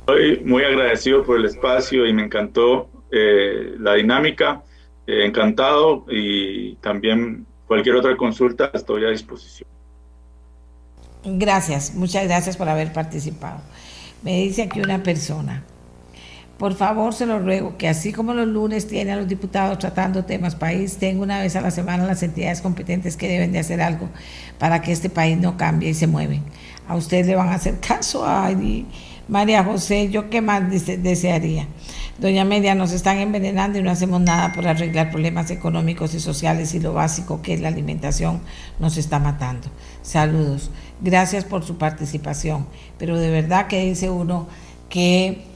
Estoy 0.00 0.40
muy 0.44 0.62
agradecido 0.62 1.24
por 1.24 1.36
el 1.36 1.46
espacio 1.46 2.06
y 2.06 2.12
me 2.12 2.22
encantó 2.22 2.88
eh, 3.10 3.74
la 3.80 3.94
dinámica, 3.94 4.62
eh, 5.08 5.26
encantado 5.26 6.04
y 6.08 6.76
también 6.76 7.44
cualquier 7.66 7.96
otra 7.96 8.16
consulta 8.16 8.70
estoy 8.72 9.04
a 9.04 9.08
disposición. 9.08 9.68
Gracias, 11.24 11.94
muchas 11.94 12.24
gracias 12.24 12.56
por 12.56 12.68
haber 12.68 12.92
participado. 12.92 13.60
Me 14.22 14.42
dice 14.42 14.62
aquí 14.62 14.80
una 14.80 15.02
persona, 15.02 15.64
por 16.58 16.74
favor, 16.74 17.12
se 17.12 17.26
lo 17.26 17.40
ruego 17.40 17.76
que 17.76 17.88
así 17.88 18.12
como 18.12 18.32
los 18.32 18.46
lunes 18.46 18.86
tiene 18.86 19.12
a 19.12 19.16
los 19.16 19.26
diputados 19.26 19.78
tratando 19.78 20.24
temas 20.24 20.54
país, 20.54 20.98
tenga 20.98 21.22
una 21.22 21.40
vez 21.40 21.56
a 21.56 21.60
la 21.60 21.70
semana 21.70 22.06
las 22.06 22.22
entidades 22.22 22.60
competentes 22.60 23.16
que 23.16 23.28
deben 23.28 23.52
de 23.52 23.58
hacer 23.58 23.80
algo 23.82 24.08
para 24.58 24.80
que 24.80 24.92
este 24.92 25.10
país 25.10 25.36
no 25.36 25.56
cambie 25.56 25.90
y 25.90 25.94
se 25.94 26.06
mueven. 26.06 26.42
A 26.86 26.94
usted 26.94 27.26
le 27.26 27.34
van 27.34 27.48
a 27.48 27.54
hacer 27.54 27.80
caso. 27.80 28.24
Ay, 28.26 28.86
María 29.26 29.64
José, 29.64 30.10
¿yo 30.10 30.30
qué 30.30 30.40
más 30.42 30.62
desearía? 30.70 31.66
Doña 32.18 32.44
Media, 32.44 32.76
nos 32.76 32.92
están 32.92 33.18
envenenando 33.18 33.78
y 33.78 33.82
no 33.82 33.90
hacemos 33.90 34.20
nada 34.20 34.52
por 34.52 34.68
arreglar 34.68 35.10
problemas 35.10 35.50
económicos 35.50 36.14
y 36.14 36.20
sociales 36.20 36.72
y 36.74 36.80
lo 36.80 36.92
básico 36.92 37.42
que 37.42 37.54
es 37.54 37.60
la 37.60 37.68
alimentación 37.68 38.40
nos 38.78 38.96
está 38.96 39.18
matando. 39.18 39.68
Saludos. 40.02 40.70
Gracias 41.00 41.44
por 41.44 41.64
su 41.64 41.78
participación. 41.78 42.66
Pero 42.98 43.18
de 43.18 43.30
verdad 43.30 43.66
que 43.66 43.84
dice 43.84 44.10
uno 44.10 44.46
que 44.88 45.53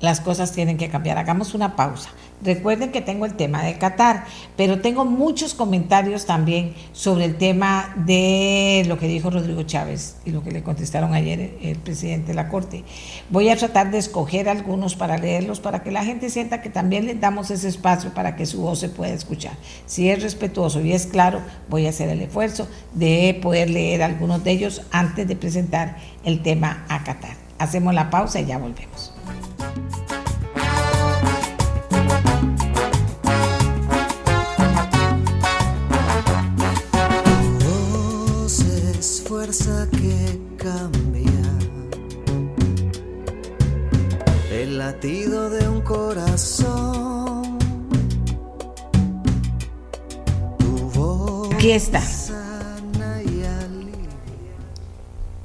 las 0.00 0.20
cosas 0.20 0.52
tienen 0.52 0.76
que 0.76 0.88
cambiar. 0.88 1.18
Hagamos 1.18 1.54
una 1.54 1.76
pausa. 1.76 2.10
Recuerden 2.42 2.92
que 2.92 3.00
tengo 3.00 3.24
el 3.24 3.34
tema 3.34 3.62
de 3.62 3.78
Qatar, 3.78 4.24
pero 4.56 4.80
tengo 4.82 5.06
muchos 5.06 5.54
comentarios 5.54 6.26
también 6.26 6.74
sobre 6.92 7.24
el 7.24 7.36
tema 7.36 7.94
de 7.96 8.84
lo 8.86 8.98
que 8.98 9.08
dijo 9.08 9.30
Rodrigo 9.30 9.62
Chávez 9.62 10.16
y 10.26 10.32
lo 10.32 10.42
que 10.42 10.52
le 10.52 10.62
contestaron 10.62 11.14
ayer 11.14 11.56
el 11.62 11.78
presidente 11.78 12.28
de 12.28 12.34
la 12.34 12.50
Corte. 12.50 12.84
Voy 13.30 13.48
a 13.48 13.56
tratar 13.56 13.90
de 13.90 13.96
escoger 13.96 14.50
algunos 14.50 14.96
para 14.96 15.16
leerlos, 15.16 15.60
para 15.60 15.82
que 15.82 15.90
la 15.90 16.04
gente 16.04 16.28
sienta 16.28 16.60
que 16.60 16.68
también 16.68 17.06
le 17.06 17.14
damos 17.14 17.50
ese 17.50 17.68
espacio 17.68 18.12
para 18.12 18.36
que 18.36 18.44
su 18.44 18.60
voz 18.60 18.80
se 18.80 18.90
pueda 18.90 19.14
escuchar. 19.14 19.54
Si 19.86 20.10
es 20.10 20.22
respetuoso 20.22 20.82
y 20.82 20.92
es 20.92 21.06
claro, 21.06 21.40
voy 21.70 21.86
a 21.86 21.90
hacer 21.90 22.10
el 22.10 22.20
esfuerzo 22.20 22.68
de 22.92 23.38
poder 23.40 23.70
leer 23.70 24.02
algunos 24.02 24.44
de 24.44 24.50
ellos 24.50 24.82
antes 24.90 25.26
de 25.26 25.36
presentar 25.36 25.96
el 26.22 26.42
tema 26.42 26.84
a 26.90 27.02
Qatar. 27.02 27.36
Hacemos 27.58 27.94
la 27.94 28.10
pausa 28.10 28.40
y 28.40 28.44
ya 28.44 28.58
volvemos. 28.58 29.15
Latido 44.96 45.50
de 45.50 45.68
un 45.68 45.82
corazón. 45.82 47.58
Aquí 51.54 51.70
está. 51.70 52.02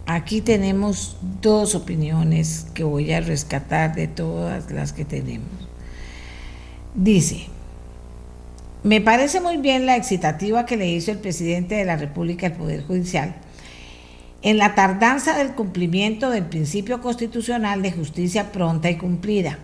Aquí 0.06 0.40
tenemos 0.40 1.18
dos 1.41 1.76
opiniones 1.76 2.68
que 2.73 2.86
voy 2.86 3.11
a 3.11 3.19
rescatar 3.19 3.94
de 3.94 4.07
todas 4.07 4.72
las 4.72 4.94
que 4.94 5.03
tenemos. 5.03 5.49
Dice, 6.95 7.48
me 8.84 9.02
parece 9.02 9.41
muy 9.41 9.57
bien 9.57 9.86
la 9.86 9.98
excitativa 9.98 10.65
que 10.65 10.78
le 10.78 10.88
hizo 10.88 11.11
el 11.11 11.18
presidente 11.18 11.76
de 11.76 11.84
la 11.84 11.98
República 11.98 12.48
al 12.48 12.53
Poder 12.53 12.86
Judicial 12.86 13.36
en 14.42 14.58
la 14.58 14.76
tardanza 14.76 15.38
del 15.38 15.54
cumplimiento 15.54 16.30
del 16.30 16.46
principio 16.46 17.02
constitucional 17.02 17.82
de 17.82 17.92
justicia 17.92 18.52
pronta 18.52 18.90
y 18.90 18.98
cumplida. 18.98 19.60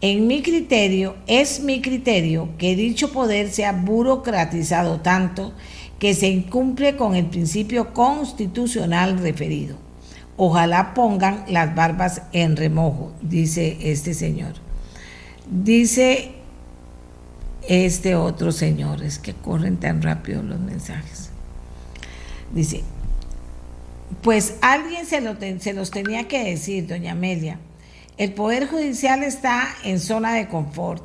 En 0.00 0.26
mi 0.26 0.42
criterio, 0.42 1.16
es 1.26 1.60
mi 1.60 1.82
criterio 1.82 2.50
que 2.56 2.76
dicho 2.76 3.12
poder 3.12 3.50
sea 3.50 3.72
burocratizado 3.72 5.00
tanto 5.00 5.52
que 5.98 6.14
se 6.14 6.28
incumple 6.28 6.96
con 6.96 7.16
el 7.16 7.26
principio 7.26 7.92
constitucional 7.92 9.18
referido. 9.18 9.76
Ojalá 10.36 10.94
pongan 10.94 11.44
las 11.48 11.74
barbas 11.74 12.22
en 12.32 12.56
remojo, 12.56 13.12
dice 13.20 13.76
este 13.80 14.14
señor. 14.14 14.54
Dice 15.50 16.30
este 17.68 18.14
otro 18.14 18.52
señor, 18.52 19.02
es 19.02 19.18
que 19.18 19.34
corren 19.34 19.78
tan 19.78 20.00
rápido 20.00 20.42
los 20.42 20.60
mensajes. 20.60 21.30
Dice, 22.54 22.84
pues 24.22 24.56
alguien 24.62 25.06
se, 25.06 25.20
los 25.72 25.90
tenía 25.90 26.28
que 26.28 26.44
decir, 26.44 26.86
doña 26.86 27.12
Amelia. 27.12 27.60
El 28.16 28.32
Poder 28.32 28.66
Judicial 28.66 29.22
está 29.22 29.68
en 29.84 30.00
zona 30.00 30.34
de 30.34 30.48
confort. 30.48 31.04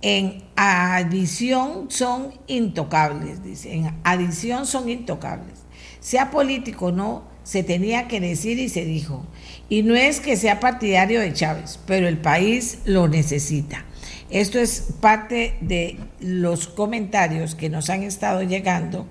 En 0.00 0.42
adición 0.56 1.90
son 1.90 2.32
intocables, 2.46 3.42
dice. 3.44 3.74
En 3.74 3.94
adición 4.02 4.66
son 4.66 4.88
intocables. 4.88 5.60
Sea 6.00 6.30
político 6.30 6.86
o 6.86 6.92
no, 6.92 7.24
se 7.44 7.62
tenía 7.62 8.08
que 8.08 8.20
decir 8.20 8.58
y 8.58 8.68
se 8.68 8.84
dijo. 8.84 9.24
Y 9.68 9.82
no 9.82 9.94
es 9.94 10.20
que 10.20 10.36
sea 10.36 10.60
partidario 10.60 11.20
de 11.20 11.32
Chávez, 11.32 11.78
pero 11.86 12.08
el 12.08 12.18
país 12.18 12.78
lo 12.84 13.08
necesita. 13.08 13.84
Esto 14.30 14.58
es 14.58 14.94
parte 15.00 15.56
de 15.60 15.98
los 16.20 16.66
comentarios 16.66 17.54
que 17.54 17.68
nos 17.68 17.90
han 17.90 18.02
estado 18.02 18.42
llegando 18.42 19.06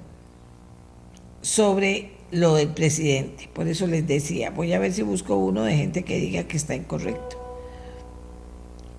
sobre 1.42 2.21
lo 2.32 2.56
del 2.56 2.70
presidente. 2.70 3.50
Por 3.54 3.68
eso 3.68 3.88
les 3.88 4.08
decía, 4.08 4.52
voy 4.52 4.74
a 4.74 4.80
ver 4.80 4.94
si 4.94 5.02
busco 5.02 5.36
uno 5.36 5.64
de 5.64 5.76
gente 5.76 6.04
que 6.04 6.18
diga 6.18 6.44
que 6.44 6.58
está 6.58 6.76
incorrecto. 6.76 7.38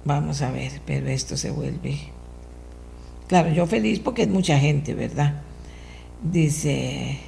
Vamos 0.05 0.43
a 0.43 0.51
ver, 0.51 0.73
pero 0.87 1.09
esto 1.09 1.37
se 1.37 1.51
vuelve... 1.51 1.99
Claro, 3.29 3.51
yo 3.51 3.67
feliz 3.67 3.99
porque 4.01 4.23
es 4.23 4.29
mucha 4.29 4.59
gente, 4.59 4.95
¿verdad? 4.95 5.43
Dice... 6.23 7.19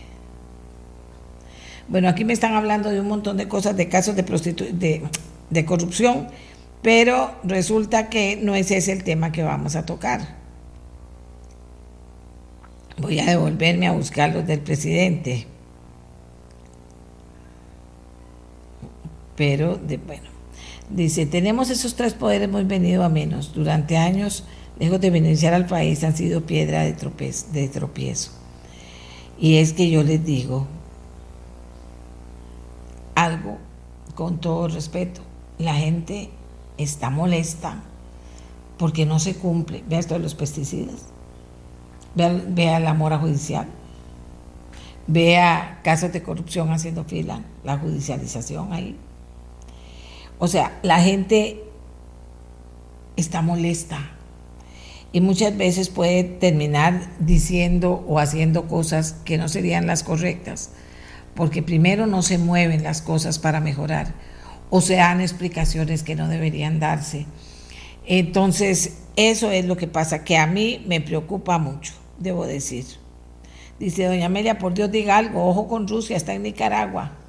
Bueno, 1.88 2.08
aquí 2.08 2.24
me 2.24 2.32
están 2.32 2.54
hablando 2.54 2.90
de 2.90 3.00
un 3.00 3.08
montón 3.08 3.36
de 3.36 3.48
cosas, 3.48 3.76
de 3.76 3.88
casos 3.88 4.16
de, 4.16 4.22
de, 4.22 5.02
de 5.50 5.64
corrupción, 5.64 6.28
pero 6.82 7.34
resulta 7.44 8.08
que 8.08 8.36
no 8.36 8.54
ese 8.54 8.76
es 8.76 8.88
el 8.88 9.04
tema 9.04 9.32
que 9.32 9.42
vamos 9.42 9.76
a 9.76 9.86
tocar. 9.86 10.36
Voy 12.98 13.18
a 13.18 13.26
devolverme 13.26 13.86
a 13.86 13.92
buscar 13.92 14.32
los 14.32 14.46
del 14.46 14.60
presidente. 14.60 15.46
Pero 19.36 19.76
de, 19.76 19.96
bueno, 19.98 20.28
dice, 20.90 21.26
tenemos 21.26 21.70
esos 21.70 21.94
tres 21.94 22.14
poderes 22.14 22.48
muy 22.48 22.64
venido 22.64 23.04
a 23.04 23.08
menos. 23.08 23.54
Durante 23.54 23.96
años, 23.96 24.44
lejos 24.78 25.00
de 25.00 25.10
beneficiar 25.10 25.54
al 25.54 25.66
país, 25.66 26.04
han 26.04 26.16
sido 26.16 26.42
piedra 26.42 26.82
de, 26.82 26.92
tropiezo, 26.92 27.46
de 27.52 27.68
tropiezo. 27.68 28.30
Y 29.38 29.56
es 29.56 29.72
que 29.72 29.90
yo 29.90 30.02
les 30.02 30.24
digo 30.24 30.66
algo 33.14 33.58
con 34.14 34.38
todo 34.38 34.68
respeto. 34.68 35.20
La 35.58 35.74
gente 35.74 36.30
está 36.78 37.10
molesta 37.10 37.82
porque 38.78 39.06
no 39.06 39.18
se 39.18 39.34
cumple. 39.36 39.82
Vea 39.88 39.98
esto 39.98 40.14
de 40.14 40.20
los 40.20 40.34
pesticidas. 40.34 41.06
Vea, 42.14 42.42
vea 42.48 42.80
la 42.80 42.94
mora 42.94 43.18
judicial. 43.18 43.66
Vea 45.06 45.80
casos 45.84 46.12
de 46.12 46.22
corrupción 46.22 46.70
haciendo 46.72 47.04
fila, 47.04 47.42
la 47.62 47.76
judicialización 47.76 48.72
ahí. 48.72 48.96
O 50.44 50.46
sea, 50.46 50.78
la 50.82 51.00
gente 51.00 51.64
está 53.16 53.40
molesta 53.40 54.10
y 55.10 55.22
muchas 55.22 55.56
veces 55.56 55.88
puede 55.88 56.22
terminar 56.22 57.00
diciendo 57.18 58.04
o 58.06 58.18
haciendo 58.18 58.68
cosas 58.68 59.14
que 59.24 59.38
no 59.38 59.48
serían 59.48 59.86
las 59.86 60.02
correctas, 60.02 60.72
porque 61.34 61.62
primero 61.62 62.06
no 62.06 62.20
se 62.20 62.36
mueven 62.36 62.82
las 62.82 63.00
cosas 63.00 63.38
para 63.38 63.60
mejorar 63.60 64.12
o 64.68 64.82
se 64.82 64.96
dan 64.96 65.22
explicaciones 65.22 66.02
que 66.02 66.14
no 66.14 66.28
deberían 66.28 66.78
darse. 66.78 67.24
Entonces, 68.06 68.98
eso 69.16 69.50
es 69.50 69.64
lo 69.64 69.78
que 69.78 69.86
pasa, 69.88 70.24
que 70.24 70.36
a 70.36 70.46
mí 70.46 70.84
me 70.86 71.00
preocupa 71.00 71.56
mucho, 71.56 71.94
debo 72.18 72.44
decir. 72.44 72.84
Dice 73.78 74.04
doña 74.04 74.26
Amelia, 74.26 74.58
por 74.58 74.74
Dios 74.74 74.92
diga 74.92 75.16
algo, 75.16 75.48
ojo 75.48 75.68
con 75.68 75.88
Rusia, 75.88 76.18
está 76.18 76.34
en 76.34 76.42
Nicaragua. 76.42 77.23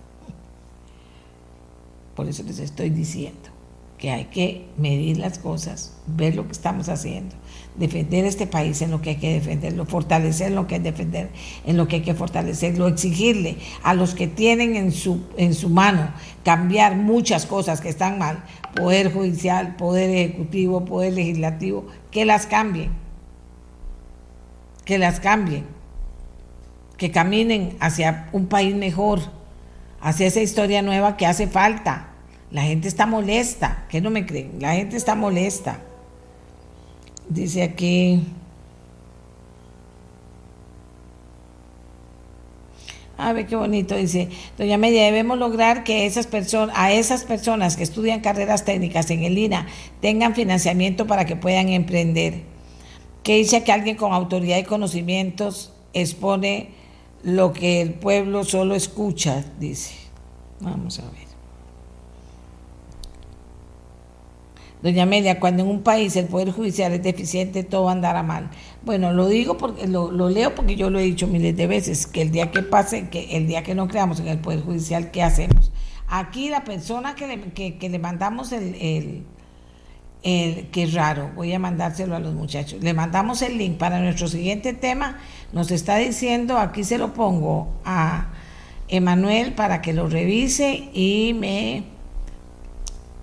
Por 2.15 2.27
eso 2.27 2.43
les 2.43 2.59
estoy 2.59 2.89
diciendo 2.89 3.49
que 3.97 4.11
hay 4.11 4.25
que 4.25 4.67
medir 4.77 5.17
las 5.17 5.39
cosas, 5.39 5.93
ver 6.05 6.35
lo 6.35 6.45
que 6.45 6.51
estamos 6.51 6.89
haciendo, 6.89 7.35
defender 7.77 8.25
este 8.25 8.45
país 8.45 8.81
en 8.81 8.91
lo 8.91 9.01
que 9.01 9.11
hay 9.11 9.15
que 9.15 9.33
defenderlo, 9.33 9.85
fortalecer 9.85 10.51
lo 10.51 10.67
que 10.67 10.75
hay 10.75 10.81
que 10.81 10.91
defender, 10.91 11.29
en 11.65 11.77
lo 11.77 11.87
que 11.87 11.97
hay 11.97 12.01
que 12.01 12.13
fortalecerlo, 12.13 12.87
exigirle 12.87 13.57
a 13.83 13.93
los 13.93 14.13
que 14.13 14.27
tienen 14.27 14.75
en 14.75 14.91
su, 14.91 15.21
en 15.37 15.53
su 15.53 15.69
mano 15.69 16.11
cambiar 16.43 16.95
muchas 16.95 17.45
cosas 17.45 17.79
que 17.79 17.89
están 17.89 18.17
mal, 18.17 18.43
poder 18.75 19.13
judicial, 19.13 19.75
poder 19.77 20.09
ejecutivo, 20.09 20.83
poder 20.83 21.13
legislativo, 21.13 21.87
que 22.11 22.25
las 22.25 22.47
cambien. 22.47 22.91
que 24.83 24.99
las 24.99 25.19
cambien, 25.19 25.65
que 26.97 27.11
caminen 27.11 27.75
hacia 27.79 28.29
un 28.33 28.45
país 28.45 28.75
mejor, 28.75 29.19
hacia 30.05 30.27
esa 30.27 30.39
historia 30.39 30.83
nueva 30.83 31.17
que 31.17 31.25
hace 31.25 31.47
falta. 31.47 32.09
La 32.51 32.61
gente 32.61 32.87
está 32.87 33.07
molesta, 33.07 33.85
que 33.89 34.01
no 34.01 34.11
me 34.11 34.27
creen, 34.27 34.57
la 34.59 34.75
gente 34.75 34.95
está 34.97 35.15
molesta. 35.15 35.79
Dice 37.27 37.63
aquí, 37.63 38.23
A 43.17 43.31
ver 43.31 43.47
qué 43.47 43.55
bonito 43.55 43.95
dice, 43.95 44.27
doña 44.57 44.77
Media, 44.77 45.05
debemos 45.05 45.39
lograr 45.39 45.85
que 45.85 46.05
esas 46.05 46.27
personas, 46.27 46.75
a 46.77 46.91
esas 46.91 47.23
personas 47.23 47.77
que 47.77 47.83
estudian 47.83 48.19
carreras 48.19 48.65
técnicas 48.65 49.09
en 49.09 49.23
el 49.23 49.37
INA 49.37 49.67
tengan 50.01 50.35
financiamiento 50.35 51.07
para 51.07 51.25
que 51.25 51.37
puedan 51.37 51.69
emprender. 51.69 52.41
Que 53.23 53.37
dice 53.37 53.63
que 53.63 53.71
alguien 53.71 53.95
con 53.95 54.11
autoridad 54.11 54.57
y 54.57 54.63
conocimientos 54.63 55.71
expone 55.93 56.71
lo 57.23 57.53
que 57.53 57.81
el 57.81 57.93
pueblo 57.93 58.43
solo 58.43 58.75
escucha, 58.75 59.43
dice. 59.59 59.95
Vamos 60.59 60.99
a 60.99 61.03
ver. 61.09 61.25
Doña 64.85 65.01
Amelia, 65.01 65.39
cuando 65.39 65.63
en 65.63 65.69
un 65.69 65.81
país 65.81 66.15
el 66.15 66.27
Poder 66.27 66.51
Judicial 66.51 66.91
es 66.93 67.01
deficiente, 67.01 67.63
todo 67.63 67.89
andará 67.89 68.21
mal. 68.21 68.51
Bueno, 68.83 69.13
lo 69.13 69.27
digo 69.27 69.57
porque 69.57 69.87
lo, 69.87 70.11
leo 70.29 70.53
porque 70.53 70.75
yo 70.75 70.91
lo 70.91 70.99
he 70.99 71.03
dicho 71.03 71.25
miles 71.25 71.57
de 71.57 71.65
veces, 71.65 72.05
que 72.05 72.21
el 72.21 72.29
día 72.29 72.51
que 72.51 72.61
pase, 72.61 73.09
que 73.09 73.35
el 73.35 73.47
día 73.47 73.63
que 73.63 73.73
no 73.73 73.87
creamos 73.87 74.19
en 74.19 74.27
el 74.27 74.37
Poder 74.37 74.61
Judicial, 74.61 75.09
¿qué 75.09 75.23
hacemos? 75.23 75.71
Aquí 76.07 76.49
la 76.49 76.63
persona 76.63 77.15
que 77.15 77.25
le, 77.25 77.41
que, 77.51 77.89
le 77.89 77.97
mandamos 77.97 78.51
el, 78.51 78.75
el, 78.75 79.23
que 80.25 80.83
es 80.83 80.93
raro, 80.93 81.29
voy 81.35 81.53
a 81.53 81.59
mandárselo 81.59 82.15
a 82.15 82.19
los 82.19 82.33
muchachos, 82.33 82.81
le 82.81 82.95
mandamos 82.95 83.43
el 83.43 83.59
link 83.59 83.77
para 83.77 83.99
nuestro 83.99 84.27
siguiente 84.27 84.73
tema, 84.73 85.19
nos 85.53 85.69
está 85.69 85.97
diciendo, 85.97 86.57
aquí 86.57 86.83
se 86.83 86.97
lo 86.97 87.13
pongo 87.13 87.67
a 87.85 88.29
Emanuel 88.87 89.53
para 89.53 89.83
que 89.83 89.93
lo 89.93 90.07
revise 90.07 90.89
y 90.93 91.35
me 91.39 91.83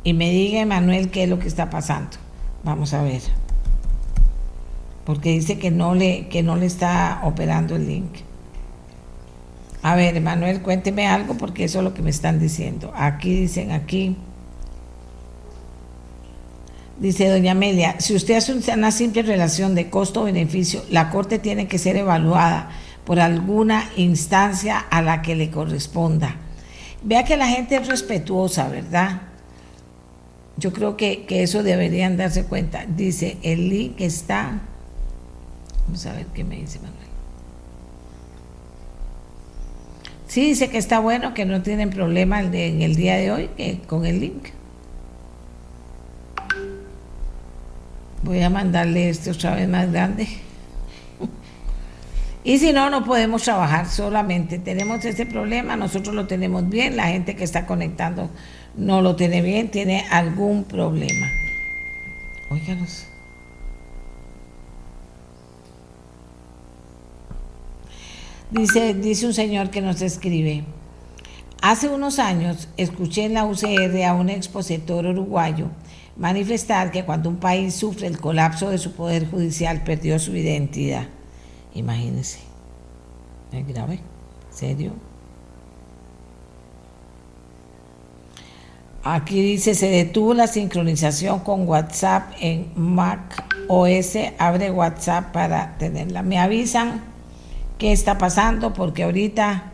y 0.04 0.14
me 0.14 0.30
diga 0.30 0.60
Emanuel 0.60 1.10
qué 1.10 1.24
es 1.24 1.28
lo 1.28 1.38
que 1.38 1.48
está 1.48 1.70
pasando. 1.70 2.16
Vamos 2.64 2.92
a 2.92 3.02
ver. 3.02 3.22
Porque 5.04 5.30
dice 5.30 5.58
que 5.58 5.70
no 5.70 5.94
le, 5.94 6.28
que 6.28 6.42
no 6.42 6.56
le 6.56 6.66
está 6.66 7.20
operando 7.24 7.76
el 7.76 7.86
link. 7.86 8.12
A 9.82 9.96
ver, 9.96 10.16
Emanuel, 10.16 10.62
cuénteme 10.62 11.06
algo 11.06 11.34
porque 11.34 11.64
eso 11.64 11.78
es 11.78 11.84
lo 11.84 11.94
que 11.94 12.02
me 12.02 12.10
están 12.10 12.38
diciendo. 12.38 12.92
Aquí 12.94 13.34
dicen, 13.34 13.72
aquí. 13.72 14.16
Dice 16.98 17.28
doña 17.28 17.52
Amelia, 17.52 17.96
si 17.98 18.14
usted 18.14 18.34
hace 18.34 18.52
una 18.52 18.92
simple 18.92 19.22
relación 19.22 19.74
de 19.74 19.90
costo-beneficio, 19.90 20.84
la 20.90 21.10
Corte 21.10 21.38
tiene 21.38 21.66
que 21.66 21.78
ser 21.78 21.96
evaluada 21.96 22.70
por 23.04 23.18
alguna 23.18 23.90
instancia 23.96 24.78
a 24.78 25.02
la 25.02 25.22
que 25.22 25.34
le 25.34 25.50
corresponda. 25.50 26.36
Vea 27.02 27.24
que 27.24 27.36
la 27.36 27.48
gente 27.48 27.76
es 27.76 27.88
respetuosa, 27.88 28.68
¿verdad? 28.68 29.22
Yo 30.56 30.72
creo 30.72 30.96
que, 30.96 31.24
eso 31.28 31.62
deberían 31.62 32.16
darse 32.16 32.44
cuenta. 32.44 32.86
Dice, 32.86 33.38
el 33.42 33.68
link 33.68 34.00
está... 34.00 34.60
Vamos 35.86 36.06
a 36.06 36.12
ver 36.12 36.26
qué 36.26 36.44
me 36.44 36.56
dice 36.56 36.78
Manuel. 36.78 36.98
Sí, 40.28 40.46
dice 40.46 40.70
que 40.70 40.78
está 40.78 41.00
bueno, 41.00 41.34
que 41.34 41.44
no 41.44 41.62
tienen 41.62 41.90
problema 41.90 42.40
en 42.40 42.82
el 42.82 42.94
día 42.94 43.16
de 43.16 43.32
hoy 43.32 43.50
con 43.88 44.06
el 44.06 44.20
link. 44.20 44.48
Voy 48.22 48.40
a 48.40 48.50
mandarle 48.50 49.08
este 49.08 49.30
otra 49.30 49.54
vez 49.54 49.68
más 49.68 49.90
grande. 49.90 50.28
Y 52.44 52.58
si 52.58 52.72
no, 52.72 52.90
no 52.90 53.04
podemos 53.04 53.42
trabajar 53.42 53.88
solamente. 53.88 54.58
Tenemos 54.58 55.04
ese 55.04 55.26
problema, 55.26 55.76
nosotros 55.76 56.14
lo 56.14 56.26
tenemos 56.26 56.68
bien, 56.68 56.96
la 56.96 57.06
gente 57.06 57.36
que 57.36 57.44
está 57.44 57.66
conectando 57.66 58.30
no 58.76 59.00
lo 59.00 59.14
tiene 59.14 59.42
bien, 59.42 59.70
tiene 59.70 60.06
algún 60.10 60.64
problema. 60.64 61.26
Óiganos. 62.50 63.06
Dice, 68.50 68.94
dice 68.94 69.26
un 69.26 69.34
señor 69.34 69.70
que 69.70 69.80
nos 69.80 70.02
escribe. 70.02 70.64
Hace 71.62 71.88
unos 71.88 72.18
años 72.18 72.68
escuché 72.76 73.24
en 73.24 73.34
la 73.34 73.44
UCR 73.44 74.02
a 74.04 74.14
un 74.14 74.28
expositor 74.28 75.06
uruguayo 75.06 75.68
manifestar 76.16 76.90
que 76.90 77.04
cuando 77.04 77.28
un 77.28 77.36
país 77.36 77.74
sufre 77.74 78.06
el 78.06 78.20
colapso 78.20 78.70
de 78.70 78.78
su 78.78 78.92
poder 78.92 79.30
judicial 79.30 79.82
perdió 79.84 80.18
su 80.18 80.36
identidad. 80.36 81.06
Imagínense. 81.74 82.38
Es 83.52 83.66
grave, 83.66 84.00
serio. 84.50 84.92
Aquí 89.04 89.42
dice, 89.42 89.74
se 89.74 89.88
detuvo 89.88 90.32
la 90.32 90.46
sincronización 90.46 91.40
con 91.40 91.66
WhatsApp 91.68 92.32
en 92.40 92.70
Mac 92.76 93.44
OS. 93.68 94.16
Abre 94.38 94.70
WhatsApp 94.70 95.32
para 95.32 95.76
tenerla. 95.76 96.22
Me 96.22 96.38
avisan 96.38 97.02
qué 97.78 97.92
está 97.92 98.18
pasando 98.18 98.72
porque 98.72 99.02
ahorita... 99.02 99.71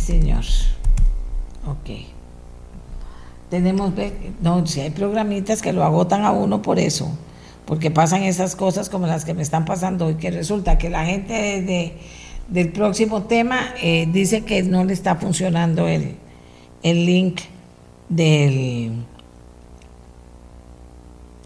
señor. 0.00 0.44
Ok. 1.66 2.06
Tenemos, 3.50 3.92
no, 4.40 4.66
si 4.66 4.80
hay 4.80 4.90
programitas 4.90 5.60
que 5.60 5.72
lo 5.72 5.84
agotan 5.84 6.24
a 6.24 6.30
uno 6.30 6.62
por 6.62 6.78
eso, 6.78 7.10
porque 7.66 7.90
pasan 7.90 8.22
esas 8.22 8.56
cosas 8.56 8.88
como 8.88 9.06
las 9.06 9.24
que 9.24 9.34
me 9.34 9.42
están 9.42 9.64
pasando 9.64 10.06
hoy, 10.06 10.14
que 10.14 10.30
resulta 10.30 10.78
que 10.78 10.88
la 10.88 11.04
gente 11.04 11.34
de 11.62 11.96
del 12.50 12.72
próximo 12.72 13.22
tema, 13.22 13.74
eh, 13.80 14.08
dice 14.12 14.42
que 14.42 14.62
no 14.62 14.84
le 14.84 14.92
está 14.92 15.16
funcionando 15.16 15.86
el, 15.88 16.16
el 16.82 17.06
link 17.06 17.40
del, 18.08 19.04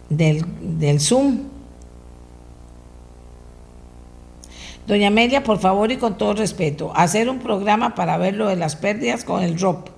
del, 0.08 0.44
del 0.78 1.00
Zoom. 1.00 1.53
Doña 4.86 5.08
Amelia, 5.08 5.42
por 5.42 5.58
favor 5.60 5.90
y 5.92 5.96
con 5.96 6.18
todo 6.18 6.34
respeto, 6.34 6.92
hacer 6.94 7.30
un 7.30 7.38
programa 7.38 7.94
para 7.94 8.18
ver 8.18 8.34
lo 8.34 8.48
de 8.48 8.56
las 8.56 8.76
pérdidas 8.76 9.24
con 9.24 9.42
el 9.42 9.58
ROP. 9.58 9.88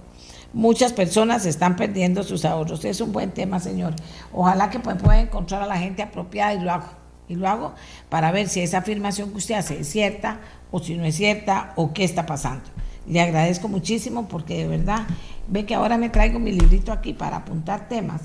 Muchas 0.53 0.93
personas 0.93 1.45
están 1.45 1.75
perdiendo 1.75 2.23
sus 2.23 2.45
ahorros. 2.45 2.85
Es 2.85 3.01
un 3.01 3.13
buen 3.13 3.33
tema, 3.33 3.59
señor. 3.59 3.95
Ojalá 4.33 4.71
que 4.71 4.79
pueda 4.79 5.21
encontrar 5.21 5.63
a 5.63 5.67
la 5.67 5.77
gente 5.77 6.03
apropiada 6.03 6.55
y 6.55 6.61
lo 6.61 6.73
hago. 6.73 6.87
Y 7.29 7.35
lo 7.35 7.49
hago 7.49 7.75
para 8.09 8.31
ver 8.31 8.49
si 8.49 8.61
esa 8.61 8.79
afirmación 8.79 9.31
que 9.33 9.39
usted 9.39 9.57
hace 9.57 9.81
es 9.81 9.89
cierta 9.89 10.41
o 10.71 10.79
si 10.79 10.95
no 10.95 11.05
es 11.05 11.17
cierta 11.17 11.73
o 11.75 11.93
qué 11.93 12.05
está 12.05 12.25
pasando. 12.25 12.65
Le 13.09 13.21
agradezco 13.21 13.67
muchísimo 13.67 14.29
porque 14.29 14.59
de 14.59 14.69
verdad 14.69 15.07
ve 15.49 15.67
que 15.67 15.75
ahora 15.75 15.99
me 15.99 16.11
traigo 16.11 16.39
mi 16.39 16.53
librito 16.53 16.93
aquí 16.93 17.13
para 17.13 17.39
apuntar 17.39 17.89
temas. 17.89 18.23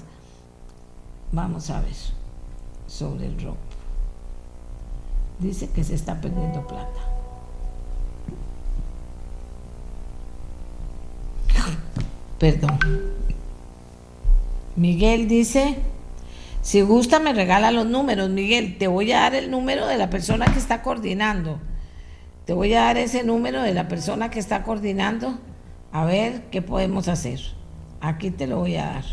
Vamos 1.32 1.72
a 1.72 1.82
ver 1.82 1.96
sobre 2.86 3.26
el 3.26 3.42
rock. 3.42 3.70
Dice 5.41 5.69
que 5.69 5.84
se 5.84 5.95
está 5.95 6.22
perdiendo 6.22 6.65
plata. 6.68 7.01
Perdón. 12.39 12.80
Miguel 14.76 15.27
dice, 15.27 15.77
si 16.61 16.81
gusta 16.81 17.19
me 17.19 17.34
regala 17.34 17.72
los 17.72 17.85
números, 17.85 18.30
Miguel, 18.30 18.77
te 18.77 18.88
voy 18.88 19.11
a 19.11 19.22
dar 19.22 19.35
el 19.35 19.51
número 19.51 19.88
de 19.88 19.97
la 19.97 20.09
persona 20.09 20.45
que 20.45 20.59
está 20.59 20.81
coordinando 20.81 21.59
te 22.45 22.53
voy 22.53 22.73
a 22.73 22.81
dar 22.81 22.97
ese 22.97 23.23
número 23.23 23.61
de 23.61 23.73
la 23.73 23.88
persona 23.88 24.30
que 24.30 24.39
está 24.39 24.63
coordinando 24.63 25.39
a 25.91 26.05
ver 26.05 26.49
qué 26.51 26.61
podemos 26.61 27.07
hacer. 27.07 27.39
Aquí 28.01 28.31
te 28.31 28.47
lo 28.47 28.57
voy 28.57 28.76
a 28.77 28.85
dar. 28.85 29.05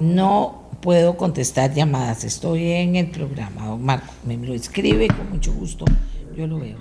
No 0.00 0.68
puedo 0.80 1.16
contestar 1.16 1.74
llamadas, 1.74 2.24
estoy 2.24 2.70
en 2.70 2.96
el 2.96 3.10
programa. 3.10 3.76
Marco, 3.76 4.12
me 4.24 4.36
lo 4.36 4.54
escribe 4.54 5.08
con 5.08 5.30
mucho 5.30 5.52
gusto, 5.52 5.84
yo 6.36 6.46
lo 6.46 6.60
veo. 6.60 6.76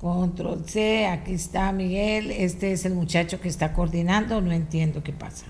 Control 0.00 0.64
C, 0.66 1.06
aquí 1.06 1.34
está 1.34 1.72
Miguel, 1.72 2.30
este 2.30 2.72
es 2.72 2.84
el 2.84 2.94
muchacho 2.94 3.40
que 3.40 3.48
está 3.48 3.72
coordinando, 3.72 4.40
no 4.40 4.52
entiendo 4.52 5.02
qué 5.02 5.12
pasa. 5.12 5.46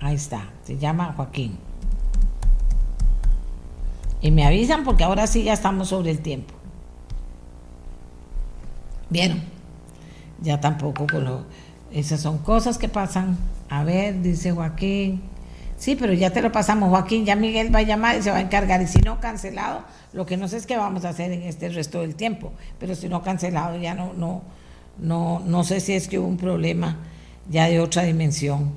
Ahí 0.00 0.14
está, 0.14 0.50
se 0.64 0.78
llama 0.78 1.12
Joaquín. 1.16 1.58
Y 4.20 4.30
me 4.30 4.46
avisan 4.46 4.84
porque 4.84 5.04
ahora 5.04 5.26
sí 5.26 5.44
ya 5.44 5.52
estamos 5.52 5.88
sobre 5.88 6.10
el 6.10 6.20
tiempo. 6.20 6.54
Vieron, 9.10 9.42
ya 10.40 10.60
tampoco 10.60 11.06
con 11.06 11.24
lo, 11.24 11.44
esas 11.92 12.20
son 12.20 12.38
cosas 12.38 12.78
que 12.78 12.88
pasan. 12.88 13.38
A 13.68 13.84
ver, 13.84 14.22
dice 14.22 14.52
Joaquín, 14.52 15.22
Sí, 15.78 15.94
pero 15.94 16.12
ya 16.12 16.30
te 16.30 16.42
lo 16.42 16.50
pasamos, 16.50 16.90
Joaquín. 16.90 17.24
Ya 17.24 17.36
Miguel 17.36 17.72
va 17.72 17.78
a 17.78 17.82
llamar 17.82 18.18
y 18.18 18.22
se 18.22 18.32
va 18.32 18.38
a 18.38 18.40
encargar. 18.40 18.82
Y 18.82 18.88
si 18.88 18.98
no 18.98 19.20
cancelado, 19.20 19.84
lo 20.12 20.26
que 20.26 20.36
no 20.36 20.48
sé 20.48 20.56
es 20.56 20.66
qué 20.66 20.76
vamos 20.76 21.04
a 21.04 21.10
hacer 21.10 21.30
en 21.30 21.42
este 21.42 21.68
resto 21.68 22.00
del 22.00 22.16
tiempo. 22.16 22.52
Pero 22.80 22.96
si 22.96 23.08
no 23.08 23.22
cancelado, 23.22 23.78
ya 23.78 23.94
no, 23.94 24.12
no, 24.12 24.42
no, 24.98 25.40
no 25.46 25.62
sé 25.62 25.78
si 25.78 25.92
es 25.92 26.08
que 26.08 26.18
hubo 26.18 26.26
un 26.26 26.36
problema 26.36 26.98
ya 27.48 27.68
de 27.68 27.78
otra 27.78 28.02
dimensión. 28.02 28.72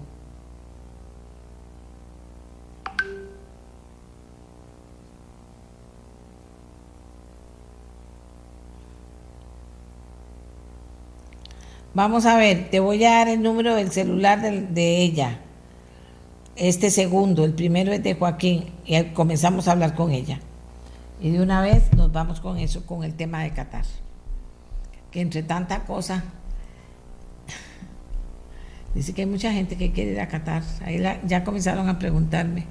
Vamos 11.93 12.25
a 12.25 12.37
ver, 12.37 12.69
te 12.69 12.79
voy 12.79 13.03
a 13.03 13.11
dar 13.11 13.27
el 13.27 13.41
número 13.41 13.75
del 13.75 13.91
celular 13.91 14.41
de, 14.41 15.01
ella. 15.01 15.39
Este 16.55 16.89
segundo, 16.89 17.43
el 17.43 17.53
primero 17.53 17.91
es 17.91 18.01
de 18.01 18.15
Joaquín, 18.15 18.71
y 18.85 19.03
comenzamos 19.11 19.67
a 19.67 19.73
hablar 19.73 19.93
con 19.93 20.11
ella. 20.11 20.39
Y 21.19 21.31
de 21.31 21.41
una 21.41 21.61
vez 21.61 21.93
nos 21.93 22.09
vamos 22.13 22.39
con 22.39 22.57
eso, 22.57 22.85
con 22.85 23.03
el 23.03 23.15
tema 23.15 23.43
de 23.43 23.51
Qatar. 23.51 23.83
Que 25.11 25.19
entre 25.19 25.43
tanta 25.43 25.83
cosa, 25.83 26.23
dice 28.95 29.13
que 29.13 29.23
hay 29.23 29.27
mucha 29.27 29.51
gente 29.51 29.75
que 29.75 29.91
quiere 29.91 30.11
ir 30.11 30.21
a 30.21 30.29
Qatar. 30.29 30.63
Ahí 30.85 31.03
ya 31.27 31.43
comenzaron 31.43 31.89
a 31.89 31.99
preguntarme. 31.99 32.67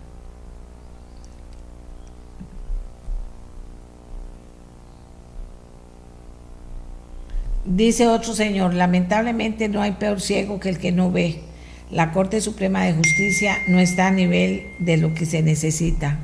Dice 7.64 8.08
otro 8.08 8.34
señor, 8.34 8.72
lamentablemente 8.74 9.68
no 9.68 9.82
hay 9.82 9.92
peor 9.92 10.20
ciego 10.20 10.60
que 10.60 10.70
el 10.70 10.78
que 10.78 10.92
no 10.92 11.10
ve. 11.10 11.42
La 11.90 12.12
Corte 12.12 12.40
Suprema 12.40 12.84
de 12.84 12.94
Justicia 12.94 13.56
no 13.68 13.78
está 13.78 14.06
a 14.06 14.10
nivel 14.10 14.68
de 14.78 14.96
lo 14.96 15.12
que 15.12 15.26
se 15.26 15.42
necesita. 15.42 16.20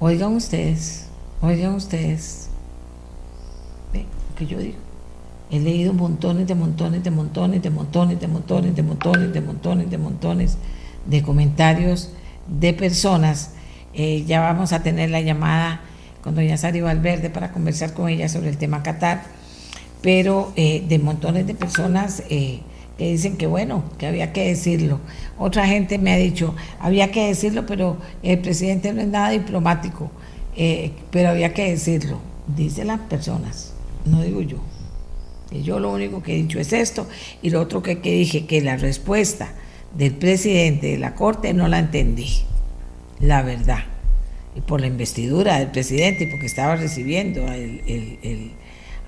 Oigan 0.00 0.34
ustedes, 0.34 1.06
oigan 1.40 1.74
ustedes, 1.74 2.48
¿Ve? 3.92 4.00
lo 4.00 4.36
que 4.36 4.46
yo 4.46 4.58
digo. 4.58 4.78
He 5.50 5.60
leído 5.60 5.92
montones 5.92 6.48
de 6.48 6.54
montones 6.54 7.04
de 7.04 7.10
montones 7.10 7.62
de 7.62 7.70
montones 7.70 8.20
de 8.20 8.26
montones 8.26 8.74
de 8.74 8.82
montones 8.82 9.32
de 9.32 9.40
montones 9.40 9.90
de 9.90 9.98
montones 9.98 10.58
de 11.06 11.22
comentarios 11.22 12.10
de 12.48 12.72
personas. 12.72 13.52
Eh, 13.94 14.24
ya 14.26 14.40
vamos 14.40 14.72
a 14.72 14.82
tener 14.82 15.10
la 15.10 15.20
llamada 15.20 15.82
con 16.22 16.34
doña 16.34 16.56
Sari 16.56 16.80
Valverde 16.80 17.30
para 17.30 17.52
conversar 17.52 17.92
con 17.92 18.08
ella 18.08 18.28
sobre 18.28 18.48
el 18.48 18.56
tema 18.56 18.82
Qatar, 18.82 19.24
pero 20.00 20.52
eh, 20.56 20.84
de 20.88 20.98
montones 20.98 21.46
de 21.46 21.54
personas 21.54 22.22
eh, 22.30 22.60
que 22.96 23.10
dicen 23.10 23.36
que 23.36 23.46
bueno, 23.46 23.84
que 23.98 24.06
había 24.06 24.32
que 24.32 24.46
decirlo. 24.46 25.00
Otra 25.38 25.66
gente 25.66 25.98
me 25.98 26.12
ha 26.12 26.16
dicho, 26.16 26.54
había 26.80 27.10
que 27.10 27.26
decirlo, 27.26 27.66
pero 27.66 27.96
el 28.22 28.38
presidente 28.38 28.92
no 28.92 29.00
es 29.00 29.08
nada 29.08 29.30
diplomático, 29.30 30.10
eh, 30.56 30.92
pero 31.10 31.30
había 31.30 31.52
que 31.52 31.70
decirlo. 31.70 32.18
Dicen 32.56 32.88
las 32.88 33.00
personas, 33.00 33.72
no 34.04 34.22
digo 34.22 34.42
yo. 34.42 34.58
Y 35.50 35.62
yo 35.62 35.78
lo 35.78 35.92
único 35.92 36.22
que 36.22 36.32
he 36.32 36.36
dicho 36.36 36.58
es 36.60 36.72
esto, 36.72 37.08
y 37.42 37.50
lo 37.50 37.60
otro 37.60 37.82
que, 37.82 38.00
que 38.00 38.12
dije, 38.12 38.46
que 38.46 38.60
la 38.62 38.76
respuesta 38.76 39.52
del 39.96 40.14
presidente 40.14 40.88
de 40.88 40.98
la 40.98 41.14
Corte 41.14 41.52
no 41.52 41.68
la 41.68 41.78
entendí, 41.78 42.28
la 43.20 43.42
verdad 43.42 43.91
por 44.66 44.80
la 44.80 44.86
investidura 44.86 45.58
del 45.58 45.70
presidente 45.70 46.24
y 46.24 46.26
porque 46.26 46.46
estaba 46.46 46.76
recibiendo 46.76 47.46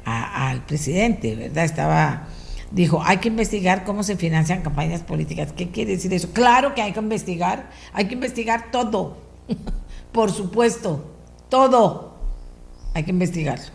al 0.04 0.64
presidente, 0.66 1.34
¿verdad? 1.36 1.64
Estaba, 1.64 2.28
dijo, 2.70 3.02
hay 3.04 3.18
que 3.18 3.28
investigar 3.28 3.84
cómo 3.84 4.02
se 4.02 4.16
financian 4.16 4.62
campañas 4.62 5.02
políticas. 5.02 5.52
¿Qué 5.52 5.70
quiere 5.70 5.92
decir 5.92 6.12
eso? 6.14 6.32
Claro 6.32 6.74
que 6.74 6.82
hay 6.82 6.92
que 6.92 7.00
investigar, 7.00 7.70
hay 7.92 8.06
que 8.06 8.14
investigar 8.14 8.70
todo, 8.70 9.18
por 10.12 10.32
supuesto, 10.32 11.14
todo, 11.50 12.16
hay 12.94 13.04
que 13.04 13.10
investigarlo. 13.10 13.66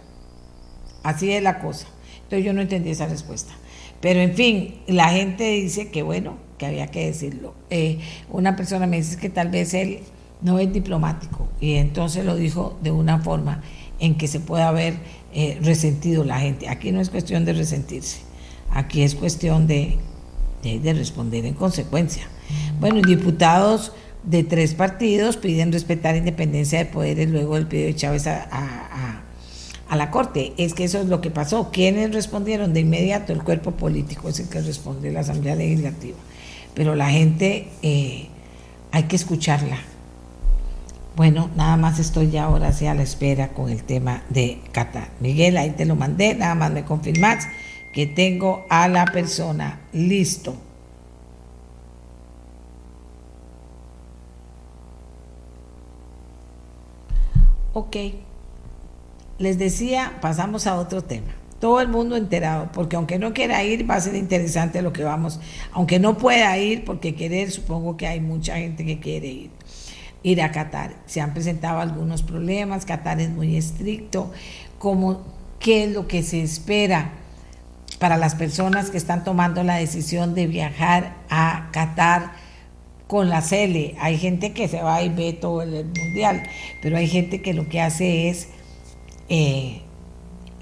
Así 1.04 1.32
es 1.32 1.44
la 1.44 1.60
cosa. 1.60 1.88
Entonces 2.24 2.46
yo 2.46 2.54
no 2.54 2.62
entendí 2.62 2.90
esa 2.90 3.08
respuesta. 3.08 3.54
Pero 4.02 4.22
en 4.22 4.34
fin, 4.34 4.82
la 4.88 5.10
gente 5.10 5.44
dice 5.52 5.90
que 5.90 6.04
bueno, 6.04 6.38
que 6.58 6.66
había 6.66 6.88
que 6.88 7.06
decirlo. 7.06 7.54
Eh, 7.70 8.00
una 8.30 8.56
persona 8.56 8.88
me 8.88 8.98
dice 8.98 9.18
que 9.18 9.30
tal 9.30 9.50
vez 9.50 9.74
él 9.74 10.02
no 10.42 10.60
es 10.60 10.72
diplomático. 10.72 11.48
Y 11.60 11.76
entonces 11.76 12.26
lo 12.26 12.36
dijo 12.36 12.78
de 12.82 12.92
una 12.92 13.20
forma 13.20 13.62
en 14.00 14.16
que 14.18 14.28
se 14.28 14.40
pueda 14.40 14.70
haber 14.70 14.96
eh, 15.34 15.60
resentido 15.62 16.24
la 16.24 16.40
gente. 16.40 16.70
Aquí 16.70 16.92
no 16.92 17.02
es 17.02 17.10
cuestión 17.10 17.46
de 17.46 17.54
resentirse, 17.54 18.20
aquí 18.72 19.02
es 19.02 19.16
cuestión 19.16 19.68
de, 19.68 19.98
de, 20.64 20.94
responder 20.94 21.46
en 21.46 21.54
consecuencia. 21.54 22.24
Bueno, 22.80 23.02
diputados 23.02 23.92
de 24.24 24.44
tres 24.44 24.74
partidos 24.74 25.38
piden 25.38 25.72
respetar 25.72 26.16
independencia 26.16 26.80
de 26.80 26.86
poderes 26.86 27.30
luego 27.30 27.56
del 27.56 27.68
pedido 27.68 27.88
de 27.88 27.96
Chávez 27.96 28.28
a, 28.28 28.48
a, 28.52 29.22
a, 29.88 29.96
la 29.96 30.12
Corte. 30.12 30.54
Es 30.58 30.74
que 30.74 30.86
eso 30.86 31.00
es 31.00 31.08
lo 31.08 31.22
que 31.22 31.30
pasó. 31.30 31.72
¿Quiénes 31.72 32.14
respondieron 32.14 32.74
de 32.74 32.80
inmediato? 32.80 33.34
El 33.34 33.44
cuerpo 33.44 33.72
político 33.72 34.30
es 34.30 34.40
el 34.40 34.50
que 34.50 34.62
responde, 34.62 35.12
la 35.12 35.22
Asamblea 35.22 35.56
Legislativa. 35.56 36.18
Pero 36.74 36.96
la 36.96 37.10
gente 37.10 37.68
eh, 37.82 38.28
hay 38.92 39.04
que 39.04 39.16
escucharla 39.16 39.78
bueno, 41.20 41.50
nada 41.58 41.76
más 41.76 42.00
estoy 42.00 42.32
ya 42.32 42.46
ahora 42.46 42.72
sí 42.72 42.88
a 42.88 42.94
la 42.94 43.04
espera 43.04 43.50
con 43.50 43.70
el 43.70 43.84
tema 43.84 44.24
de 44.30 44.62
Qatar. 44.72 45.10
Miguel, 45.20 45.58
ahí 45.58 45.72
te 45.72 45.84
lo 45.84 45.98
mandé, 45.98 46.34
nada 46.34 46.56
más 46.56 46.72
me 46.72 46.86
confirmas 46.86 47.46
que 47.94 48.08
tengo 48.08 48.66
a 48.70 48.88
la 48.88 49.04
persona 49.04 49.82
listo. 49.92 50.56
Ok, 57.74 57.98
les 59.40 59.60
decía, 59.60 60.20
pasamos 60.22 60.68
a 60.68 60.78
otro 60.78 61.02
tema. 61.02 61.34
Todo 61.60 61.82
el 61.82 61.90
mundo 61.90 62.16
enterado, 62.16 62.70
porque 62.72 62.96
aunque 62.96 63.20
no 63.20 63.34
quiera 63.34 63.62
ir, 63.66 63.90
va 63.90 63.96
a 63.96 64.00
ser 64.00 64.16
interesante 64.16 64.82
lo 64.82 64.94
que 64.94 65.04
vamos, 65.04 65.42
aunque 65.74 66.00
no 66.00 66.18
pueda 66.18 66.58
ir, 66.58 66.86
porque 66.86 67.14
querer, 67.14 67.52
supongo 67.52 67.98
que 67.98 68.08
hay 68.08 68.22
mucha 68.22 68.56
gente 68.56 68.86
que 68.86 69.02
quiere 69.02 69.28
ir 69.28 69.59
ir 70.24 70.42
a 70.42 70.52
Qatar. 70.52 70.96
Se 71.06 71.22
han 71.22 71.34
presentado 71.34 71.80
algunos 71.80 72.24
problemas, 72.24 72.86
Qatar 72.86 73.20
es 73.22 73.30
muy 73.30 73.56
estricto, 73.56 74.32
como 74.78 75.22
qué 75.60 75.86
es 75.86 75.92
lo 75.92 76.08
que 76.08 76.24
se 76.24 76.42
espera 76.42 77.12
para 78.00 78.18
las 78.18 78.36
personas 78.36 78.90
que 78.90 78.98
están 78.98 79.24
tomando 79.24 79.64
la 79.64 79.76
decisión 79.76 80.34
de 80.34 80.48
viajar 80.48 81.16
a 81.30 81.70
Qatar 81.72 82.32
con 83.08 83.30
la 83.30 83.42
CELE. 83.42 83.96
Hay 84.00 84.18
gente 84.18 84.54
que 84.54 84.68
se 84.68 84.82
va 84.82 85.02
y 85.02 85.10
ve 85.10 85.34
todo 85.34 85.62
el 85.62 85.86
mundial, 85.86 86.44
pero 86.82 86.98
hay 86.98 87.08
gente 87.08 87.42
que 87.42 87.54
lo 87.54 87.68
que 87.68 87.82
hace 87.82 88.30
es 88.30 88.50
eh, 89.28 89.82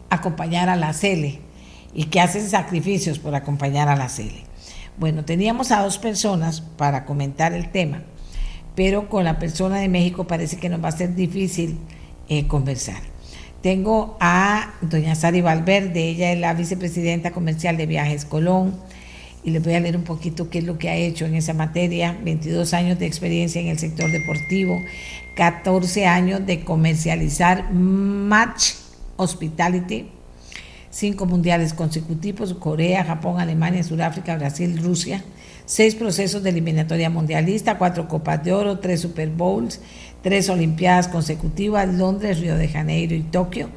acompañar 0.09 0.69
a 0.69 0.75
la 0.75 0.93
CELE 0.93 1.41
y 1.93 2.05
que 2.05 2.21
hacen 2.21 2.47
sacrificios 2.49 3.19
por 3.19 3.35
acompañar 3.35 3.89
a 3.89 3.95
la 3.95 4.09
CELE. 4.09 4.45
Bueno, 4.97 5.25
teníamos 5.25 5.71
a 5.71 5.83
dos 5.83 5.99
personas 5.99 6.61
para 6.61 7.05
comentar 7.05 7.53
el 7.53 7.69
tema 7.69 8.01
pero 8.77 9.09
con 9.09 9.23
la 9.23 9.39
persona 9.39 9.79
de 9.79 9.89
México 9.89 10.27
parece 10.27 10.57
que 10.57 10.69
nos 10.69 10.83
va 10.83 10.89
a 10.89 10.91
ser 10.91 11.15
difícil 11.15 11.79
eh, 12.29 12.45
conversar. 12.45 13.01
Tengo 13.63 14.15
a 14.19 14.75
doña 14.81 15.15
Sari 15.15 15.41
Valverde, 15.41 16.09
ella 16.09 16.31
es 16.31 16.39
la 16.39 16.53
vicepresidenta 16.53 17.31
comercial 17.31 17.75
de 17.75 17.87
Viajes 17.87 18.23
Colón, 18.23 18.75
y 19.43 19.49
les 19.49 19.63
voy 19.63 19.73
a 19.73 19.79
leer 19.79 19.97
un 19.97 20.03
poquito 20.03 20.51
qué 20.51 20.59
es 20.59 20.63
lo 20.63 20.77
que 20.77 20.89
ha 20.89 20.95
hecho 20.95 21.25
en 21.25 21.33
esa 21.33 21.55
materia. 21.55 22.15
22 22.23 22.75
años 22.75 22.99
de 22.99 23.07
experiencia 23.07 23.59
en 23.59 23.69
el 23.69 23.79
sector 23.79 24.11
deportivo, 24.11 24.79
14 25.35 26.05
años 26.05 26.45
de 26.45 26.63
comercializar 26.63 27.71
Match 27.73 28.73
Hospitality, 29.15 30.05
cinco 30.91 31.25
mundiales 31.25 31.73
consecutivos, 31.73 32.53
Corea, 32.53 33.03
Japón, 33.03 33.39
Alemania, 33.39 33.83
Sudáfrica, 33.83 34.37
Brasil, 34.37 34.77
Rusia, 34.77 35.23
seis 35.67 35.95
procesos 35.95 36.41
de 36.43 36.49
eliminatoria 36.49 37.09
mundialista, 37.09 37.77
cuatro 37.77 38.07
Copas 38.07 38.41
de 38.43 38.53
Oro, 38.53 38.79
tres 38.79 39.01
Super 39.01 39.29
Bowls, 39.29 39.81
tres 40.23 40.49
Olimpiadas 40.49 41.09
consecutivas, 41.09 41.93
Londres, 41.93 42.39
Río 42.39 42.55
de 42.55 42.69
Janeiro 42.69 43.13
y 43.13 43.21
Tokio, 43.21 43.69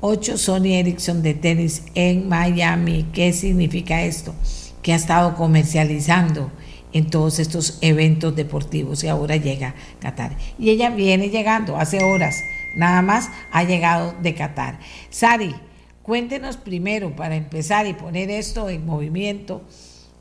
ocho 0.00 0.36
Sony 0.36 0.74
Ericsson 0.74 1.22
de 1.22 1.34
tenis 1.34 1.84
en 1.94 2.28
Miami. 2.28 3.06
¿Qué 3.12 3.32
significa 3.32 4.02
esto? 4.02 4.34
Que 4.82 4.92
ha 4.92 4.96
estado 4.96 5.36
comercializando 5.36 6.50
en 6.92 7.08
todos 7.08 7.38
estos 7.38 7.78
eventos 7.80 8.34
deportivos 8.34 9.04
y 9.04 9.08
ahora 9.08 9.36
llega 9.36 9.76
Qatar. 10.00 10.36
Y 10.58 10.70
ella 10.70 10.90
viene 10.90 11.28
llegando 11.28 11.76
hace 11.76 12.02
horas, 12.02 12.34
nada 12.76 13.02
más 13.02 13.30
ha 13.52 13.62
llegado 13.62 14.16
de 14.20 14.34
Qatar. 14.34 14.80
Sari, 15.10 15.54
cuéntenos 16.02 16.56
primero 16.56 17.14
para 17.14 17.36
empezar 17.36 17.86
y 17.86 17.92
poner 17.92 18.30
esto 18.30 18.68
en 18.68 18.84
movimiento 18.84 19.62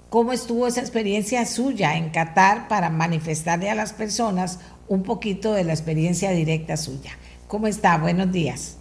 cómo 0.10 0.34
estuvo 0.34 0.68
esa 0.68 0.81
experiencia 0.81 1.45
suya 1.45 1.95
en 1.95 2.10
Qatar 2.10 2.68
para 2.68 2.90
manifestarle 2.90 3.69
a 3.69 3.76
las 3.76 3.94
personas 3.94 4.60
un 4.88 5.03
poquito 5.03 5.53
de 5.53 5.64
la 5.64 5.73
experiencia 5.73 6.31
directa 6.31 6.77
suya. 6.77 7.11
¿Cómo 7.48 7.68
está? 7.68 7.98
Buenos 7.98 8.31
días. 8.31 8.76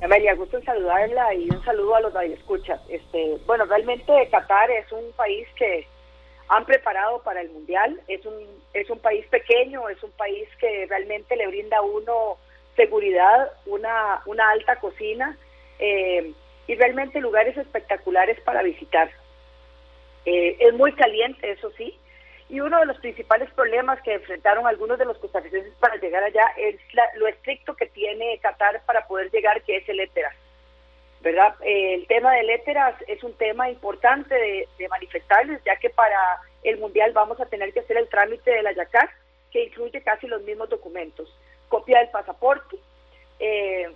Amelia, 0.00 0.34
gusto 0.34 0.58
en 0.58 0.64
saludarla 0.64 1.34
y 1.34 1.50
un 1.50 1.62
saludo 1.64 1.96
a 1.96 2.00
los 2.00 2.12
radioescuchas. 2.14 2.80
Este, 2.88 3.36
bueno, 3.46 3.64
realmente 3.66 4.12
Qatar 4.30 4.70
es 4.70 4.90
un 4.92 5.12
país 5.16 5.46
que 5.56 5.86
han 6.48 6.64
preparado 6.64 7.20
para 7.22 7.40
el 7.40 7.50
Mundial. 7.50 8.00
Es 8.08 8.24
un, 8.24 8.34
es 8.72 8.88
un 8.88 8.98
país 9.00 9.26
pequeño, 9.26 9.88
es 9.88 10.02
un 10.02 10.12
país 10.12 10.48
que 10.60 10.86
realmente 10.88 11.36
le 11.36 11.48
brinda 11.48 11.78
a 11.78 11.82
uno 11.82 12.38
seguridad, 12.76 13.50
una, 13.66 14.22
una 14.26 14.50
alta 14.50 14.76
cocina 14.76 15.36
eh, 15.80 16.32
y 16.66 16.74
realmente 16.76 17.20
lugares 17.20 17.56
espectaculares 17.56 18.40
para 18.40 18.62
visitar. 18.62 19.10
Eh, 20.30 20.56
es 20.60 20.74
muy 20.74 20.92
caliente, 20.92 21.50
eso 21.50 21.70
sí, 21.78 21.98
y 22.50 22.60
uno 22.60 22.78
de 22.80 22.84
los 22.84 22.98
principales 22.98 23.50
problemas 23.52 23.98
que 24.02 24.12
enfrentaron 24.12 24.66
algunos 24.66 24.98
de 24.98 25.06
los 25.06 25.16
costarricenses 25.16 25.72
para 25.80 25.96
llegar 25.96 26.22
allá 26.22 26.46
es 26.58 26.76
lo 27.14 27.26
estricto 27.28 27.74
que 27.74 27.86
tiene 27.86 28.38
Qatar 28.40 28.82
para 28.84 29.06
poder 29.06 29.30
llegar, 29.30 29.62
que 29.62 29.78
es 29.78 29.88
el 29.88 30.00
éteras. 30.00 30.34
¿Verdad? 31.22 31.54
Eh, 31.62 31.94
el 31.94 32.06
tema 32.06 32.34
del 32.34 32.50
éteras 32.50 32.94
es 33.06 33.24
un 33.24 33.32
tema 33.38 33.70
importante 33.70 34.34
de, 34.34 34.88
manifestarles, 34.90 35.64
ya 35.64 35.76
que 35.76 35.88
para 35.88 36.42
el 36.62 36.76
Mundial 36.76 37.12
vamos 37.12 37.40
a 37.40 37.46
tener 37.46 37.72
que 37.72 37.80
hacer 37.80 37.96
el 37.96 38.08
trámite 38.08 38.50
de 38.50 38.62
la 38.62 38.74
que 39.50 39.64
incluye 39.64 40.02
casi 40.02 40.26
los 40.26 40.42
mismos 40.42 40.68
documentos. 40.68 41.34
Copia 41.70 42.00
del 42.00 42.10
pasaporte, 42.10 42.76
eh, 43.40 43.88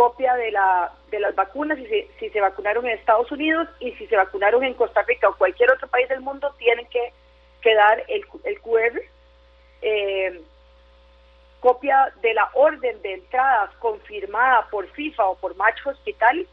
copia 0.00 0.34
de, 0.36 0.50
la, 0.50 0.90
de 1.10 1.20
las 1.20 1.34
vacunas, 1.34 1.76
si 1.76 1.86
se, 1.86 2.08
si 2.18 2.30
se 2.30 2.40
vacunaron 2.40 2.86
en 2.86 2.96
Estados 2.96 3.30
Unidos 3.30 3.68
y 3.80 3.92
si 3.96 4.06
se 4.06 4.16
vacunaron 4.16 4.64
en 4.64 4.72
Costa 4.72 5.02
Rica 5.02 5.28
o 5.28 5.36
cualquier 5.36 5.70
otro 5.70 5.88
país 5.88 6.08
del 6.08 6.22
mundo, 6.22 6.54
tienen 6.56 6.86
que, 6.86 7.12
que 7.60 7.74
dar 7.74 8.02
el, 8.08 8.24
el 8.44 8.60
QR. 8.62 8.98
Eh, 9.82 10.40
copia 11.60 12.14
de 12.22 12.32
la 12.32 12.48
orden 12.54 13.02
de 13.02 13.12
entradas 13.12 13.76
confirmada 13.78 14.68
por 14.70 14.88
FIFA 14.88 15.26
o 15.26 15.34
por 15.36 15.54
Match 15.56 15.84
Hospital 15.84 16.46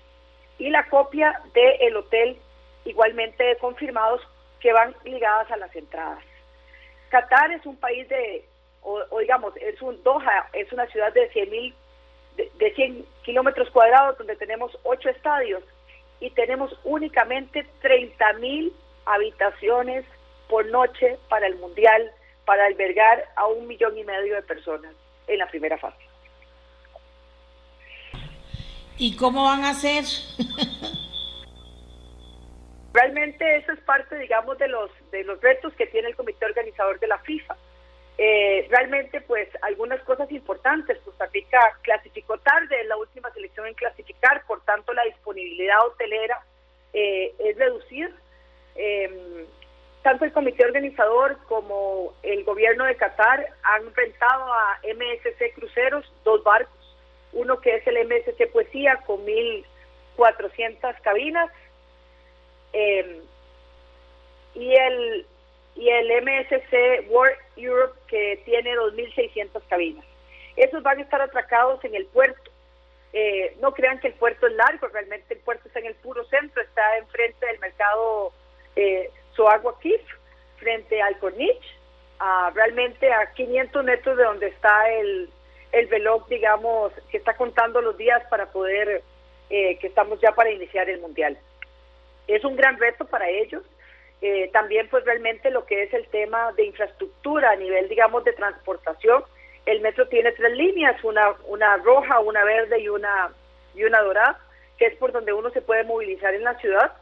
y 0.60 0.70
la 0.70 0.84
copia 0.90 1.42
del 1.54 1.76
el 1.80 1.96
hotel 1.96 2.38
igualmente 2.84 3.56
confirmados 3.62 4.20
que 4.60 4.74
van 4.74 4.94
ligadas 5.06 5.50
a 5.52 5.56
las 5.56 5.74
entradas. 5.74 6.22
Qatar 7.08 7.54
es 7.54 7.66
un 7.66 7.78
país 7.78 8.10
de, 8.10 8.44
o, 8.82 9.20
digamos, 9.20 9.56
es 9.56 9.82
un 9.82 10.04
Doha, 10.04 10.50
es 10.52 10.70
una 10.74 10.86
ciudad 10.88 11.14
de 11.14 11.30
100 11.30 11.50
de, 12.38 12.74
100 12.74 13.06
kilómetros 13.24 13.70
cuadrados 13.72 14.18
donde 14.18 14.36
tenemos 14.36 14.78
ocho 14.84 15.10
estadios 15.10 15.64
y 16.20 16.30
tenemos 16.32 16.72
únicamente 16.84 17.68
30 17.82 18.34
mil 18.34 18.74
habitaciones 19.06 20.06
por 20.48 20.66
noche 20.68 21.18
para 21.30 21.48
el 21.48 21.56
Mundial, 21.58 22.12
para 22.46 22.66
albergar 22.66 23.26
a 23.36 23.48
un 23.48 23.68
millón 23.68 23.98
y 23.98 24.04
medio 24.04 24.36
de 24.36 24.42
personas 24.44 24.94
en 25.28 25.40
la 25.40 25.48
primera 25.48 25.78
fase. 25.78 25.98
¿Y 28.98 29.16
cómo 29.16 29.44
van 29.44 29.64
a 29.64 29.72
hacer? 29.72 30.06
Realmente 32.94 33.58
eso 33.58 33.74
es 33.74 33.80
parte, 33.82 34.18
digamos, 34.18 34.58
de 34.58 34.68
los 34.70 34.90
de 35.12 35.24
los 35.24 35.40
retos 35.42 35.74
que 35.74 35.86
tiene 35.86 36.08
el 36.08 36.16
comité 36.16 36.46
organizador 36.46 37.00
de 37.00 37.08
la 37.08 37.20
FIFA 37.20 37.56
eh, 38.18 38.68
realmente, 38.70 39.22
pues, 39.22 39.48
algunas 39.62 40.02
cosas 40.02 40.32
importantes. 40.32 40.98
Costa 41.06 41.28
Rica 41.28 41.60
clasificó 41.84 42.38
tarde, 42.40 42.82
es 42.82 42.88
la 42.88 42.98
última 42.98 43.32
selección 43.32 43.68
en 43.68 43.76
clasificar, 43.76 44.44
por 44.48 44.62
tanto, 44.62 44.94
la 44.94 45.04
disponibilidad 45.04 45.86
hotelera 45.86 46.44
eh, 46.94 47.34
es 47.38 47.58
reducida. 47.58 48.10
Eh, 48.76 49.46
tanto 50.02 50.26
el 50.26 50.32
comité 50.32 50.66
organizador 50.66 51.38
como 51.48 52.14
el 52.24 52.44
gobierno 52.44 52.86
de 52.86 52.96
Qatar 52.96 53.46
han 53.64 53.94
rentado 53.94 54.54
a 54.54 54.80
MSC 54.84 55.54
Cruceros 55.54 56.12
dos 56.24 56.44
barcos. 56.44 56.74
Uno 57.34 57.60
que 57.60 57.76
es 57.76 57.86
el 57.88 58.08
MSC 58.08 58.48
Poesía 58.52 58.96
con 59.06 59.26
1.400 59.26 61.02
cabinas. 61.02 61.52
Eh, 62.74 63.22
y 64.56 64.74
el 64.74 65.28
y 65.78 65.90
el 65.90 66.08
MSC 66.24 67.10
World 67.10 67.38
Europe 67.56 67.98
que 68.08 68.42
tiene 68.46 68.76
2.600 68.76 69.62
cabinas. 69.70 70.06
Esos 70.56 70.82
van 70.82 70.98
a 70.98 71.04
estar 71.04 71.22
atracados 71.22 71.84
en 71.86 71.96
el 71.96 72.06
puerto. 72.08 72.52
Eh, 73.14 73.56
no 73.62 73.74
crean 73.74 74.00
que 74.00 74.08
el 74.08 74.14
puerto 74.16 74.48
es 74.48 74.54
largo, 74.54 74.88
realmente 74.88 75.36
el 75.36 75.40
puerto 75.42 75.68
está 75.68 75.80
en 75.80 75.86
el 75.86 75.96
puro 75.96 76.26
centro, 76.26 76.62
está 76.62 76.98
enfrente 76.98 77.46
del 77.46 77.60
mercado 77.60 78.34
eh, 78.76 79.10
Soagua 79.34 79.80
Kif, 79.80 80.02
frente 80.58 81.02
al 81.02 81.18
Corniche, 81.20 81.78
realmente 82.54 83.12
a 83.12 83.32
500 83.34 83.84
metros 83.84 84.18
de 84.18 84.24
donde 84.24 84.48
está 84.48 84.92
el, 84.92 85.30
el 85.72 85.90
digamos, 86.30 86.92
que 87.10 87.18
está 87.18 87.36
contando 87.36 87.82
los 87.82 87.98
días 87.98 88.24
para 88.30 88.52
poder, 88.52 89.04
eh, 89.50 89.78
que 89.78 89.88
estamos 89.88 90.20
ya 90.20 90.32
para 90.32 90.52
iniciar 90.52 90.90
el 90.90 91.00
Mundial. 91.00 91.38
Es 92.28 92.44
un 92.44 92.56
gran 92.56 92.78
reto 92.78 93.06
para 93.06 93.30
ellos, 93.30 93.64
eh, 94.22 94.50
también 94.52 94.88
pues 94.90 95.06
realmente 95.06 95.52
lo 95.52 95.66
que 95.66 95.84
es 95.84 95.94
el 95.94 96.08
tema 96.08 96.52
de 96.54 96.66
infraestructura 96.66 97.52
a 97.52 97.56
nivel 97.56 97.88
digamos 97.88 98.24
de 98.24 98.34
transportación 98.34 99.24
el 99.66 99.82
metro 99.82 100.08
tiene 100.08 100.32
tres 100.32 100.54
líneas 100.54 101.04
una 101.04 101.36
una 101.48 101.78
roja 101.78 102.20
una 102.20 102.44
verde 102.44 102.80
y 102.80 102.90
una 102.90 103.32
y 103.76 103.84
una 103.84 104.02
dorada 104.02 104.40
que 104.78 104.86
es 104.86 104.96
por 104.98 105.12
donde 105.12 105.34
uno 105.34 105.50
se 105.52 105.62
puede 105.62 105.84
movilizar 105.84 106.34
en 106.34 106.44
la 106.44 106.58
ciudad. 106.60 106.94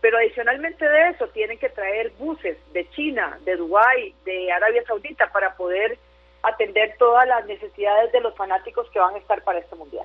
Pero 0.00 0.18
adicionalmente 0.18 0.88
de 0.88 1.10
eso 1.10 1.28
tienen 1.28 1.58
que 1.58 1.68
traer 1.68 2.10
buses 2.18 2.58
de 2.72 2.88
China 2.90 3.38
de 3.44 3.56
Dubái 3.56 4.14
de 4.24 4.50
Arabia 4.50 4.82
Saudita 4.86 5.30
para 5.32 5.54
poder 5.56 5.96
atender 6.42 6.96
todas 6.98 7.26
las 7.28 7.46
necesidades 7.46 8.10
de 8.10 8.20
los 8.20 8.34
fanáticos 8.34 8.90
que 8.90 8.98
van 8.98 9.14
a 9.14 9.18
estar 9.18 9.44
para 9.44 9.60
este 9.60 9.76
mundial. 9.76 10.04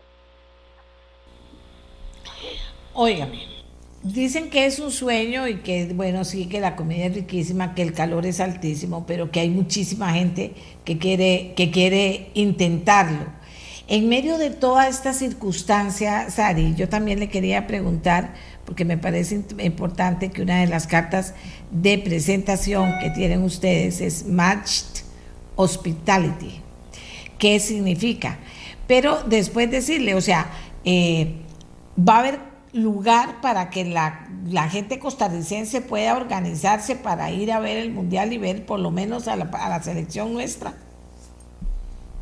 Óigame, 2.93 3.39
Dicen 4.13 4.49
que 4.49 4.65
es 4.65 4.79
un 4.79 4.91
sueño 4.91 5.49
y 5.49 5.55
que, 5.55 5.85
bueno, 5.93 6.23
sí, 6.23 6.45
que 6.45 6.61
la 6.61 6.77
comida 6.77 7.07
es 7.07 7.15
riquísima, 7.15 7.75
que 7.75 7.81
el 7.81 7.91
calor 7.91 8.25
es 8.25 8.39
altísimo, 8.39 9.05
pero 9.05 9.31
que 9.31 9.41
hay 9.41 9.49
muchísima 9.49 10.13
gente 10.13 10.53
que 10.85 10.97
quiere, 10.97 11.53
que 11.57 11.71
quiere 11.71 12.29
intentarlo. 12.33 13.25
En 13.89 14.07
medio 14.07 14.37
de 14.37 14.49
toda 14.49 14.87
esta 14.87 15.13
circunstancia, 15.13 16.29
Sari, 16.29 16.73
yo 16.75 16.87
también 16.87 17.19
le 17.19 17.27
quería 17.27 17.67
preguntar, 17.67 18.33
porque 18.65 18.85
me 18.85 18.97
parece 18.97 19.43
importante 19.61 20.29
que 20.29 20.41
una 20.41 20.61
de 20.61 20.67
las 20.67 20.87
cartas 20.87 21.33
de 21.71 21.97
presentación 21.97 22.99
que 23.01 23.09
tienen 23.09 23.43
ustedes 23.43 23.99
es 23.99 24.25
Matched 24.25 25.03
Hospitality. 25.57 26.61
¿Qué 27.37 27.59
significa? 27.59 28.39
Pero 28.87 29.23
después 29.23 29.69
decirle, 29.69 30.15
o 30.15 30.21
sea, 30.21 30.49
eh, 30.85 31.33
va 31.97 32.15
a 32.15 32.19
haber 32.19 32.46
lugar 32.83 33.41
para 33.41 33.69
que 33.69 33.85
la, 33.85 34.27
la, 34.45 34.69
gente 34.69 34.99
costarricense 34.99 35.81
pueda 35.81 36.15
organizarse 36.15 36.95
para 36.95 37.31
ir 37.31 37.51
a 37.51 37.59
ver 37.59 37.77
el 37.77 37.91
Mundial 37.91 38.33
y 38.33 38.37
ver 38.37 38.65
por 38.65 38.79
lo 38.79 38.91
menos 38.91 39.27
a 39.27 39.35
la, 39.35 39.45
a 39.53 39.69
la 39.69 39.81
selección 39.81 40.33
nuestra? 40.33 40.73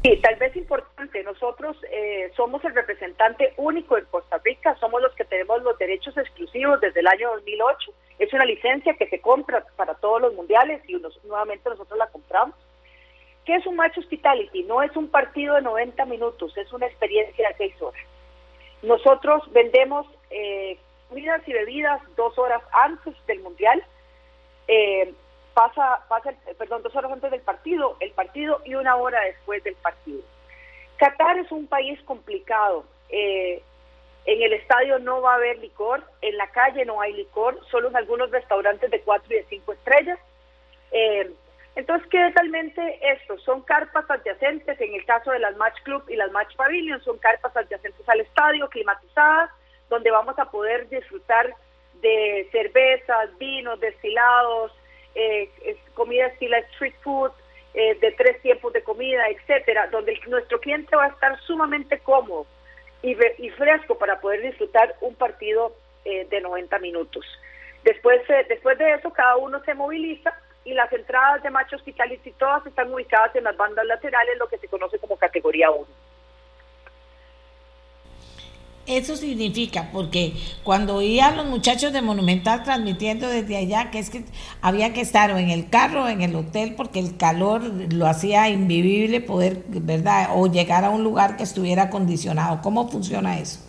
Sí, 0.05 0.17
tal 0.21 0.35
vez 0.35 0.55
importante. 0.55 1.23
Nosotros 1.23 1.77
eh, 1.91 2.31
somos 2.35 2.63
el 2.63 2.75
representante 2.75 3.53
único 3.57 3.97
en 3.97 4.05
Costa 4.05 4.39
Rica, 4.43 4.75
somos 4.79 5.01
los 5.01 5.15
que 5.15 5.25
tenemos 5.25 5.63
los 5.63 5.77
derechos 5.79 6.15
exclusivos 6.15 6.79
desde 6.79 6.99
el 6.99 7.07
año 7.07 7.31
2008. 7.31 7.91
Es 8.19 8.31
una 8.31 8.45
licencia 8.45 8.93
que 8.93 9.09
se 9.09 9.19
compra 9.19 9.65
para 9.75 9.95
todos 9.95 10.21
los 10.21 10.35
mundiales 10.35 10.83
y 10.87 11.01
nuevamente 11.23 11.69
nosotros 11.69 11.97
la 11.97 12.05
compramos. 12.07 12.55
¿Qué 13.45 13.55
es 13.55 13.65
un 13.65 13.77
match 13.77 13.97
hospitality? 13.97 14.63
No 14.63 14.83
es 14.83 14.95
un 14.95 15.07
partido 15.07 15.55
de 15.55 15.63
90 15.63 16.05
minutos, 16.05 16.55
es 16.55 16.71
una 16.71 16.85
experiencia 16.85 17.47
de 17.49 17.55
6 17.55 17.81
horas. 17.81 18.01
Nosotros 18.83 19.41
vendemos 19.53 20.05
eh, 20.35 20.77
comidas 21.07 21.41
y 21.47 21.53
bebidas 21.53 22.01
dos 22.15 22.37
horas 22.37 22.61
antes 22.73 23.15
del 23.25 23.39
mundial. 23.39 23.81
Eh, 24.67 25.13
pasa, 25.53 26.05
pasa, 26.09 26.33
perdón, 26.57 26.83
dos 26.83 26.95
horas 26.95 27.11
antes 27.11 27.31
del 27.31 27.41
partido, 27.41 27.95
el 28.01 28.11
partido 28.11 28.61
y 28.65 28.75
una 28.75 28.95
hora 28.97 29.21
después 29.21 29.63
del 29.63 29.75
partido. 29.75 30.21
Qatar 30.97 31.39
es 31.39 31.51
un 31.51 31.67
país 31.67 31.99
complicado. 32.03 32.85
Eh, 33.09 33.63
en 34.25 34.41
el 34.41 34.53
estadio 34.53 34.99
no 34.99 35.21
va 35.21 35.33
a 35.33 35.35
haber 35.35 35.59
licor, 35.59 36.03
en 36.21 36.35
la 36.35 36.47
calle 36.47 36.83
no 36.83 36.99
hay 36.99 37.13
licor, 37.13 37.59
solo 37.69 37.89
en 37.89 37.95
algunos 37.95 38.31
restaurantes 38.31 38.89
de 38.89 39.01
cuatro 39.01 39.33
y 39.33 39.37
de 39.37 39.45
cinco 39.45 39.73
estrellas. 39.73 40.19
Eh, 40.91 41.31
entonces, 41.75 42.07
¿qué 42.09 42.27
es 42.27 42.33
realmente 42.33 42.99
esto? 43.01 43.37
Son 43.39 43.61
carpas 43.61 44.09
adyacentes, 44.09 44.79
en 44.81 44.93
el 44.93 45.05
caso 45.05 45.31
de 45.31 45.39
las 45.39 45.55
Match 45.57 45.79
Club 45.83 46.03
y 46.09 46.15
las 46.15 46.31
Match 46.31 46.55
Pavilion, 46.55 47.01
son 47.03 47.17
carpas 47.19 47.55
adyacentes 47.55 48.07
al 48.09 48.21
estadio, 48.21 48.69
climatizadas, 48.69 49.51
donde 49.89 50.11
vamos 50.11 50.37
a 50.39 50.45
poder 50.45 50.89
disfrutar 50.89 51.53
de 52.01 52.47
cervezas, 52.51 53.37
vinos, 53.37 53.79
destilados, 53.79 54.71
eh, 55.15 55.49
comida 55.93 56.27
estilo 56.27 56.57
street 56.57 56.95
food, 57.03 57.31
eh, 57.73 57.95
de 57.99 58.11
tres 58.13 58.41
tiempos 58.41 58.73
de 58.73 58.83
comida, 58.83 59.27
etcétera, 59.29 59.87
donde 59.87 60.19
nuestro 60.27 60.59
cliente 60.59 60.95
va 60.95 61.05
a 61.05 61.09
estar 61.09 61.39
sumamente 61.41 61.99
cómodo 61.99 62.45
y, 63.01 63.17
y 63.37 63.49
fresco 63.51 63.97
para 63.97 64.19
poder 64.19 64.41
disfrutar 64.41 64.95
un 65.01 65.15
partido 65.15 65.73
eh, 66.05 66.27
de 66.29 66.41
90 66.41 66.79
minutos. 66.79 67.25
Después, 67.83 68.21
después 68.49 68.77
de 68.77 68.93
eso, 68.93 69.11
cada 69.11 69.37
uno 69.37 69.61
se 69.63 69.73
moviliza 69.73 70.33
y 70.63 70.73
las 70.73 70.91
entradas 70.91 71.43
de 71.43 71.49
Macho 71.51 71.75
Hospitality 71.75 72.31
todas 72.31 72.65
están 72.65 72.91
ubicadas 72.91 73.35
en 73.35 73.43
las 73.43 73.55
bandas 73.55 73.85
laterales, 73.85 74.37
lo 74.39 74.47
que 74.47 74.57
se 74.57 74.67
conoce 74.67 74.97
como 74.97 75.17
categoría 75.17 75.69
1. 75.69 75.85
Eso 78.87 79.15
significa, 79.15 79.89
porque 79.91 80.33
cuando 80.63 80.95
oía 80.95 81.31
los 81.31 81.45
muchachos 81.45 81.91
de 81.91 82.01
Monumental 82.01 82.63
transmitiendo 82.63 83.27
desde 83.27 83.57
allá, 83.57 83.89
que 83.91 83.99
es 83.99 84.09
que 84.09 84.23
había 84.61 84.93
que 84.93 85.01
estar 85.01 85.31
o 85.31 85.37
en 85.37 85.49
el 85.49 85.69
carro 85.69 86.03
o 86.03 86.07
en 86.07 86.21
el 86.21 86.35
hotel, 86.35 86.75
porque 86.75 86.99
el 86.99 87.17
calor 87.17 87.63
lo 87.63 88.05
hacía 88.07 88.49
invivible 88.49 89.21
poder, 89.21 89.63
¿verdad? 89.67 90.29
O 90.35 90.47
llegar 90.47 90.83
a 90.83 90.89
un 90.89 91.03
lugar 91.03 91.37
que 91.37 91.43
estuviera 91.43 91.83
acondicionado. 91.83 92.61
¿Cómo 92.61 92.89
funciona 92.89 93.39
eso? 93.39 93.59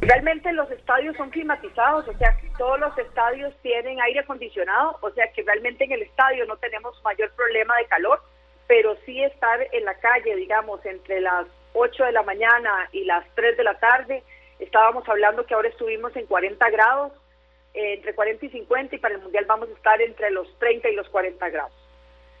Realmente 0.00 0.52
los 0.52 0.70
estadios 0.70 1.16
son 1.16 1.30
climatizados, 1.30 2.06
o 2.06 2.16
sea, 2.18 2.36
todos 2.58 2.78
los 2.78 2.96
estadios 2.98 3.52
tienen 3.62 4.00
aire 4.00 4.20
acondicionado, 4.20 4.98
o 5.00 5.10
sea 5.10 5.24
que 5.32 5.42
realmente 5.42 5.84
en 5.84 5.92
el 5.92 6.02
estadio 6.02 6.44
no 6.46 6.56
tenemos 6.58 7.02
mayor 7.02 7.32
problema 7.32 7.74
de 7.78 7.86
calor, 7.86 8.20
pero 8.68 8.94
sí 9.06 9.22
estar 9.22 9.58
en 9.72 9.84
la 9.84 9.94
calle, 9.94 10.36
digamos, 10.36 10.84
entre 10.84 11.20
las 11.20 11.46
8 11.76 12.04
de 12.04 12.12
la 12.12 12.22
mañana 12.22 12.88
y 12.92 13.04
las 13.04 13.24
3 13.34 13.56
de 13.56 13.64
la 13.64 13.78
tarde. 13.78 14.22
Estábamos 14.58 15.08
hablando 15.08 15.44
que 15.44 15.54
ahora 15.54 15.68
estuvimos 15.68 16.16
en 16.16 16.26
40 16.26 16.70
grados, 16.70 17.12
eh, 17.74 17.94
entre 17.94 18.14
40 18.14 18.46
y 18.46 18.50
50, 18.50 18.96
y 18.96 18.98
para 18.98 19.14
el 19.14 19.20
Mundial 19.20 19.44
vamos 19.44 19.68
a 19.68 19.72
estar 19.72 20.00
entre 20.00 20.30
los 20.30 20.48
30 20.58 20.88
y 20.88 20.94
los 20.94 21.08
40 21.10 21.48
grados. 21.50 21.72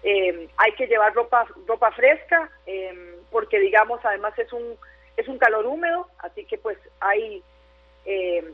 Eh, 0.02 0.48
hay 0.56 0.72
que 0.72 0.86
llevar 0.86 1.14
ropa 1.14 1.46
ropa 1.66 1.90
fresca, 1.92 2.50
eh, 2.66 3.16
porque 3.30 3.58
digamos, 3.58 4.00
además 4.04 4.38
es 4.38 4.52
un 4.52 4.76
es 5.16 5.28
un 5.28 5.38
calor 5.38 5.66
húmedo, 5.66 6.08
así 6.18 6.44
que 6.44 6.58
pues 6.58 6.76
hay, 7.00 7.42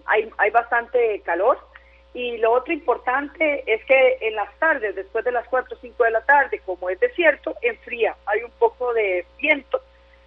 hay, 0.06 0.30
hay 0.38 0.50
bastante 0.50 1.20
calor. 1.24 1.58
Y 2.14 2.36
lo 2.38 2.52
otro 2.52 2.72
importante 2.72 3.64
es 3.66 3.84
que 3.84 4.18
en 4.20 4.36
las 4.36 4.56
tardes, 4.60 4.94
después 4.94 5.24
de 5.24 5.32
las 5.32 5.48
4 5.48 5.76
o 5.76 5.80
5 5.80 6.04
de 6.04 6.10
la 6.12 6.20
tarde, 6.20 6.60
como 6.64 6.88
es 6.88 7.00
desierto, 7.00 7.56
enfría, 7.62 8.14
hay 8.26 8.44
un 8.44 8.52
poco 8.52 8.94
de 8.94 9.26
viento 9.38 9.82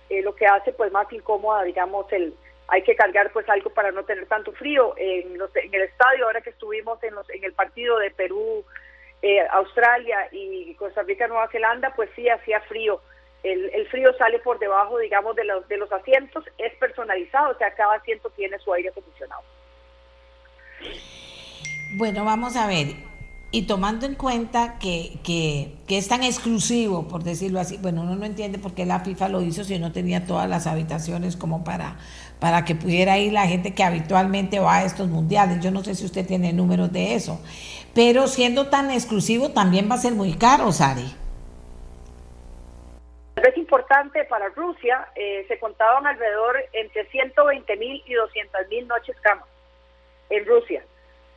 eh, 0.09 0.21
lo 0.21 0.35
que 0.35 0.45
hace 0.45 0.71
pues 0.73 0.91
más 0.91 1.11
incómoda, 1.11 1.63
digamos, 1.63 2.11
el 2.11 2.35
hay 2.67 2.81
que 2.81 2.95
cargar 2.95 3.31
pues 3.31 3.47
algo 3.47 3.69
para 3.69 3.91
no 3.91 4.03
tener 4.05 4.25
tanto 4.27 4.51
frío. 4.53 4.95
En, 4.97 5.37
los, 5.37 5.55
en 5.55 5.73
el 5.73 5.83
estadio, 5.83 6.25
ahora 6.25 6.41
que 6.41 6.49
estuvimos 6.49 7.01
en, 7.03 7.13
los, 7.13 7.29
en 7.29 7.43
el 7.43 7.53
partido 7.53 7.99
de 7.99 8.11
Perú, 8.11 8.63
eh, 9.21 9.45
Australia 9.51 10.27
y 10.31 10.73
Costa 10.75 11.03
Rica, 11.03 11.27
Nueva 11.27 11.47
Zelanda, 11.49 11.93
pues 11.95 12.09
sí 12.15 12.27
hacía 12.27 12.59
frío. 12.61 13.01
El, 13.43 13.69
el, 13.73 13.87
frío 13.89 14.11
sale 14.17 14.39
por 14.39 14.57
debajo, 14.57 14.97
digamos, 14.97 15.35
de 15.35 15.43
los, 15.43 15.67
de 15.67 15.77
los 15.77 15.91
asientos, 15.91 16.43
es 16.57 16.73
personalizado, 16.77 17.51
o 17.51 17.57
sea, 17.59 17.71
cada 17.75 17.95
asiento 17.95 18.31
tiene 18.31 18.57
su 18.57 18.73
aire 18.73 18.89
acondicionado. 18.89 19.43
Bueno, 21.91 22.25
vamos 22.25 22.55
a 22.55 22.65
ver 22.65 22.87
y 23.55 23.67
tomando 23.67 24.05
en 24.05 24.15
cuenta 24.15 24.77
que, 24.79 25.13
que, 25.23 25.97
es 25.97 26.09
tan 26.09 26.23
exclusivo, 26.23 27.07
por 27.07 27.23
decirlo 27.23 27.61
así, 27.61 27.77
bueno, 27.77 28.01
uno 28.01 28.17
no 28.17 28.25
entiende 28.25 28.59
por 28.59 28.75
qué 28.75 28.85
la 28.85 28.99
FIFA 28.99 29.29
lo 29.29 29.41
hizo 29.41 29.63
si 29.63 29.79
no 29.79 29.93
tenía 29.93 30.25
todas 30.25 30.49
las 30.49 30.67
habitaciones 30.67 31.37
como 31.37 31.63
para, 31.63 31.95
para 32.41 32.65
que 32.65 32.75
pudiera 32.75 33.17
ir 33.17 33.31
la 33.31 33.47
gente 33.47 33.73
que 33.73 33.81
habitualmente 33.81 34.59
va 34.59 34.79
a 34.79 34.83
estos 34.83 35.07
mundiales. 35.07 35.63
Yo 35.63 35.71
no 35.71 35.85
sé 35.85 35.95
si 35.95 36.03
usted 36.03 36.27
tiene 36.27 36.51
números 36.51 36.91
de 36.91 37.15
eso, 37.15 37.39
pero 37.93 38.27
siendo 38.27 38.67
tan 38.67 38.91
exclusivo 38.91 39.51
también 39.51 39.89
va 39.89 39.95
a 39.95 39.99
ser 39.99 40.15
muy 40.15 40.33
caro, 40.33 40.73
Sari. 40.73 41.15
Es 43.37 43.55
importante 43.55 44.25
para 44.25 44.49
Rusia, 44.49 45.07
eh, 45.15 45.45
se 45.47 45.57
contaban 45.59 46.05
alrededor 46.05 46.57
entre 46.73 47.09
120 47.09 47.77
mil 47.77 48.03
y 48.05 48.13
200 48.15 48.67
mil 48.69 48.85
noches 48.85 49.15
cama 49.21 49.45
en 50.29 50.45
Rusia 50.45 50.83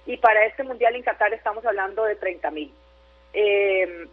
y 0.08 0.16
para 0.16 0.46
este 0.46 0.64
mundial 0.64 0.96
en 0.96 1.02
Qatar 1.02 1.34
estamos 1.34 1.64
hablando 1.66 2.02
de 2.04 2.16
30 2.16 2.50
mil. 2.50 2.72
Eh, 3.34 4.08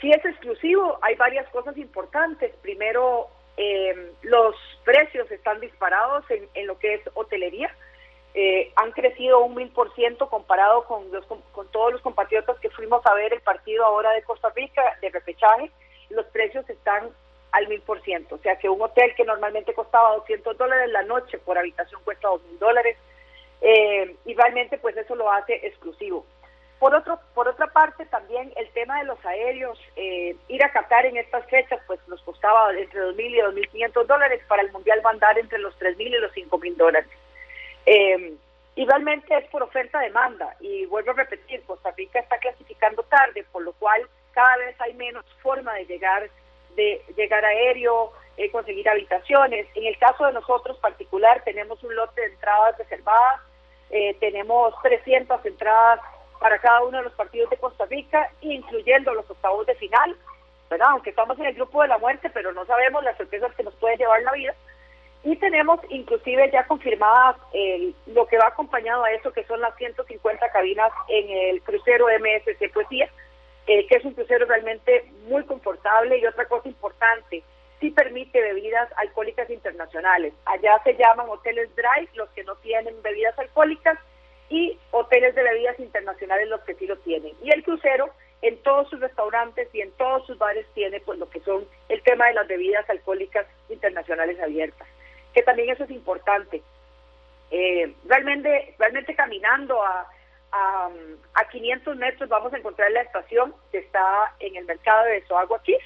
si 0.00 0.12
es 0.12 0.24
exclusivo, 0.24 0.96
hay 1.02 1.16
varias 1.16 1.48
cosas 1.48 1.76
importantes. 1.76 2.54
Primero, 2.62 3.26
eh, 3.56 4.12
los 4.22 4.54
precios 4.84 5.28
están 5.32 5.58
disparados 5.58 6.24
en, 6.30 6.66
lo 6.68 6.78
que 6.78 6.94
es 6.94 7.00
hotelería. 7.14 7.74
Eh, 8.34 8.72
han 8.76 8.92
crecido 8.92 9.40
un 9.40 9.56
mil 9.56 9.70
por 9.70 9.92
ciento 9.96 10.28
comparado 10.28 10.84
con, 10.84 11.10
los, 11.10 11.26
con, 11.26 11.68
todos 11.72 11.92
los 11.92 12.00
compatriotas 12.00 12.56
que 12.60 12.70
fuimos 12.70 13.04
a 13.04 13.14
ver 13.14 13.32
el 13.32 13.40
partido 13.40 13.84
ahora 13.84 14.12
de 14.12 14.22
Costa 14.22 14.50
Rica 14.54 14.84
de 15.00 15.10
repechaje. 15.10 15.72
Los 16.10 16.26
precios 16.26 16.68
están 16.70 17.10
al 17.50 17.66
mil 17.66 17.80
por 17.80 18.00
ciento. 18.02 18.36
O 18.36 18.38
sea 18.38 18.54
que 18.54 18.68
un 18.68 18.80
hotel 18.80 19.12
que 19.16 19.24
normalmente 19.24 19.74
costaba 19.74 20.14
200 20.14 20.56
dólares 20.56 20.90
la 20.92 21.02
noche 21.02 21.38
por 21.38 21.58
habitación 21.58 22.00
cuesta 22.04 22.28
dos 22.28 22.40
mil 22.44 22.58
dólares 22.60 22.96
eh, 23.62 24.16
y 24.24 24.34
realmente 24.34 24.76
pues 24.78 24.96
eso 24.96 25.14
lo 25.14 25.30
hace 25.30 25.54
exclusivo. 25.64 26.26
Por, 26.80 26.96
otro, 26.96 27.20
por 27.32 27.46
otra 27.46 27.68
parte 27.68 28.04
también 28.06 28.52
el 28.56 28.68
tema 28.70 28.98
de 28.98 29.04
los 29.04 29.24
aéreos, 29.24 29.78
eh, 29.94 30.34
ir 30.48 30.64
a 30.64 30.72
Qatar 30.72 31.06
en 31.06 31.16
estas 31.16 31.46
fechas 31.46 31.80
pues 31.86 32.00
nos 32.08 32.20
costaba 32.22 32.76
entre 32.76 33.00
2.000 33.00 33.20
y 33.20 33.40
2.500 33.68 34.06
dólares, 34.06 34.42
para 34.48 34.62
el 34.62 34.72
Mundial 34.72 35.00
va 35.06 35.10
a 35.10 35.12
andar 35.12 35.38
entre 35.38 35.60
los 35.60 35.78
3.000 35.78 36.06
y 36.08 36.10
los 36.10 36.32
5.000 36.32 36.76
dólares. 36.76 37.08
Eh, 37.86 38.34
y 38.74 38.84
realmente 38.84 39.36
es 39.36 39.46
por 39.48 39.62
oferta-demanda. 39.62 40.56
Y 40.58 40.86
vuelvo 40.86 41.12
a 41.12 41.14
repetir, 41.14 41.62
Costa 41.62 41.92
Rica 41.96 42.18
está 42.18 42.38
clasificando 42.38 43.04
tarde, 43.04 43.44
por 43.52 43.62
lo 43.62 43.74
cual 43.74 44.08
cada 44.32 44.56
vez 44.56 44.74
hay 44.80 44.94
menos 44.94 45.24
forma 45.40 45.74
de 45.74 45.84
llegar, 45.84 46.28
de 46.74 47.00
llegar 47.16 47.44
aéreo, 47.44 48.12
conseguir 48.50 48.88
habitaciones. 48.88 49.68
En 49.76 49.84
el 49.84 49.96
caso 49.98 50.26
de 50.26 50.32
nosotros 50.32 50.78
particular, 50.78 51.42
tenemos 51.44 51.80
un 51.84 51.94
lote 51.94 52.22
de 52.22 52.28
entradas 52.28 52.76
reservadas 52.78 53.40
eh, 53.92 54.16
tenemos 54.18 54.74
300 54.82 55.44
entradas 55.44 56.00
para 56.40 56.58
cada 56.58 56.82
uno 56.82 56.98
de 56.98 57.04
los 57.04 57.12
partidos 57.12 57.50
de 57.50 57.58
Costa 57.58 57.84
Rica, 57.86 58.30
incluyendo 58.40 59.14
los 59.14 59.30
octavos 59.30 59.66
de 59.66 59.74
final, 59.76 60.16
¿verdad? 60.68 60.88
Aunque 60.90 61.10
estamos 61.10 61.38
en 61.38 61.46
el 61.46 61.54
grupo 61.54 61.82
de 61.82 61.88
la 61.88 61.98
muerte, 61.98 62.30
pero 62.30 62.52
no 62.52 62.64
sabemos 62.64 63.04
las 63.04 63.16
sorpresas 63.16 63.54
que 63.54 63.62
nos 63.62 63.74
puede 63.74 63.98
llevar 63.98 64.22
la 64.22 64.32
vida. 64.32 64.54
Y 65.24 65.36
tenemos 65.36 65.78
inclusive 65.90 66.50
ya 66.50 66.66
confirmadas 66.66 67.36
lo 68.06 68.26
que 68.26 68.38
va 68.38 68.48
acompañado 68.48 69.04
a 69.04 69.12
eso, 69.12 69.32
que 69.32 69.44
son 69.44 69.60
las 69.60 69.76
150 69.76 70.50
cabinas 70.50 70.90
en 71.08 71.30
el 71.30 71.62
crucero 71.62 72.06
MSC 72.06 72.72
Poesía, 72.72 73.08
eh, 73.66 73.86
que 73.86 73.96
es 73.96 74.04
un 74.04 74.14
crucero 74.14 74.46
realmente 74.46 75.12
muy 75.28 75.44
confortable. 75.44 76.18
Y 76.18 76.26
otra 76.26 76.46
cosa 76.46 76.66
importante, 76.66 77.44
sí 77.82 77.90
permite 77.90 78.40
bebidas 78.40 78.88
alcohólicas 78.96 79.50
internacionales. 79.50 80.32
Allá 80.46 80.80
se 80.84 80.94
llaman 80.94 81.28
hoteles 81.28 81.68
dry, 81.74 82.08
los 82.14 82.30
que 82.30 82.44
no 82.44 82.54
tienen 82.56 83.02
bebidas 83.02 83.36
alcohólicas, 83.38 83.98
y 84.48 84.78
hoteles 84.92 85.34
de 85.34 85.42
bebidas 85.42 85.78
internacionales, 85.80 86.48
los 86.48 86.60
que 86.60 86.74
sí 86.74 86.86
lo 86.86 86.96
tienen. 86.98 87.32
Y 87.42 87.50
el 87.50 87.64
crucero, 87.64 88.10
en 88.40 88.56
todos 88.62 88.88
sus 88.88 89.00
restaurantes 89.00 89.68
y 89.74 89.80
en 89.80 89.90
todos 89.92 90.24
sus 90.26 90.38
bares, 90.38 90.64
tiene 90.74 91.00
pues 91.00 91.18
lo 91.18 91.28
que 91.28 91.40
son 91.40 91.66
el 91.88 92.02
tema 92.02 92.26
de 92.26 92.34
las 92.34 92.46
bebidas 92.46 92.88
alcohólicas 92.88 93.46
internacionales 93.68 94.38
abiertas, 94.40 94.86
que 95.34 95.42
también 95.42 95.70
eso 95.70 95.84
es 95.84 95.90
importante. 95.90 96.62
Eh, 97.50 97.92
realmente, 98.04 98.74
realmente 98.78 99.14
caminando 99.14 99.82
a, 99.82 100.08
a, 100.52 100.90
a 101.34 101.48
500 101.48 101.96
metros 101.96 102.28
vamos 102.28 102.52
a 102.52 102.58
encontrar 102.58 102.90
la 102.92 103.02
estación 103.02 103.54
que 103.72 103.78
está 103.78 104.34
en 104.38 104.56
el 104.56 104.66
mercado 104.66 105.04
de 105.06 105.26
Soaguaquís, 105.26 105.82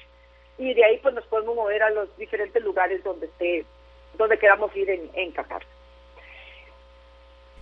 y 0.57 0.73
de 0.73 0.83
ahí 0.83 0.99
pues 1.01 1.13
nos 1.13 1.25
podemos 1.25 1.55
mover 1.55 1.83
a 1.83 1.89
los 1.91 2.15
diferentes 2.17 2.61
lugares 2.63 3.03
donde 3.03 3.27
esté, 3.27 3.65
donde 4.17 4.37
queramos 4.37 4.75
ir 4.75 4.89
en, 4.89 5.09
en 5.13 5.31
Qatar. 5.31 5.61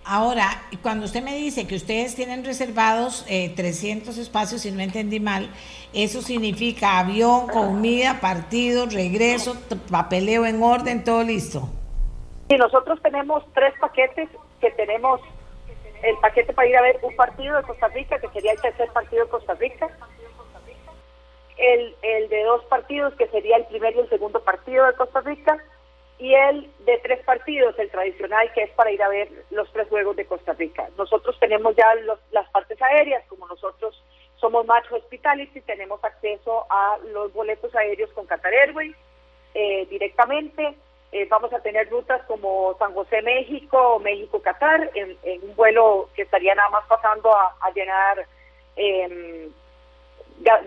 Ahora, 0.08 0.62
cuando 0.84 1.06
usted 1.06 1.24
me 1.24 1.36
dice 1.36 1.66
que 1.66 1.76
ustedes 1.76 2.16
tienen 2.16 2.46
reservados 2.46 3.26
eh, 3.28 3.52
300 3.56 4.16
espacios, 4.20 4.62
si 4.62 4.72
no 4.72 4.82
entendí 4.82 5.20
mal, 5.20 5.50
eso 5.94 6.22
significa 6.22 7.00
avión, 7.00 7.48
comida, 7.48 8.20
partido, 8.22 8.86
regreso, 8.86 9.58
papeleo 9.90 10.46
en 10.46 10.62
orden, 10.62 11.04
todo 11.04 11.24
listo. 11.24 11.70
Y 12.50 12.56
nosotros 12.56 13.02
tenemos 13.02 13.44
tres 13.56 13.74
paquetes 13.80 14.30
que 14.62 14.70
tenemos 14.72 15.22
el 16.04 16.16
paquete 16.18 16.54
para 16.54 16.68
ir 16.68 16.78
a 16.78 16.84
ver 16.84 17.00
un 17.02 17.16
partido 17.16 17.58
de 17.58 17.64
Costa 17.64 17.88
Rica, 17.88 18.20
que 18.20 18.30
sería 18.30 18.52
el 18.52 18.62
tercer 18.62 18.90
partido 18.90 19.26
de 19.26 19.32
Costa 19.32 19.56
Rica, 19.56 19.90
el, 21.58 21.96
el 22.02 22.30
de 22.30 22.44
dos 22.44 22.64
partidos, 22.66 23.14
que 23.16 23.28
sería 23.28 23.58
el 23.58 23.66
primer 23.66 23.96
y 23.96 24.00
el 24.00 24.10
segundo 24.10 24.44
partido 24.44 24.86
de 24.86 24.94
Costa 24.94 25.22
Rica, 25.22 25.64
y 26.18 26.34
el 26.34 26.72
de 26.86 26.98
tres 27.00 27.24
partidos, 27.26 27.78
el 27.78 27.92
tradicional, 27.92 28.52
que 28.54 28.64
es 28.64 28.72
para 28.72 28.92
ir 28.92 29.04
a 29.04 29.10
ver 29.10 29.30
los 29.52 29.72
tres 29.74 29.88
juegos 29.90 30.16
de 30.16 30.26
Costa 30.26 30.54
Rica. 30.54 30.90
Nosotros 30.98 31.38
tenemos 31.40 31.76
ya 31.76 31.88
las 32.32 32.50
partes 32.52 32.82
aéreas, 32.82 33.24
como 33.28 33.48
nosotros 33.48 34.02
somos 34.38 34.66
Match 34.66 34.92
Hospitality, 34.92 35.62
tenemos 35.62 36.04
acceso 36.04 36.66
a 36.70 36.98
los 37.12 37.34
boletos 37.34 37.74
aéreos 37.76 38.12
con 38.14 38.26
Qatar 38.26 38.54
Airways 38.54 38.96
eh, 39.54 39.86
directamente. 39.90 40.76
Eh, 41.12 41.28
vamos 41.30 41.52
a 41.54 41.60
tener 41.60 41.90
rutas 41.90 42.22
como 42.28 42.76
San 42.78 42.94
José, 42.94 43.22
México, 43.22 44.00
México-Qatar, 44.00 44.92
en, 44.96 45.18
un 45.44 45.56
vuelo 45.56 46.10
que 46.16 46.24
estaría 46.24 46.56
nada 46.56 46.70
más 46.70 46.86
pasando 46.88 47.32
a, 47.34 47.72
llenar 47.74 48.26
eh, 48.76 49.50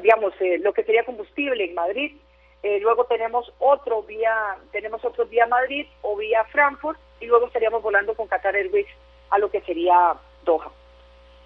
digamos, 0.03 0.33
eh, 0.41 0.59
lo 0.59 0.73
que 0.73 0.85
sería 0.85 1.05
combustible 1.05 1.65
en 1.65 1.75
Madrid. 1.75 2.17
Eh, 2.63 2.81
luego 2.81 3.05
tenemos 3.05 3.53
otro 3.59 4.03
vía, 4.03 4.57
tenemos 4.73 5.05
otro 5.05 5.27
vía 5.27 5.47
Madrid 5.47 5.87
o 6.03 6.17
vía 6.17 6.45
Frankfurt 6.47 6.99
y 7.21 7.27
luego 7.27 7.47
estaríamos 7.47 7.83
volando 7.83 8.15
con 8.15 8.27
Qatar 8.27 8.57
Airways 8.57 8.89
a 9.31 9.39
lo 9.39 9.51
que 9.51 9.61
sería 9.61 10.15
Doha. 10.45 10.71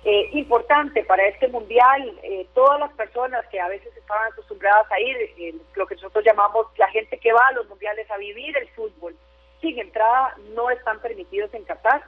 Eh, 0.05 0.31
importante 0.33 1.05
para 1.05 1.27
este 1.27 1.47
mundial, 1.49 2.19
todas 2.55 2.81
las 2.81 2.93
personas 2.95 3.47
que 3.49 3.61
a 3.61 3.69
veces 3.69 3.97
estaban 3.97 4.33
acostumbradas 4.33 4.91
a 4.91 4.99
ir, 4.99 5.61
lo 5.75 5.87
que 5.87 5.95
nosotros 5.95 6.25
llamamos 6.25 6.67
la 6.77 6.89
gente 6.89 7.19
que 7.19 7.33
va 7.33 7.47
a 7.47 7.53
los 7.53 7.69
mundiales 7.69 8.11
a 8.11 8.17
vivir 8.17 8.57
el 8.57 8.69
fútbol, 8.71 9.15
sin 9.61 9.79
entrada 9.79 10.35
no 10.55 10.71
están 10.71 11.01
permitidos 11.01 11.55
en 11.55 11.65
Qatar. 11.65 12.03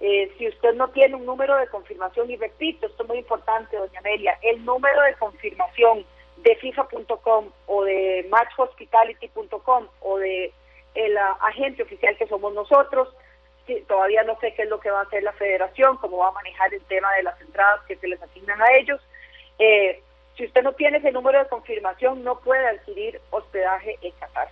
Eh, 0.00 0.32
si 0.38 0.48
usted 0.48 0.74
no 0.74 0.88
tiene 0.88 1.14
un 1.14 1.26
número 1.26 1.56
de 1.56 1.68
confirmación, 1.68 2.30
y 2.30 2.36
repito, 2.36 2.86
esto 2.86 3.02
es 3.02 3.08
muy 3.08 3.18
importante, 3.18 3.76
doña 3.76 4.00
Amelia, 4.00 4.38
el 4.40 4.64
número 4.64 5.02
de 5.02 5.14
confirmación 5.14 6.06
de 6.38 6.56
FIFA.com 6.56 7.50
o 7.66 7.84
de 7.84 8.26
matchhospitality.com 8.30 9.88
o 10.00 10.18
de 10.18 10.52
el 10.94 11.16
agente 11.18 11.82
oficial 11.82 12.16
que 12.16 12.26
somos 12.26 12.52
nosotros, 12.54 13.14
todavía 13.86 14.24
no 14.24 14.36
sé 14.40 14.54
qué 14.54 14.62
es 14.62 14.68
lo 14.68 14.80
que 14.80 14.90
va 14.90 15.00
a 15.00 15.04
hacer 15.04 15.22
la 15.22 15.32
federación, 15.34 15.98
cómo 15.98 16.16
va 16.16 16.28
a 16.28 16.32
manejar 16.32 16.72
el 16.74 16.82
tema 16.84 17.14
de 17.14 17.22
las 17.22 17.40
entradas 17.40 17.82
que 17.86 17.94
se 17.96 18.08
les 18.08 18.20
asignan 18.20 18.60
a 18.60 18.72
ellos. 18.76 19.00
Eh, 19.58 20.02
si 20.36 20.46
usted 20.46 20.62
no 20.62 20.72
tiene 20.72 20.98
ese 20.98 21.12
número 21.12 21.38
de 21.38 21.48
confirmación, 21.48 22.24
no 22.24 22.40
puede 22.40 22.66
adquirir 22.66 23.20
hospedaje 23.30 23.98
en 24.00 24.12
Qatar. 24.12 24.48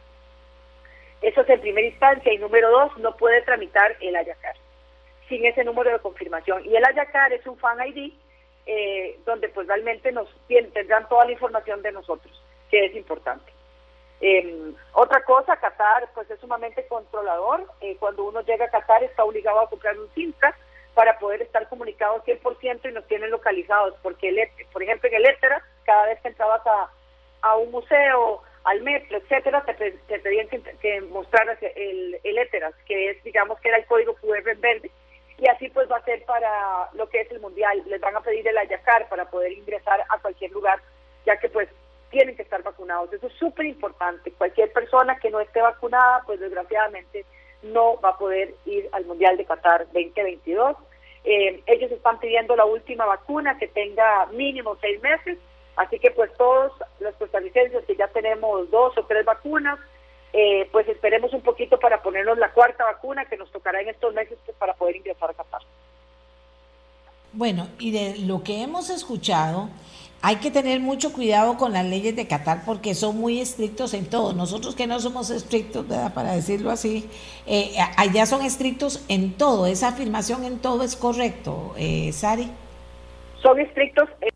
Eso 1.22 1.40
es 1.40 1.48
en 1.48 1.60
primera 1.60 1.88
instancia. 1.88 2.32
Y 2.32 2.38
número 2.38 2.70
dos, 2.70 2.96
no 2.98 3.16
puede 3.16 3.42
tramitar 3.42 3.96
el 4.00 4.14
Ayacar 4.14 4.54
sin 5.28 5.44
ese 5.44 5.64
número 5.64 5.92
de 5.92 5.98
confirmación. 6.00 6.64
Y 6.64 6.76
el 6.76 6.84
Ayacar 6.84 7.32
es 7.32 7.46
un 7.46 7.58
fan 7.58 7.78
ID 7.86 8.12
eh, 8.66 9.18
donde 9.24 9.48
pues 9.48 9.66
realmente 9.66 10.12
nos 10.12 10.28
tendrán 10.46 11.08
toda 11.08 11.24
la 11.24 11.32
información 11.32 11.82
de 11.82 11.92
nosotros, 11.92 12.42
que 12.70 12.86
es 12.86 12.94
importante. 12.94 13.52
Eh, 14.20 14.72
otra 14.92 15.22
cosa, 15.24 15.56
Qatar 15.56 16.10
pues 16.14 16.30
es 16.30 16.40
sumamente 16.40 16.86
controlador. 16.86 17.64
Eh, 17.80 17.96
cuando 17.98 18.24
uno 18.24 18.42
llega 18.42 18.66
a 18.66 18.70
Qatar 18.70 19.02
está 19.04 19.24
obligado 19.24 19.60
a 19.60 19.70
comprar 19.70 19.98
un 19.98 20.08
cinta 20.10 20.54
para 20.94 21.18
poder 21.18 21.42
estar 21.42 21.68
comunicado 21.68 22.22
100% 22.24 22.90
y 22.90 22.92
nos 22.92 23.06
tienen 23.06 23.30
localizados, 23.30 23.94
porque 24.02 24.30
el, 24.30 24.40
por 24.72 24.82
ejemplo 24.82 25.08
en 25.08 25.14
el 25.14 25.26
Étera, 25.26 25.62
cada 25.84 26.06
vez 26.06 26.20
que 26.20 26.28
entrabas 26.28 26.66
a, 26.66 26.90
a 27.42 27.56
un 27.56 27.70
museo, 27.70 28.42
al 28.64 28.82
metro, 28.82 29.18
etcétera, 29.18 29.64
te, 29.64 29.92
te 29.92 30.18
pedían 30.18 30.48
que, 30.48 30.60
que 30.60 31.00
mostraras 31.02 31.58
el, 31.62 32.18
el 32.22 32.38
Éteras, 32.38 32.74
que 32.86 33.10
es, 33.10 33.22
digamos, 33.22 33.60
que 33.60 33.68
era 33.68 33.78
el 33.78 33.86
código 33.86 34.14
QR 34.16 34.48
en 34.48 34.60
verde, 34.60 34.90
y 35.38 35.48
así 35.48 35.68
pues 35.68 35.90
va 35.90 35.96
a 35.96 36.04
ser 36.04 36.24
para 36.24 36.90
lo 36.94 37.08
que 37.08 37.20
es 37.20 37.30
el 37.30 37.40
Mundial. 37.40 37.82
Les 37.86 38.00
van 38.00 38.16
a 38.16 38.20
pedir 38.20 38.46
el 38.46 38.58
Ayacar 38.58 39.08
para 39.08 39.30
poder 39.30 39.52
ingresar 39.52 40.04
a 40.08 40.18
cualquier 40.18 40.50
lugar, 40.50 40.80
ya 41.24 41.36
que 41.38 41.48
pues 41.48 41.68
tienen 42.10 42.36
que 42.36 42.42
estar 42.42 42.62
vacunados. 42.62 43.12
Eso 43.12 43.28
es 43.28 43.32
súper 43.34 43.66
importante. 43.66 44.32
Cualquier 44.32 44.72
persona 44.72 45.18
que 45.18 45.30
no 45.30 45.40
esté 45.40 45.62
vacunada, 45.62 46.22
pues 46.26 46.40
desgraciadamente 46.40 47.24
no 47.62 48.00
va 48.00 48.10
a 48.10 48.18
poder 48.18 48.54
ir 48.66 48.88
al 48.92 49.04
Mundial 49.04 49.36
de 49.36 49.44
Qatar 49.44 49.86
2022. 49.86 50.76
Eh, 51.24 51.62
ellos 51.66 51.92
están 51.92 52.18
pidiendo 52.18 52.56
la 52.56 52.64
última 52.64 53.04
vacuna 53.04 53.58
que 53.58 53.68
tenga 53.68 54.26
mínimo 54.26 54.76
seis 54.80 55.00
meses, 55.02 55.38
así 55.76 55.98
que 55.98 56.10
pues 56.10 56.32
todos 56.34 56.72
los 57.00 57.14
costarricenses 57.16 57.84
que 57.84 57.96
ya 57.96 58.08
tenemos 58.08 58.70
dos 58.70 58.96
o 58.96 59.04
tres 59.04 59.24
vacunas, 59.24 59.78
eh, 60.32 60.68
pues 60.72 60.88
esperemos 60.88 61.32
un 61.32 61.40
poquito 61.40 61.78
para 61.78 62.02
ponernos 62.02 62.38
la 62.38 62.52
cuarta 62.52 62.84
vacuna 62.84 63.24
que 63.24 63.36
nos 63.36 63.50
tocará 63.50 63.80
en 63.80 63.88
estos 63.88 64.12
meses 64.14 64.38
pues, 64.44 64.56
para 64.56 64.74
poder 64.74 64.96
ingresar 64.96 65.30
a 65.30 65.34
Qatar. 65.34 65.62
Bueno, 67.32 67.68
y 67.78 67.90
de 67.90 68.18
lo 68.18 68.42
que 68.42 68.62
hemos 68.62 68.90
escuchado, 68.90 69.68
hay 70.20 70.36
que 70.36 70.50
tener 70.50 70.80
mucho 70.80 71.12
cuidado 71.12 71.56
con 71.56 71.72
las 71.72 71.84
leyes 71.84 72.16
de 72.16 72.26
Qatar 72.26 72.62
porque 72.64 72.94
son 72.94 73.18
muy 73.18 73.40
estrictos 73.40 73.94
en 73.94 74.06
todo. 74.06 74.32
Nosotros 74.32 74.74
que 74.74 74.86
no 74.86 74.98
somos 74.98 75.30
estrictos, 75.30 75.86
para 76.14 76.32
decirlo 76.32 76.70
así, 76.70 77.08
eh, 77.46 77.76
allá 77.96 78.26
son 78.26 78.42
estrictos 78.42 79.04
en 79.08 79.34
todo. 79.34 79.66
Esa 79.66 79.88
afirmación 79.88 80.44
en 80.44 80.58
todo 80.58 80.82
es 80.82 80.96
correcto, 80.96 81.74
eh, 81.76 82.12
Sari. 82.12 82.50
Son 83.40 83.60
estrictos 83.60 84.08
en, 84.20 84.30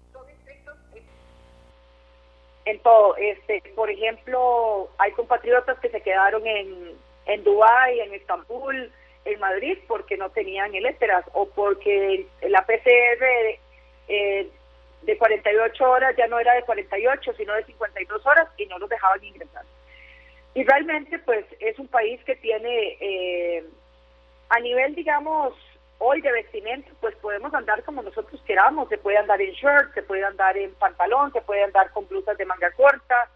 en 2.64 2.78
todo. 2.80 3.16
Este, 3.16 3.62
por 3.74 3.90
ejemplo, 3.90 4.90
hay 4.98 5.12
compatriotas 5.12 5.78
que 5.80 5.90
se 5.90 6.01
quedaron 6.01 6.47
en, 6.47 6.93
en 7.26 7.44
Dubái, 7.44 8.01
en 8.01 8.14
Estambul, 8.14 8.93
en 9.24 9.40
Madrid 9.40 9.78
porque 9.86 10.16
no 10.16 10.30
tenían 10.30 10.74
el 10.74 10.86
éteras 10.86 11.24
o 11.32 11.48
porque 11.48 12.26
la 12.43 12.64
PCR 12.66 13.60
eh, 14.09 14.48
de 15.02 15.18
48 15.18 15.90
horas 15.90 16.14
ya 16.16 16.26
no 16.26 16.39
era 16.39 16.55
de 16.55 16.62
48, 16.62 17.32
sino 17.36 17.55
de 17.55 17.64
52 17.64 18.26
horas 18.26 18.48
y 18.56 18.66
no 18.66 18.78
los 18.78 18.89
dejaban 18.89 19.22
ingresar. 19.24 19.64
Y 20.55 20.64
realmente, 20.64 21.18
pues, 21.20 21.47
es 21.60 21.78
un 21.78 21.89
país 21.89 22.22
que 22.24 22.36
tiene, 22.36 22.97
eh, 23.01 23.64
a 24.51 24.60
nivel, 24.60 24.94
digamos, 24.94 25.55
hoy 26.04 26.20
de 26.20 26.32
vestimenta, 26.32 26.90
pues 27.00 27.14
podemos 27.16 27.54
andar 27.54 27.82
como 27.84 28.02
nosotros 28.02 28.40
queramos, 28.44 28.88
se 28.88 28.98
puede 28.98 29.18
andar 29.18 29.40
en 29.40 29.52
short, 29.52 29.94
se 29.94 30.02
puede 30.02 30.24
andar 30.24 30.56
en 30.56 30.74
pantalón, 30.74 31.32
se 31.32 31.40
puede 31.42 31.62
andar 31.62 31.90
con 31.92 32.08
blusas 32.08 32.36
de 32.36 32.44
manga 32.44 32.70
corta, 32.72 33.28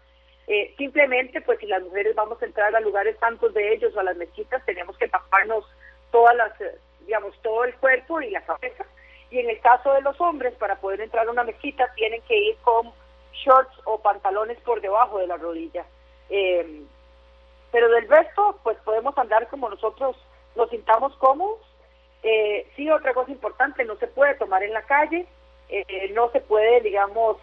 eh, 0.47 0.73
simplemente, 0.77 1.41
pues, 1.41 1.59
si 1.59 1.65
las 1.65 1.83
mujeres 1.83 2.15
vamos 2.15 2.41
a 2.41 2.45
entrar 2.45 2.75
a 2.75 2.79
lugares 2.79 3.17
tantos 3.19 3.53
de 3.53 3.73
ellos 3.73 3.95
o 3.95 3.99
a 3.99 4.03
las 4.03 4.17
mezquitas, 4.17 4.65
tenemos 4.65 4.97
que 4.97 5.07
taparnos 5.07 5.65
todas 6.11 6.35
las, 6.35 6.53
digamos, 7.01 7.33
todo 7.41 7.63
el 7.63 7.73
cuerpo 7.75 8.21
y 8.21 8.29
la 8.31 8.41
cabeza 8.41 8.85
y 9.29 9.39
en 9.39 9.49
el 9.49 9.59
caso 9.59 9.93
de 9.93 10.01
los 10.01 10.19
hombres, 10.21 10.53
para 10.55 10.75
poder 10.75 11.01
entrar 11.01 11.27
a 11.27 11.31
una 11.31 11.43
mezquita, 11.43 11.91
tienen 11.95 12.21
que 12.23 12.37
ir 12.37 12.57
con 12.57 12.91
shorts 13.33 13.75
o 13.83 13.99
pantalones 14.01 14.57
por 14.61 14.81
debajo 14.81 15.19
de 15.19 15.27
la 15.27 15.37
rodilla. 15.37 15.85
Eh, 16.29 16.83
pero 17.71 17.89
del 17.89 18.07
resto, 18.07 18.59
pues 18.63 18.77
podemos 18.85 19.17
andar 19.17 19.47
como 19.49 19.69
nosotros 19.69 20.15
nos 20.55 20.69
sintamos 20.69 21.15
cómodos. 21.17 21.59
Eh, 22.23 22.67
sí, 22.75 22.89
otra 22.89 23.13
cosa 23.13 23.31
importante, 23.31 23.85
no 23.85 23.95
se 23.97 24.07
puede 24.07 24.35
tomar 24.35 24.63
en 24.63 24.73
la 24.73 24.81
calle, 24.83 25.25
eh, 25.69 26.11
no 26.13 26.31
se 26.31 26.41
puede, 26.41 26.81
digamos, 26.81 27.37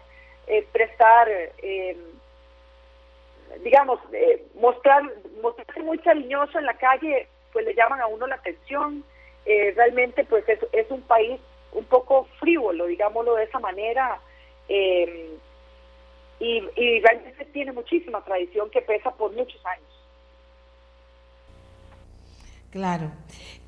eh, 0.47 0.67
prestar, 0.71 1.27
digamos, 3.63 3.99
mostrar, 4.55 5.03
mostrarse 5.41 5.81
muy 5.81 5.97
cariñoso 5.99 6.59
en 6.59 6.65
la 6.65 6.77
calle, 6.77 7.27
pues 7.51 7.65
le 7.65 7.73
llaman 7.73 8.01
a 8.01 8.07
uno 8.07 8.27
la 8.27 8.35
atención. 8.35 9.03
realmente, 9.45 10.23
pues 10.23 10.43
es 10.47 10.89
un 10.89 11.01
país 11.03 11.39
un 11.75 11.85
poco 11.85 12.25
frívolo, 12.39 12.85
digámoslo 12.85 13.35
de 13.35 13.43
esa 13.43 13.59
manera, 13.59 14.19
eh, 14.67 15.37
y, 16.39 16.99
realmente 16.99 17.45
tiene 17.45 17.71
muchísima 17.71 18.23
tradición 18.23 18.69
que 18.69 18.81
pesa 18.81 19.11
por 19.11 19.31
muchos 19.33 19.63
años. 19.65 19.85
Claro. 22.71 23.11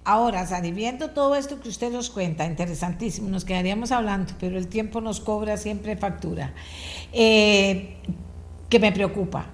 Ahora, 0.09 0.45
Sari, 0.45 0.71
viendo 0.71 1.09
todo 1.09 1.35
esto 1.35 1.59
que 1.59 1.67
usted 1.67 1.91
nos 1.91 2.09
cuenta, 2.09 2.45
interesantísimo, 2.45 3.27
nos 3.27 3.43
quedaríamos 3.43 3.91
hablando, 3.91 4.31
pero 4.39 4.57
el 4.57 4.69
tiempo 4.69 5.01
nos 5.01 5.19
cobra 5.19 5.57
siempre 5.57 5.97
factura, 5.97 6.53
eh, 7.11 7.97
que 8.69 8.79
me 8.79 8.93
preocupa. 8.93 9.47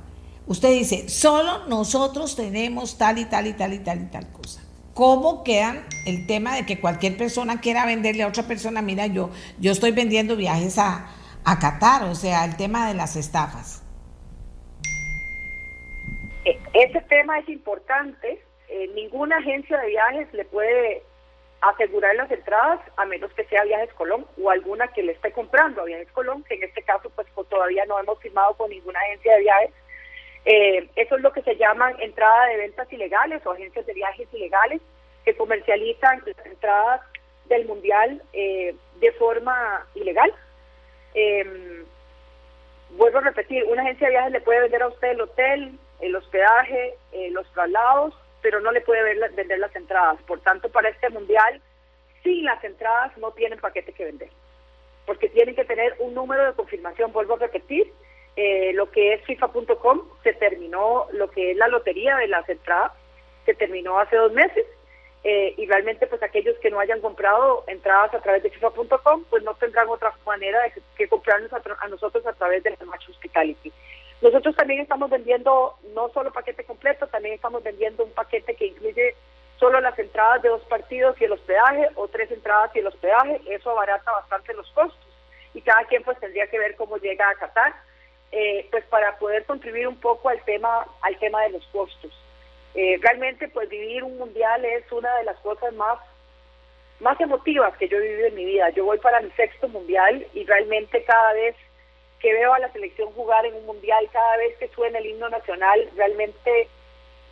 Usted 0.46 0.70
dice, 0.70 1.10
solo 1.10 1.66
nosotros 1.66 2.36
tenemos 2.36 3.00
tal 3.00 3.18
y 3.18 3.26
tal 3.26 3.48
y 3.48 3.54
tal 3.54 3.74
y 3.74 3.80
tal 3.80 4.04
y 4.04 4.06
tal 4.06 4.32
cosa. 4.32 4.62
¿Cómo 4.94 5.44
quedan 5.44 5.86
el 6.06 6.28
tema 6.28 6.56
de 6.56 6.68
que 6.68 6.80
cualquier 6.80 7.18
persona 7.18 7.60
quiera 7.60 7.88
venderle 7.88 8.22
a 8.22 8.28
otra 8.28 8.44
persona? 8.44 8.84
Mira, 8.84 9.08
yo, 9.08 9.32
yo 9.60 9.72
estoy 9.72 9.90
vendiendo 9.90 10.36
viajes 10.36 10.78
a, 10.78 11.08
a 11.44 11.58
Qatar, 11.58 12.04
o 12.04 12.14
sea, 12.14 12.46
el 12.46 12.58
tema 12.58 12.88
de 12.88 12.94
las 12.94 13.16
estafas. 13.16 13.82
E, 16.46 16.60
ese 16.76 17.02
tema 17.10 17.40
es 17.40 17.50
importante. 17.50 18.53
Eh, 18.74 18.90
ninguna 18.96 19.38
agencia 19.38 19.78
de 19.78 19.88
viajes 19.88 20.34
le 20.34 20.46
puede 20.46 21.04
asegurar 21.62 22.16
las 22.16 22.30
entradas 22.32 22.80
a 22.98 23.06
menos 23.06 23.32
que 23.34 23.46
sea 23.46 23.64
Viajes 23.64 23.94
Colón 23.94 24.26
o 24.42 24.50
alguna 24.50 24.88
que 24.90 25.04
le 25.04 25.14
esté 25.14 25.32
comprando 25.32 25.82
a 25.82 25.86
Viajes 25.86 26.12
Colón, 26.12 26.44
que 26.44 26.56
en 26.56 26.64
este 26.64 26.82
caso 26.82 27.10
pues, 27.12 27.28
todavía 27.48 27.86
no 27.86 28.00
hemos 28.00 28.20
firmado 28.20 28.54
con 28.56 28.70
ninguna 28.70 29.00
agencia 29.00 29.36
de 29.36 29.42
viajes 29.42 29.72
eh, 30.46 30.90
eso 30.96 31.16
es 31.16 31.22
lo 31.22 31.32
que 31.32 31.42
se 31.42 31.56
llaman 31.56 31.96
entrada 32.00 32.48
de 32.48 32.58
ventas 32.58 32.92
ilegales 32.92 33.46
o 33.46 33.52
agencias 33.52 33.86
de 33.86 33.94
viajes 33.94 34.28
ilegales 34.34 34.82
que 35.24 35.36
comercializan 35.36 36.22
las 36.26 36.46
entradas 36.46 37.02
del 37.46 37.66
mundial 37.66 38.22
eh, 38.34 38.76
de 39.00 39.12
forma 39.14 39.86
ilegal. 39.96 40.34
Eh, 41.14 41.84
vuelvo 42.92 43.20
a 43.20 43.22
repetir, 43.22 43.64
una 43.66 43.84
agencia 43.84 44.08
de 44.08 44.14
viajes 44.14 44.32
le 44.34 44.42
puede 44.42 44.62
vender 44.62 44.84
a 44.84 44.88
usted 44.88 45.12
el 45.12 45.22
hotel, 45.22 45.80
el 46.02 46.16
hospedaje, 46.16 46.96
eh, 47.14 47.30
los 47.32 47.50
traslados, 47.54 48.14
pero 48.44 48.60
no 48.60 48.72
le 48.72 48.82
puede 48.82 49.02
vender 49.30 49.58
las 49.58 49.76
entradas. 49.76 50.22
Por 50.28 50.42
tanto, 50.42 50.70
para 50.70 50.90
este 50.90 51.10
mundial, 51.10 51.60
sin 52.22 52.46
las 52.46 52.64
entradas 52.64 53.18
no 53.18 53.32
tienen 53.32 53.60
paquete 53.60 53.94
que 53.94 54.06
vender, 54.06 54.30
porque 55.08 55.30
tienen 55.30 55.56
que 55.56 55.66
tener 55.66 55.96
un 56.00 56.14
número 56.14 56.46
de 56.46 56.54
confirmación, 56.54 57.12
vuelvo 57.12 57.36
a 57.36 57.40
repetir, 57.40 57.92
eh, 58.36 58.74
lo 58.74 58.92
que 58.92 59.14
es 59.14 59.24
FIFA.com, 59.26 60.02
se 60.24 60.34
terminó 60.34 61.08
lo 61.14 61.32
que 61.32 61.52
es 61.52 61.58
la 61.58 61.68
lotería 61.70 62.18
de 62.18 62.28
las 62.28 62.48
entradas, 62.50 62.92
se 63.46 63.54
terminó 63.56 64.00
hace 64.00 64.18
dos 64.18 64.34
meses. 64.34 64.66
Eh, 65.26 65.54
y 65.56 65.66
realmente 65.68 66.06
pues 66.06 66.22
aquellos 66.22 66.58
que 66.60 66.70
no 66.70 66.82
hayan 66.82 67.00
comprado 67.00 67.64
entradas 67.68 68.14
a 68.14 68.20
través 68.20 68.44
de 68.44 68.50
FIFA.com 68.50 69.24
pues 69.30 69.42
no 69.44 69.54
tendrán 69.54 69.88
otra 69.88 70.14
manera 70.26 70.62
de 70.64 70.74
que, 70.98 71.08
comprarnos 71.08 71.50
a, 71.54 71.88
nosotros 71.88 72.28
a 72.28 72.34
través 72.34 72.62
de 72.62 72.72
la 72.72 72.86
Match 72.86 73.08
Hospitality. 73.08 73.72
Nosotros 74.24 74.56
también 74.56 74.80
estamos 74.80 75.10
vendiendo 75.10 75.76
no 75.94 76.08
solo 76.14 76.32
paquete 76.32 76.64
completo, 76.64 77.06
también 77.08 77.36
estamos 77.36 77.62
vendiendo 77.62 78.06
un 78.06 78.12
paquete 78.12 78.56
que 78.56 78.68
incluye 78.68 79.16
solo 79.60 79.82
las 79.82 80.00
entradas 80.00 80.42
de 80.42 80.48
dos 80.48 80.64
partidos 80.64 81.20
y 81.20 81.26
el 81.26 81.34
hospedaje 81.34 81.90
o 81.96 82.08
tres 82.08 82.32
entradas 82.32 82.74
y 82.74 82.80
el 82.80 82.88
hospedaje, 82.88 83.42
eso 83.50 83.72
abarata 83.72 84.10
bastante 84.14 84.54
los 84.54 84.72
costos 84.72 85.06
y 85.54 85.60
cada 85.60 85.84
quien 85.88 86.04
pues 86.04 86.18
tendría 86.22 86.48
que 86.48 86.58
ver 86.58 86.78
cómo 86.78 86.96
llega 87.00 87.30
a 87.30 87.36
Qatar 87.36 87.74
eh, 88.32 88.66
pues 88.72 88.86
para 88.86 89.18
poder 89.18 89.44
contribuir 89.44 89.90
un 89.90 90.00
poco 90.00 90.30
al 90.30 90.42
tema, 90.46 90.88
al 91.02 91.20
tema 91.20 91.42
de 91.42 91.50
los 91.50 91.68
costos. 91.68 92.12
Eh, 92.76 92.98
realmente 93.02 93.50
pues 93.50 93.68
vivir 93.68 94.06
un 94.06 94.18
mundial 94.18 94.64
es 94.64 94.90
una 94.94 95.18
de 95.18 95.26
las 95.26 95.38
cosas 95.40 95.74
más, 95.74 96.00
más 97.02 97.20
emotivas 97.20 97.76
que 97.76 97.90
yo 97.90 97.98
he 97.98 98.08
vivido 98.08 98.28
en 98.28 98.36
mi 98.36 98.46
vida. 98.46 98.70
Yo 98.70 98.86
voy 98.86 99.00
para 99.00 99.20
mi 99.20 99.32
sexto 99.32 99.68
mundial 99.68 100.26
y 100.34 100.46
realmente 100.46 101.04
cada 101.04 101.34
vez 101.34 101.58
que 102.24 102.34
veo 102.34 102.54
a 102.54 102.60
la 102.60 102.72
selección 102.72 103.12
jugar 103.12 103.46
en 103.46 103.54
un 103.54 103.66
mundial, 103.66 104.10
cada 104.14 104.38
vez 104.38 104.58
que 104.58 104.70
suena 104.70 104.98
el 104.98 105.08
himno 105.08 105.28
nacional, 105.28 105.90
realmente 105.98 106.70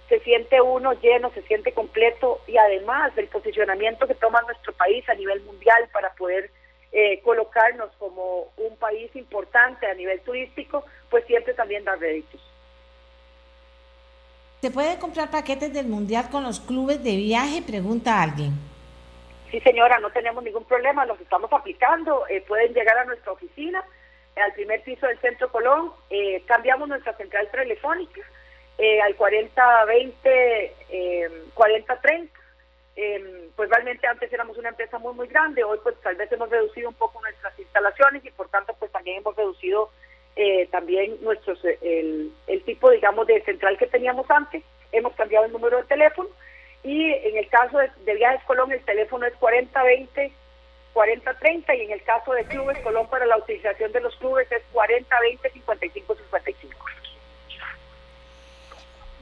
se 0.09 0.19
siente 0.19 0.59
uno 0.59 0.91
lleno, 0.99 1.31
se 1.31 1.41
siente 1.43 1.71
completo 1.71 2.41
y 2.45 2.57
además 2.57 3.15
del 3.15 3.29
posicionamiento 3.29 4.05
que 4.05 4.15
toma 4.15 4.41
nuestro 4.41 4.73
país 4.73 5.07
a 5.07 5.13
nivel 5.13 5.41
mundial 5.43 5.87
para 5.93 6.13
poder 6.15 6.51
eh, 6.91 7.21
colocarnos 7.21 7.89
como 7.97 8.51
un 8.57 8.75
país 8.75 9.15
importante 9.15 9.87
a 9.87 9.93
nivel 9.93 10.19
turístico, 10.21 10.83
pues 11.09 11.25
siempre 11.25 11.53
también 11.53 11.85
da 11.85 11.95
réditos. 11.95 12.41
¿Se 14.59 14.71
puede 14.71 14.99
comprar 14.99 15.31
paquetes 15.31 15.73
del 15.73 15.87
mundial 15.87 16.29
con 16.29 16.43
los 16.43 16.59
clubes 16.59 17.01
de 17.01 17.15
viaje? 17.15 17.61
Pregunta 17.61 18.21
alguien. 18.21 18.51
Sí, 19.49 19.61
señora, 19.61 19.99
no 19.99 20.09
tenemos 20.11 20.43
ningún 20.43 20.65
problema, 20.65 21.05
los 21.05 21.19
estamos 21.21 21.51
aplicando. 21.53 22.27
Eh, 22.27 22.43
pueden 22.45 22.73
llegar 22.73 22.97
a 22.97 23.05
nuestra 23.05 23.31
oficina, 23.31 23.81
al 24.35 24.53
primer 24.53 24.81
piso 24.83 25.07
del 25.07 25.19
Centro 25.19 25.51
Colón. 25.51 25.91
Eh, 26.09 26.43
cambiamos 26.45 26.87
nuestra 26.87 27.15
central 27.17 27.49
telefónica 27.51 28.21
eh, 28.77 29.01
al 29.01 29.15
4020, 29.15 30.75
eh, 30.89 31.29
4030. 31.53 32.41
Eh, 32.95 33.49
pues 33.55 33.69
realmente 33.69 34.05
antes 34.05 34.31
éramos 34.33 34.57
una 34.57 34.69
empresa 34.69 34.99
muy, 34.99 35.13
muy 35.13 35.27
grande, 35.27 35.63
hoy 35.63 35.79
pues 35.81 35.95
tal 36.01 36.15
vez 36.17 36.29
hemos 36.31 36.49
reducido 36.49 36.89
un 36.89 36.95
poco 36.95 37.21
nuestras 37.21 37.57
instalaciones 37.57 38.23
y 38.25 38.31
por 38.31 38.49
tanto 38.49 38.75
pues 38.77 38.91
también 38.91 39.17
hemos 39.17 39.33
reducido 39.35 39.89
eh, 40.35 40.67
también 40.67 41.17
nuestros 41.21 41.63
el, 41.81 42.33
el 42.47 42.63
tipo, 42.63 42.89
digamos, 42.91 43.27
de 43.27 43.41
central 43.43 43.77
que 43.77 43.87
teníamos 43.87 44.29
antes, 44.29 44.63
hemos 44.91 45.13
cambiado 45.15 45.45
el 45.45 45.53
número 45.53 45.77
de 45.77 45.83
teléfono 45.85 46.29
y 46.83 47.13
en 47.13 47.37
el 47.37 47.47
caso 47.47 47.77
de, 47.77 47.89
de 48.03 48.15
Viajes 48.15 48.43
Colón 48.43 48.71
el 48.73 48.83
teléfono 48.83 49.25
es 49.25 49.33
4020 49.35 50.33
4030 50.93 51.75
y 51.75 51.81
en 51.81 51.91
el 51.91 52.03
caso 52.03 52.33
de 52.33 52.43
Clubes 52.45 52.77
Colón 52.79 53.07
para 53.07 53.25
la 53.25 53.37
utilización 53.37 53.91
de 53.91 54.01
los 54.01 54.15
clubes 54.17 54.51
es 54.51 54.61
4020 54.73 55.49
5555. 55.51 56.81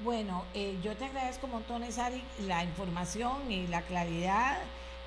Bueno, 0.04 0.46
eh, 0.54 0.78
yo 0.82 0.96
te 0.96 1.06
agradezco 1.06 1.50
Sari, 1.90 2.24
la 2.48 2.64
información 2.64 3.52
y 3.52 3.68
la 3.68 3.82
claridad. 3.82 4.58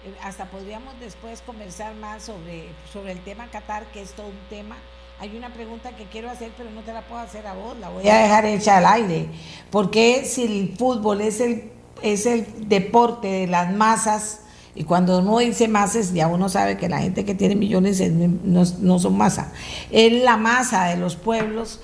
Eh, 0.05 0.15
hasta 0.23 0.45
podríamos 0.47 0.99
después 1.01 1.41
conversar 1.43 1.95
más 1.95 2.25
sobre, 2.25 2.67
sobre 2.93 3.13
el 3.13 3.21
tema 3.21 3.49
Qatar, 3.51 3.87
que 3.87 4.03
es 4.03 4.13
todo 4.13 4.27
un 4.27 4.49
tema. 4.51 4.77
Hay 5.19 5.35
una 5.35 5.49
pregunta 5.49 5.97
que 5.97 6.05
quiero 6.05 6.29
hacer, 6.29 6.51
pero 6.59 6.71
no 6.71 6.83
te 6.83 6.93
la 6.93 7.03
puedo 7.03 7.23
hacer 7.23 7.47
a 7.47 7.55
vos, 7.55 7.77
la 7.79 7.89
voy 7.89 8.07
a 8.07 8.19
dejar 8.19 8.45
hecha 8.45 8.79
al 8.79 8.87
aire. 8.87 9.29
¿Por 9.71 9.91
qué 9.91 10.25
si 10.27 10.45
el 10.45 10.77
fútbol 10.77 11.23
es 11.23 11.41
el, 11.41 11.71
es 12.03 12.27
el 12.27 12.69
deporte 12.69 13.29
de 13.29 13.47
las 13.47 13.73
masas, 13.73 14.42
y 14.75 14.85
cuando 14.85 15.19
uno 15.19 15.39
dice 15.39 15.69
masas, 15.69 16.15
ya 16.15 16.29
uno 16.29 16.49
sabe 16.49 16.79
que 16.79 16.89
la 16.89 17.01
gente 17.01 17.25
que 17.25 17.35
tiene 17.35 17.55
millones 17.55 18.03
no, 18.11 18.99
son 18.99 19.17
masa, 19.17 19.53
es 19.91 20.13
la 20.23 20.37
masa 20.37 20.87
de 20.87 20.97
los 20.97 21.17
pueblos? 21.17 21.81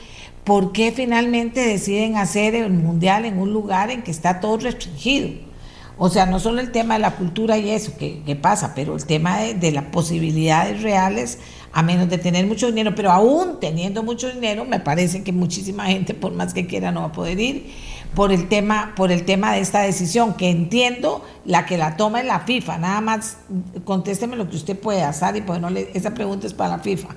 ¿por 0.49 0.73
qué 0.73 0.93
finalmente 0.93 1.61
deciden 1.61 2.17
hacer 2.17 2.55
el 2.55 2.73
mundial 2.73 3.27
en 3.27 3.39
un 3.39 3.53
lugar 3.53 3.91
en 3.91 4.01
que 4.01 4.11
está 4.11 4.41
todo 4.41 4.57
restringido? 4.57 5.29
O 5.99 6.09
sea, 6.09 6.25
no 6.25 6.41
solo 6.41 6.63
el 6.63 6.73
tema 6.73 6.95
de 6.95 7.01
la 7.01 7.17
cultura 7.17 7.59
y 7.59 7.69
eso 7.69 7.99
que, 7.99 8.23
que 8.23 8.35
pasa, 8.35 8.73
pero 8.75 8.97
el 8.97 9.05
tema 9.05 9.41
de, 9.41 9.53
de, 9.53 9.73
las 9.73 9.85
posibilidades 9.85 10.81
reales, 10.81 11.39
a 11.79 11.83
menos 11.85 12.11
de 12.11 12.19
tener 12.19 12.45
mucho 12.45 12.67
dinero, 12.67 12.91
pero 12.97 13.13
aún 13.13 13.61
teniendo 13.61 14.03
mucho 14.03 14.29
dinero, 14.29 14.65
me 14.65 14.81
parece 14.81 15.23
que 15.23 15.31
muchísima 15.31 15.85
gente, 15.85 16.13
por 16.13 16.33
más 16.33 16.53
que 16.53 16.67
quiera, 16.67 16.91
no 16.91 17.03
va 17.03 17.07
a 17.07 17.13
poder 17.13 17.39
ir 17.39 17.73
por 18.17 18.33
el 18.33 18.49
tema, 18.49 18.95
por 18.97 19.13
el 19.13 19.25
tema 19.25 19.53
de 19.53 19.61
esta 19.61 19.83
decisión, 19.83 20.37
que 20.37 20.51
entiendo 20.51 21.25
la 21.45 21.67
que 21.67 21.79
la 21.79 21.97
toma 21.97 22.19
es 22.19 22.27
la 22.27 22.41
FIFA. 22.41 22.79
Nada 22.79 23.01
más 23.01 23.47
contésteme 23.85 24.35
lo 24.35 24.49
que 24.51 24.57
usted 24.57 24.77
pueda, 24.77 25.13
Sari, 25.13 25.43
pues 25.43 25.61
no 25.61 25.71
le, 25.71 25.89
esa 25.95 26.15
pregunta 26.15 26.49
es 26.49 26.53
para 26.55 26.71
la 26.71 26.79
FIFA. 26.81 27.11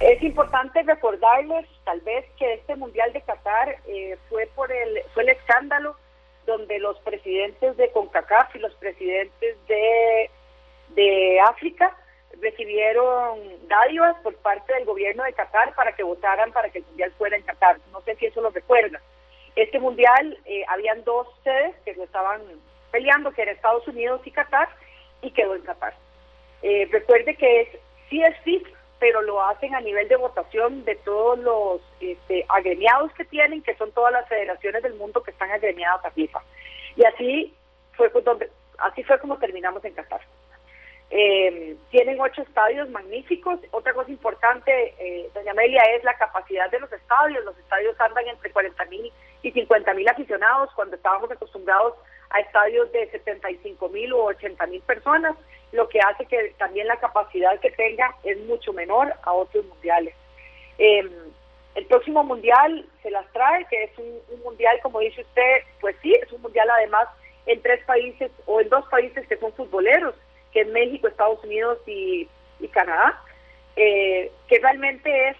Es 0.00 0.22
importante 0.22 0.82
recordarles, 0.82 1.66
tal 1.86 2.02
vez, 2.02 2.26
que 2.38 2.52
este 2.52 2.76
Mundial 2.76 3.10
de 3.14 3.22
Qatar 3.22 3.70
eh, 3.88 4.18
fue 4.28 4.50
por 4.54 4.70
el 4.70 4.98
fue 5.14 5.22
el 5.22 5.30
escándalo 5.30 5.96
donde 6.44 6.78
los 6.78 6.98
presidentes 7.00 7.78
de 7.78 7.90
CONCACAF 7.90 8.54
y 8.54 8.58
los 8.58 8.74
presidentes 8.74 9.56
de, 9.66 10.30
de 10.94 11.40
África 11.40 11.96
recibieron 12.40 13.38
dádivas 13.68 14.16
por 14.22 14.34
parte 14.36 14.72
del 14.74 14.84
gobierno 14.84 15.24
de 15.24 15.32
Qatar 15.32 15.74
para 15.74 15.92
que 15.92 16.02
votaran 16.02 16.52
para 16.52 16.70
que 16.70 16.78
el 16.78 16.84
Mundial 16.84 17.12
fuera 17.18 17.36
en 17.36 17.42
Qatar. 17.42 17.78
No 17.92 18.00
sé 18.02 18.16
si 18.16 18.26
eso 18.26 18.40
lo 18.40 18.50
recuerda. 18.50 19.00
Este 19.56 19.78
Mundial, 19.78 20.38
eh, 20.44 20.64
habían 20.68 21.04
dos 21.04 21.26
sedes 21.44 21.74
que 21.84 21.94
lo 21.94 22.04
estaban 22.04 22.42
peleando, 22.90 23.32
que 23.32 23.42
eran 23.42 23.56
Estados 23.56 23.86
Unidos 23.88 24.20
y 24.24 24.30
Qatar, 24.30 24.68
y 25.22 25.30
quedó 25.30 25.54
en 25.54 25.62
Qatar. 25.62 25.94
Eh, 26.62 26.88
recuerde 26.90 27.34
que 27.36 27.62
es, 27.62 27.68
sí 28.08 28.22
es 28.22 28.36
FIFA, 28.40 28.70
pero 28.98 29.22
lo 29.22 29.42
hacen 29.42 29.74
a 29.74 29.80
nivel 29.80 30.08
de 30.08 30.16
votación 30.16 30.84
de 30.84 30.94
todos 30.96 31.38
los 31.38 31.80
este, 32.00 32.44
agremiados 32.48 33.12
que 33.14 33.24
tienen, 33.24 33.62
que 33.62 33.74
son 33.76 33.90
todas 33.92 34.12
las 34.12 34.28
federaciones 34.28 34.82
del 34.82 34.94
mundo 34.94 35.22
que 35.22 35.30
están 35.30 35.50
agremiadas 35.50 36.04
a 36.04 36.10
FIFA. 36.10 36.42
Y 36.96 37.04
así 37.04 37.54
fue, 37.92 38.10
donde, 38.22 38.50
así 38.78 39.02
fue 39.04 39.18
como 39.18 39.38
terminamos 39.38 39.84
en 39.84 39.94
Qatar. 39.94 40.20
Eh, 41.10 41.76
tienen 41.90 42.20
ocho 42.20 42.42
estadios 42.42 42.88
magníficos. 42.90 43.58
Otra 43.72 43.92
cosa 43.92 44.10
importante, 44.10 44.94
eh, 44.98 45.28
doña 45.34 45.52
Amelia, 45.52 45.82
es 45.96 46.04
la 46.04 46.14
capacidad 46.14 46.70
de 46.70 46.80
los 46.80 46.92
estadios. 46.92 47.44
Los 47.44 47.58
estadios 47.58 48.00
andan 48.00 48.26
entre 48.28 48.50
40 48.52 48.84
mil 48.86 49.12
y 49.42 49.50
50 49.50 49.94
mil 49.94 50.08
aficionados 50.08 50.70
cuando 50.74 50.96
estábamos 50.96 51.30
acostumbrados 51.30 51.94
a 52.30 52.40
estadios 52.40 52.92
de 52.92 53.10
75 53.10 53.88
mil 53.88 54.12
o 54.12 54.24
80 54.24 54.66
mil 54.68 54.80
personas 54.82 55.36
lo 55.72 55.88
que 55.88 56.00
hace 56.00 56.26
que 56.26 56.54
también 56.58 56.86
la 56.86 56.96
capacidad 56.96 57.58
que 57.60 57.70
tenga 57.70 58.14
es 58.24 58.38
mucho 58.46 58.72
menor 58.72 59.14
a 59.22 59.32
otros 59.32 59.64
mundiales. 59.66 60.14
Eh, 60.78 61.08
el 61.76 61.86
próximo 61.86 62.24
mundial 62.24 62.84
se 63.02 63.10
las 63.10 63.30
trae, 63.32 63.64
que 63.66 63.84
es 63.84 63.98
un, 63.98 64.18
un, 64.34 64.42
mundial, 64.42 64.78
como 64.82 65.00
dice 65.00 65.20
usted, 65.20 65.62
pues 65.80 65.94
sí, 66.02 66.12
es 66.12 66.32
un 66.32 66.42
mundial 66.42 66.68
además 66.70 67.06
en 67.46 67.62
tres 67.62 67.84
países 67.84 68.30
o 68.46 68.60
en 68.60 68.68
dos 68.68 68.84
países 68.88 69.26
que 69.28 69.36
son 69.36 69.52
futboleros, 69.52 70.14
que 70.52 70.62
es 70.62 70.68
México, 70.68 71.08
Estados 71.08 71.42
Unidos 71.44 71.78
y, 71.86 72.28
Canadá, 72.72 73.22
eh, 73.76 74.30
que 74.48 74.58
realmente 74.58 75.28
es 75.28 75.36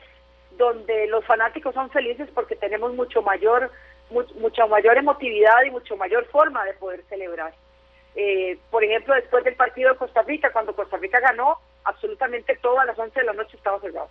donde 0.56 1.06
los 1.06 1.24
fanáticos 1.24 1.74
son 1.74 1.90
felices 1.90 2.28
porque 2.34 2.56
tenemos 2.56 2.94
mucho 2.94 3.22
mayor, 3.22 3.70
much, 4.10 4.32
mucha 4.34 4.66
mayor 4.66 4.96
emotividad 4.96 5.62
y 5.66 5.70
mucho 5.70 5.96
mayor 5.96 6.24
forma 6.26 6.64
de 6.64 6.74
poder 6.74 7.02
celebrar. 7.08 7.52
Eh, 8.16 8.58
por 8.70 8.82
ejemplo, 8.82 9.14
después 9.14 9.44
del 9.44 9.54
partido 9.54 9.90
de 9.90 9.98
Costa 9.98 10.22
Rica, 10.22 10.52
cuando 10.52 10.74
Costa 10.74 10.96
Rica 10.96 11.20
ganó, 11.20 11.58
absolutamente 11.84 12.56
todo 12.56 12.80
a 12.80 12.84
las 12.84 12.98
11 12.98 13.20
de 13.20 13.26
la 13.26 13.32
noche 13.32 13.56
estaba 13.56 13.80
cerrado. 13.80 14.08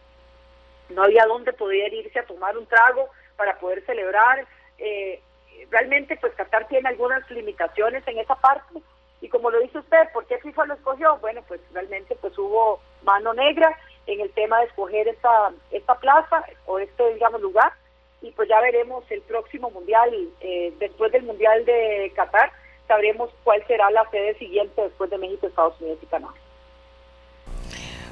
No 0.89 1.03
había 1.03 1.26
dónde 1.26 1.53
poder 1.53 1.93
irse 1.93 2.19
a 2.19 2.26
tomar 2.26 2.57
un 2.57 2.65
trago 2.65 3.09
para 3.35 3.59
poder 3.59 3.85
celebrar. 3.85 4.45
Eh, 4.77 5.21
realmente, 5.69 6.17
pues 6.17 6.34
Qatar 6.34 6.67
tiene 6.67 6.89
algunas 6.89 7.30
limitaciones 7.30 8.07
en 8.07 8.17
esa 8.17 8.35
parte. 8.35 8.80
Y 9.21 9.29
como 9.29 9.49
lo 9.51 9.59
dice 9.59 9.79
usted, 9.79 10.11
¿por 10.13 10.25
qué 10.25 10.37
FIFA 10.39 10.65
lo 10.65 10.73
escogió? 10.75 11.17
Bueno, 11.19 11.41
pues 11.47 11.59
realmente 11.73 12.15
pues 12.21 12.37
hubo 12.37 12.79
mano 13.03 13.33
negra 13.33 13.77
en 14.07 14.21
el 14.21 14.31
tema 14.31 14.59
de 14.59 14.65
escoger 14.65 15.07
esta, 15.07 15.51
esta 15.71 15.95
plaza 15.95 16.43
o 16.65 16.79
este, 16.79 17.13
digamos, 17.13 17.41
lugar. 17.41 17.73
Y 18.21 18.31
pues 18.31 18.49
ya 18.49 18.59
veremos 18.61 19.03
el 19.09 19.21
próximo 19.21 19.69
mundial, 19.71 20.09
eh, 20.41 20.73
después 20.79 21.11
del 21.11 21.23
mundial 21.23 21.63
de 21.65 22.11
Qatar, 22.15 22.51
sabremos 22.87 23.29
cuál 23.43 23.65
será 23.67 23.89
la 23.91 24.09
sede 24.09 24.37
siguiente 24.37 24.81
después 24.81 25.09
de 25.09 25.17
México, 25.17 25.47
Estados 25.47 25.79
Unidos 25.79 25.99
y 26.01 26.05
Canadá. 26.07 26.33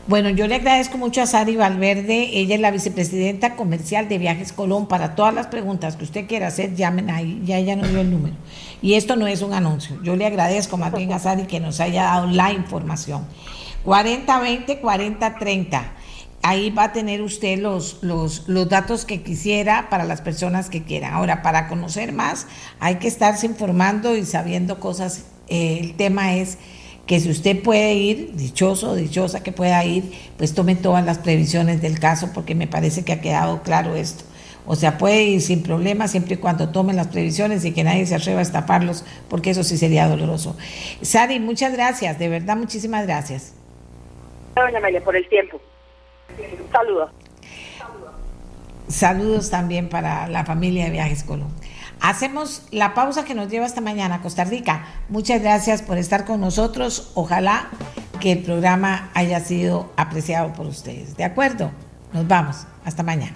Bueno, 0.08 0.30
yo 0.30 0.48
le 0.48 0.56
agradezco 0.56 0.98
mucho 0.98 1.22
a 1.22 1.26
Sari 1.26 1.58
Valverde, 1.58 2.30
ella 2.32 2.56
es 2.56 2.62
la 2.62 2.72
vicepresidenta 2.72 3.58
comercial 3.58 4.08
de 4.08 4.18
Viajes 4.18 4.54
Colón. 4.54 4.88
Para 4.88 5.16
todas 5.16 5.34
las 5.34 5.48
preguntas 5.48 5.98
que 5.98 6.06
usted 6.06 6.28
quiera 6.28 6.48
hacer, 6.48 6.76
llamen 6.76 7.10
ahí, 7.10 7.42
ya 7.44 7.58
ella 7.58 7.76
nos 7.76 7.90
dio 7.90 8.00
el 8.00 8.12
número. 8.12 8.36
Y 8.82 8.94
esto 8.94 9.16
no 9.16 9.28
es 9.28 9.42
un 9.42 9.54
anuncio, 9.54 10.02
yo 10.04 10.16
le 10.16 10.26
agradezco 10.26 10.78
más 10.78 10.94
bien 10.94 11.12
a 11.12 11.48
que 11.48 11.60
nos 11.60 11.80
haya 11.80 12.04
dado 12.04 12.28
la 12.28 12.52
información. 12.52 13.26
4020, 13.84 14.80
4030 14.80 15.92
ahí 16.44 16.70
va 16.70 16.86
a 16.86 16.94
tener 16.94 17.22
usted 17.22 17.60
los, 17.60 17.98
los, 18.02 18.48
los, 18.48 18.70
datos 18.70 19.04
que 19.04 19.22
quisiera 19.22 19.90
para 19.90 20.06
las 20.06 20.22
personas 20.22 20.70
que 20.70 20.84
quieran. 20.84 21.14
Ahora, 21.14 21.42
para 21.42 21.68
conocer 21.68 22.14
más, 22.14 22.48
hay 22.80 22.96
que 22.96 23.08
estarse 23.08 23.46
informando 23.46 24.16
y 24.16 24.26
sabiendo 24.26 24.80
cosas. 24.80 25.26
Eh, 25.50 25.80
el 25.82 25.96
tema 25.96 26.36
es 26.36 26.58
que 27.06 27.20
si 27.20 27.30
usted 27.30 27.62
puede 27.62 27.96
ir, 27.96 28.36
dichoso, 28.36 28.96
dichosa 28.96 29.42
que 29.42 29.52
pueda 29.52 29.84
ir, 29.84 30.12
pues 30.38 30.54
tome 30.54 30.76
todas 30.76 31.04
las 31.06 31.18
previsiones 31.18 31.82
del 31.82 32.00
caso, 32.00 32.32
porque 32.34 32.56
me 32.56 32.68
parece 32.68 33.04
que 33.04 33.14
ha 33.14 33.22
quedado 33.22 33.64
claro 33.64 33.96
esto. 33.96 34.24
O 34.68 34.76
sea, 34.76 34.98
puede 34.98 35.24
ir 35.24 35.42
sin 35.42 35.64
problema 35.64 36.08
siempre 36.08 36.36
y 36.36 36.38
cuando 36.38 36.70
tome 36.70 36.94
las 36.94 37.08
previsiones 37.08 37.64
y 37.66 37.74
que 37.74 37.84
nadie 37.84 38.06
se 38.06 38.16
atreva 38.16 38.40
a 38.40 38.44
estaparlos, 38.44 39.06
porque 39.30 39.52
eso 39.52 39.64
sí 39.64 39.78
sería 39.78 40.08
doloroso. 40.08 40.58
Sari, 41.02 41.40
muchas 41.40 41.74
gracias, 41.74 42.20
de 42.20 42.28
verdad, 42.30 42.58
muchísimas 42.58 43.08
gracias. 43.08 43.54
Doña 44.56 44.78
Amelia, 44.80 45.04
por 45.04 45.16
el 45.16 45.28
tiempo. 45.30 45.60
Saludos. 46.72 47.12
Saludos 48.88 49.50
también 49.50 49.90
para 49.90 50.28
la 50.28 50.46
familia 50.46 50.86
de 50.86 50.92
Viajes 50.92 51.24
Colón. 51.24 51.50
Hacemos 52.00 52.68
la 52.72 52.94
pausa 52.94 53.26
que 53.26 53.34
nos 53.34 53.50
lleva 53.50 53.66
hasta 53.66 53.82
mañana, 53.82 54.22
Costa 54.22 54.44
Rica. 54.44 54.86
Muchas 55.10 55.42
gracias 55.42 55.82
por 55.82 55.98
estar 55.98 56.26
con 56.26 56.42
nosotros. 56.42 57.12
Ojalá 57.16 57.70
que 58.20 58.34
el 58.34 58.44
programa 58.44 59.10
haya 59.14 59.40
sido 59.40 59.92
apreciado 59.98 60.54
por 60.54 60.68
ustedes. 60.68 61.18
¿De 61.18 61.24
acuerdo? 61.24 61.72
Nos 62.14 62.28
vamos. 62.28 62.68
Hasta 62.86 63.04
mañana. 63.04 63.36